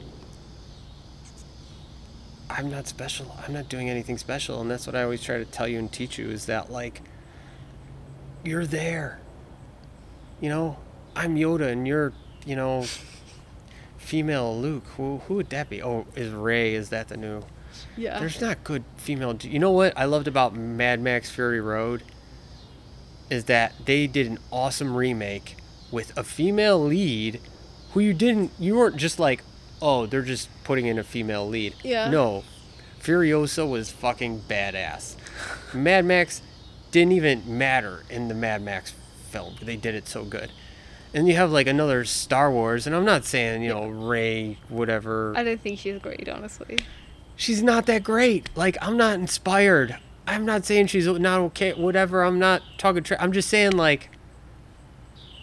I'm 2.50 2.70
not 2.70 2.88
special. 2.88 3.38
I'm 3.46 3.54
not 3.54 3.70
doing 3.70 3.90
anything 3.90 4.18
special, 4.18 4.60
and 4.60 4.70
that's 4.70 4.86
what 4.86 4.96
I 4.96 5.04
always 5.04 5.24
try 5.24 5.38
to 5.38 5.46
tell 5.46 5.68
you 5.68 5.80
and 5.80 5.92
teach 5.92 6.18
you 6.18 6.30
is 6.30 6.46
that 6.48 6.70
like 6.70 7.02
you're 8.44 8.66
there. 8.66 9.20
You 10.42 10.50
know, 10.50 10.78
I'm 11.16 11.36
Yoda, 11.36 11.72
and 11.72 11.88
you're, 11.88 12.12
you 12.46 12.56
know, 12.56 12.86
female 13.98 14.58
Luke. 14.58 14.86
Who 14.98 15.20
who 15.28 15.36
would 15.36 15.50
that 15.52 15.70
be? 15.70 15.82
Oh, 15.82 16.08
is 16.16 16.34
Rey? 16.34 16.74
Is 16.74 16.90
that 16.90 17.08
the 17.08 17.16
new? 17.16 17.44
Yeah. 17.96 18.20
There's 18.20 18.42
not 18.42 18.66
good 18.66 18.84
female. 18.98 19.38
You 19.40 19.60
know 19.60 19.72
what 19.72 19.94
I 19.98 20.04
loved 20.04 20.28
about 20.28 20.56
Mad 20.56 21.00
Max 21.00 21.30
Fury 21.30 21.62
Road 21.62 22.04
is 23.30 23.46
that 23.46 23.74
they 23.86 24.08
did 24.08 24.28
an 24.28 24.40
awesome 24.52 24.96
remake 24.96 25.56
with 25.92 26.16
a 26.18 26.24
female 26.24 26.84
lead 26.84 27.40
who 27.94 28.00
you 28.00 28.14
didn't 28.14 28.52
you 28.60 28.76
weren't 28.78 28.98
just 28.98 29.20
like, 29.20 29.44
"Oh, 29.82 30.06
they're 30.06 30.22
just 30.22 30.50
putting 30.64 30.86
in 30.86 30.98
a 31.00 31.04
female 31.04 31.48
lead." 31.48 31.74
Yeah. 31.84 32.10
No. 32.10 32.44
Furiosa 33.02 33.68
was 33.70 33.92
fucking 33.92 34.42
badass. 34.50 35.16
Mad 35.74 36.06
Max 36.06 36.42
didn't 36.92 37.14
even 37.14 37.44
matter 37.58 38.04
in 38.10 38.28
the 38.28 38.34
Mad 38.36 38.62
Max 38.62 38.94
film. 39.32 39.56
They 39.62 39.78
did 39.78 39.96
it 39.96 40.08
so 40.08 40.26
good. 40.26 40.52
And 41.14 41.28
you 41.28 41.36
have 41.36 41.52
like 41.52 41.66
another 41.68 42.04
Star 42.06 42.52
Wars, 42.52 42.86
and 42.86 42.96
I'm 42.96 43.06
not 43.06 43.26
saying, 43.26 43.64
you 43.64 43.70
know, 43.70 43.88
Rey, 43.88 44.58
whatever 44.68 45.34
I 45.36 45.44
don't 45.44 45.60
think 45.62 45.80
she's 45.80 46.00
great, 46.00 46.28
honestly. 46.30 46.78
she's 47.36 47.64
not 47.64 47.86
that 47.88 48.04
great. 48.04 48.50
Like 48.56 48.78
I'm 48.82 48.98
not 48.98 49.16
inspired. 49.16 49.98
I'm 50.28 50.46
not 50.46 50.66
saying 50.66 50.88
she's 50.88 51.08
not 51.08 51.40
okay. 51.42 51.74
Whatever. 51.74 52.24
I'm 52.24 52.40
not 52.40 52.62
talking. 52.78 53.04
Tra- 53.04 53.22
I'm 53.22 53.32
just 53.32 53.50
saying 53.50 53.72
like, 53.72 54.10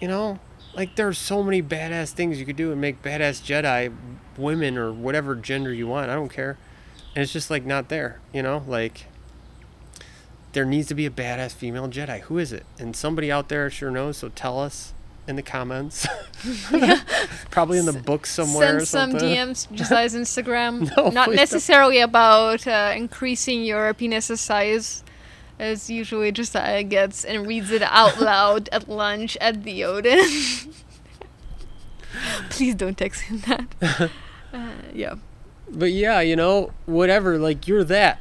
you 0.01 0.09
know, 0.09 0.39
like 0.75 0.95
there's 0.97 1.19
so 1.19 1.43
many 1.43 1.63
badass 1.63 2.13
things 2.13 2.39
you 2.39 2.47
could 2.47 2.57
do 2.57 2.71
and 2.71 2.81
make 2.81 3.03
badass 3.03 3.43
Jedi 3.43 3.93
women 4.37 4.77
or 4.77 4.93
whatever 4.93 5.35
gender 5.35 5.73
you 5.73 5.87
want. 5.87 6.11
I 6.11 6.15
don't 6.15 6.29
care. 6.29 6.57
And 7.15 7.23
it's 7.23 7.33
just 7.33 7.51
like 7.51 7.65
not 7.65 7.89
there. 7.89 8.21
You 8.33 8.43
know, 8.43 8.63
like 8.67 9.07
there 10.53 10.65
needs 10.65 10.89
to 10.89 10.95
be 10.95 11.07
a 11.07 11.11
badass 11.11 11.53
female 11.53 11.89
Jedi. 11.89 12.21
Who 12.23 12.39
is 12.39 12.53
it? 12.53 12.65
And 12.79 12.95
somebody 12.95 13.33
out 13.33 13.49
there 13.49 13.69
sure 13.71 13.91
knows. 13.91 14.19
So 14.19 14.29
tell 14.29 14.61
us 14.61 14.93
in 15.27 15.37
the 15.37 15.43
comments. 15.43 16.07
Probably 17.51 17.79
in 17.79 17.87
the 17.87 17.93
book 17.93 18.27
somewhere. 18.27 18.81
Send 18.81 18.83
or 18.83 18.87
some. 18.87 19.13
DMs, 19.15 19.71
Josiah's 19.73 20.15
Instagram. 20.23 20.95
No, 20.97 21.09
Not 21.09 21.13
please 21.13 21.15
don't. 21.15 21.35
necessarily 21.37 22.01
about 22.01 22.67
uh, 22.67 22.93
increasing 22.97 23.65
your 23.65 23.93
penis 23.95 24.27
size, 24.41 25.03
as 25.59 25.91
usually 25.91 26.33
Josiah 26.33 26.83
gets 26.83 27.25
and 27.25 27.47
reads 27.47 27.71
it 27.71 27.83
out 27.83 28.21
loud 28.21 28.69
at 28.71 28.89
lunch 28.89 29.37
at 29.41 29.65
the 29.65 29.85
Odin. 29.85 30.21
Please 32.51 32.75
don't 32.75 32.97
text 32.97 33.23
him 33.23 33.41
that. 33.41 34.11
Uh, 34.53 34.71
yeah. 34.95 35.17
but 35.71 35.93
yeah, 35.93 36.21
you 36.21 36.37
know, 36.37 36.73
whatever. 36.87 37.39
Like 37.39 37.69
you're 37.69 37.85
that, 37.85 38.21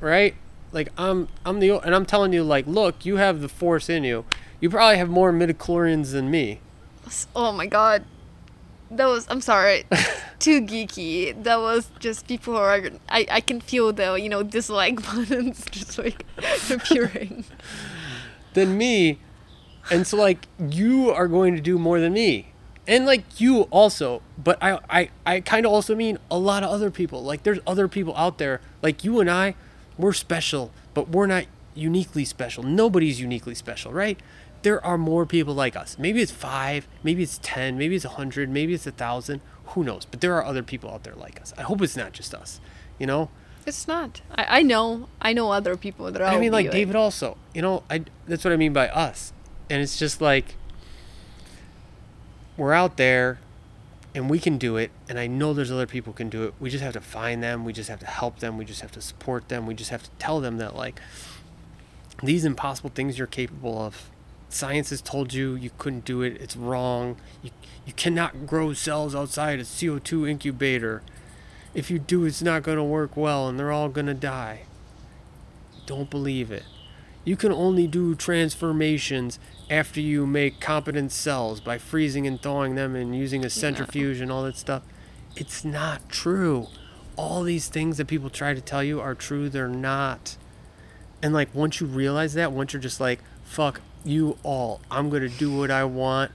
right? 0.00 0.34
Like 0.72 0.88
I'm, 0.96 1.28
I'm 1.44 1.60
the, 1.60 1.78
and 1.80 1.94
I'm 1.94 2.06
telling 2.06 2.32
you, 2.32 2.42
like, 2.42 2.66
look, 2.66 3.04
you 3.04 3.16
have 3.16 3.40
the 3.40 3.48
force 3.48 3.88
in 3.88 4.04
you. 4.04 4.24
You 4.60 4.68
probably 4.68 4.98
have 4.98 5.08
more 5.08 5.32
midichlorians 5.32 6.12
than 6.12 6.30
me. 6.30 6.60
Oh 7.34 7.50
my 7.52 7.66
god. 7.66 8.04
That 8.90 9.06
was 9.06 9.26
I'm 9.30 9.40
sorry. 9.40 9.84
Too 10.38 10.60
geeky. 10.62 11.42
That 11.42 11.60
was 11.60 11.90
just 11.98 12.26
people 12.28 12.54
who 12.54 12.60
are 12.60 12.90
I, 13.08 13.26
I 13.30 13.40
can 13.40 13.60
feel 13.60 13.92
the, 13.92 14.14
you 14.14 14.28
know, 14.28 14.42
dislike 14.42 15.02
buttons 15.14 15.64
just 15.70 15.98
like 15.98 16.24
appearing. 16.70 17.44
than 18.54 18.76
me. 18.76 19.18
And 19.90 20.06
so 20.06 20.16
like 20.18 20.46
you 20.58 21.10
are 21.10 21.26
going 21.28 21.54
to 21.54 21.60
do 21.60 21.78
more 21.78 21.98
than 21.98 22.12
me. 22.12 22.52
And 22.86 23.06
like 23.06 23.40
you 23.40 23.62
also, 23.70 24.20
but 24.36 24.58
I 24.62 24.78
I, 24.90 25.10
I 25.24 25.40
kind 25.40 25.64
of 25.64 25.72
also 25.72 25.94
mean 25.94 26.18
a 26.30 26.38
lot 26.38 26.62
of 26.62 26.70
other 26.70 26.90
people. 26.90 27.22
Like 27.22 27.44
there's 27.44 27.60
other 27.66 27.88
people 27.88 28.14
out 28.16 28.38
there 28.38 28.60
like 28.82 29.04
you 29.04 29.20
and 29.20 29.30
I, 29.30 29.54
we're 29.96 30.12
special, 30.12 30.70
but 30.92 31.08
we're 31.08 31.26
not 31.26 31.44
uniquely 31.74 32.24
special. 32.24 32.62
Nobody's 32.62 33.20
uniquely 33.20 33.54
special, 33.54 33.92
right? 33.92 34.18
There 34.62 34.84
are 34.84 34.98
more 34.98 35.24
people 35.24 35.54
like 35.54 35.76
us. 35.76 35.98
Maybe 35.98 36.20
it's 36.20 36.32
5, 36.32 36.86
maybe 37.02 37.22
it's 37.22 37.38
10, 37.42 37.78
maybe 37.78 37.96
it's 37.96 38.04
a 38.04 38.08
100, 38.08 38.50
maybe 38.50 38.74
it's 38.74 38.86
a 38.86 38.90
1000, 38.90 39.40
who 39.66 39.84
knows? 39.84 40.04
But 40.04 40.20
there 40.20 40.34
are 40.34 40.44
other 40.44 40.62
people 40.62 40.90
out 40.90 41.04
there 41.04 41.14
like 41.14 41.40
us. 41.40 41.54
I 41.56 41.62
hope 41.62 41.80
it's 41.82 41.96
not 41.96 42.12
just 42.12 42.34
us, 42.34 42.60
you 42.98 43.06
know? 43.06 43.30
It's 43.66 43.86
not. 43.86 44.22
I, 44.34 44.58
I 44.58 44.62
know. 44.62 45.08
I 45.20 45.32
know 45.32 45.52
other 45.52 45.76
people 45.76 46.10
that 46.10 46.20
are 46.20 46.26
I 46.26 46.38
mean, 46.38 46.52
like 46.52 46.70
David 46.70 46.96
also. 46.96 47.36
You 47.54 47.62
know, 47.62 47.82
I 47.90 48.04
that's 48.26 48.42
what 48.44 48.52
I 48.52 48.56
mean 48.56 48.72
by 48.72 48.88
us. 48.88 49.32
And 49.68 49.82
it's 49.82 49.98
just 49.98 50.20
like 50.20 50.56
we're 52.56 52.72
out 52.72 52.96
there, 52.96 53.38
and 54.14 54.30
we 54.30 54.38
can 54.38 54.58
do 54.58 54.76
it. 54.76 54.90
And 55.08 55.18
I 55.18 55.26
know 55.26 55.52
there's 55.52 55.70
other 55.70 55.86
people 55.86 56.12
can 56.12 56.28
do 56.28 56.44
it. 56.44 56.54
We 56.58 56.70
just 56.70 56.82
have 56.82 56.94
to 56.94 57.00
find 57.00 57.42
them. 57.42 57.64
We 57.64 57.72
just 57.72 57.88
have 57.88 58.00
to 58.00 58.06
help 58.06 58.40
them. 58.40 58.56
We 58.56 58.64
just 58.64 58.80
have 58.80 58.92
to 58.92 59.00
support 59.00 59.48
them. 59.48 59.66
We 59.66 59.74
just 59.74 59.90
have 59.90 60.02
to 60.02 60.10
tell 60.18 60.40
them 60.40 60.56
that 60.58 60.74
like 60.74 60.98
these 62.22 62.44
impossible 62.44 62.90
things 62.90 63.18
you're 63.18 63.26
capable 63.26 63.80
of. 63.80 64.10
Science 64.52 64.90
has 64.90 65.00
told 65.00 65.32
you 65.32 65.54
you 65.54 65.70
couldn't 65.78 66.04
do 66.04 66.22
it. 66.22 66.40
It's 66.40 66.56
wrong. 66.56 67.16
You 67.42 67.50
you 67.86 67.92
cannot 67.94 68.46
grow 68.46 68.72
cells 68.72 69.14
outside 69.14 69.58
a 69.58 69.62
CO2 69.62 70.28
incubator. 70.28 71.02
If 71.72 71.90
you 71.90 71.98
do, 71.98 72.24
it's 72.24 72.42
not 72.42 72.62
going 72.62 72.76
to 72.76 72.84
work 72.84 73.16
well, 73.16 73.48
and 73.48 73.58
they're 73.58 73.72
all 73.72 73.88
going 73.88 74.06
to 74.06 74.14
die 74.14 74.64
don't 75.90 76.08
believe 76.08 76.52
it. 76.52 76.62
You 77.24 77.36
can 77.36 77.50
only 77.52 77.88
do 77.88 78.14
transformations 78.14 79.40
after 79.68 80.00
you 80.00 80.24
make 80.24 80.60
competent 80.60 81.10
cells 81.10 81.58
by 81.58 81.78
freezing 81.78 82.28
and 82.28 82.40
thawing 82.40 82.76
them 82.76 82.94
and 82.94 83.14
using 83.14 83.44
a 83.44 83.50
centrifuge 83.50 84.20
and 84.20 84.30
all 84.30 84.44
that 84.44 84.56
stuff. 84.56 84.84
It's 85.34 85.64
not 85.64 86.08
true. 86.08 86.68
All 87.16 87.42
these 87.42 87.66
things 87.66 87.96
that 87.96 88.06
people 88.06 88.30
try 88.30 88.54
to 88.54 88.60
tell 88.60 88.84
you 88.84 89.00
are 89.00 89.16
true, 89.16 89.48
they're 89.48 89.66
not. 89.66 90.36
And 91.20 91.34
like 91.34 91.52
once 91.52 91.80
you 91.80 91.88
realize 91.88 92.34
that, 92.34 92.52
once 92.52 92.72
you're 92.72 92.80
just 92.80 93.00
like, 93.00 93.18
fuck 93.42 93.80
you 94.04 94.38
all, 94.42 94.80
I'm 94.90 95.10
going 95.10 95.22
to 95.22 95.28
do 95.28 95.54
what 95.54 95.70
I 95.70 95.84
want 95.84 96.32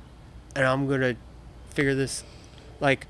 and 0.55 0.65
I'm 0.65 0.87
going 0.87 1.01
to 1.01 1.15
figure 1.69 1.95
this 1.95 2.23
like 2.79 3.07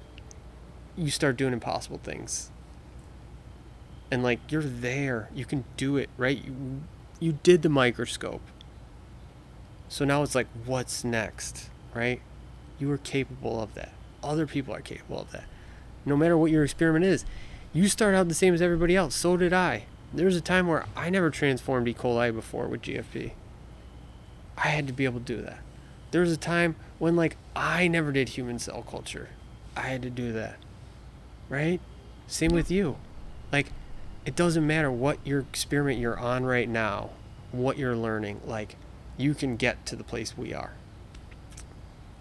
you 0.98 1.10
start 1.10 1.38
doing 1.38 1.54
impossible 1.54 2.00
things. 2.04 2.52
And 4.12 4.24
like 4.24 4.40
you're 4.50 4.64
there. 4.64 5.30
You 5.34 5.46
can 5.46 5.66
do 5.78 5.98
it 5.98 6.10
right? 6.18 6.44
You 6.44 6.82
you 7.20 7.40
did 7.44 7.62
the 7.62 7.70
microscope. 7.70 8.42
So 9.90 10.06
now 10.06 10.24
it's 10.24 10.36
like 10.36 10.48
what's 10.66 11.04
next 11.04 11.70
right? 11.94 12.22
You 12.80 12.92
are 12.92 12.98
capable 12.98 13.62
of 13.62 13.74
that. 13.74 13.94
Other 14.24 14.48
people 14.48 14.74
are 14.74 14.82
capable 14.82 15.20
of 15.20 15.32
that. 15.32 15.46
No 16.06 16.16
matter 16.16 16.38
what 16.38 16.52
your 16.52 16.64
experiment 16.64 17.06
is 17.06 17.26
you 17.74 17.90
start 17.90 18.16
out 18.16 18.30
the 18.30 18.34
same 18.34 18.54
as 18.54 18.62
everybody 18.62 18.96
else. 18.96 19.16
So 19.16 19.36
did 19.36 19.52
i. 19.52 19.86
There 20.14 20.26
was 20.26 20.38
a 20.38 20.42
time 20.42 20.68
where 20.68 20.86
i 20.96 21.10
never 21.10 21.30
transformed 21.30 21.88
e. 21.88 21.94
coli 21.94 22.34
before 22.34 22.68
with 22.68 22.84
gfp 22.84 23.34
i 24.58 24.70
had 24.70 24.88
to 24.88 24.94
be 24.94 25.06
able 25.06 25.20
to 25.20 25.26
do 25.36 25.42
that 25.42 25.60
there 26.12 26.22
was 26.22 26.32
a 26.32 26.38
time 26.38 26.76
when 27.00 27.16
like 27.16 27.38
i 27.56 27.88
never 27.88 28.12
did 28.12 28.30
human 28.30 28.60
cell 28.60 28.82
culture 28.82 29.30
i 29.76 29.82
had 29.82 30.02
to 30.02 30.10
do 30.10 30.32
that 30.32 30.58
right 31.50 31.80
same 32.28 32.52
with 32.52 32.72
you 32.72 32.98
like 33.52 33.68
it 34.26 34.36
doesn't 34.36 34.66
matter 34.66 34.92
what 34.92 35.20
your 35.24 35.42
experiment 35.42 36.00
you're 36.00 36.20
on 36.20 36.46
right 36.46 36.68
now, 36.68 37.12
what 37.52 37.78
you're 37.78 37.96
learning, 37.96 38.42
like 38.46 38.76
you 39.18 39.36
can 39.36 39.56
get 39.56 39.86
to 39.86 39.96
the 39.96 40.04
place 40.04 40.38
we 40.38 40.54
are. 40.54 40.74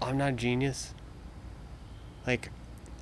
I'm 0.03 0.19
not 0.19 0.29
a 0.29 0.33
genius. 0.33 0.93
Like 2.27 2.51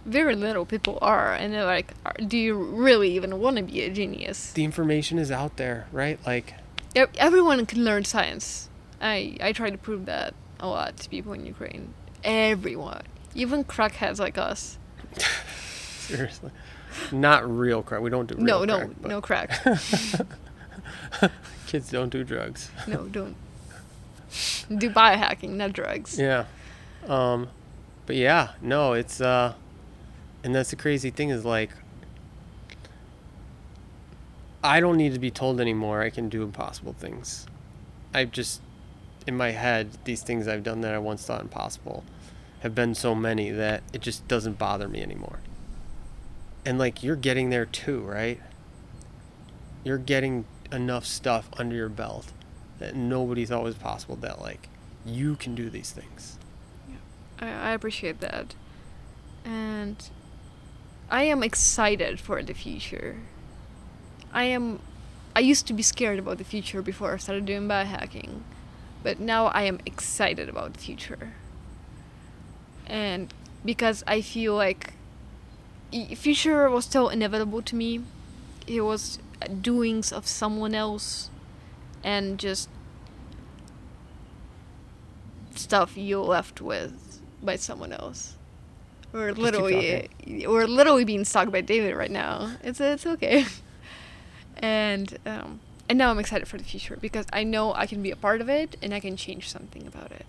very 0.06 0.36
little 0.36 0.64
people 0.64 0.98
are, 1.02 1.34
and 1.34 1.52
they're 1.52 1.64
like, 1.64 1.92
do 2.28 2.38
you 2.38 2.56
really 2.56 3.14
even 3.16 3.40
want 3.40 3.56
to 3.56 3.62
be 3.62 3.82
a 3.82 3.90
genius? 3.90 4.52
the 4.52 4.64
information 4.64 5.18
is 5.18 5.30
out 5.30 5.56
there, 5.56 5.86
right? 5.92 6.18
Like 6.24 6.54
Everyone 6.94 7.64
can 7.66 7.84
learn 7.84 8.04
science. 8.04 8.68
I 9.02 9.36
I 9.40 9.52
try 9.52 9.70
to 9.70 9.78
prove 9.78 10.06
that 10.06 10.34
a 10.60 10.68
lot 10.68 10.96
to 10.98 11.08
people 11.08 11.32
in 11.32 11.44
Ukraine. 11.44 11.92
Everyone, 12.24 13.02
even 13.34 13.64
crackheads 13.64 14.20
like 14.20 14.38
us. 14.38 14.78
seriously. 15.98 16.50
Not 17.10 17.48
real 17.50 17.82
crack. 17.82 18.00
We 18.00 18.10
don't 18.10 18.26
do 18.26 18.36
real 18.36 18.64
no, 18.64 18.64
no, 18.64 19.20
crack, 19.20 19.60
no 19.60 19.60
crack. 21.20 21.32
Kids 21.66 21.90
don't 21.90 22.10
do 22.10 22.22
drugs. 22.22 22.70
no, 22.86 23.06
don't 23.06 23.36
do 24.78 24.90
biohacking, 24.90 25.50
not 25.50 25.72
drugs. 25.72 26.18
Yeah. 26.18 26.44
Um 27.06 27.48
but 28.06 28.16
yeah, 28.16 28.52
no, 28.60 28.92
it's 28.92 29.20
uh 29.20 29.54
and 30.44 30.54
that's 30.54 30.70
the 30.70 30.76
crazy 30.76 31.10
thing 31.10 31.30
is 31.30 31.44
like 31.44 31.70
I 34.62 34.78
don't 34.80 34.96
need 34.96 35.12
to 35.14 35.18
be 35.18 35.30
told 35.30 35.60
anymore 35.60 36.02
I 36.02 36.10
can 36.10 36.28
do 36.28 36.42
impossible 36.42 36.92
things. 36.92 37.46
I 38.14 38.26
just 38.26 38.60
in 39.26 39.36
my 39.36 39.50
head 39.50 39.98
these 40.04 40.22
things 40.22 40.48
I've 40.48 40.62
done 40.62 40.80
that 40.82 40.94
I 40.94 40.98
once 40.98 41.24
thought 41.24 41.40
impossible 41.40 42.04
have 42.60 42.74
been 42.74 42.94
so 42.94 43.14
many 43.14 43.50
that 43.50 43.82
it 43.92 44.00
just 44.00 44.26
doesn't 44.28 44.58
bother 44.58 44.88
me 44.88 45.02
anymore. 45.02 45.40
And 46.64 46.78
like 46.78 47.02
you're 47.02 47.16
getting 47.16 47.50
there 47.50 47.66
too, 47.66 48.00
right? 48.00 48.40
You're 49.84 49.98
getting 49.98 50.44
enough 50.70 51.04
stuff 51.04 51.48
under 51.58 51.74
your 51.74 51.88
belt 51.88 52.32
that 52.78 52.94
nobody 52.94 53.44
thought 53.44 53.62
was 53.62 53.74
possible 53.74 54.16
that 54.16 54.40
like 54.40 54.68
you 55.04 55.36
can 55.36 55.54
do 55.54 55.68
these 55.70 55.90
things. 55.90 56.38
I, 57.40 57.48
I 57.48 57.70
appreciate 57.72 58.20
that, 58.20 58.54
and 59.44 59.96
I 61.10 61.24
am 61.24 61.42
excited 61.42 62.20
for 62.20 62.42
the 62.42 62.54
future. 62.54 63.16
I 64.32 64.44
am. 64.44 64.80
I 65.34 65.40
used 65.40 65.66
to 65.66 65.72
be 65.72 65.82
scared 65.82 66.18
about 66.18 66.38
the 66.38 66.44
future 66.44 66.82
before 66.82 67.14
I 67.14 67.16
started 67.16 67.46
doing 67.46 67.66
biohacking, 67.66 68.42
but 69.02 69.20
now 69.20 69.46
I 69.46 69.62
am 69.62 69.80
excited 69.86 70.48
about 70.48 70.74
the 70.74 70.80
future. 70.80 71.34
And 72.86 73.32
because 73.64 74.02
I 74.06 74.20
feel 74.20 74.54
like 74.54 74.94
future 76.16 76.68
was 76.70 76.86
so 76.86 77.08
inevitable 77.08 77.62
to 77.62 77.76
me, 77.76 78.02
it 78.66 78.80
was 78.82 79.18
doings 79.60 80.12
of 80.12 80.26
someone 80.26 80.74
else, 80.74 81.30
and 82.02 82.38
just 82.38 82.68
stuff 85.54 85.96
you're 85.96 86.24
left 86.24 86.60
with 86.60 87.20
by 87.42 87.56
someone 87.56 87.92
else. 87.92 88.36
We're 89.12 89.32
literally 89.32 90.08
we're 90.26 90.66
literally 90.66 91.04
being 91.04 91.24
stalked 91.24 91.52
by 91.52 91.60
David 91.60 91.94
right 91.94 92.10
now. 92.10 92.56
It's 92.62 92.80
it's 92.80 93.06
okay. 93.06 93.44
and 94.58 95.18
um 95.26 95.60
and 95.93 95.98
now 95.98 96.10
I'm 96.10 96.19
excited 96.19 96.48
for 96.48 96.56
the 96.56 96.64
future 96.64 96.97
because 96.98 97.27
I 97.35 97.44
know 97.44 97.74
I 97.74 97.85
can 97.85 98.02
be 98.02 98.10
a 98.10 98.16
part 98.16 98.40
of 98.40 98.48
it 98.48 98.77
and 98.81 98.94
I 98.94 98.98
can 98.98 99.14
change 99.14 99.51
something 99.51 99.86
about 99.86 100.10
it. 100.10 100.24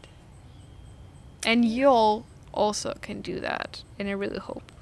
And 1.45 1.63
y'all 1.63 2.25
also 2.53 2.97
can 2.99 3.21
do 3.21 3.39
that, 3.39 3.81
and 3.97 4.09
I 4.09 4.11
really 4.11 4.39
hope 4.39 4.73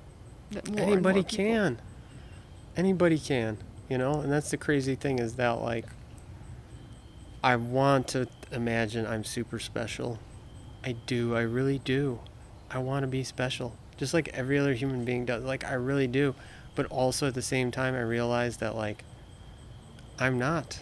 that 0.49 0.68
more 0.68 0.80
Anybody 0.80 1.20
more 1.20 1.24
people- 1.24 1.45
can. 1.45 1.82
Anybody 2.76 3.20
can, 3.20 3.60
you 3.90 3.99
know? 3.99 4.22
And 4.22 4.32
that's 4.32 4.49
the 4.49 4.58
crazy 4.58 4.95
thing 4.95 5.20
is 5.20 5.36
that 5.36 5.62
like 5.62 5.86
I 7.44 7.58
want 7.58 8.08
to 8.10 8.28
imagine 8.52 9.06
I'm 9.06 9.24
super 9.24 9.60
special. 9.60 10.18
I 10.84 10.94
do. 11.06 11.36
I 11.36 11.41
really 11.41 11.78
do. 11.78 12.22
I 12.72 12.80
want 12.80 13.03
to 13.03 13.08
be 13.08 13.24
special. 13.24 13.76
Just 13.98 14.16
like 14.16 14.30
every 14.30 14.58
other 14.58 14.74
human 14.74 15.06
being 15.06 15.26
does. 15.26 15.44
Like 15.44 15.64
I 15.64 15.74
really 15.74 16.08
do. 16.08 16.34
But 16.74 16.88
also 16.88 17.28
at 17.28 17.36
the 17.36 17.44
same 17.44 17.70
time 17.70 17.94
I 17.94 18.02
realize 18.02 18.58
that 18.58 18.76
like 18.76 19.03
I'm 20.22 20.38
not. 20.38 20.80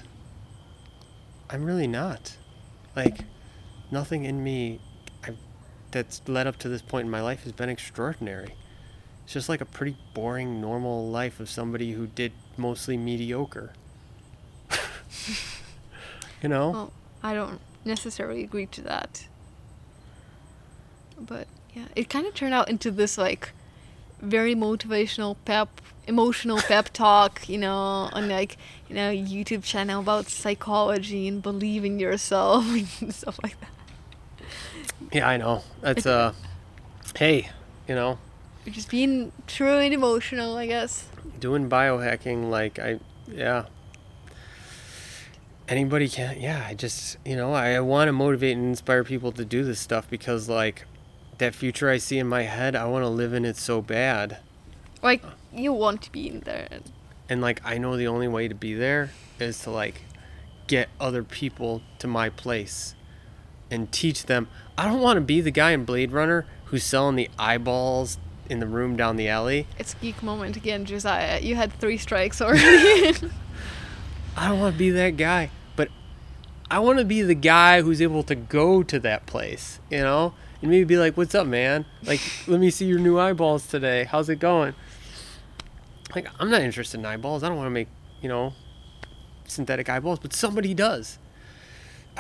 I'm 1.50 1.64
really 1.64 1.88
not. 1.88 2.36
Like 2.94 3.22
nothing 3.90 4.26
in 4.26 4.44
me 4.44 4.82
I've, 5.26 5.38
that's 5.92 6.22
led 6.28 6.46
up 6.46 6.58
to 6.58 6.68
this 6.68 6.82
point 6.82 7.06
in 7.06 7.10
my 7.10 7.22
life 7.22 7.44
has 7.44 7.54
been 7.54 7.70
extraordinary. 7.70 8.56
It's 9.24 9.32
just 9.32 9.48
like 9.48 9.62
a 9.62 9.66
pretty 9.66 9.96
boring, 10.14 10.60
normal 10.60 11.08
life 11.08 11.40
of 11.40 11.50
somebody 11.50 11.94
who 11.94 12.08
did 12.08 12.34
mostly 12.58 12.98
mediocre. 12.98 13.72
you 16.44 16.50
know? 16.50 16.72
Well, 16.72 16.94
I 17.24 17.34
don't 17.34 17.62
necessarily 17.86 18.44
agree 18.44 18.66
to 18.66 18.82
that. 18.82 19.26
But 21.18 21.48
yeah, 21.74 21.86
it 21.96 22.10
kind 22.10 22.28
of 22.28 22.34
turned 22.34 22.54
out 22.54 22.70
into 22.70 22.92
this 22.92 23.18
like 23.18 23.52
very 24.22 24.54
motivational 24.54 25.38
pep 25.46 25.80
emotional 26.10 26.58
pep 26.58 26.90
talk, 26.92 27.48
you 27.48 27.58
know, 27.58 28.10
on 28.12 28.28
like, 28.28 28.58
you 28.90 28.96
know, 28.96 29.12
YouTube 29.12 29.64
channel 29.64 30.02
about 30.02 30.28
psychology 30.28 31.28
and 31.28 31.42
believe 31.42 31.86
in 31.86 32.00
yourself 32.00 32.66
and 33.02 33.14
stuff 33.14 33.40
like 33.44 33.56
that. 33.62 33.70
Yeah, 35.14 35.28
I 35.28 35.38
know. 35.38 35.64
That's 35.82 36.06
uh, 36.06 36.34
hey, 37.16 37.50
you 37.88 37.96
know, 37.96 38.18
You're 38.66 38.74
just 38.76 38.90
being 38.90 39.32
true 39.48 39.78
and 39.78 39.94
emotional, 39.94 40.58
I 40.58 40.66
guess. 40.68 41.08
doing 41.40 41.70
biohacking 41.70 42.50
like 42.50 42.80
I 42.80 43.00
yeah. 43.32 43.66
Anybody 45.68 46.10
can 46.10 46.40
yeah, 46.42 46.66
I 46.68 46.74
just 46.74 47.18
you 47.24 47.36
know, 47.36 47.54
I 47.54 47.80
want 47.80 48.08
to 48.08 48.12
motivate 48.12 48.58
and 48.58 48.66
inspire 48.66 49.04
people 49.04 49.32
to 49.34 49.46
do 49.46 49.64
this 49.64 49.80
stuff 49.80 50.10
because 50.10 50.50
like 50.50 50.86
that 51.38 51.54
future 51.56 51.90
I 51.90 51.98
see 51.98 52.18
in 52.18 52.28
my 52.28 52.44
head, 52.44 52.76
I 52.76 52.86
want 52.86 53.04
to 53.04 53.10
live 53.10 53.34
in 53.34 53.46
it 53.46 53.56
so 53.56 53.82
bad. 53.82 54.40
Like 55.04 55.24
you 55.54 55.72
want 55.72 56.02
to 56.04 56.12
be 56.12 56.28
in 56.28 56.40
there. 56.42 56.68
And 56.72 56.92
like 57.42 57.62
I 57.64 57.78
know 57.78 57.96
the 57.96 58.08
only 58.08 58.28
way 58.28 58.48
to 58.48 58.56
be 58.56 58.74
there 58.74 59.12
is 59.40 59.60
to 59.62 59.70
like 59.70 60.02
get 60.68 60.90
other 61.00 61.24
people 61.24 61.82
to 62.00 62.08
my 62.08 62.30
place 62.30 62.96
and 63.72 63.92
teach 63.92 64.26
them. 64.26 64.48
I 64.78 64.88
don't 64.88 65.02
want 65.02 65.18
to 65.18 65.22
be 65.22 65.42
the 65.42 65.52
guy 65.52 65.72
in 65.72 65.86
Blade 65.86 66.12
Runner 66.12 66.46
who's 66.66 66.84
selling 66.84 67.16
the 67.16 67.30
eyeballs 67.38 68.18
in 68.50 68.60
the 68.60 68.68
room 68.68 68.96
down 68.96 69.16
the 69.16 69.28
alley. 69.28 69.68
It's 69.78 69.94
geek 69.96 70.24
moment 70.24 70.58
again, 70.58 70.86
Josiah. 70.86 71.40
You 71.40 71.56
had 71.56 71.72
three 71.74 71.98
strikes 71.98 72.42
already. 72.42 73.16
I 74.36 74.48
don't 74.48 74.60
want 74.60 74.76
to 74.76 74.80
be 74.80 74.90
that 74.92 75.18
guy, 75.18 75.52
but 75.76 75.90
I 76.72 76.80
want 76.80 77.00
to 77.00 77.06
be 77.06 77.22
the 77.22 77.36
guy 77.36 77.82
who's 77.82 78.02
able 78.02 78.24
to 78.24 78.36
go 78.36 78.84
to 78.84 79.00
that 79.00 79.26
place, 79.26 79.80
you 79.90 80.00
know, 80.00 80.34
and 80.62 80.72
maybe 80.72 80.84
be 80.84 80.98
like, 80.98 81.18
"What's 81.18 81.36
up, 81.36 81.48
man? 81.48 81.86
Like, 82.04 82.22
let 82.48 82.60
me 82.60 82.70
see 82.70 82.86
your 82.86 83.00
new 83.00 83.20
eyeballs 83.20 83.68
today. 83.68 84.06
How's 84.06 84.30
it 84.30 84.38
going?" 84.38 84.74
Like, 86.16 86.28
I'm 86.40 86.50
not 86.50 86.62
interested 86.62 87.00
in 87.00 87.06
eyeballs. 87.06 87.44
I 87.44 87.50
don't 87.50 87.58
want 87.58 87.68
to 87.68 87.72
make, 87.72 87.88
you 88.22 88.30
know, 88.30 88.54
synthetic 89.46 89.90
eyeballs, 89.90 90.20
but 90.20 90.34
somebody 90.34 90.74
does. 90.74 91.18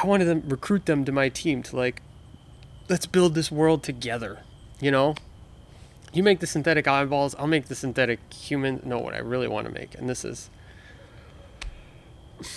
I 0.01 0.05
wanted 0.05 0.25
to 0.25 0.47
recruit 0.47 0.85
them 0.85 1.05
to 1.05 1.11
my 1.11 1.29
team 1.29 1.63
to 1.63 1.75
like, 1.75 2.01
let's 2.87 3.05
build 3.05 3.35
this 3.35 3.51
world 3.51 3.83
together, 3.83 4.39
you 4.79 4.91
know. 4.91 5.15
You 6.13 6.23
make 6.23 6.39
the 6.39 6.47
synthetic 6.47 6.87
eyeballs, 6.87 7.35
I'll 7.35 7.47
make 7.47 7.67
the 7.67 7.75
synthetic 7.75 8.19
human. 8.33 8.81
No, 8.83 8.97
what 8.99 9.13
I 9.13 9.19
really 9.19 9.47
want 9.47 9.67
to 9.67 9.73
make, 9.73 9.95
and 9.95 10.09
this 10.09 10.25
is 10.25 10.49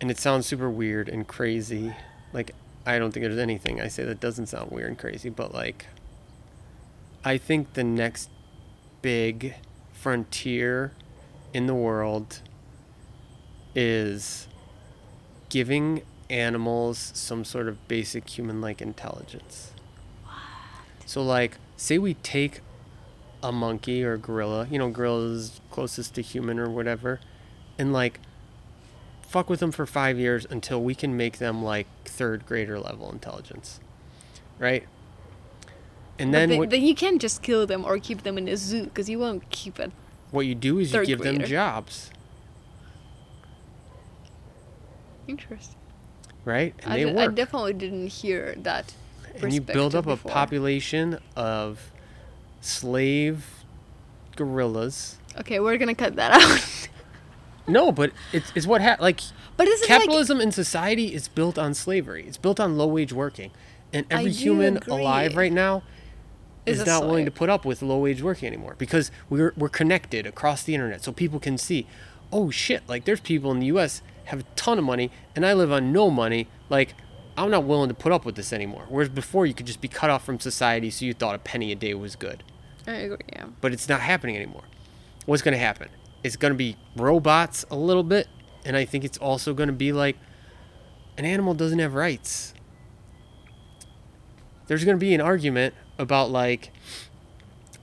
and 0.00 0.10
it 0.10 0.18
sounds 0.18 0.46
super 0.46 0.68
weird 0.68 1.08
and 1.08 1.28
crazy. 1.28 1.94
Like 2.32 2.52
I 2.84 2.98
don't 2.98 3.12
think 3.12 3.24
there's 3.24 3.38
anything 3.38 3.80
I 3.80 3.88
say 3.88 4.04
that 4.04 4.18
doesn't 4.18 4.46
sound 4.46 4.70
weird 4.72 4.88
and 4.88 4.98
crazy, 4.98 5.28
but 5.28 5.54
like 5.54 5.86
I 7.24 7.38
think 7.38 7.74
the 7.74 7.84
next 7.84 8.30
big 9.02 9.54
frontier 10.00 10.92
in 11.52 11.66
the 11.66 11.74
world 11.74 12.40
is 13.74 14.48
giving 15.50 16.02
animals 16.30 17.10
some 17.14 17.44
sort 17.44 17.68
of 17.68 17.86
basic 17.86 18.26
human-like 18.30 18.80
intelligence. 18.80 19.72
What? 20.24 20.36
So 21.04 21.22
like 21.22 21.58
say 21.76 21.98
we 21.98 22.14
take 22.14 22.60
a 23.42 23.52
monkey 23.52 24.02
or 24.02 24.14
a 24.14 24.18
gorilla, 24.18 24.66
you 24.70 24.78
know, 24.78 24.88
gorilla's 24.90 25.60
closest 25.70 26.14
to 26.14 26.22
human 26.22 26.58
or 26.58 26.70
whatever, 26.70 27.20
and 27.78 27.92
like 27.92 28.20
fuck 29.20 29.50
with 29.50 29.60
them 29.60 29.70
for 29.70 29.84
five 29.84 30.18
years 30.18 30.46
until 30.48 30.82
we 30.82 30.94
can 30.94 31.14
make 31.14 31.38
them 31.38 31.62
like 31.62 31.86
third 32.06 32.46
grader 32.46 32.78
level 32.80 33.12
intelligence, 33.12 33.80
right? 34.58 34.86
And 36.20 36.34
then 36.34 36.48
then, 36.50 36.68
then 36.68 36.82
you 36.82 36.94
can't 36.94 37.20
just 37.20 37.42
kill 37.42 37.66
them 37.66 37.84
or 37.84 37.98
keep 37.98 38.22
them 38.22 38.36
in 38.38 38.46
a 38.46 38.56
zoo 38.56 38.84
because 38.84 39.08
you 39.08 39.18
won't 39.18 39.48
keep 39.50 39.80
it. 39.80 39.90
what 40.30 40.46
you 40.46 40.54
do 40.54 40.78
is 40.78 40.92
you 40.92 41.04
give 41.06 41.20
them 41.20 41.42
jobs, 41.44 42.10
Interesting. 45.28 45.76
right? 46.44 46.74
And 46.82 46.92
I, 46.92 46.96
they 46.98 47.04
d- 47.04 47.10
I 47.10 47.26
work. 47.26 47.34
definitely 47.34 47.72
didn't 47.74 48.08
hear 48.08 48.54
that. 48.58 48.92
and 49.40 49.52
you 49.52 49.60
build 49.60 49.94
up 49.94 50.06
a 50.06 50.16
population 50.16 51.18
of 51.36 51.90
slave 52.60 53.46
gorillas. 54.36 55.16
Okay, 55.38 55.60
we're 55.60 55.78
gonna 55.78 55.94
cut 55.94 56.16
that 56.16 56.32
out. 56.42 56.88
No, 57.66 57.92
but 57.92 58.12
it's, 58.32 58.50
it's 58.54 58.66
what 58.66 58.82
ha- 58.82 58.96
like 59.00 59.20
but 59.56 59.68
is 59.68 59.80
it 59.82 59.88
like 59.90 60.00
capitalism 60.00 60.40
in 60.40 60.50
society 60.50 61.14
is 61.14 61.28
built 61.28 61.58
on 61.58 61.74
slavery. 61.74 62.24
It's 62.26 62.36
built 62.38 62.58
on 62.58 62.76
low 62.76 62.88
wage 62.88 63.12
working, 63.12 63.52
and 63.92 64.04
every 64.10 64.32
human 64.32 64.78
agree. 64.78 64.92
alive 65.00 65.36
right 65.36 65.52
now 65.52 65.82
Is 66.70 66.80
is, 66.80 66.86
not 66.86 67.04
willing 67.04 67.24
to 67.24 67.30
put 67.30 67.50
up 67.50 67.64
with 67.64 67.82
low 67.82 67.98
wage 67.98 68.22
working 68.22 68.46
anymore 68.46 68.74
because 68.78 69.10
we're 69.28 69.52
we're 69.56 69.68
connected 69.68 70.26
across 70.26 70.62
the 70.62 70.74
internet, 70.74 71.02
so 71.04 71.12
people 71.12 71.40
can 71.40 71.58
see, 71.58 71.86
oh 72.32 72.50
shit, 72.50 72.82
like 72.88 73.04
there's 73.04 73.20
people 73.20 73.50
in 73.50 73.60
the 73.60 73.66
U.S. 73.66 74.02
have 74.24 74.40
a 74.40 74.44
ton 74.56 74.78
of 74.78 74.84
money, 74.84 75.10
and 75.34 75.44
I 75.44 75.52
live 75.52 75.72
on 75.72 75.92
no 75.92 76.10
money. 76.10 76.48
Like 76.68 76.94
I'm 77.36 77.50
not 77.50 77.64
willing 77.64 77.88
to 77.88 77.94
put 77.94 78.12
up 78.12 78.24
with 78.24 78.34
this 78.34 78.52
anymore. 78.52 78.86
Whereas 78.88 79.08
before 79.08 79.46
you 79.46 79.54
could 79.54 79.66
just 79.66 79.80
be 79.80 79.88
cut 79.88 80.10
off 80.10 80.24
from 80.24 80.38
society, 80.40 80.90
so 80.90 81.04
you 81.04 81.14
thought 81.14 81.34
a 81.34 81.38
penny 81.38 81.72
a 81.72 81.74
day 81.74 81.94
was 81.94 82.16
good 82.16 82.42
I 82.86 82.92
agree. 82.92 83.18
Yeah. 83.32 83.46
but 83.60 83.72
it's 83.72 83.88
not 83.88 84.00
happening 84.00 84.36
anymore. 84.36 84.64
What's 85.26 85.42
going 85.42 85.52
to 85.52 85.58
happen? 85.58 85.88
It's 86.22 86.36
going 86.36 86.52
to 86.52 86.58
be 86.58 86.76
robots 86.96 87.64
a 87.70 87.76
little 87.76 88.02
bit, 88.02 88.28
and 88.64 88.76
I 88.76 88.84
think 88.84 89.04
it's 89.04 89.18
also 89.18 89.54
going 89.54 89.68
to 89.68 89.74
be 89.74 89.92
like 89.92 90.16
an 91.16 91.24
animal 91.24 91.54
doesn't 91.54 91.78
have 91.78 91.94
rights. 91.94 92.54
There's 94.66 94.84
going 94.84 94.96
to 94.96 95.00
be 95.00 95.14
an 95.14 95.20
argument 95.20 95.74
about 96.00 96.30
like 96.30 96.72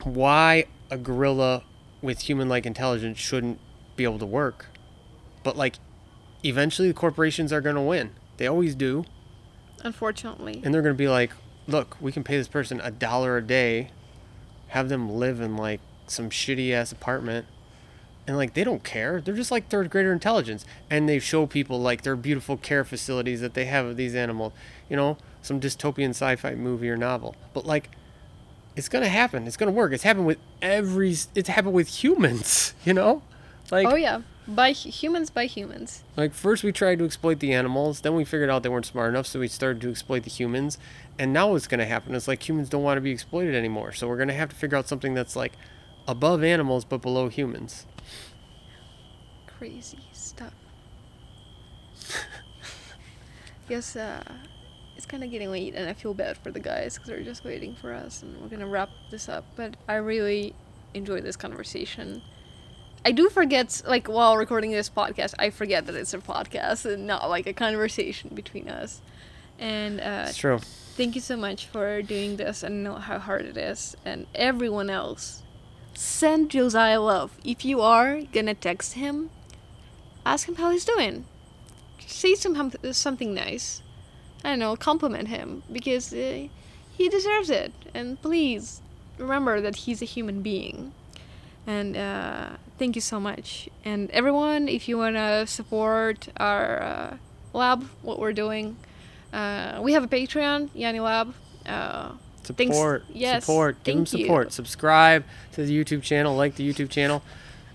why 0.03 0.65
a 0.89 0.98
gorilla 0.98 1.64
with 2.02 2.22
human-like 2.22 2.65
intelligence 2.65 3.18
shouldn't 3.18 3.60
be 3.95 4.03
able 4.03 4.19
to 4.19 4.26
work. 4.26 4.68
But 5.44 5.56
like 5.56 5.76
eventually 6.44 6.88
the 6.88 6.94
corporations 6.94 7.53
are 7.53 7.61
going 7.61 7.76
to 7.76 7.81
win. 7.81 8.11
They 8.38 8.48
always 8.48 8.76
do. 8.76 9.06
Unfortunately. 9.84 10.61
And 10.64 10.73
they're 10.73 10.81
going 10.81 10.95
to 10.95 10.98
be 10.98 11.07
like, 11.07 11.31
look, 11.68 11.98
we 12.02 12.11
can 12.11 12.23
pay 12.23 12.38
this 12.38 12.48
person 12.48 12.81
a 12.81 12.91
dollar 12.91 13.38
a 13.38 13.41
day, 13.41 13.91
have 14.69 14.89
them 14.89 15.10
live 15.10 15.39
in 15.41 15.56
like 15.56 15.81
some 16.07 16.30
shitty 16.30 16.72
ass 16.72 16.91
apartment. 16.91 17.45
And 18.26 18.35
like, 18.35 18.56
they 18.56 18.65
don't 18.65 18.84
care. 18.84 19.22
They're 19.22 19.35
just 19.35 19.52
like 19.52 19.69
third 19.69 19.89
grader 19.89 20.11
intelligence. 20.11 20.65
And 20.89 21.07
they 21.07 21.19
show 21.19 21.45
people 21.45 21.80
like 21.80 22.02
their 22.02 22.15
beautiful 22.15 22.57
care 22.57 22.84
facilities 22.84 23.39
that 23.41 23.53
they 23.53 23.65
have 23.65 23.85
of 23.85 23.95
these 23.95 24.15
animals. 24.15 24.52
You 24.89 24.98
know, 24.98 25.18
some 25.41 25.61
dystopian 25.61 26.10
sci 26.10 26.35
fi 26.35 26.56
movie 26.56 26.89
or 26.89 26.98
novel. 26.98 27.35
But 27.53 27.65
like, 27.65 27.89
it's 28.78 28.90
to 29.04 29.10
happen. 29.10 29.48
It's 29.48 29.58
to 29.72 29.76
work. 29.76 29.91
It's 29.91 30.04
happened 30.04 30.28
with 30.28 30.38
every, 30.62 31.16
it's 31.34 31.49
happened 31.49 31.74
with 31.74 32.04
humans, 32.04 32.76
you 32.86 32.94
know? 32.94 33.24
Like, 33.72 33.88
oh 33.88 33.95
yeah, 33.95 34.22
by 34.48 34.72
humans 34.72 35.30
by 35.30 35.45
humans. 35.45 36.04
like 36.16 36.34
first 36.34 36.64
we 36.64 36.72
tried 36.72 36.99
to 36.99 37.06
exploit 37.06 37.40
the 37.40 37.54
animals, 37.54 37.99
then 37.99 38.16
we 38.16 38.24
figured 38.24 38.49
out 38.49 38.64
they 38.64 38.70
weren't 38.70 38.86
smart 38.86 39.10
enough, 39.10 39.28
so 39.28 39.41
we 39.41 39.49
started 39.49 39.82
to 39.82 39.90
exploit 39.90 40.24
the 40.24 40.30
humans. 40.30 40.78
And 41.20 41.34
now 41.34 41.52
what's 41.52 41.68
to 41.80 41.86
happen 41.86 42.16
is 42.16 42.30
like 42.30 42.48
humans 42.48 42.70
don't 42.70 42.84
want 42.84 42.95
to 42.95 43.02
be 43.02 43.12
exploited 43.12 43.56
anymore. 43.56 43.91
So 43.91 44.08
we're 44.08 44.16
to 44.30 44.34
have 44.36 44.49
to 44.49 44.56
figure 44.56 44.78
out 44.78 44.88
something 44.88 45.14
that's 45.14 45.36
like 45.36 45.52
above 46.08 46.44
animals 46.44 46.86
but 46.86 47.02
below 47.02 47.28
humans. 47.28 47.86
Crazy 49.48 49.99
stuff. 50.14 50.54
yes. 53.68 53.98
uh, 53.98 54.24
it's 54.98 55.06
kind 55.06 55.24
of 55.24 55.32
getting 55.32 55.52
late, 55.52 55.76
and 55.76 55.88
I 55.88 55.94
feel 55.94 56.14
bad 56.14 56.38
for 56.38 56.52
the 56.52 56.60
guys 56.60 56.95
because 56.95 57.07
they're 57.10 57.22
just 57.24 57.45
waiting 57.45 57.76
for 57.76 57.94
us, 57.94 58.22
and 58.24 58.36
we're 58.41 58.49
gonna 58.49 58.68
wrap 58.68 58.90
this 59.11 59.30
up. 59.30 59.45
But 59.56 59.76
I 59.88 59.95
really 59.95 60.53
enjoyed 60.94 61.24
this 61.24 61.36
conversation. 61.36 62.22
I 63.06 63.11
do 63.11 63.30
forget, 63.30 63.82
like 63.88 64.07
while 64.07 64.36
recording 64.38 64.72
this 64.72 64.90
podcast, 64.90 65.34
I 65.40 65.52
forget 65.52 65.86
that 65.86 65.95
it's 65.95 66.14
a 66.14 66.18
podcast 66.18 66.86
and 66.91 67.06
not 67.07 67.30
like 67.30 67.45
a 67.48 67.53
conversation 67.53 68.32
between 68.34 68.68
us. 68.68 69.02
And 69.60 69.99
uh, 70.02 70.26
It's 70.30 70.38
true. 70.38 70.60
thank 70.95 71.15
you 71.15 71.22
so 71.22 71.38
much 71.38 71.68
for 71.68 72.02
doing 72.02 72.38
this. 72.38 72.64
and 72.64 72.84
know 72.84 72.95
how 72.95 73.19
hard 73.19 73.45
it 73.45 73.56
is, 73.57 73.95
and 74.03 74.26
everyone 74.36 74.90
else. 74.90 75.44
Send 75.94 76.49
Josiah 76.52 76.99
love. 77.02 77.38
If 77.44 77.64
you 77.65 77.82
are 77.82 78.22
gonna 78.34 78.53
text 78.56 78.94
him, 78.94 79.30
ask 80.26 80.48
him 80.48 80.56
how 80.56 80.72
he's 80.72 80.86
doing. 80.86 81.26
Say 82.06 82.36
some 82.36 82.56
hum- 82.56 82.74
something 82.91 83.34
nice. 83.34 83.82
I 84.44 84.50
don't 84.50 84.60
know, 84.60 84.76
compliment 84.76 85.28
him 85.28 85.64
because 85.72 86.14
uh, 86.14 86.48
he 86.98 87.10
deserves 87.10 87.50
it. 87.50 87.74
And 87.94 88.22
please 88.22 88.82
remember 89.18 89.62
that 89.62 89.76
he's 89.78 90.02
a 90.02 90.06
human 90.06 90.42
being. 90.42 90.94
And 91.66 91.98
uh, 91.98 92.50
thank 92.80 92.96
you 92.96 93.02
so 93.02 93.20
much. 93.20 93.68
And 93.84 94.10
everyone, 94.12 94.68
if 94.68 94.88
you 94.88 94.98
wanna 94.98 95.46
support 95.48 96.28
our 96.38 96.82
uh, 96.82 97.18
lab, 97.54 97.84
what 98.04 98.20
we're 98.20 98.34
doing, 98.34 98.78
uh, 99.34 99.80
we 99.82 99.94
have 99.94 100.04
a 100.04 100.08
Patreon, 100.08 100.70
Yanni 100.74 101.00
Lab. 101.00 101.34
Uh, 101.66 102.12
Thanks- 102.44 102.78
Support. 102.78 103.04
yes, 103.14 103.44
Support. 103.44 103.84
Give 103.84 103.96
them 103.98 104.06
thank 104.06 104.20
you. 104.20 104.26
support. 104.26 104.54
Subscribe 104.54 105.26
to 105.52 105.66
the 105.66 105.84
YouTube 105.84 106.02
channel. 106.02 106.34
Like 106.38 106.56
the 106.56 106.64
YouTube 106.74 106.90
channel. 106.90 107.22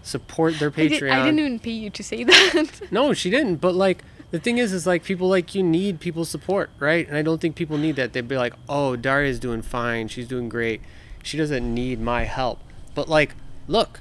Support 0.02 0.58
their 0.58 0.72
I, 0.74 0.88
did, 0.88 0.92
Patreon. 0.92 1.12
I 1.12 1.24
didn't 1.26 1.38
even 1.40 1.58
pay 1.58 1.72
you 1.72 1.90
to 1.90 2.02
say 2.02 2.24
that. 2.24 2.80
No, 2.90 3.12
she 3.12 3.28
didn't. 3.28 3.56
But 3.56 3.74
like 3.74 4.02
the 4.32 4.40
thing 4.40 4.58
is, 4.58 4.72
is 4.72 4.86
like 4.86 5.04
people 5.04 5.28
like 5.28 5.54
you 5.54 5.62
need 5.62 6.00
people's 6.00 6.30
support, 6.30 6.70
right? 6.78 7.06
And 7.06 7.16
I 7.16 7.22
don't 7.22 7.40
think 7.40 7.54
people 7.54 7.76
need 7.76 7.96
that. 7.96 8.14
They'd 8.14 8.26
be 8.26 8.36
like, 8.36 8.54
"Oh, 8.68 8.96
Daria's 8.96 9.38
doing 9.38 9.62
fine. 9.62 10.08
She's 10.08 10.26
doing 10.26 10.48
great. 10.48 10.80
She 11.22 11.36
doesn't 11.36 11.72
need 11.72 12.00
my 12.00 12.24
help." 12.24 12.58
But 12.94 13.08
like, 13.08 13.34
look, 13.68 14.00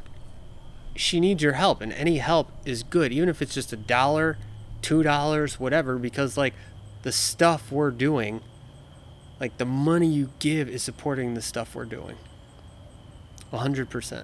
she 0.96 1.20
needs 1.20 1.44
your 1.44 1.54
help, 1.54 1.82
and 1.82 1.92
any 1.94 2.18
help 2.18 2.50
is 2.66 2.82
good, 2.82 3.12
even 3.12 3.28
if 3.28 3.42
it's 3.42 3.54
just 3.54 3.74
a 3.74 3.78
dollar, 3.78 4.38
two 4.82 5.04
dollars, 5.04 5.60
whatever. 5.60 5.98
Because 5.98 6.38
like, 6.38 6.54
the 7.04 7.12
stuff 7.12 7.70
we're 7.70 7.92
doing, 7.92 8.42
like 9.40 9.58
the 9.58 9.66
money 9.66 10.08
you 10.08 10.30
give 10.40 10.70
is 10.70 10.82
supporting 10.82 11.34
the 11.34 11.42
stuff 11.42 11.76
we're 11.76 11.86
doing. 11.86 12.16
100%. 13.52 14.24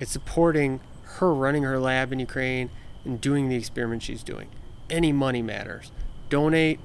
It's 0.00 0.10
supporting 0.10 0.80
her 1.02 1.32
running 1.32 1.62
her 1.62 1.78
lab 1.78 2.12
in 2.12 2.18
Ukraine 2.18 2.70
and 3.04 3.20
doing 3.20 3.48
the 3.48 3.54
experiment 3.54 4.02
she's 4.02 4.24
doing. 4.24 4.48
Any 4.90 5.12
money 5.12 5.42
matters. 5.42 5.92
Donate, 6.28 6.80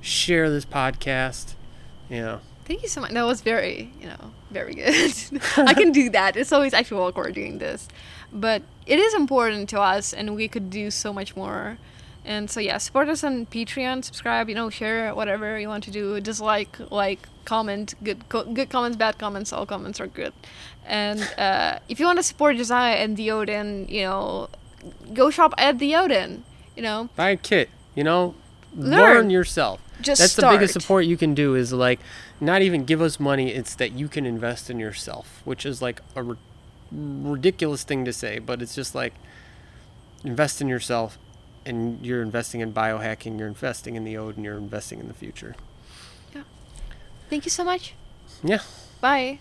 share 0.00 0.50
this 0.50 0.64
podcast. 0.64 1.54
You 2.08 2.20
know, 2.20 2.40
Thank 2.64 2.82
you 2.82 2.88
so 2.88 3.02
much. 3.02 3.12
That 3.12 3.24
was 3.24 3.42
very, 3.42 3.92
you 4.00 4.06
know, 4.06 4.32
very 4.50 4.74
good. 4.74 5.12
I 5.56 5.74
can 5.74 5.92
do 5.92 6.08
that. 6.10 6.36
It's 6.36 6.52
always 6.52 6.72
actually 6.72 7.00
awkward 7.00 7.34
doing 7.34 7.58
this, 7.58 7.88
but 8.32 8.62
it 8.86 8.98
is 8.98 9.14
important 9.14 9.68
to 9.70 9.80
us, 9.80 10.14
and 10.14 10.34
we 10.34 10.48
could 10.48 10.70
do 10.70 10.90
so 10.90 11.12
much 11.12 11.36
more. 11.36 11.78
And 12.24 12.50
so 12.50 12.60
yeah, 12.60 12.78
support 12.78 13.08
us 13.08 13.22
on 13.22 13.44
Patreon, 13.46 14.02
subscribe, 14.02 14.48
you 14.48 14.54
know, 14.54 14.70
share 14.70 15.14
whatever 15.14 15.58
you 15.58 15.68
want 15.68 15.84
to 15.84 15.90
do. 15.90 16.18
Dislike, 16.20 16.78
like, 16.90 17.28
comment, 17.44 17.94
good 18.02 18.26
co- 18.30 18.44
good 18.44 18.70
comments, 18.70 18.96
bad 18.96 19.18
comments, 19.18 19.52
all 19.52 19.66
comments 19.66 20.00
are 20.00 20.06
good. 20.06 20.32
And 20.86 21.20
uh, 21.36 21.80
if 21.90 22.00
you 22.00 22.06
want 22.06 22.18
to 22.18 22.22
support 22.22 22.56
Josiah 22.56 22.94
and 22.94 23.18
the 23.18 23.30
Odin, 23.30 23.86
you 23.90 24.02
know, 24.02 24.48
go 25.12 25.28
shop 25.28 25.52
at 25.58 25.78
the 25.78 25.94
Odin. 25.94 26.44
You 26.76 26.82
know, 26.82 27.08
buy 27.16 27.30
a 27.30 27.36
kit, 27.36 27.70
you 27.94 28.04
know, 28.04 28.34
learn, 28.74 29.00
Learn. 29.00 29.30
yourself. 29.30 29.80
Just 30.00 30.20
That's 30.20 30.34
the 30.34 30.48
biggest 30.48 30.72
support 30.72 31.04
you 31.04 31.16
can 31.16 31.34
do 31.34 31.54
is 31.54 31.72
like 31.72 32.00
not 32.40 32.62
even 32.62 32.84
give 32.84 33.00
us 33.00 33.20
money, 33.20 33.52
it's 33.52 33.74
that 33.76 33.92
you 33.92 34.08
can 34.08 34.26
invest 34.26 34.68
in 34.68 34.80
yourself, 34.80 35.40
which 35.44 35.64
is 35.64 35.80
like 35.80 36.00
a 36.16 36.36
ridiculous 36.90 37.84
thing 37.84 38.04
to 38.04 38.12
say, 38.12 38.38
but 38.38 38.60
it's 38.60 38.74
just 38.74 38.94
like 38.94 39.14
invest 40.24 40.60
in 40.60 40.68
yourself 40.68 41.18
and 41.64 42.04
you're 42.04 42.22
investing 42.22 42.60
in 42.60 42.72
biohacking, 42.72 43.38
you're 43.38 43.48
investing 43.48 43.94
in 43.94 44.04
the 44.04 44.16
Odin, 44.16 44.44
you're 44.44 44.58
investing 44.58 45.00
in 45.00 45.08
the 45.08 45.14
future. 45.14 45.54
Yeah. 46.34 46.42
Thank 47.30 47.44
you 47.44 47.50
so 47.50 47.64
much. 47.64 47.94
Yeah. 48.42 48.60
Bye. 49.00 49.38